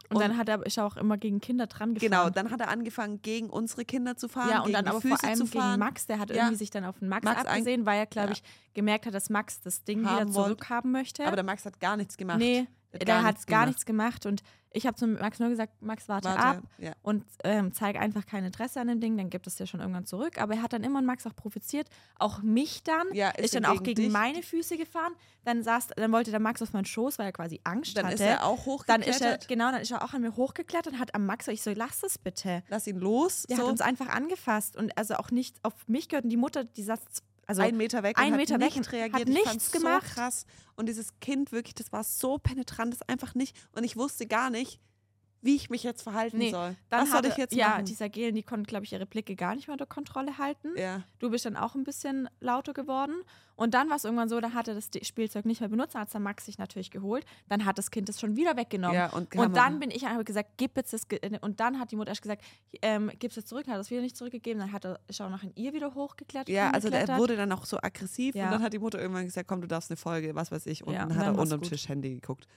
Und 0.09 0.21
dann 0.21 0.37
hat 0.37 0.47
er, 0.49 0.65
ist 0.65 0.77
er 0.77 0.85
auch 0.85 0.95
immer 0.97 1.17
gegen 1.17 1.41
Kinder 1.41 1.67
dran 1.67 1.93
gefahren. 1.93 2.09
Genau, 2.11 2.29
dann 2.29 2.49
hat 2.51 2.59
er 2.61 2.69
angefangen, 2.69 3.21
gegen 3.21 3.49
unsere 3.49 3.83
Kinder 3.85 4.15
zu 4.15 4.27
fahren, 4.29 4.49
Ja, 4.49 4.61
und 4.61 4.71
dann 4.73 4.87
aber 4.87 5.01
Füße 5.01 5.17
vor 5.17 5.29
allem 5.29 5.49
gegen. 5.49 5.79
Max, 5.79 6.05
der 6.07 6.19
hat 6.19 6.29
Ja. 6.29 6.35
irgendwie 6.37 6.55
sich 6.55 6.69
dann 6.69 6.85
auf 6.85 6.99
den 6.99 7.09
Max, 7.09 7.25
Max 7.25 7.41
abgesehen, 7.45 7.85
weil 7.85 7.99
er, 7.99 8.05
glaube 8.05 8.29
Ja. 8.29 8.33
ich, 8.33 8.43
gemerkt 8.73 9.05
hat, 9.05 9.13
dass 9.13 9.29
Max 9.29 9.59
das 9.61 9.83
Ding 9.83 10.05
Haben 10.05 10.15
wieder 10.27 10.33
wollt. 10.35 10.45
zurückhaben 10.47 10.91
möchte. 10.91 11.25
Aber 11.25 11.35
der 11.35 11.43
Max 11.45 11.65
hat 11.65 11.79
gar 11.79 11.97
nichts 11.97 12.15
gemacht. 12.17 12.39
nee, 12.39 12.67
Der 12.97 13.05
der, 13.05 13.23
hat 13.23 13.23
gar 13.23 13.31
hat 13.31 13.45
gemacht. 13.47 13.67
nichts 13.67 13.85
gemacht 13.85 14.25
und 14.25 14.41
ich 14.73 14.85
habe 14.85 14.95
zu 14.95 15.07
Max 15.07 15.39
nur 15.39 15.49
gesagt, 15.49 15.81
Max, 15.81 16.07
warte, 16.07 16.27
Warte, 16.29 16.41
ab 16.41 16.63
ja. 16.77 16.91
und 17.01 17.23
ähm, 17.43 17.73
zeig 17.73 17.95
einfach 17.95 18.25
kein 18.27 18.43
Interesse 18.43 18.79
an 18.79 18.87
dem 18.89 18.99
Ding, 18.99 19.17
dann 19.17 19.29
gibt 19.29 19.47
es 19.47 19.57
ja 19.57 19.65
schon 19.65 19.79
irgendwann 19.79 20.05
zurück. 20.05 20.39
Aber 20.39 20.55
er 20.55 20.61
hat 20.61 20.73
dann 20.73 20.83
immer 20.83 21.01
Max 21.01 21.25
auch 21.25 21.35
provoziert, 21.35 21.87
auch 22.19 22.41
mich 22.43 22.83
dann, 22.83 23.07
Ja, 23.13 23.29
ist, 23.29 23.45
ist 23.45 23.55
dann 23.55 23.65
auch 23.65 23.81
gegen 23.81 24.03
dich? 24.03 24.11
meine 24.11 24.43
Füße 24.43 24.77
gefahren. 24.77 25.13
Dann 25.45 25.63
saß, 25.63 25.87
dann 25.95 26.11
wollte 26.11 26.29
der 26.31 26.41
Max 26.41 26.61
auf 26.61 26.73
meinen 26.73 26.85
Schoß, 26.85 27.17
weil 27.17 27.27
er 27.27 27.31
quasi 27.31 27.59
Angst 27.63 27.97
Dann 27.97 28.05
hatte. 28.05 28.15
ist 28.15 28.21
er 28.21 28.45
auch 28.45 28.57
dann 28.57 28.65
hochgeklettert. 29.01 29.09
ist 29.15 29.21
er, 29.21 29.37
genau, 29.47 29.71
dann 29.71 29.81
ist 29.81 29.89
er 29.91 30.03
auch 30.03 30.13
an 30.13 30.21
mir 30.21 30.35
hochgeklettert 30.35 30.93
und 30.93 30.99
hat 30.99 31.15
am 31.15 31.25
Max, 31.25 31.47
ich 31.47 31.61
so, 31.63 31.71
lass 31.73 32.03
es 32.03 32.17
bitte. 32.17 32.61
Lass 32.67 32.85
ihn 32.85 32.97
los. 32.99 33.43
Der 33.49 33.57
so. 33.57 33.63
hat 33.63 33.69
uns 33.71 33.81
einfach 33.81 34.09
angefasst 34.09 34.75
und 34.75 34.95
also 34.97 35.15
auch 35.15 35.31
nicht 35.31 35.57
auf 35.63 35.73
mich 35.87 36.09
gehört 36.09 36.25
und 36.25 36.29
die 36.29 36.37
Mutter, 36.37 36.65
die 36.65 36.83
saß, 36.83 36.99
also 37.47 37.61
einen 37.61 37.77
Meter 37.77 38.03
weg 38.03 38.17
und 38.19 38.35
Meter 38.35 38.55
hat 38.55 38.61
weg 38.61 38.75
nicht 38.75 38.91
reagiert. 38.91 39.21
hat 39.21 39.29
ich 39.29 39.33
nichts 39.33 39.71
gemacht. 39.71 40.07
so 40.07 40.13
krass. 40.13 40.45
Und 40.75 40.87
dieses 40.87 41.19
Kind 41.19 41.51
wirklich, 41.51 41.75
das 41.75 41.91
war 41.91 42.03
so 42.03 42.37
penetrant, 42.37 42.93
das 42.93 43.01
einfach 43.07 43.33
nicht. 43.35 43.55
Und 43.71 43.83
ich 43.83 43.95
wusste 43.95 44.27
gar 44.27 44.49
nicht, 44.49 44.79
wie 45.41 45.55
ich 45.55 45.69
mich 45.69 45.83
jetzt 45.83 46.01
verhalten 46.01 46.37
Nee, 46.37 46.51
soll. 46.51 46.75
dann 46.89 47.01
Was 47.01 47.09
soll 47.09 47.17
hatte, 47.19 47.27
ich 47.29 47.37
jetzt 47.37 47.53
ja, 47.55 47.69
machen? 47.69 47.85
dieser 47.85 48.09
Gelen, 48.09 48.35
die 48.35 48.43
konnten, 48.43 48.65
glaube 48.65 48.85
ich, 48.85 48.91
ihre 48.93 49.05
Blicke 49.05 49.35
gar 49.35 49.55
nicht 49.55 49.67
mehr 49.67 49.73
unter 49.73 49.85
Kontrolle 49.85 50.37
halten. 50.37 50.69
ja. 50.77 51.03
Du 51.19 51.29
bist 51.29 51.45
dann 51.45 51.55
auch 51.55 51.75
ein 51.75 51.83
bisschen 51.83 52.29
lauter 52.39 52.73
geworden. 52.73 53.15
Und 53.55 53.73
dann 53.73 53.89
war 53.89 53.95
es 53.95 54.03
irgendwann 54.03 54.29
so, 54.29 54.39
da 54.39 54.53
hatte 54.53 54.75
das 54.75 54.89
Spielzeug 55.07 55.45
nicht 55.45 55.61
mehr 55.61 55.69
benutzt, 55.69 55.95
dann 55.95 56.01
hat 56.01 56.09
es 56.09 56.11
der 56.11 56.21
Max 56.21 56.45
sich 56.45 56.59
natürlich 56.59 56.91
geholt. 56.91 57.25
Dann 57.49 57.65
hat 57.65 57.79
das 57.79 57.89
Kind 57.89 58.07
es 58.07 58.19
schon 58.19 58.35
wieder 58.35 58.55
weggenommen. 58.55 58.95
Ja, 58.95 59.07
und 59.11 59.35
und 59.35 59.55
dann 59.57 59.79
bin 59.79 59.89
ich 59.89 60.05
einfach 60.05 60.23
gesagt, 60.25 60.51
gib 60.57 60.77
jetzt 60.77 60.93
das. 60.93 61.07
Ge 61.07 61.19
und 61.41 61.59
dann 61.59 61.79
hat 61.79 61.91
die 61.91 61.95
Mutter 61.95 62.09
erst 62.09 62.21
gesagt, 62.21 62.43
ähm, 62.83 63.11
gib 63.17 63.31
es 63.31 63.35
jetzt 63.37 63.47
zurück, 63.49 63.67
hat 63.67 63.79
es 63.79 63.89
wieder 63.89 64.01
nicht 64.01 64.15
zurückgegeben. 64.15 64.59
Dann 64.59 64.71
hat 64.71 64.85
er, 64.85 64.99
noch 65.29 65.41
in 65.41 65.51
ihr 65.55 65.73
wieder 65.73 65.95
hochgeklettert. 65.95 66.49
Ja, 66.49 66.69
also 66.69 66.91
der 66.91 67.07
wurde 67.17 67.35
dann 67.35 67.51
auch 67.51 67.65
so 67.65 67.77
aggressiv 67.81 68.35
Ja. 68.35 68.45
und 68.45 68.51
dann 68.51 68.61
hat 68.61 68.73
die 68.73 68.79
Mutter 68.79 68.99
irgendwann 69.01 69.25
gesagt, 69.25 69.47
komm, 69.47 69.61
du 69.61 69.67
darfst 69.67 69.89
eine 69.89 69.97
Folge, 69.97 70.35
was 70.35 70.51
weiß 70.51 70.67
ich. 70.67 70.85
Und 70.85 70.93
Ja, 70.93 71.05
dann 71.07 71.15
hat 71.17 71.25
dann 71.25 71.35
er 71.35 71.41
unterm. 71.41 71.61
Tisch 71.63 71.89
Handy 71.89 72.13
geguckt. 72.13 72.47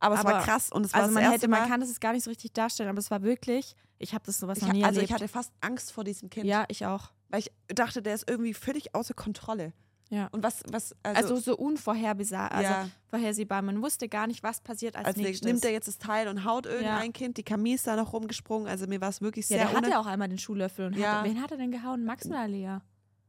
Aber 0.00 0.14
es 0.16 0.24
war 0.24 0.34
Aber- 0.36 0.44
krass 0.44 0.70
und 0.70 0.86
es 0.86 0.92
war 0.92 1.02
Also 1.02 1.14
man 1.14 1.30
hätte, 1.30 1.48
man 1.48 1.60
Mal, 1.62 1.68
kann 1.68 1.80
das 1.80 1.98
gar 2.00 2.12
nicht 2.12 2.24
so 2.24 2.30
richtig 2.30 2.52
darstellen, 2.52 2.88
aber 2.88 2.98
es 2.98 3.10
war 3.10 3.22
wirklich, 3.22 3.74
ich 3.98 4.14
habe 4.14 4.24
das 4.26 4.38
sowas 4.38 4.58
ich, 4.58 4.64
noch 4.64 4.72
nie 4.72 4.84
also 4.84 5.00
erlebt. 5.00 5.10
ich 5.10 5.14
hatte 5.14 5.28
fast 5.28 5.52
Angst 5.60 5.92
vor 5.92 6.04
diesem 6.04 6.30
Kind, 6.30 6.46
ja, 6.46 6.64
ich 6.68 6.86
auch. 6.86 7.10
weil 7.28 7.40
ich 7.40 7.50
dachte, 7.68 8.00
der 8.02 8.14
ist 8.14 8.28
irgendwie 8.30 8.54
völlig 8.54 8.94
außer 8.94 9.14
Kontrolle. 9.14 9.72
Ja. 10.10 10.28
Und 10.32 10.42
was, 10.42 10.62
was, 10.72 10.94
Also, 11.02 11.34
also, 11.34 11.36
so 11.36 11.56
unvorhersehbar, 11.58 12.50
also 12.50 12.62
Ja. 12.70 12.88
vorhersehbar. 13.08 13.60
Man 13.60 13.82
wusste 13.82 14.08
gar 14.08 14.26
nicht, 14.26 14.42
was 14.42 14.62
passiert 14.62 14.96
als, 14.96 15.06
als 15.08 15.16
nächstes. 15.18 15.46
nimmt 15.46 15.62
er 15.66 15.70
jetzt 15.72 15.86
das 15.86 15.98
Teil 15.98 16.28
und 16.28 16.44
haut 16.46 16.64
irgendein 16.64 17.12
Kind, 17.12 17.36
die 17.36 17.42
Camille 17.42 17.74
ist 17.74 17.86
da 17.86 17.94
noch 17.96 18.14
rumgesprungen, 18.14 18.68
also 18.68 18.86
mir 18.86 19.00
war 19.02 19.10
es 19.10 19.20
wirklich 19.20 19.46
ja, 19.50 19.58
sehr 19.58 19.66
der 19.68 19.76
hatte 19.76 19.98
auch 19.98 20.06
einmal 20.06 20.28
den 20.28 20.38
Schuhlöffel 20.38 20.86
und 20.86 20.96
Ja. 20.96 21.18
hatte, 21.18 21.28
wen 21.28 21.42
hat 21.42 21.50
er 21.50 21.56
denn 21.58 21.70
gehauen? 21.70 22.04
Max 22.04 22.24
oder 22.24 22.48
Lea? 22.48 22.78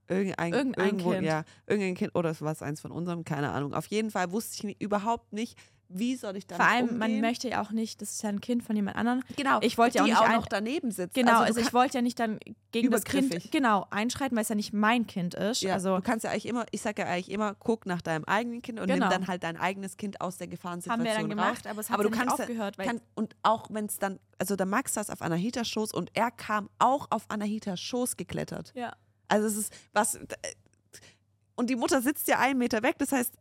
Irgendein, 0.07 0.53
Irgendein 0.53 0.85
irgendwo, 0.85 1.11
Kind. 1.11 1.23
Ja, 1.25 1.43
irgendein 1.67 1.95
Kind 1.95 2.15
oder 2.15 2.29
es 2.31 2.41
war 2.41 2.51
es 2.51 2.61
eins 2.63 2.79
von 2.81 2.91
unserem, 2.91 3.23
keine 3.25 3.51
Ahnung. 3.51 3.73
Auf 3.73 3.85
jeden 3.87 4.09
Fall 4.09 4.31
wusste 4.31 4.55
ich 4.55 4.63
nicht, 4.63 4.81
überhaupt 4.81 5.33
nicht, 5.33 5.59
wie 5.91 6.15
soll 6.15 6.35
ich 6.37 6.45
damit 6.45 6.63
Vor 6.63 6.71
allem, 6.71 6.85
man 6.99 7.07
umgehen. 7.07 7.21
möchte 7.21 7.49
ja 7.49 7.61
auch 7.63 7.71
nicht, 7.71 7.99
das 8.01 8.11
ist 8.11 8.21
ja 8.21 8.29
ein 8.29 8.41
Kind 8.41 8.61
von 8.63 8.75
jemand 8.75 8.95
anderem. 8.95 9.23
genau, 9.35 9.57
ich 9.61 9.77
wollte 9.77 9.97
ja 9.97 10.03
auch 10.03 10.07
nicht 10.07 10.17
auch 10.17 10.29
noch 10.29 10.45
daneben 10.45 10.91
sitzt. 10.91 11.15
Genau, 11.15 11.39
also, 11.39 11.59
du 11.59 11.65
ich 11.65 11.73
wollte 11.73 11.97
ja 11.97 12.01
nicht 12.03 12.19
dann 12.19 12.39
gegen 12.71 12.91
das 12.91 13.03
Kind 13.03 13.51
genau 13.51 13.87
einschreiten, 13.89 14.35
weil 14.37 14.43
es 14.43 14.49
ja 14.49 14.55
nicht 14.55 14.71
mein 14.71 15.07
Kind 15.07 15.33
ist. 15.33 15.61
ja, 15.63 15.73
also 15.73 15.95
du 15.95 16.01
kannst 16.03 16.23
ja 16.25 16.29
eigentlich 16.31 16.45
immer, 16.45 16.65
ich 16.71 16.81
sage 16.81 17.01
ja 17.01 17.07
eigentlich 17.07 17.31
immer, 17.31 17.55
guck 17.55 17.87
nach 17.87 18.01
deinem 18.01 18.23
eigenen 18.25 18.61
Kind 18.61 18.79
und 18.79 18.85
nimm 18.87 18.97
Genau. 18.99 19.09
dann 19.09 19.27
halt 19.27 19.41
dein 19.43 19.57
eigenes 19.57 19.97
Kind 19.97 20.21
aus 20.21 20.37
der 20.37 20.47
Gefahrensituation 20.47 21.07
haben 21.07 21.17
wir 21.29 21.29
dann 21.29 21.39
raus. 21.39 21.45
gemacht, 21.47 21.67
aber 21.67 21.79
es 21.81 21.89
hat 21.89 21.95
aber 21.95 22.03
du 22.03 22.11
kannst 22.11 22.37
ja- 22.37 22.43
aufgehört, 22.45 22.77
weil 22.77 22.85
Kann, 22.85 23.01
und 23.15 23.35
auch 23.41 23.67
wenn 23.71 23.85
es 23.85 23.97
dann, 23.97 24.19
also 24.37 24.55
der 24.55 24.67
Max 24.67 24.93
saß 24.93 25.09
auf 25.09 25.21
Anahitas 25.23 25.67
Schoß 25.67 25.91
und 25.93 26.11
er 26.13 26.29
kam 26.29 26.69
auch 26.77 27.07
auf 27.09 27.25
Anahitas 27.29 27.79
Schoß 27.81 28.15
geklettert. 28.15 28.71
ja. 28.75 28.93
Also 29.31 29.45
es 29.45 29.57
ist 29.57 29.73
was. 29.93 30.19
Und 31.55 31.69
die 31.69 31.75
Mutter 31.75 32.01
sitzt 32.01 32.27
ja 32.27 32.39
einen 32.39 32.57
Meter 32.57 32.81
weg. 32.83 32.95
Das 32.99 33.11
heißt, 33.11 33.33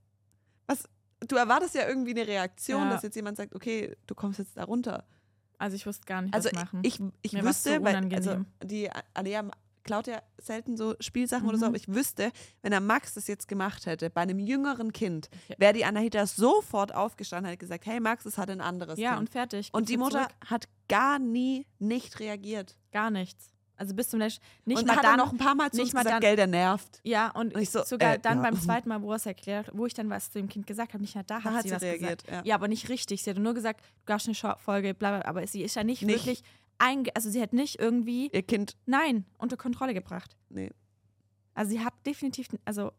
du 1.27 1.37
erwartest 1.37 1.75
ja 1.75 1.89
irgendwie 1.89 2.11
eine 2.13 2.27
Reaktion, 2.27 2.83
Ja. 2.83 2.91
dass 2.91 3.03
jetzt 3.03 3.17
jemand 3.17 3.37
sagt, 3.37 3.55
okay, 3.55 3.97
du 4.07 4.15
kommst 4.15 4.39
jetzt 4.39 4.57
da 4.57 4.65
runter. 4.65 5.05
Also 5.59 5.75
ich 5.75 5.87
wusste 5.87 6.05
gar 6.07 6.23
nicht, 6.23 6.35
Also 6.35 6.51
was 6.53 6.65
machen. 6.65 6.81
ich, 6.85 7.01
ich 7.23 7.35
war's 7.35 7.45
wüsste, 7.45 7.77
so 7.79 7.85
weil 7.85 8.15
also 8.15 8.45
die 8.63 8.89
Alea 9.15 9.51
klaut 9.83 10.07
ja 10.07 10.23
selten 10.39 10.77
so 10.77 10.95
Spielsachen 11.01 11.49
oder 11.49 11.57
so, 11.57 11.65
Mhm. 11.65 11.69
aber 11.71 11.77
ich 11.79 11.89
wüsste, 11.89 12.31
wenn 12.63 12.71
der 12.73 12.81
Max 12.81 13.15
das 13.15 13.27
jetzt 13.27 13.49
gemacht 13.49 13.87
hätte, 13.87 14.11
bei 14.11 14.21
einem 14.21 14.39
jüngeren 14.39 14.93
Kind, 14.93 15.31
Ja. 15.49 15.57
wäre 15.59 15.73
die 15.73 15.85
Anahita 15.85 16.27
sofort 16.27 16.95
aufgestanden 16.95 17.47
und 17.47 17.51
hätte 17.53 17.61
gesagt, 17.61 17.87
hey 17.87 17.99
Max, 17.99 18.25
es 18.27 18.37
hat 18.39 18.51
ein 18.51 18.61
anderes 18.61 18.99
ja, 18.99 19.11
Kind. 19.13 19.21
und 19.21 19.31
fertig. 19.31 19.71
und 19.73 19.89
die 19.89 19.97
Mutter 19.97 20.29
zurück. 20.29 20.51
hat 20.51 20.69
gar 20.89 21.19
nie 21.19 21.67
nicht 21.79 22.21
reagiert. 22.21 22.77
gar 22.93 23.11
nichts. 23.11 23.51
Also 23.79 23.95
bis 23.95 24.09
zum 24.11 24.19
letzten 24.19 24.43
nicht 24.65 24.81
und 24.81 24.87
mal 24.89 24.97
hat 24.97 25.05
dann 25.05 25.17
noch 25.19 25.31
ein 25.33 25.39
paar 25.39 25.55
Mal 25.55 25.71
zu 25.71 25.79
nicht 25.81 25.95
mal 25.95 26.01
gesagt, 26.03 26.15
dann- 26.17 26.21
gell, 26.21 26.37
der 26.37 26.47
nervt. 26.49 27.01
Ja, 27.05 27.31
und, 27.31 27.55
Und 27.55 27.67
so, 27.69 27.85
sogar 27.85 28.15
äh, 28.15 28.19
dann 28.19 28.39
ja. 28.39 28.51
beim 28.51 28.61
zweiten 28.61 28.89
Mal, 28.89 29.01
wo 29.01 29.11
er 29.13 29.17
es 29.17 29.25
erklärt, 29.27 29.71
wo 29.73 29.87
ich 29.87 29.95
dann 29.95 30.11
was 30.11 30.31
zu 30.31 30.39
dem 30.41 30.49
Kind 30.49 30.67
gesagt 30.67 30.93
habe, 30.95 31.03
nicht 31.03 31.15
mal 31.15 31.23
da 31.23 31.37
hat, 31.37 31.47
Da 31.47 31.53
hat 31.53 31.63
sie, 31.63 31.69
sie 31.71 31.75
was 31.77 31.83
reagiert, 31.83 32.25
gesagt. 32.27 32.29
ja. 32.29 32.43
Ja. 32.45 32.55
aber 32.57 32.69
nicht 32.69 32.89
richtig. 32.89 33.23
Sie 33.23 33.31
hat 33.31 33.39
nur 33.39 33.55
gesagt, 33.55 33.81
du 33.81 33.87
darfst 34.07 34.27
eine 34.29 34.57
Folge, 34.59 34.95
bla, 34.95 35.19
bla, 35.19 35.29
aber 35.29 35.47
sie 35.47 35.63
ist 35.63 35.77
ja 35.77 35.85
nicht, 35.85 36.03
Nicht. 36.03 36.17
wirklich 36.19 36.43
einge 36.79 37.11
also 37.17 37.31
sie 37.31 37.41
hat 37.41 37.53
nicht 37.53 37.79
irgendwie, 37.81 38.29
Ihr 38.33 38.43
Kind, 38.43 38.77
nein, 38.87 39.25
unter 39.39 39.57
Kontrolle 39.57 39.95
gebracht. 39.95 40.37
nee. 40.51 40.71
Also 41.55 41.71
sie 41.73 41.81
hat 41.85 41.93
definitiv, 42.07 42.49
also 42.65 42.93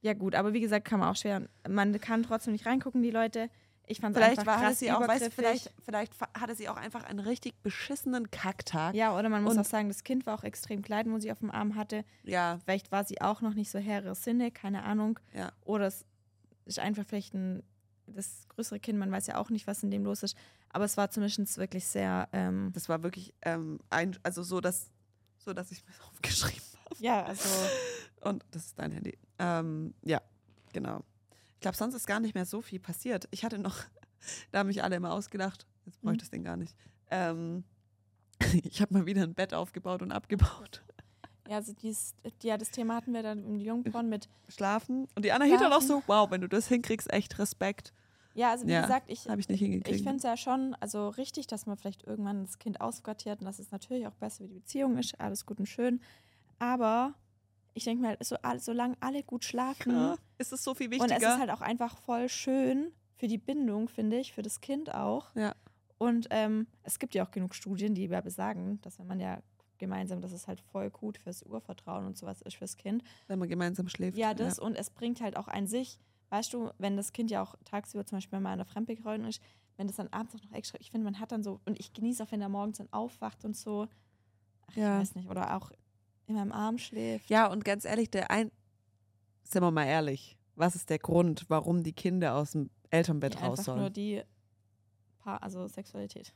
ja 0.00 0.12
gut, 0.14 0.34
aber 0.34 0.52
wie 0.52 0.60
gesagt, 0.60 0.84
kann 0.84 0.98
man 0.98 1.08
auch 1.08 1.14
schwer, 1.16 1.46
man 1.68 2.00
kann 2.00 2.24
trotzdem 2.24 2.52
nicht 2.52 2.66
reingucken, 2.66 3.00
die 3.02 3.12
Leute. 3.12 3.48
Ich 3.86 4.00
fand 4.00 4.16
Vielleicht 4.16 4.38
einfach 4.38 4.60
war 4.62 4.74
sie 4.74 4.92
auch, 4.92 5.00
übergriffig. 5.02 5.34
vielleicht, 5.34 5.72
vielleicht 5.84 6.14
hatte 6.38 6.54
sie 6.54 6.68
auch 6.68 6.76
einfach 6.76 7.02
einen 7.04 7.18
richtig 7.18 7.60
beschissenen 7.62 8.30
Kacktag. 8.30 8.94
Ja, 8.94 9.16
oder 9.18 9.28
man 9.28 9.42
muss 9.42 9.54
Und- 9.54 9.60
auch 9.60 9.64
sagen, 9.64 9.88
das 9.88 10.04
Kind 10.04 10.24
war 10.24 10.38
auch 10.38 10.44
extrem 10.44 10.82
klein, 10.82 11.12
wo 11.12 11.18
sie 11.18 11.32
auf 11.32 11.40
dem 11.40 11.50
Arm 11.50 11.74
hatte. 11.74 12.04
Ja, 12.22 12.58
Vielleicht 12.64 12.92
war 12.92 13.04
sie 13.04 13.20
auch 13.20 13.40
noch 13.40 13.54
nicht 13.54 13.70
so 13.70 13.78
Herr 13.78 14.14
Sinne, 14.14 14.50
keine 14.50 14.84
Ahnung. 14.84 15.18
ja. 15.34 15.52
Oder 15.64 15.86
es 15.88 16.04
ist 16.64 16.78
einfach 16.78 17.04
vielleicht 17.06 17.34
ein 17.34 17.62
das 18.06 18.46
größere 18.48 18.78
Kind, 18.80 18.98
man 18.98 19.10
weiß 19.10 19.26
ja 19.28 19.36
auch 19.38 19.48
nicht, 19.50 19.66
was 19.66 19.82
in 19.82 19.90
dem 19.90 20.04
los 20.04 20.22
ist. 20.22 20.36
Aber 20.70 20.84
es 20.84 20.96
war 20.96 21.10
zumindest 21.10 21.56
wirklich 21.58 21.86
sehr, 21.86 22.28
ähm, 22.32 22.70
Das 22.74 22.88
war 22.88 23.02
wirklich 23.02 23.32
ähm, 23.42 23.78
ein, 23.90 24.16
also 24.22 24.42
so, 24.42 24.60
dass, 24.60 24.90
so, 25.38 25.52
dass 25.52 25.70
ich 25.70 25.84
mir 25.84 25.92
aufgeschrieben 26.10 26.62
habe. 26.84 26.96
ja, 26.98 27.24
also 27.24 27.48
Und 28.22 28.44
das 28.50 28.66
ist 28.66 28.78
dein 28.78 28.90
Handy. 28.92 29.16
Ähm, 29.38 29.94
ja, 30.02 30.20
genau. 30.72 31.02
Ich 31.62 31.64
glaube, 31.64 31.76
sonst 31.76 31.94
ist 31.94 32.08
gar 32.08 32.18
nicht 32.18 32.34
mehr 32.34 32.44
so 32.44 32.60
viel 32.60 32.80
passiert. 32.80 33.28
Ich 33.30 33.44
hatte 33.44 33.56
noch, 33.56 33.76
da 34.50 34.58
haben 34.58 34.66
mich 34.66 34.82
alle 34.82 34.96
immer 34.96 35.12
ausgedacht. 35.12 35.64
Jetzt 35.86 36.00
bräuchte 36.02 36.16
ich 36.16 36.22
Mhm. 36.22 36.24
es 36.24 36.30
den 36.30 36.42
gar 36.42 36.56
nicht. 36.56 36.74
Ähm, 37.08 37.62
ich 38.64 38.82
habe 38.82 38.92
mal 38.94 39.06
wieder 39.06 39.22
ein 39.22 39.34
Bett 39.34 39.54
aufgebaut 39.54 40.02
und 40.02 40.10
abgebaut. 40.10 40.82
Ja, 41.48 41.58
also 41.58 41.72
dies, 41.72 42.16
ja, 42.42 42.58
das 42.58 42.72
Thema 42.72 42.96
hatten 42.96 43.12
wir 43.14 43.22
dann 43.22 43.44
im 43.44 43.60
Jungporn 43.60 44.08
mit. 44.08 44.28
Schlafen. 44.48 45.06
Und 45.14 45.24
die 45.24 45.32
noch 45.68 45.82
Schlafen. 45.82 45.86
so, 45.86 46.02
wow, 46.08 46.28
wenn 46.32 46.40
du 46.40 46.48
das 46.48 46.66
hinkriegst, 46.66 47.12
echt 47.12 47.38
Respekt. 47.38 47.92
Ja, 48.34 48.50
also 48.50 48.66
wie 48.66 48.72
Ja, 48.72 48.80
gesagt, 48.82 49.08
ich, 49.08 49.28
ich 49.28 49.62
ich 49.62 50.02
finde 50.02 50.16
es 50.16 50.22
ja 50.24 50.36
schon 50.36 50.74
also 50.80 51.10
richtig, 51.10 51.46
dass 51.46 51.66
man 51.66 51.76
vielleicht 51.76 52.02
irgendwann 52.08 52.42
das 52.42 52.58
Kind 52.58 52.80
ausquartiert 52.80 53.38
und 53.38 53.44
dass 53.44 53.60
es 53.60 53.70
natürlich 53.70 54.08
auch 54.08 54.14
besser 54.14 54.38
für 54.42 54.48
die 54.48 54.54
Beziehung 54.54 54.98
ist, 54.98 55.20
alles 55.20 55.46
gut 55.46 55.60
und 55.60 55.66
schön. 55.66 56.00
Aber 56.58 57.14
ich 57.74 57.84
denke 57.84 58.02
mal, 58.02 58.16
so, 58.20 58.36
all- 58.42 58.60
solange 58.60 58.96
alle 59.00 59.22
gut 59.22 59.44
schlafen 59.44 59.92
ja, 59.92 60.16
ist 60.38 60.52
es 60.52 60.62
so 60.64 60.74
viel 60.74 60.86
und 60.88 60.92
wichtiger. 60.92 61.16
es 61.16 61.22
ist 61.22 61.38
halt 61.40 61.50
auch 61.50 61.60
einfach 61.62 61.96
voll 61.96 62.28
schön 62.28 62.92
für 63.16 63.26
die 63.28 63.38
Bindung, 63.38 63.88
finde 63.88 64.18
ich, 64.18 64.32
für 64.32 64.42
das 64.42 64.60
Kind 64.60 64.94
auch. 64.94 65.34
Ja. 65.34 65.54
Und 65.98 66.26
ähm, 66.30 66.66
es 66.82 66.98
gibt 66.98 67.14
ja 67.14 67.24
auch 67.24 67.30
genug 67.30 67.54
Studien, 67.54 67.94
die 67.94 68.06
ja 68.06 68.20
besagen, 68.20 68.80
dass 68.82 68.98
wenn 68.98 69.06
man 69.06 69.20
ja 69.20 69.40
gemeinsam, 69.78 70.20
dass 70.20 70.32
es 70.32 70.46
halt 70.48 70.60
voll 70.60 70.90
gut 70.90 71.18
fürs 71.18 71.42
Urvertrauen 71.44 72.06
und 72.06 72.16
sowas 72.16 72.42
ist 72.42 72.56
fürs 72.56 72.76
Kind. 72.76 73.02
wenn 73.28 73.38
man 73.38 73.48
gemeinsam 73.48 73.88
schläft. 73.88 74.16
Ja, 74.18 74.34
das 74.34 74.58
und 74.58 74.74
es 74.76 74.90
bringt 74.90 75.20
halt 75.20 75.36
auch 75.36 75.48
an 75.48 75.66
sich, 75.66 75.98
weißt 76.30 76.52
du, 76.52 76.70
wenn 76.78 76.96
das 76.96 77.12
Kind 77.12 77.30
ja 77.30 77.42
auch 77.42 77.54
tagsüber 77.64 78.04
zum 78.06 78.16
Beispiel 78.18 78.38
mal 78.40 78.52
in 78.52 78.58
der 78.58 78.66
Fremdbetreuung 78.66 79.24
ist, 79.24 79.40
wenn 79.76 79.86
das 79.86 79.96
dann 79.96 80.08
abends 80.08 80.34
auch 80.34 80.42
noch 80.44 80.52
extra, 80.52 80.78
ich 80.80 80.90
finde, 80.90 81.04
man 81.04 81.18
hat 81.20 81.32
dann 81.32 81.42
so, 81.42 81.60
und 81.64 81.78
ich 81.80 81.92
genieße 81.92 82.22
auch, 82.22 82.30
wenn 82.32 82.40
er 82.42 82.48
morgens 82.48 82.78
dann 82.78 82.92
aufwacht 82.92 83.44
und 83.44 83.56
so, 83.56 83.88
ach, 84.68 84.76
Ja. 84.76 84.96
ich 84.96 85.02
weiß 85.02 85.14
nicht, 85.16 85.28
oder 85.30 85.56
auch 85.56 85.70
in 86.26 86.34
meinem 86.34 86.52
Arm 86.52 86.78
schläft. 86.78 87.28
Ja, 87.30 87.46
und 87.46 87.64
ganz 87.64 87.84
ehrlich, 87.84 88.10
der 88.10 88.30
ein, 88.30 88.50
sind 89.44 89.62
wir 89.62 89.70
mal 89.70 89.84
ehrlich, 89.86 90.36
was 90.54 90.74
ist 90.74 90.90
der 90.90 90.98
Grund, 90.98 91.44
warum 91.48 91.82
die 91.82 91.92
Kinder 91.92 92.34
aus 92.36 92.52
dem 92.52 92.70
Elternbett 92.90 93.34
Ja, 93.34 93.40
raus 93.46 93.60
einfach 93.60 93.74
nur 93.74 93.82
sollen? 93.84 93.92
die 93.94 94.22
Paar, 95.18 95.42
also 95.42 95.66
Sexualität. 95.68 96.32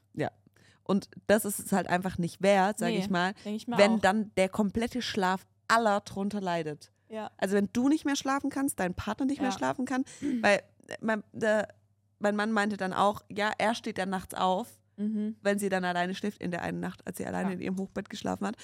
Und 0.85 1.09
das 1.27 1.45
ist 1.45 1.59
es 1.59 1.73
halt 1.73 1.89
einfach 1.89 2.17
nicht 2.17 2.41
wert, 2.43 2.79
sage 2.79 2.93
Nee. 2.93 2.99
ich 3.01 3.11
mal, 3.11 3.35
ich 3.45 3.67
wenn 3.67 3.95
auch. 3.97 4.01
dann 4.01 4.31
der 4.37 4.49
komplette 4.49 5.03
Schlaf 5.03 5.45
aller 5.67 5.99
drunter 6.03 6.41
leidet. 6.41 6.93
Ja. 7.09 7.33
Also 7.39 7.57
wenn 7.57 7.69
du 7.73 7.89
nicht 7.89 8.05
mehr 8.05 8.15
schlafen 8.15 8.51
kannst, 8.51 8.79
dein 8.79 8.95
Partner 8.95 9.27
nicht 9.27 9.41
mehr 9.41 9.51
Ja. 9.51 9.57
schlafen 9.57 9.85
kann, 9.85 10.05
weil 10.43 10.59
äh, 10.89 10.97
mein, 11.01 11.25
der, 11.33 11.75
mein 12.21 12.37
Mann 12.37 12.53
meinte 12.53 12.77
dann 12.77 12.93
auch, 12.93 13.23
ja, 13.29 13.51
er 13.59 13.75
steht 13.75 13.99
dann 13.99 14.11
nachts 14.11 14.35
auf, 14.35 14.79
Mhm. 14.97 15.35
wenn 15.43 15.59
sie 15.59 15.69
dann 15.69 15.85
alleine 15.85 16.15
schläft 16.15 16.41
in 16.41 16.51
der 16.53 16.63
einen 16.63 16.79
Nacht, 16.81 17.05
als 17.07 17.19
sie 17.19 17.27
alleine 17.27 17.49
Ja. 17.51 17.55
in 17.57 17.61
ihrem 17.61 17.77
Hochbett 17.79 18.09
geschlafen 18.09 18.47
hat 18.47 18.57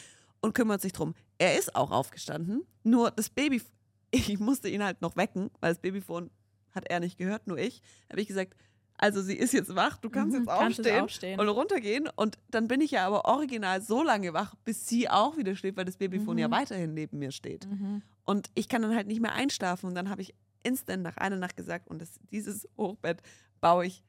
und 0.42 0.54
kümmert 0.54 0.82
sich 0.82 0.92
drum. 0.92 1.14
Er 1.38 1.58
ist 1.58 1.74
auch 1.74 1.90
aufgestanden, 1.90 2.66
nur 2.84 3.10
das 3.10 3.30
Baby, 3.30 3.62
ich 4.10 4.38
musste 4.38 4.68
ihn 4.68 4.84
halt 4.84 5.00
noch 5.00 5.16
wecken, 5.16 5.50
weil 5.60 5.72
das 5.72 5.80
Babyphone 5.80 6.30
hat 6.72 6.86
er 6.90 7.00
nicht 7.00 7.16
gehört, 7.16 7.46
nur 7.46 7.56
ich. 7.58 7.80
Habe 8.10 8.20
ich 8.20 8.28
gesagt, 8.28 8.54
also 8.98 9.20
sie 9.22 9.34
ist 9.36 9.52
jetzt 9.52 9.74
wach, 9.74 9.96
du 9.96 10.10
kannst 10.10 10.34
Mhm, 10.36 10.42
jetzt 10.44 10.48
kannst 10.48 10.78
jetzt 10.78 10.86
aufstehen, 10.86 11.02
aufstehen. 11.04 11.40
und 11.40 11.48
runtergehen 11.48 12.08
und 12.14 12.38
dann 12.50 12.68
bin 12.68 12.80
ich 12.80 12.92
ja 12.92 13.06
aber 13.06 13.24
original 13.24 13.80
so 13.82 14.02
lange 14.02 14.32
wach, 14.32 14.54
bis 14.64 14.86
sie 14.86 15.08
auch 15.08 15.36
wieder 15.36 15.56
schläft, 15.56 15.76
weil 15.78 15.84
das 15.86 15.96
Babyphone 15.96 16.38
ja 16.38 16.48
Mhm. 16.48 16.52
weiterhin 16.52 16.94
neben 16.94 17.18
mir 17.18 17.32
steht. 17.32 17.66
Mhm. 17.68 18.02
Und 18.24 18.50
ich 18.54 18.68
kann 18.68 18.82
dann 18.82 18.94
halt 18.94 19.06
nicht 19.08 19.20
mehr 19.20 19.32
einschlafen. 19.32 19.86
Und 19.86 19.94
dann 19.96 20.08
habe 20.08 20.22
ich 20.22 20.34
instant 20.62 21.02
nach 21.02 21.16
einer 21.16 21.36
Nacht 21.36 21.56
gesagt, 21.56 21.88
und 21.88 22.00
das, 22.00 22.20
dieses 22.30 22.68
Hochbett 22.76 23.20
baue 23.60 23.86
ich 23.86 24.04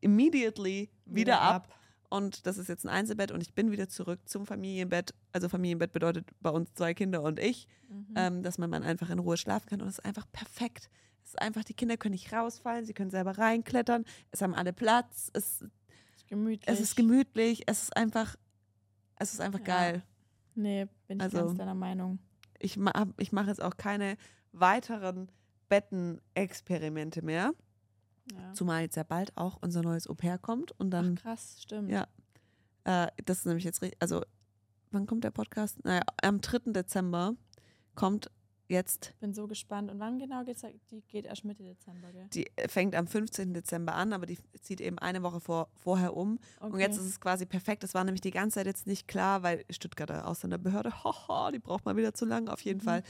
immediately 0.00 0.90
wieder, 1.04 1.40
ab. 1.40 1.68
Und 2.08 2.46
das 2.46 2.58
ist 2.58 2.68
jetzt 2.68 2.84
ein 2.84 2.88
Einzelbett 2.88 3.30
und 3.32 3.40
ich 3.42 3.52
bin 3.54 3.70
wieder 3.70 3.88
zurück 3.88 4.20
zum 4.26 4.46
Familienbett. 4.46 5.14
Also 5.32 5.48
Familienbett 5.48 5.92
bedeutet 5.92 6.28
bei 6.40 6.50
uns 6.50 6.72
zwei 6.74 6.94
Kinder 6.94 7.22
und 7.22 7.38
ich, 7.40 7.66
Mhm. 7.88 8.06
ähm, 8.16 8.42
dass 8.42 8.58
man, 8.58 8.72
einfach 8.74 9.10
in 9.10 9.18
Ruhe 9.18 9.36
schlafen 9.36 9.68
kann. 9.68 9.80
Und 9.82 9.88
es 9.88 9.98
ist 9.98 10.04
einfach 10.04 10.26
perfekt. 10.32 10.88
Es 11.24 11.30
ist 11.30 11.42
einfach, 11.42 11.64
die 11.64 11.74
Kinder 11.74 11.96
können 11.96 12.12
nicht 12.12 12.32
rausfallen, 12.32 12.84
sie 12.84 12.94
können 12.94 13.10
selber 13.10 13.36
reinklettern, 13.38 14.04
es 14.30 14.42
haben 14.42 14.54
alle 14.54 14.72
Platz, 14.72 15.30
es, 15.32 15.62
Ist 15.62 16.28
gemütlich. 16.28 16.68
es 16.68 16.80
ist 16.80 16.94
gemütlich, 16.96 17.62
es 17.66 17.82
ist 17.84 17.96
einfach, 17.96 18.36
es 19.16 19.32
ist 19.32 19.40
einfach 19.40 19.58
Ja. 19.60 19.64
geil. 19.64 20.02
Nee, 20.54 20.86
bin 21.08 21.18
ich 21.18 21.22
Also- 21.24 21.38
ganz 21.38 21.58
deiner 21.58 21.74
Meinung. 21.74 22.18
ich, 22.60 22.76
ma 22.76 22.92
ich 23.18 23.32
mache 23.32 23.48
jetzt 23.48 23.60
auch 23.62 23.76
keine 23.76 24.16
weiteren 24.52 25.28
Bettenexperimente 25.68 27.22
mehr. 27.22 27.52
Ja. 28.32 28.52
Zumal 28.54 28.82
jetzt 28.82 28.96
ja 28.96 29.02
bald 29.04 29.36
auch 29.36 29.58
unser 29.62 29.82
neues 29.82 30.08
Au-pair 30.08 30.38
kommt. 30.38 30.72
Und 30.72 30.94
Ach, 30.94 31.00
dann, 31.02 31.14
krass, 31.16 31.58
stimmt. 31.62 31.90
ja, 31.90 32.06
äh, 32.84 33.08
das 33.24 33.38
ist 33.38 33.46
nämlich 33.46 33.64
jetzt 33.64 33.82
richtig, 33.82 34.00
also 34.02 34.22
wann 34.90 35.06
kommt 35.06 35.24
der 35.24 35.30
Podcast? 35.30 35.84
Naja, 35.84 36.02
am 36.22 36.40
3. 36.40 36.72
Dezember 36.72 37.34
kommt 37.94 38.30
jetzt, 38.68 39.14
Bin 39.20 39.32
so 39.32 39.46
gespannt. 39.46 39.90
Und 39.92 40.00
wann 40.00 40.18
genau 40.18 40.42
geht's? 40.42 40.62
Die 40.90 41.00
geht 41.02 41.24
erst 41.26 41.44
Mitte 41.44 41.62
Dezember, 41.62 42.10
gell? 42.12 42.26
die 42.34 42.50
fängt 42.68 42.96
am 42.96 43.06
15. 43.06 43.54
Dezember 43.54 43.94
an, 43.94 44.12
aber 44.12 44.26
die 44.26 44.38
zieht 44.60 44.80
eben 44.80 44.98
eine 44.98 45.22
Woche 45.22 45.38
vor, 45.40 45.68
vorher 45.76 46.16
um. 46.16 46.40
Okay. 46.58 46.72
Und 46.72 46.80
jetzt 46.80 46.96
ist 46.96 47.04
es 47.06 47.20
quasi 47.20 47.46
perfekt. 47.46 47.84
Das 47.84 47.94
war 47.94 48.02
nämlich 48.02 48.22
die 48.22 48.32
ganze 48.32 48.54
Zeit 48.56 48.66
jetzt 48.66 48.88
nicht 48.88 49.06
klar, 49.06 49.44
weil 49.44 49.64
Stuttgarter 49.70 50.26
Ausländerbehörde, 50.26 50.90
haha, 51.04 51.52
die 51.52 51.60
braucht 51.60 51.84
mal 51.84 51.96
wieder 51.96 52.12
zu 52.12 52.24
lang. 52.24 52.48
Auf 52.48 52.60
jeden 52.62 52.80
Mhm. 52.80 52.84
Fall 52.84 53.02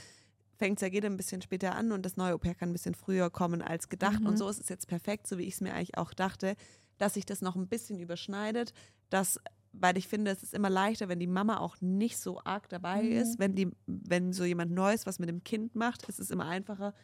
fängt 0.58 0.78
es 0.78 0.82
ja 0.82 0.88
jeder 0.88 1.08
ein 1.08 1.16
bisschen 1.16 1.42
später 1.42 1.74
an 1.74 1.92
und 1.92 2.04
das 2.04 2.16
neue 2.16 2.34
Au-pair 2.34 2.54
kann 2.54 2.70
ein 2.70 2.72
bisschen 2.72 2.94
früher 2.94 3.30
kommen 3.30 3.62
als 3.62 3.88
gedacht. 3.88 4.20
Mhm. 4.20 4.26
Und 4.28 4.36
so 4.38 4.48
ist 4.48 4.60
es 4.60 4.68
jetzt 4.68 4.86
perfekt, 4.88 5.26
so 5.26 5.38
wie 5.38 5.44
ich 5.44 5.54
es 5.54 5.60
mir 5.60 5.74
eigentlich 5.74 5.96
auch 5.98 6.12
dachte, 6.14 6.56
dass 6.98 7.14
sich 7.14 7.26
das 7.26 7.42
noch 7.42 7.56
ein 7.56 7.68
bisschen 7.68 7.98
überschneidet, 8.00 8.72
dass 9.10 9.38
weil 9.78 9.98
ich 9.98 10.08
finde, 10.08 10.30
es 10.30 10.42
ist 10.42 10.54
immer 10.54 10.70
leichter, 10.70 11.10
wenn 11.10 11.20
die 11.20 11.26
Mama 11.26 11.58
auch 11.58 11.76
nicht 11.82 12.16
so 12.16 12.40
arg 12.44 12.66
dabei 12.70 13.02
Mhm. 13.02 13.12
ist, 13.12 13.38
wenn 13.38 13.54
die, 13.54 13.68
wenn 13.86 14.32
so 14.32 14.44
jemand 14.44 14.72
Neues 14.72 15.04
was 15.04 15.18
mit 15.18 15.28
dem 15.28 15.44
Kind 15.44 15.74
macht, 15.74 16.08
ist 16.08 16.18
es 16.18 16.30
immer 16.30 16.46
einfacher, 16.46 16.94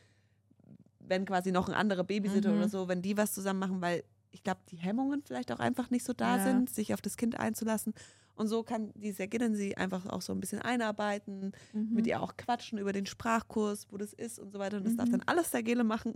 wenn 1.00 1.26
quasi 1.26 1.52
noch 1.52 1.68
ein 1.68 1.74
anderer 1.74 2.04
Babysitter 2.04 2.50
Mhm. 2.50 2.56
oder 2.56 2.68
so, 2.70 2.88
wenn 2.88 3.02
die 3.02 3.16
was 3.18 3.32
zusammen 3.34 3.58
machen, 3.60 3.82
weil 3.82 4.04
ich 4.30 4.42
glaube, 4.42 4.60
die 4.70 4.76
Hemmungen 4.78 5.22
vielleicht 5.22 5.52
auch 5.52 5.58
einfach 5.58 5.90
nicht 5.90 6.04
so 6.06 6.14
da 6.14 6.36
Ja. 6.38 6.42
sind, 6.42 6.70
sich 6.70 6.94
auf 6.94 7.02
das 7.02 7.18
Kind 7.18 7.38
einzulassen. 7.38 7.92
Und 8.34 8.48
so 8.48 8.62
kann 8.62 8.92
die 8.94 9.12
Serginin 9.12 9.54
sie 9.54 9.76
einfach 9.76 10.06
auch 10.06 10.22
so 10.22 10.32
ein 10.32 10.40
bisschen 10.40 10.60
einarbeiten, 10.62 11.52
Mhm. 11.72 11.92
mit 11.92 12.06
ihr 12.06 12.20
auch 12.22 12.36
quatschen 12.36 12.78
über 12.78 12.92
den 12.92 13.06
Sprachkurs, 13.06 13.86
wo 13.90 13.96
das 13.98 14.12
ist 14.12 14.38
und 14.38 14.50
so 14.52 14.58
weiter. 14.58 14.78
Und 14.78 14.84
das 14.86 14.96
darf 14.96 15.08
Mhm. 15.08 15.12
dann 15.12 15.22
alles 15.26 15.50
Sergele 15.50 15.84
machen. 15.84 16.14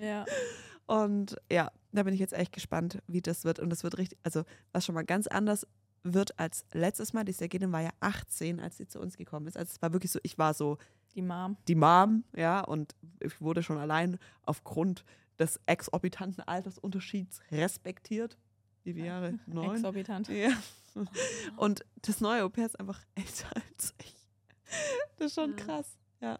Ja. 0.00 0.24
Und 0.86 1.36
ja, 1.52 1.70
da 1.92 2.02
bin 2.02 2.14
ich 2.14 2.20
jetzt 2.20 2.32
echt 2.32 2.52
gespannt, 2.52 3.02
wie 3.06 3.20
das 3.20 3.44
wird. 3.44 3.58
Und 3.58 3.68
das 3.70 3.82
wird 3.84 3.98
richtig, 3.98 4.18
also 4.22 4.44
was 4.72 4.86
schon 4.86 4.94
mal 4.94 5.04
ganz 5.04 5.26
anders 5.26 5.66
wird 6.02 6.38
als 6.38 6.64
letztes 6.72 7.12
Mal. 7.12 7.24
Die 7.24 7.32
Serginin 7.32 7.72
war 7.72 7.82
ja 7.82 7.90
18, 8.00 8.58
als 8.58 8.78
sie 8.78 8.86
zu 8.88 8.98
uns 8.98 9.18
gekommen 9.18 9.46
ist. 9.48 9.58
Also 9.58 9.70
es 9.74 9.82
war 9.82 9.92
wirklich 9.92 10.10
so, 10.12 10.18
ich 10.22 10.38
war 10.38 10.54
so 10.54 10.78
Die 11.14 11.20
Mom. 11.20 11.58
die 11.68 11.74
Mom, 11.74 12.24
ja, 12.34 12.60
und 12.60 12.94
ich 13.20 13.38
wurde 13.42 13.62
schon 13.62 13.76
allein 13.76 14.18
aufgrund 14.44 15.04
des 15.38 15.60
exorbitanten 15.66 16.42
Altersunterschieds 16.48 17.40
respektiert. 17.52 18.38
Wie 18.88 18.94
viele 18.94 19.06
Jahre? 19.06 19.38
Neun? 19.46 19.76
Exorbitant. 19.76 20.28
Ja. 20.28 20.50
Und 21.56 21.84
das 22.02 22.20
neue 22.20 22.44
Au-pair 22.44 22.66
ist 22.66 22.78
einfach 22.78 23.00
älter 23.14 23.54
als 23.54 23.94
ich. 24.00 24.14
Das 25.16 25.28
ist 25.28 25.34
schon 25.34 25.56
krass, 25.56 25.96
ja. 26.20 26.38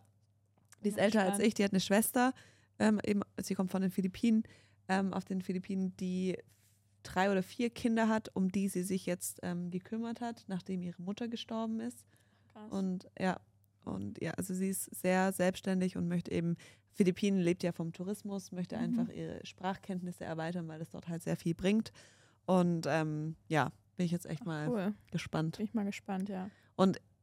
Die 0.85 0.89
ist 0.89 0.99
älter 0.99 1.23
als 1.23 1.39
ich, 1.41 1.55
die 1.55 1.65
hat 1.65 1.73
eine 1.73 1.81
Schwester, 1.81 2.33
ähm, 2.79 3.01
eben, 3.05 3.23
sie 3.41 3.55
kommt 3.55 3.71
von 3.71 3.83
den 3.83 3.91
Philippinen, 3.91 4.45
ähm, 4.89 5.13
auf 5.13 5.25
den 5.25 5.43
Philippinen, 5.43 5.97
die 5.97 6.37
drei 7.03 7.31
oder 7.31 7.43
vier 7.43 7.71
Kinder 7.71 8.09
hat, 8.09 8.29
um 8.35 8.51
die 8.51 8.69
sie 8.69 8.83
sich 8.83 9.07
jetzt 9.07 9.41
ähm, 9.43 9.71
gekümmert 9.71 10.21
hat, 10.21 10.45
nachdem 10.47 10.83
ihre 10.83 11.01
Mutter 11.01 11.27
gestorben 11.29 11.81
ist. 11.81 12.05
Krass. 12.53 12.71
Und 12.71 13.09
ja, 13.19 13.41
und 13.85 14.21
ja, 14.23 14.33
also 14.33 14.55
sie 14.55 14.69
ist 14.69 14.85
sehr 14.95 15.33
selbstständig 15.33 15.97
und 15.97 16.07
möchte 16.09 16.31
eben, 16.33 16.57
Philippinen 16.93 17.39
lebt 17.41 17.63
ja 17.63 17.73
vom 17.73 17.93
Tourismus, 17.93 18.53
möchte 18.53 18.77
Mhm. 18.77 18.83
einfach 18.83 19.09
ihre 19.13 19.45
Sprachkenntnisse 19.47 20.25
erweitern, 20.25 20.69
weil 20.69 20.79
das 20.81 20.91
dort 20.91 21.09
halt 21.09 21.23
sehr 21.23 21.37
viel 21.37 21.55
bringt. 21.55 21.93
Und 22.49 22.87
ähm, 22.89 23.37
ja, 23.49 23.73
bin 23.97 24.07
ich 24.07 24.13
jetzt 24.13 24.25
echt 24.25 24.47
mal 24.47 24.69
cool. 24.71 24.95
gespannt. 25.11 25.59
Bin 25.59 25.67
ich 25.67 25.75
mal 25.75 25.85
gespannt, 25.85 26.31
ja. 26.31 26.49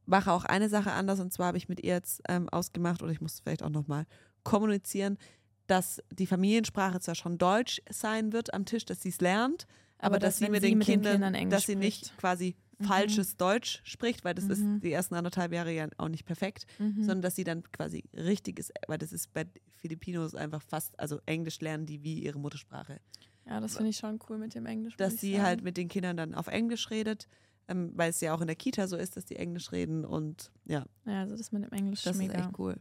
Mache 0.08 0.30
auch 0.30 0.44
eine 0.44 0.68
Sache 0.68 0.92
anders 0.92 1.18
und 1.18 1.32
zwar 1.32 1.48
habe 1.48 1.58
ich 1.58 1.68
mit 1.68 1.80
ihr 1.82 1.94
jetzt 1.94 2.22
ähm, 2.28 2.48
ausgemacht, 2.48 3.02
oder 3.02 3.10
ich 3.10 3.20
muss 3.20 3.40
vielleicht 3.40 3.64
auch 3.64 3.70
nochmal 3.70 4.06
kommunizieren, 4.44 5.18
dass 5.66 6.00
die 6.12 6.28
Familiensprache 6.28 7.00
zwar 7.00 7.16
schon 7.16 7.38
Deutsch 7.38 7.82
sein 7.90 8.32
wird 8.32 8.54
am 8.54 8.66
Tisch, 8.66 8.84
dass 8.84 9.02
sie 9.02 9.08
es 9.08 9.20
lernt, 9.20 9.66
aber, 9.98 10.20
dass, 10.20 10.38
sie 10.38 10.44
wenn 10.44 10.52
mit 10.52 10.62
den 10.62 10.78
Kindern, 10.78 11.14
Kindern 11.14 11.34
Englisch 11.34 11.56
dass 11.56 11.66
sie 11.66 11.74
nicht 11.74 12.06
spricht. 12.06 12.18
quasi 12.18 12.56
Mhm. 12.78 12.84
falsches 12.84 13.36
Deutsch 13.36 13.80
spricht, 13.82 14.24
weil 14.24 14.34
das 14.34 14.44
Mhm. 14.44 14.50
ist 14.52 14.84
die 14.84 14.92
ersten 14.92 15.16
anderthalb 15.16 15.52
Jahre 15.52 15.72
ja 15.72 15.88
auch 15.98 16.08
nicht 16.08 16.24
perfekt, 16.24 16.66
Mhm. 16.78 17.02
sondern 17.02 17.22
dass 17.22 17.34
sie 17.34 17.42
dann 17.42 17.64
quasi 17.72 18.04
richtig 18.14 18.60
ist, 18.60 18.72
weil 18.86 18.98
das 18.98 19.12
ist 19.12 19.32
bei 19.32 19.44
Filipinos 19.80 20.36
einfach 20.36 20.62
fast, 20.62 20.96
also 21.00 21.18
Englisch 21.26 21.58
lernen 21.60 21.86
die 21.86 22.04
wie 22.04 22.22
ihre 22.22 22.38
Muttersprache. 22.38 23.00
Ja, 23.48 23.60
das 23.60 23.76
finde 23.76 23.90
ich 23.90 23.96
schon 23.96 24.18
cool 24.28 24.38
mit 24.38 24.54
dem 24.54 24.66
Englisch. 24.66 24.96
Dass 24.96 25.18
sie 25.18 25.40
halt 25.40 25.62
mit 25.62 25.76
den 25.76 25.88
Kindern 25.88 26.16
dann 26.16 26.34
auf 26.34 26.48
Englisch 26.48 26.90
redet, 26.90 27.28
ähm, 27.68 27.92
weil 27.94 28.10
es 28.10 28.20
ja 28.20 28.34
auch 28.34 28.40
in 28.40 28.46
der 28.48 28.56
Kita 28.56 28.88
so 28.88 28.96
ist, 28.96 29.16
dass 29.16 29.24
die 29.24 29.36
Englisch 29.36 29.70
reden 29.72 30.04
und 30.04 30.50
ja, 30.64 30.84
Ja, 31.04 31.20
also 31.20 31.36
das 31.36 31.52
mit 31.52 31.64
dem 31.64 31.72
Englisch 31.72 32.02
das 32.02 32.16
ist 32.16 32.22
ist 32.22 32.28
mega. 32.28 32.40
echt 32.46 32.58
cool. 32.58 32.72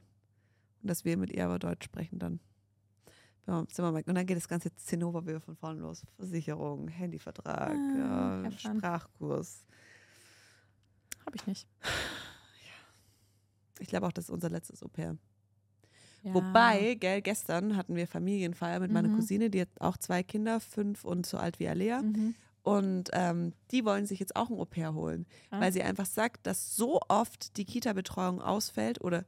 Und 0.82 0.89
dass 0.89 1.05
wir 1.05 1.18
mit 1.18 1.32
ihr 1.32 1.45
aber 1.45 1.59
Deutsch 1.59 1.86
sprechen 1.86 2.18
dann. 2.20 2.39
Ja, 3.47 3.59
sind 3.72 3.78
wir 3.86 3.91
mal- 3.91 4.03
Und 4.07 4.16
dann 4.16 4.26
geht 4.26 4.38
das 4.38 4.47
ganze 4.47 4.76
Zinnober 4.76 5.28
wieder 5.28 5.39
von 5.39 5.55
vorne 5.55 5.80
los. 5.82 6.03
Versicherung, 6.18 6.88
Handyvertrag, 6.88 7.76
Ah, 7.76 8.41
ja. 8.43 8.51
Sprachkurs. 8.51 9.66
Habe 11.28 11.36
ich 11.36 11.45
nicht. 11.47 11.68
Ich 13.80 13.88
glaube 13.88 14.07
auch, 14.07 14.11
das 14.11 14.26
ist 14.26 14.30
unser 14.32 14.49
letztes 14.49 14.82
Au-pair. 14.82 15.18
Ja. 16.26 16.34
Wobei, 16.34 16.95
gell, 16.99 17.21
gestern 17.21 17.78
hatten 17.78 17.95
wir 17.95 18.07
Familienfeier 18.07 18.80
mit 18.80 18.91
meiner 18.91 19.09
Mhm. 19.09 19.15
Cousine, 19.17 19.49
die 19.49 19.61
hat 19.61 19.69
auch 19.80 19.95
zwei 19.97 20.23
Kinder, 20.23 20.59
fünf 20.59 21.05
und 21.05 21.26
so 21.26 21.38
alt 21.38 21.59
wie 21.59 21.67
Alea. 21.67 22.01
Mhm. 22.01 22.34
Und 22.63 23.11
ähm, 23.13 23.53
die 23.69 23.86
wollen 23.86 24.07
sich 24.07 24.19
jetzt 24.19 24.36
auch 24.36 24.49
ein 24.49 24.57
Au-pair 24.59 24.95
holen, 24.95 25.28
Krass. 25.49 25.61
weil 25.61 25.71
sie 25.71 25.84
einfach 25.84 26.07
sagt, 26.07 26.47
dass 26.47 26.76
so 26.76 26.99
oft 27.09 27.57
die 27.57 27.65
Kita-Betreuung 27.65 28.41
ausfällt 28.41 28.99
oder 29.01 29.23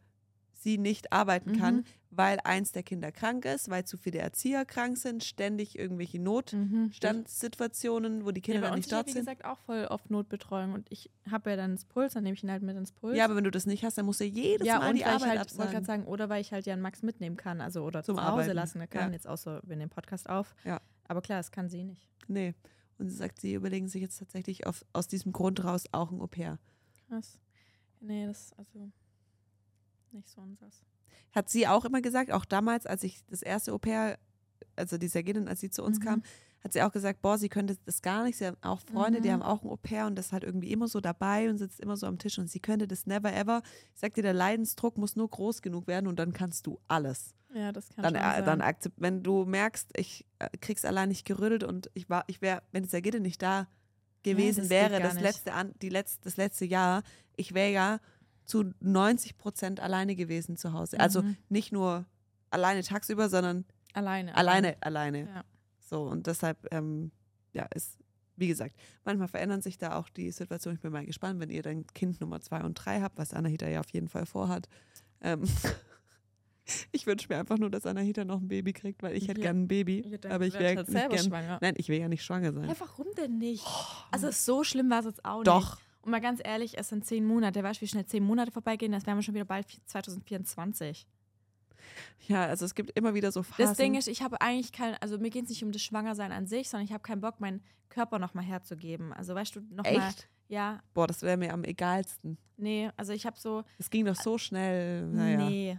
sie 0.54 0.80
nicht 0.80 1.14
arbeiten 1.14 1.56
kann, 1.56 1.76
Mhm. 1.78 1.84
Weil 2.18 2.40
eins 2.44 2.72
der 2.72 2.84
Kinder 2.84 3.12
krank 3.12 3.46
ist, 3.46 3.70
weil 3.70 3.86
zu 3.86 3.98
viele 3.98 4.20
Erzieher 4.20 4.66
krank 4.66 4.98
sind, 4.98 5.24
ständig 5.24 5.78
irgendwelche 5.78 6.18
Mhm. 6.18 6.24
Notstandssituationen, 6.26 8.26
wo 8.26 8.32
die 8.32 8.42
Ja, 8.42 8.46
Kinder 8.46 8.62
bei 8.62 8.68
dann 8.68 8.76
nicht 8.76 8.86
ist 8.88 8.92
ja, 8.92 8.98
dort 8.98 9.08
wie 9.08 9.12
sind. 9.12 9.22
gesagt, 9.22 9.46
auch 9.46 9.60
voll 9.60 9.86
oft 9.86 10.10
Notbetreuung 10.10 10.74
und 10.74 10.88
ich 10.92 11.10
habe 11.30 11.52
ja 11.52 11.56
dann 11.56 11.76
das 11.76 11.86
Puls, 11.86 12.14
dann 12.14 12.24
nehme 12.24 12.34
ich 12.36 12.44
ihn 12.44 12.52
halt 12.52 12.64
mit 12.64 12.76
ins 12.76 12.92
Puls. 12.92 13.16
Ja, 13.18 13.26
aber 13.26 13.36
wenn 13.36 13.44
du 13.44 13.52
das 13.52 13.66
nicht 13.66 13.84
hast, 13.84 13.98
dann 13.98 14.06
musst 14.06 14.20
du 14.20 14.26
jedes 14.26 14.68
ja, 14.68 14.80
Mal 14.80 14.94
die 14.94 15.00
ich 15.00 15.06
Arbeit 15.06 15.30
halt, 15.30 15.40
absagen. 15.42 15.72
gerade 15.72 15.86
sagen, 15.86 16.06
oder 16.06 16.30
weil 16.30 16.42
ich 16.42 16.52
halt 16.52 16.66
ja 16.66 16.74
einen 16.74 16.82
Max 16.82 17.04
mitnehmen 17.04 17.38
kann, 17.38 17.62
also 17.62 17.84
oder 17.84 18.04
Zum 18.04 18.16
zu 18.18 18.22
Hause 18.24 18.32
Arbeiten, 18.32 18.54
lassen 18.56 18.90
kann, 18.90 19.10
ja. 19.10 19.14
jetzt 19.14 19.28
auch 19.28 19.38
so, 19.38 19.60
wir 19.64 19.76
nehmen 19.76 19.90
Podcast 19.92 20.30
auf. 20.30 20.56
Ja. 20.66 20.82
Aber 21.08 21.22
klar, 21.22 21.40
das 21.40 21.52
kann 21.52 21.70
sie 21.70 21.84
nicht. 21.84 22.10
Nee. 22.28 22.54
Und 22.98 23.10
sie 23.10 23.16
sagt, 23.16 23.40
sie 23.40 23.54
überlegen 23.54 23.88
sich 23.88 24.02
jetzt 24.02 24.18
tatsächlich 24.18 24.66
auf, 24.66 24.84
aus 24.94 25.08
diesem 25.08 25.32
Grund 25.32 25.64
raus 25.64 25.84
auch 25.92 26.12
ein 26.12 26.20
Au-pair. 26.20 26.58
Krass. 27.08 27.40
Nee, 28.00 28.26
das 28.26 28.54
also 28.58 28.92
nicht 30.12 30.28
so 30.30 30.42
unseres. 30.42 30.84
Hat 31.34 31.50
sie 31.50 31.68
auch 31.68 31.86
immer 31.86 32.02
gesagt, 32.02 32.32
auch 32.32 32.46
damals, 32.46 32.86
als 32.86 33.04
ich 33.04 33.24
das 33.28 33.42
erste 33.42 33.74
Au-pair, 33.74 34.18
also 34.76 34.98
die 34.98 35.08
Sergenin, 35.08 35.48
als 35.48 35.60
sie 35.60 35.70
zu 35.70 35.84
uns 35.84 36.00
Mhm. 36.00 36.04
kam, 36.04 36.24
hat 36.64 36.74
sie 36.74 36.82
auch 36.82 36.92
gesagt, 36.92 37.22
boah, 37.22 37.38
sie 37.38 37.50
könnte 37.50 37.78
das 37.86 38.02
gar 38.02 38.24
nicht. 38.24 38.38
Sie 38.38 38.46
haben 38.46 38.58
auch 38.62 38.82
Freunde, 38.82 39.22
die 39.22 39.30
Mhm. 39.30 39.34
haben 39.34 39.42
auch 39.44 39.64
ein 39.64 39.70
Au-pair 39.70 40.08
und 40.08 40.16
das 40.16 40.28
ist 40.28 40.32
halt 40.34 40.44
irgendwie 40.44 40.72
immer 40.72 40.88
so 40.88 41.00
dabei 41.02 41.50
und 41.50 41.58
sitzt 41.60 41.80
immer 41.80 41.96
so 41.98 42.08
am 42.08 42.18
Tisch 42.18 42.38
und 42.40 42.50
sie 42.50 42.60
könnte 42.60 42.88
das 42.88 43.06
never 43.06 43.32
ever. 43.34 43.62
Ich 43.94 44.00
sag 44.00 44.14
dir, 44.16 44.24
der 44.24 44.34
Leidensdruck 44.34 44.98
muss 44.98 45.16
nur 45.16 45.30
groß 45.30 45.62
genug 45.62 45.88
werden 45.88 46.08
und 46.08 46.18
dann 46.18 46.34
kannst 46.34 46.66
du 46.68 46.80
alles. 46.88 47.34
Ja, 47.54 47.72
das 47.72 47.90
kann 47.90 48.04
Dann, 48.04 48.16
schon 48.16 48.24
äh, 48.24 48.36
sein. 48.36 48.46
dann 48.46 48.62
akzept, 48.62 48.96
wenn 49.00 49.24
du 49.24 49.46
merkst, 49.46 49.90
ich 49.96 50.26
äh, 50.40 50.50
krieg's 50.60 50.84
allein 50.84 51.10
nicht 51.10 51.26
gerüttelt 51.26 51.64
und 51.64 51.90
ich 51.94 52.10
war, 52.10 52.24
ich 52.28 52.42
wäre, 52.42 52.62
wenn 52.72 52.84
Sergede 52.86 53.20
nicht 53.20 53.42
da 53.42 53.68
gewesen 54.24 54.62
das 54.62 54.70
wäre, 54.70 55.00
das 55.00 55.20
letzte, 55.20 55.54
an, 55.54 55.74
die 55.82 55.90
letzte, 55.90 56.24
das 56.24 56.36
letzte 56.38 56.66
Jahr, 56.66 57.04
ich 57.38 57.54
wäre 57.54 57.72
ja 57.72 58.00
zu 58.48 58.74
90 58.80 59.38
Prozent 59.38 59.80
alleine 59.80 60.16
gewesen 60.16 60.58
zu 60.58 60.74
Hause. 60.74 61.00
Also 61.00 61.22
Mhm. 61.22 61.38
nicht 61.50 61.72
nur 61.72 62.06
alleine 62.50 62.82
tagsüber, 62.82 63.30
sondern 63.30 63.66
Alleine. 63.94 64.34
alleine, 64.36 64.76
alleine. 64.82 65.20
Ja. 65.28 65.44
So, 65.80 66.04
und 66.04 66.26
deshalb, 66.28 66.68
ähm, 66.72 67.12
ja, 67.54 67.68
ist, 67.76 67.98
wie 68.36 68.48
gesagt, 68.48 68.76
manchmal 69.06 69.28
verändern 69.28 69.62
sich 69.62 69.78
da 69.78 69.96
auch 69.98 70.10
die 70.10 70.32
Situationen. 70.32 70.78
Ich 70.78 70.82
bin 70.82 70.92
mal 70.92 71.06
gespannt, 71.06 71.40
wenn 71.40 71.50
ihr 71.50 71.62
dann 71.62 71.86
Kind 71.88 72.20
Nummer 72.22 72.40
zwei 72.42 72.64
und 72.64 72.74
drei 72.76 73.02
habt, 73.02 73.18
was 73.18 73.34
Anahita 73.34 73.68
ja 73.68 73.80
auf 73.82 73.90
jeden 73.92 74.08
Fall 74.08 74.26
vorhat. 74.26 74.68
Ähm, 75.22 75.44
ich 76.92 77.08
wünsche 77.08 77.28
mir 77.30 77.38
einfach 77.40 77.58
nur, 77.58 77.70
dass 77.70 77.86
Anahita 77.86 78.26
noch 78.26 78.40
ein 78.42 78.48
Baby 78.48 78.74
kriegt, 78.74 79.02
weil 79.02 79.16
ich 79.16 79.28
hätte 79.28 79.40
Ja. 79.42 79.48
gern 79.48 79.64
ein 79.64 79.68
Baby. 79.68 80.00
Ich 80.00 80.30
aber 80.32 80.46
ich 80.46 80.54
wäre 80.54 80.76
halt 80.78 80.88
nicht 80.88 80.92
selber 80.92 81.16
gern. 81.16 81.26
schwanger. 81.28 81.58
Nein, 81.62 81.74
ich 81.78 81.88
will 81.90 82.00
ja 82.00 82.08
nicht 82.10 82.24
schwanger 82.24 82.52
sein. 82.54 82.68
Ja, 82.70 82.76
warum 82.80 83.08
denn 83.18 83.38
nicht? 83.38 83.66
Also 84.12 84.30
so 84.32 84.64
schlimm 84.64 84.90
war 84.90 85.00
es 85.00 85.06
jetzt 85.06 85.26
auch 85.26 85.38
nicht. 85.40 85.48
Doch. 85.48 85.80
Und 86.08 86.12
mal 86.12 86.22
ganz 86.22 86.40
ehrlich, 86.42 86.78
es 86.78 86.88
sind 86.88 87.06
zehn 87.06 87.26
Monate. 87.26 87.62
Weißt 87.62 87.82
du, 87.82 87.84
wie 87.84 87.90
schnell 87.90 88.06
zehn 88.06 88.24
Monate 88.24 88.50
vorbeigehen? 88.50 88.94
Das 88.94 89.06
wären 89.06 89.18
wir 89.18 89.24
schon 89.24 89.34
wieder 89.36 89.44
bald 89.44 89.68
2024. 89.88 91.06
Ja, 92.30 92.46
also 92.46 92.64
es 92.64 92.76
gibt 92.76 92.98
immer 92.98 93.14
wieder 93.14 93.30
so 93.34 93.44
Phasen. 93.44 93.66
Das 93.66 93.76
Ding 93.76 93.94
ist, 93.94 94.08
ich 94.08 94.22
habe 94.22 94.40
eigentlich 94.40 94.72
kein, 94.72 94.96
also 95.02 95.18
mir 95.18 95.30
geht 95.30 95.44
es 95.44 95.50
nicht 95.50 95.66
um 95.66 95.74
das 95.74 95.82
Schwangersein 95.82 96.32
an 96.32 96.48
sich, 96.48 96.70
sondern 96.70 96.86
ich 96.86 96.94
habe 96.94 97.04
keinen 97.04 97.20
Bock, 97.20 97.42
meinen 97.42 97.62
Körper 97.90 98.20
nochmal 98.20 98.46
herzugeben. 98.46 99.12
Also 99.12 99.36
weißt 99.36 99.58
du, 99.58 99.60
nochmal. 99.70 99.98
Echt? 99.98 100.30
Ja, 100.48 100.82
Boah, 100.94 101.08
das 101.08 101.24
wäre 101.24 101.36
mir 101.36 101.52
am 101.52 101.66
egalsten. 101.66 102.38
nee, 102.56 102.90
also 102.96 103.12
ich 103.12 103.26
habe 103.26 103.38
so, 103.38 103.66
Es 103.78 103.90
ging 103.90 104.06
doch 104.06 104.16
so 104.16 104.38
schnell. 104.38 105.08
Naja. 105.08 105.50
nee. 105.50 105.78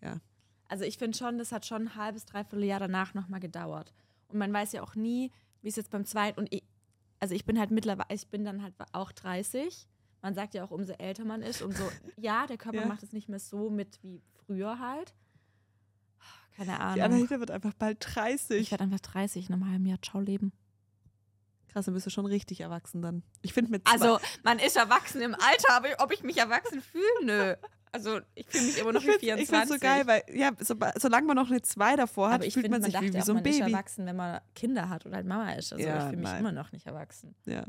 Ja. 0.00 0.20
Also 0.68 0.84
ich 0.84 0.98
finde 0.98 1.18
schon, 1.18 1.36
das 1.36 1.50
hat 1.50 1.66
schon 1.66 1.88
ein 1.88 1.94
halbes, 1.96 2.26
dreiviertel 2.26 2.62
Jahr 2.62 2.78
danach 2.78 3.14
nochmal 3.14 3.40
gedauert. 3.40 3.92
Und 4.28 4.38
man 4.38 4.52
weiß 4.52 4.70
ja 4.70 4.84
auch 4.84 4.94
nie, 4.94 5.32
wie 5.62 5.68
es 5.68 5.74
jetzt 5.74 5.90
beim 5.90 6.04
zweiten, 6.04 6.38
und 6.38 6.52
also 7.24 7.34
ich 7.34 7.46
bin 7.46 7.58
halt 7.58 7.70
mittlerweile, 7.70 8.06
ich 8.10 8.28
bin 8.28 8.44
dann 8.44 8.62
halt 8.62 8.74
auch 8.92 9.10
30. 9.12 9.88
Man 10.20 10.34
sagt 10.34 10.52
ja 10.52 10.62
auch, 10.62 10.70
umso 10.70 10.92
älter 10.92 11.24
man 11.24 11.40
ist, 11.40 11.62
umso, 11.62 11.82
ja, 12.18 12.46
der 12.46 12.58
Körper 12.58 12.82
Ja. 12.82 12.86
macht 12.86 13.02
es 13.02 13.12
nicht 13.12 13.30
mehr 13.30 13.38
so 13.38 13.70
mit 13.70 13.98
wie 14.02 14.20
früher 14.46 14.78
halt. 14.78 15.14
Keine 16.54 16.72
Die 16.72 16.78
Ahnung. 16.80 17.00
Anahita 17.02 17.40
wird 17.40 17.50
einfach 17.50 17.72
bald 17.72 17.96
30. 18.14 18.60
Ich 18.60 18.70
werde 18.70 18.84
einfach 18.84 19.00
30 19.00 19.48
in 19.48 19.54
einem 19.54 19.70
halben 19.70 19.86
Jahr. 19.86 20.02
Ciao, 20.02 20.20
Leben. 20.20 20.52
Krass, 21.68 21.86
dann 21.86 21.94
bist 21.94 22.04
du 22.06 22.10
schon 22.10 22.26
richtig 22.26 22.60
erwachsen 22.60 23.00
dann. 23.00 23.22
Ich 23.40 23.54
finde 23.54 23.70
mit 23.70 23.86
Also, 23.90 24.20
man 24.42 24.58
ist 24.58 24.76
erwachsen 24.76 25.22
im 25.22 25.34
Alter, 25.34 25.72
aber 25.72 25.88
ob 26.00 26.12
ich 26.12 26.22
mich 26.22 26.36
erwachsen 26.36 26.82
fühle, 26.82 27.24
nö. 27.24 27.54
Also, 27.94 28.20
ich 28.34 28.46
fühle 28.46 28.64
mich 28.64 28.78
immer 28.78 28.92
noch 28.92 29.00
ich 29.02 29.06
wie 29.06 29.12
finde 29.12 29.42
es 29.42 29.48
24. 29.48 29.74
so 29.74 29.78
geil, 29.78 30.06
weil 30.08 30.22
ja, 30.36 30.50
so, 30.58 30.74
solange 31.00 31.26
man 31.28 31.36
noch 31.36 31.48
eine 31.48 31.62
2 31.62 31.94
davor 31.96 32.30
hat, 32.32 32.44
ich 32.44 32.52
fühlt 32.54 32.64
finde, 32.64 32.80
man 32.80 32.82
man, 32.82 32.90
sich 32.90 33.00
wie, 33.00 33.14
wie 33.16 33.20
so 33.22 33.32
ein 33.32 33.36
man 33.36 33.44
ist 33.44 33.58
Baby. 33.60 33.72
erwachsen, 33.72 34.04
wenn 34.06 34.16
man 34.16 34.40
Kinder 34.56 34.88
hat 34.88 35.06
oder 35.06 35.14
halt 35.16 35.26
Mama 35.26 35.52
ist. 35.52 35.72
Also, 35.72 35.84
Ja, 35.86 35.98
ich 35.98 36.04
fühle 36.06 36.16
mich 36.16 36.24
nein. 36.24 36.40
immer 36.40 36.50
noch 36.52 36.72
nicht 36.72 36.86
erwachsen. 36.86 37.36
Ja. 37.46 37.64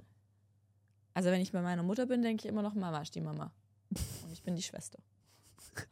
Also, 1.14 1.30
wenn 1.30 1.42
ich 1.42 1.52
bei 1.52 1.62
meiner 1.62 1.84
Mutter 1.84 2.08
bin, 2.08 2.24
denke 2.24 2.42
ich 2.46 2.50
immer 2.52 2.64
noch, 2.64 2.74
Mama 2.74 3.02
ist 3.02 3.14
die 3.14 3.22
Mama. 3.22 3.52
Und 4.24 4.32
ich 4.34 4.42
bin 4.44 4.56
die 4.56 4.64
Schwester. 4.64 4.98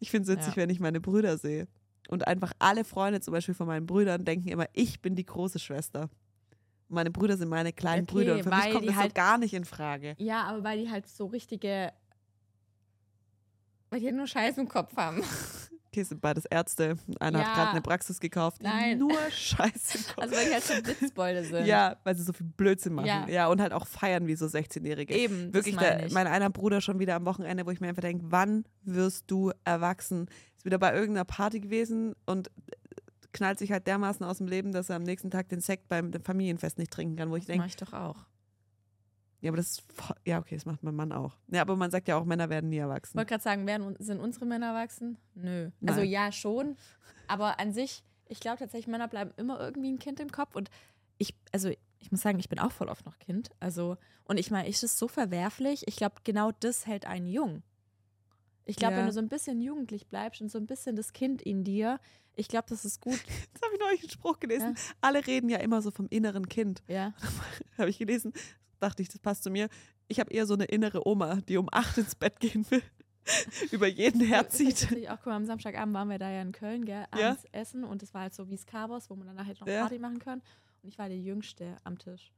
Ich 0.00 0.10
finde 0.10 0.32
es 0.32 0.36
witzig, 0.38 0.56
Ja. 0.56 0.62
wenn 0.62 0.70
ich 0.70 0.80
meine 0.80 1.00
Brüder 1.00 1.38
sehe. 1.38 1.68
Und 2.08 2.26
einfach 2.26 2.52
alle 2.58 2.84
Freunde 2.84 3.20
zum 3.20 3.32
Beispiel 3.32 3.54
von 3.54 3.66
meinen 3.66 3.86
Brüdern 3.86 4.24
denken 4.24 4.48
immer, 4.48 4.66
ich 4.72 5.00
bin 5.00 5.14
die 5.14 5.24
große 5.24 5.58
Schwester. 5.58 6.02
Und 6.88 6.96
meine 6.96 7.10
Brüder 7.10 7.36
sind 7.36 7.48
meine 7.48 7.72
kleinen 7.72 8.02
Okay, 8.02 8.12
Brüder. 8.12 8.34
Und 8.34 8.42
für 8.42 8.50
mich 8.50 8.70
kommt 8.72 8.82
die 8.82 8.88
das 8.88 8.96
halt- 8.96 9.10
so 9.12 9.14
gar 9.14 9.38
nicht 9.38 9.54
in 9.54 9.64
Frage. 9.64 10.14
Ja, 10.18 10.42
aber 10.44 10.64
weil 10.64 10.78
die 10.82 10.90
halt 10.90 11.06
so 11.08 11.26
richtige. 11.26 11.92
Weil 13.92 14.00
die 14.00 14.06
halt 14.06 14.16
nur 14.16 14.26
Scheiß 14.26 14.58
im 14.58 14.66
Kopf 14.68 14.96
haben. 14.96 15.22
Okay, 15.94 16.04
sind 16.04 16.22
beides 16.22 16.46
Ärzte. 16.46 16.96
Einer 17.20 17.40
Ja. 17.40 17.46
hat 17.48 17.54
gerade 17.54 17.70
eine 17.72 17.82
Praxis 17.82 18.18
gekauft. 18.18 18.62
die 18.62 18.64
Nein. 18.64 18.96
Nur 18.96 19.12
Scheiße 19.30 19.98
im 19.98 20.04
Kopf. 20.04 20.18
Also, 20.20 20.36
weil 20.36 20.46
die 20.46 20.52
halt 20.54 20.64
so 20.64 20.74
Witzbeute 21.02 21.44
sind. 21.44 21.66
ja, 21.66 21.96
weil 22.02 22.16
sie 22.16 22.22
so 22.22 22.32
viel 22.32 22.46
Blödsinn 22.46 22.94
machen. 22.94 23.08
Ja, 23.08 23.28
Ja. 23.28 23.48
und 23.48 23.60
halt 23.60 23.74
auch 23.74 23.86
feiern 23.86 24.26
wie 24.26 24.34
so 24.34 24.46
16-Jährige. 24.46 25.14
Eben. 25.14 25.52
Wirklich, 25.52 25.74
das 25.74 25.84
der, 25.84 25.92
meine 25.96 26.06
ich. 26.06 26.12
mein 26.14 26.26
einer 26.28 26.48
Bruder 26.48 26.80
schon 26.80 26.98
wieder 26.98 27.14
am 27.14 27.26
Wochenende, 27.26 27.66
wo 27.66 27.70
ich 27.72 27.82
mir 27.82 27.88
einfach 27.88 28.00
denke, 28.00 28.24
wann 28.30 28.64
wirst 28.84 29.30
du 29.30 29.52
erwachsen? 29.66 30.28
Ist 30.56 30.64
wieder 30.64 30.78
bei 30.78 30.94
irgendeiner 30.94 31.26
Party 31.26 31.60
gewesen 31.60 32.14
und 32.24 32.50
knallt 33.34 33.58
sich 33.58 33.70
halt 33.70 33.86
dermaßen 33.86 34.24
aus 34.24 34.38
dem 34.38 34.46
Leben, 34.46 34.72
dass 34.72 34.88
er 34.88 34.96
am 34.96 35.02
nächsten 35.02 35.30
Tag 35.30 35.50
den 35.50 35.60
Sekt 35.60 35.88
beim 35.88 36.10
Familienfest 36.24 36.78
nicht 36.78 36.90
trinken 36.90 37.16
kann, 37.16 37.28
wo 37.30 37.36
ich 37.36 37.44
denke, 37.44 37.58
mache 37.58 37.68
ich 37.68 37.76
doch 37.76 37.92
auch. 37.92 38.16
Ja, 39.42 39.50
aber 39.50 39.58
das 39.58 39.72
ist, 39.72 39.92
voll- 39.92 40.16
ja, 40.24 40.38
okay, 40.38 40.54
das 40.54 40.64
macht 40.64 40.82
mein 40.82 40.94
Mann 40.94 41.12
auch. 41.12 41.36
Ja, 41.48 41.60
aber 41.60 41.76
man 41.76 41.90
sagt 41.90 42.08
ja 42.08 42.16
auch, 42.16 42.24
Männer 42.24 42.48
werden 42.48 42.70
nie 42.70 42.76
Ich 42.76 42.80
erwachsen. 42.82 43.18
wollte 43.18 43.28
gerade 43.28 43.42
sagen, 43.42 43.66
werden, 43.66 43.94
sind 43.98 44.20
unsere 44.20 44.46
Männer 44.46 44.68
erwachsen? 44.68 45.18
Nö. 45.34 45.70
Nein. 45.80 45.94
Also 45.94 46.00
ja, 46.00 46.32
schon. 46.32 46.76
Aber 47.28 47.60
an 47.60 47.72
sich, 47.74 48.02
ich 48.28 48.40
glaube 48.40 48.58
tatsächlich, 48.58 48.86
Männer 48.86 49.08
bleiben 49.08 49.32
immer 49.36 49.60
irgendwie 49.60 49.92
ein 49.92 49.98
Kind 49.98 50.18
im 50.20 50.30
Kopf. 50.32 50.56
Und 50.56 50.70
ich, 51.18 51.34
also 51.52 51.68
ich 51.98 52.10
muss 52.10 52.22
sagen, 52.22 52.38
ich 52.38 52.48
bin 52.48 52.58
auch 52.58 52.72
voll 52.72 52.88
oft 52.88 53.04
noch 53.04 53.18
Kind. 53.18 53.50
Also, 53.60 53.96
und 54.24 54.38
ich 54.38 54.50
meine, 54.50 54.68
ist 54.68 54.82
es 54.82 54.98
so 54.98 55.06
verwerflich? 55.08 55.86
Ich 55.86 55.96
glaube, 55.96 56.16
genau 56.24 56.50
das 56.60 56.86
hält 56.86 57.04
einen 57.06 57.26
jung. 57.26 57.62
Ich 58.64 58.76
glaube, 58.76 58.94
Ja. 58.94 59.00
wenn 59.00 59.06
du 59.06 59.12
so 59.12 59.20
ein 59.20 59.28
bisschen 59.28 59.60
jugendlich 59.60 60.06
bleibst 60.06 60.40
und 60.40 60.48
so 60.50 60.58
ein 60.58 60.66
bisschen 60.66 60.94
das 60.94 61.12
Kind 61.12 61.42
in 61.42 61.64
dir, 61.64 61.98
ich 62.34 62.48
glaube, 62.48 62.66
das 62.68 62.84
ist 62.84 63.00
gut. 63.00 63.14
Jetzt 63.26 63.62
habe 63.64 63.74
ich 63.74 63.80
neulich 63.80 64.00
einen 64.02 64.10
Spruch 64.10 64.38
gelesen. 64.40 64.76
Alle 65.00 65.26
reden 65.26 65.48
ja 65.48 65.58
immer 65.58 65.82
so 65.82 65.90
vom 65.90 66.06
inneren 66.08 66.48
Kind. 66.48 66.82
Ja. 66.86 67.12
Habe 67.78 67.90
ich 67.90 67.98
gelesen, 67.98 68.32
dachte 68.82 69.02
ich, 69.02 69.08
das 69.08 69.18
passt 69.18 69.42
zu 69.44 69.50
mir. 69.50 69.68
Ich 70.08 70.20
habe 70.20 70.30
eher 70.32 70.46
so 70.46 70.54
eine 70.54 70.64
innere 70.64 71.06
Oma, 71.06 71.36
die 71.48 71.56
um 71.56 71.68
acht 71.72 71.96
ins 71.98 72.14
Bett 72.14 72.40
gehen 72.40 72.66
will, 72.70 72.82
über 73.70 73.86
jeden 73.86 74.20
herzieht. 74.20 74.80
tatsächlich 74.80 75.08
auch, 75.10 75.16
guck 75.16 75.26
mal, 75.26 75.36
am 75.36 75.46
Samstagabend 75.46 75.94
waren 75.94 76.08
wir 76.10 76.18
da 76.18 76.30
ja 76.30 76.42
in 76.42 76.52
Köln, 76.52 76.84
gell, 76.84 77.04
Ja. 77.16 77.28
abends 77.30 77.44
essen 77.52 77.84
und 77.84 78.02
es 78.02 78.12
war 78.12 78.22
halt 78.22 78.34
so 78.34 78.48
wie 78.50 78.56
Skabos, 78.56 79.08
wo 79.10 79.14
man 79.14 79.26
dann 79.28 79.36
nachher 79.36 79.54
noch 79.60 79.66
Ja. 79.66 79.80
Party 79.82 79.98
machen 79.98 80.18
kann. 80.18 80.42
Und 80.82 80.88
ich 80.88 80.98
war 80.98 81.08
die 81.08 81.22
Jüngste 81.24 81.76
am 81.84 81.98
Tisch. 81.98 82.32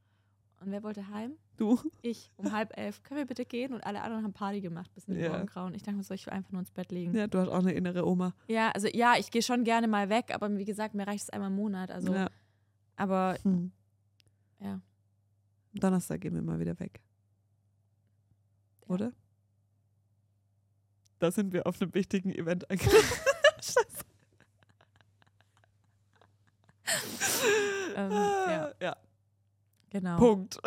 Und 0.61 0.71
wer 0.71 0.83
wollte 0.83 1.09
heim? 1.09 1.33
Du. 1.57 1.79
Ich, 2.01 2.31
um 2.37 2.53
halb 2.53 2.77
elf. 2.79 3.03
Können 3.03 3.19
wir 3.19 3.27
bitte 3.27 3.45
gehen? 3.45 3.75
Und 3.75 3.83
alle 3.85 4.01
anderen 4.03 4.25
haben 4.25 4.33
Party 4.33 4.61
gemacht 4.61 4.91
bis 4.95 5.05
in 5.07 5.15
die 5.15 5.21
Ja. 5.21 5.31
Morgengrauen. 5.31 5.75
Ich 5.75 5.83
dachte 5.83 5.97
mir 5.97 6.03
so, 6.05 6.15
ich 6.15 6.25
will 6.27 6.33
einfach 6.33 6.53
nur 6.53 6.61
ins 6.61 6.71
Bett 6.71 6.91
liegen. 6.93 7.15
Ja, 7.15 7.27
du 7.27 7.39
hast 7.39 7.49
auch 7.49 7.59
eine 7.59 7.73
innere 7.73 8.07
Oma. 8.07 8.35
Ja, 8.47 8.71
also 8.71 8.89
ja, 8.89 9.15
ich 9.19 9.31
gehe 9.31 9.43
schon 9.43 9.65
gerne 9.65 9.89
mal 9.89 10.09
weg, 10.09 10.31
aber 10.33 10.57
wie 10.57 10.65
gesagt, 10.65 10.95
mir 10.95 11.07
reicht 11.07 11.25
es 11.25 11.31
einmal 11.31 11.51
im 11.51 11.57
Monat. 11.57 11.91
Also, 11.91 12.15
ja. 12.15 12.29
aber 12.97 13.37
Hm. 13.43 13.73
ja. 14.61 14.81
Donnerstag 15.75 16.21
gehen 16.21 16.35
wir 16.35 16.43
mal 16.43 16.61
wieder 16.61 16.79
weg. 16.79 17.01
Oder? 18.87 19.13
Da 21.19 21.31
sind 21.31 21.53
wir 21.53 21.67
auf 21.67 21.81
einem 21.81 21.95
wichtigen 21.95 22.33
Event 22.33 22.69
angekommen. 22.71 23.03
Ähm, 27.97 28.11
ja, 28.11 28.73
ja, 28.81 28.97
genau. 29.91 30.19
Punkt. 30.19 30.59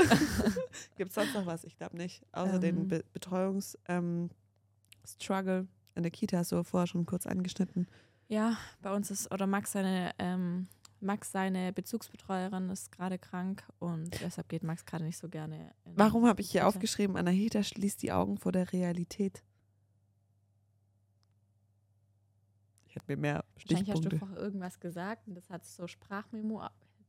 Gibt 0.96 1.10
es 1.10 1.16
sonst 1.16 1.34
noch 1.34 1.46
was? 1.46 1.66
Ich 1.66 1.78
glaube 1.78 1.98
nicht. 1.98 2.26
Außer 2.32 2.60
den 2.60 2.78
Ähm. 2.78 2.88
Be 2.88 3.04
Betreuungs-Struggle 3.14 5.60
ähm, 5.60 5.68
in 5.96 6.04
der 6.04 6.12
Kita 6.12 6.38
hast 6.38 6.54
du 6.54 6.64
vorher 6.64 6.88
schon 6.88 7.06
kurz 7.06 7.28
angeschnitten. 7.28 7.88
Ja, 8.30 8.58
bei 8.82 8.94
uns 8.94 9.12
ist, 9.12 9.30
oder 9.32 9.48
Max 9.48 9.74
seine, 9.74 10.12
ähm, 10.20 10.68
Max 11.00 11.32
seine 11.32 11.72
Bezugsbetreuerin 11.74 12.70
ist 12.70 12.92
gerade 12.92 13.20
krank 13.20 13.64
und 13.80 14.20
deshalb 14.22 14.50
geht 14.50 14.64
Max 14.64 14.86
gerade 14.86 15.04
nicht 15.04 15.18
so 15.18 15.30
gerne. 15.30 15.74
in- 15.86 15.94
Warum 15.98 16.26
habe 16.26 16.42
ich 16.42 16.50
hier 16.52 16.62
Kita. 16.62 16.68
aufgeschrieben, 16.70 17.16
Anahita 17.18 17.64
schließt 17.64 18.02
die 18.02 18.12
Augen 18.12 18.38
vor 18.38 18.52
der 18.52 18.72
Realität? 18.74 19.44
Ich 22.88 22.96
hätte 22.96 23.06
mir 23.08 23.18
mehr 23.18 23.46
Wahrscheinlich 23.54 23.90
hast 23.90 23.98
du 23.98 24.10
Stichpunkte. 24.10 24.18
vorher 24.20 24.38
irgendwas 24.40 24.80
gesagt 24.80 25.28
und 25.28 25.36
das 25.36 25.50
hat 25.50 25.66
so 25.66 25.88
Sprachmemo. 25.88 26.62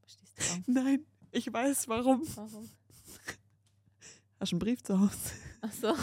Nein, 0.67 1.05
ich 1.31 1.51
weiß 1.53 1.89
warum. 1.89 2.23
Warum? 2.37 2.69
Hast 4.41 4.53
du 4.53 4.57
einen 4.57 4.61
Brief 4.61 4.83
zu 4.83 5.01
Hause? 5.01 5.31
Achso. 5.63 5.95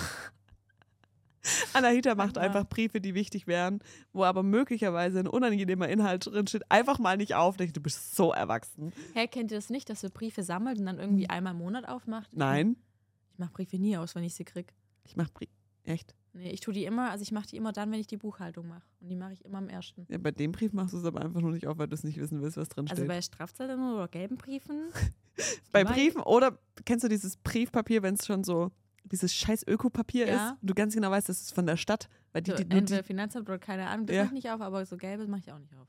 Anahita 1.74 2.16
macht 2.16 2.38
einfach 2.38 2.66
Briefe, 2.68 3.02
die 3.02 3.14
wichtig 3.14 3.48
wären, 3.48 3.80
wo 4.14 4.24
aber 4.24 4.44
möglicherweise 4.44 5.20
ein 5.20 5.28
unangenehmer 5.28 5.88
Inhalt 5.90 6.26
drin 6.26 6.48
steht. 6.48 6.70
Einfach 6.72 7.00
mal 7.00 7.18
nicht 7.18 7.36
auf. 7.36 7.58
Denk, 7.58 7.74
Du 7.74 7.82
bist 7.82 8.16
so 8.16 8.32
erwachsen. 8.32 8.92
Hä, 9.14 9.28
kennt 9.28 9.52
ihr 9.52 9.58
das 9.58 9.70
nicht, 9.70 9.90
dass 9.90 10.04
ihr 10.04 10.10
Briefe 10.10 10.44
sammelt 10.44 10.80
und 10.80 10.86
dann 10.86 11.00
irgendwie 11.00 11.30
einmal 11.30 11.54
im 11.54 11.60
Monat 11.60 11.88
aufmacht? 11.88 12.32
Hm. 12.32 12.40
Nein, 12.40 12.76
Ich 13.34 13.40
mache 13.40 13.52
Briefe 13.52 13.78
nie 13.78 13.98
aus, 13.98 14.16
wenn 14.16 14.24
ich 14.24 14.34
sie 14.36 14.46
krieg. 14.46 14.74
ich 15.04 15.16
mache 15.16 15.32
Briefe. 15.34 15.52
Echt? 15.84 16.16
Nee, 16.34 16.50
ich 16.50 16.60
tue 16.60 16.74
die 16.74 16.84
immer, 16.84 17.12
also 17.12 17.22
ich 17.22 17.32
mache 17.32 17.48
die 17.48 17.56
immer 17.56 17.72
dann, 17.72 17.92
wenn 17.92 18.00
ich 18.00 18.08
die 18.08 18.18
Buchhaltung 18.18 18.68
mache. 18.68 18.82
Und 19.00 19.08
die 19.08 19.16
mache 19.16 19.34
ich 19.34 19.46
immer 19.46 19.60
am 19.60 19.70
ersten. 19.70 20.06
Ja, 20.10 20.18
bei 20.18 20.32
dem 20.32 20.52
Brief 20.52 20.74
machst 20.74 20.94
du 20.94 20.98
es 20.98 21.06
aber 21.06 21.22
einfach 21.22 21.40
nur 21.40 21.52
nicht 21.52 21.66
auf, 21.68 21.78
weil 21.78 21.88
du 21.88 21.94
es 21.94 22.04
nicht 22.04 22.20
wissen 22.20 22.42
willst, 22.42 22.58
was 22.58 22.68
drin 22.70 22.86
Also 22.90 22.96
steht. 23.02 23.08
bei 23.08 23.22
Strafzetteln 23.22 23.80
oder 23.94 24.08
gelben 24.10 24.36
Briefen. 24.38 24.90
Bei 25.74 25.82
ich. 25.84 25.88
Briefen 25.90 26.22
oder 26.22 26.58
kennst 26.86 27.04
du 27.04 27.10
dieses 27.10 27.36
Briefpapier, 27.38 28.02
wenn 28.04 28.14
es 28.16 28.26
schon 28.26 28.44
so 28.46 28.72
dieses 29.12 29.34
scheiß 29.34 29.66
Ökopapier 29.68 30.28
Ja. 30.28 30.34
ist 30.50 30.52
und 30.62 30.70
du 30.70 30.74
ganz 30.74 30.94
genau 30.96 31.12
weißt, 31.12 31.30
das 31.30 31.42
ist 31.42 31.54
von 31.56 31.66
der 31.66 31.78
Stadt, 31.78 32.10
weil 32.34 32.42
die, 32.42 32.52
So, 32.52 32.58
die, 32.58 32.64
entweder 32.64 33.02
die 33.02 33.08
Finanzamt 33.08 33.48
oder 33.48 33.60
keine 33.60 33.88
Ahnung, 33.88 34.08
das 34.08 34.16
Ja. 34.16 34.24
mache 34.24 34.36
ich 34.36 34.44
nicht 34.44 34.52
auf, 34.52 34.62
aber 34.62 34.86
so 34.86 34.98
gelbe 34.98 35.28
mache 35.28 35.42
ich 35.46 35.52
auch 35.52 35.60
nicht 35.60 35.74
auf. 35.76 35.88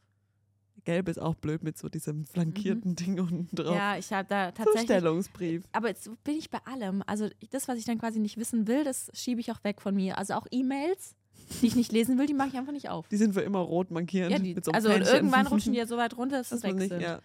gelbe 0.84 1.10
ist 1.10 1.18
auch 1.18 1.34
blöd 1.34 1.64
mit 1.64 1.76
so 1.76 1.88
diesem 1.88 2.24
flankierten 2.26 2.94
Ding 2.94 3.18
unten 3.18 3.48
drauf. 3.56 3.72
Mhm. 3.72 3.76
Ja, 3.76 3.96
ich 3.98 4.12
habe 4.12 4.28
da 4.28 4.52
tatsächlich. 4.52 4.82
Zustellungsbrief. 4.82 5.64
Aber 5.72 5.88
jetzt 5.88 6.08
bin 6.22 6.36
ich 6.36 6.48
bei 6.48 6.58
allem. 6.64 7.02
Also 7.06 7.28
das, 7.50 7.66
was 7.66 7.78
ich 7.78 7.84
dann 7.86 7.98
quasi 7.98 8.20
nicht 8.20 8.36
wissen 8.36 8.68
will, 8.68 8.84
das 8.84 9.10
schiebe 9.12 9.40
ich 9.40 9.50
auch 9.50 9.64
weg 9.64 9.80
von 9.80 9.96
mir. 9.96 10.16
Also 10.16 10.34
auch 10.34 10.46
E-Mails, 10.52 11.16
die 11.60 11.66
ich 11.66 11.74
nicht 11.74 11.90
lesen 11.90 12.18
will, 12.18 12.26
die 12.26 12.34
mache 12.34 12.48
ich 12.50 12.54
einfach 12.56 12.72
nicht 12.72 12.88
auf. 12.88 13.08
Die 13.08 13.16
sind 13.16 13.32
für 13.34 13.40
immer 13.40 13.58
rot 13.58 13.90
markierend. 13.90 14.30
Ja, 14.30 14.38
die, 14.38 14.54
mit 14.54 14.64
so 14.64 14.70
einem 14.70 14.76
also 14.76 14.90
Fähnchen. 14.90 15.12
irgendwann 15.14 15.46
rutschen 15.48 15.72
die 15.72 15.78
ja 15.80 15.86
so 15.88 15.96
weit 15.96 16.16
runter, 16.16 16.36
dass 16.38 16.50
das 16.50 16.60
sie 16.60 16.68
weg 16.68 16.76
nicht, 16.76 16.88
sind. 16.90 17.00
ja. 17.00 17.20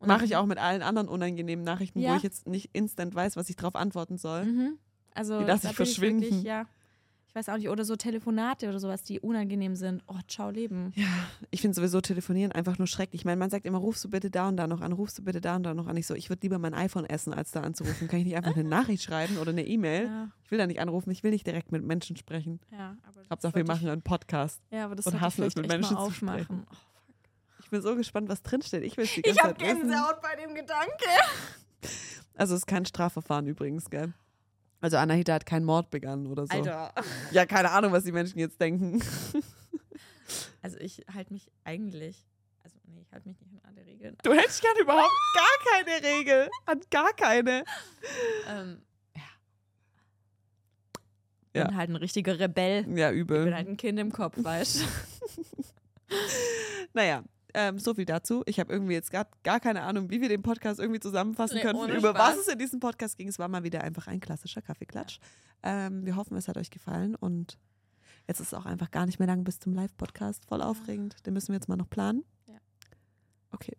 Mache 0.00 0.26
ich 0.26 0.36
auch 0.36 0.44
mit 0.44 0.58
allen 0.58 0.82
anderen 0.82 1.08
unangenehmen 1.08 1.64
Nachrichten, 1.64 2.00
wo 2.00 2.04
Ja. 2.04 2.16
ich 2.16 2.22
jetzt 2.22 2.46
nicht 2.46 2.68
instant 2.74 3.14
weiß, 3.14 3.36
was 3.36 3.48
ich 3.48 3.56
darauf 3.56 3.76
antworten 3.76 4.18
soll. 4.18 4.44
Mhm. 4.44 4.78
Also 5.16 5.38
Die 5.40 5.44
lasse 5.44 5.68
ich 5.68 5.74
verschwinden. 5.76 6.22
Wirklich, 6.22 6.42
ja. 6.44 6.66
weiß 7.34 7.48
auch 7.50 7.56
nicht, 7.56 7.68
oder 7.68 7.84
so 7.84 7.96
Telefonate 7.96 8.68
oder 8.68 8.78
sowas, 8.80 9.02
die 9.02 9.20
unangenehm 9.20 9.74
sind. 9.76 10.02
Oh, 10.06 10.18
ciao 10.28 10.48
Leben. 10.50 10.92
Ja, 10.94 11.06
ich 11.50 11.60
finde 11.60 11.74
sowieso 11.74 12.00
telefonieren 12.00 12.50
einfach 12.52 12.78
nur 12.78 12.86
schrecklich. 12.86 13.20
Ich 13.20 13.24
meine, 13.26 13.36
man 13.38 13.50
sagt 13.50 13.66
immer, 13.66 13.76
rufst 13.78 14.02
du 14.04 14.08
bitte 14.10 14.30
da 14.30 14.48
und 14.48 14.56
da 14.56 14.66
noch 14.66 14.80
an, 14.80 14.92
rufst 14.92 15.18
du 15.18 15.22
bitte 15.24 15.40
da 15.42 15.56
und 15.56 15.62
da 15.64 15.74
noch 15.74 15.86
an. 15.86 15.96
Ich 15.98 16.06
so, 16.06 16.14
ich 16.14 16.28
würde 16.30 16.40
lieber 16.42 16.58
mein 16.58 16.72
iPhone 16.72 17.04
essen, 17.04 17.34
als 17.34 17.50
da 17.50 17.60
anzurufen. 17.60 18.08
Kann 18.08 18.20
ich 18.20 18.24
nicht 18.26 18.36
einfach 18.36 18.54
eine 18.56 18.66
Nachricht 18.68 19.02
schreiben 19.02 19.36
oder 19.38 19.50
eine 19.50 19.66
E-Mail? 19.66 20.04
Ja, 20.06 20.28
Ich 20.44 20.50
will 20.50 20.58
da 20.58 20.66
nicht 20.66 20.80
anrufen, 20.80 21.10
ich 21.10 21.22
will 21.22 21.30
nicht 21.30 21.46
direkt 21.46 21.72
mit 21.72 21.82
Menschen 21.84 22.16
sprechen. 22.16 22.60
ja. 22.72 22.96
Aber 23.06 23.20
Hauptsache, 23.30 23.54
wir 23.56 23.64
machen 23.66 23.88
einen 23.88 24.02
Podcast. 24.02 24.62
Ich, 24.70 24.76
ja, 24.78 24.84
aber 24.86 24.94
das 24.96 25.06
und 25.06 25.14
ich 25.16 25.20
hassen 25.20 25.42
es, 25.44 25.56
mit 25.56 25.66
Menschen 25.68 25.96
zu 25.98 26.10
sprechen. 26.12 26.64
Oh, 26.70 26.74
Ich 27.64 27.70
bin 27.70 27.82
so 27.82 27.96
gespannt, 27.96 28.28
was 28.28 28.42
drinsteht. 28.42 28.82
Ich 28.84 28.96
will 28.96 29.04
es 29.04 29.12
die 29.14 29.20
Ich 29.20 29.26
ganze 29.36 29.42
habe 29.42 29.58
Zeit 29.58 29.66
wissen. 29.76 29.80
Gänsehaut 29.88 30.22
bei 30.22 30.36
dem 30.36 30.54
Gedanke. 30.54 31.04
Also 32.34 32.54
es 32.54 32.60
ist 32.60 32.66
kein 32.66 32.86
Strafverfahren 32.86 33.46
übrigens, 33.46 33.90
gell? 33.90 34.12
Also 34.86 34.98
Anahita 34.98 35.32
hat 35.34 35.44
keinen 35.46 35.64
Mord 35.64 35.90
begangen 35.90 36.28
oder 36.28 36.46
so. 36.46 36.52
Alter. 36.52 36.94
Ja, 37.32 37.44
keine 37.44 37.72
Ahnung, 37.72 37.90
was 37.90 38.04
die 38.04 38.12
Menschen 38.12 38.38
jetzt 38.38 38.60
denken. 38.60 39.02
Also 40.62 40.78
ich 40.78 41.04
halte 41.12 41.32
mich 41.32 41.48
eigentlich, 41.64 42.24
also 42.64 42.76
nee, 42.86 43.00
ich 43.00 43.12
halte 43.12 43.28
mich 43.28 43.40
nicht 43.40 43.52
an 43.52 43.60
alle 43.64 43.84
Regeln. 43.86 44.16
Du 44.24 44.32
hättest 44.32 44.60
gern 44.62 44.76
überhaupt 44.80 45.12
gar 45.34 45.72
keine 45.72 46.04
Regel. 46.04 46.48
An 46.66 46.80
gar 46.90 47.12
keine. 47.14 47.62
Ähm, 48.48 48.82
ja. 49.16 49.22
Ja. 51.54 51.64
Bin 51.66 51.76
halt 51.76 51.90
ein 51.90 51.96
richtiger 51.96 52.38
Rebell. 52.40 52.84
Ja, 52.96 53.10
Ich 53.12 53.18
übel. 53.18 53.44
bin 53.44 53.54
halt 53.54 53.68
ein 53.68 53.76
Kind 53.76 53.98
im 54.00 54.10
Kopf, 54.12 54.34
weißt 54.42 54.82
du? 54.82 54.84
Naja, 56.94 57.22
ähm, 57.56 57.78
so 57.78 57.94
viel 57.94 58.04
dazu. 58.04 58.42
Ich 58.46 58.60
habe 58.60 58.72
irgendwie 58.72 58.92
jetzt 58.92 59.10
gar, 59.10 59.26
gar 59.42 59.58
keine 59.60 59.82
Ahnung, 59.82 60.10
wie 60.10 60.20
wir 60.20 60.28
den 60.28 60.42
Podcast 60.42 60.78
irgendwie 60.78 61.00
zusammenfassen 61.00 61.56
Nee, 61.56 61.62
könnten, 61.62 61.80
ohne 61.82 61.94
über 61.96 62.14
was 62.14 62.34
Spaß. 62.34 62.38
es 62.46 62.48
in 62.48 62.58
diesem 62.58 62.78
Podcast 62.80 63.16
ging. 63.16 63.28
Es 63.28 63.38
war 63.38 63.48
mal 63.48 63.64
wieder 63.64 63.82
einfach 63.82 64.06
ein 64.06 64.20
klassischer 64.20 64.62
Kaffeeklatsch. 64.62 65.18
Ähm, 65.62 66.04
wir 66.04 66.14
hoffen, 66.16 66.36
es 66.36 66.48
hat 66.48 66.56
euch 66.58 66.70
gefallen 66.70 67.14
und 67.14 67.58
jetzt 68.28 68.40
ist 68.40 68.48
es 68.48 68.54
auch 68.54 68.66
einfach 68.66 68.90
gar 68.90 69.06
nicht 69.06 69.18
mehr 69.18 69.26
lang 69.26 69.42
bis 69.42 69.58
zum 69.58 69.72
Live-Podcast. 69.72 70.44
Voll 70.46 70.60
aufregend. 70.62 71.16
Den 71.26 71.32
müssen 71.34 71.48
wir 71.48 71.54
jetzt 71.56 71.68
mal 71.68 71.76
noch 71.76 71.88
planen. 71.90 72.24
Ja. 72.46 72.58
Okay. 73.50 73.76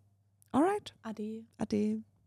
Alright. 0.50 0.94
Ade. 1.02 1.44
Ade. 1.58 2.02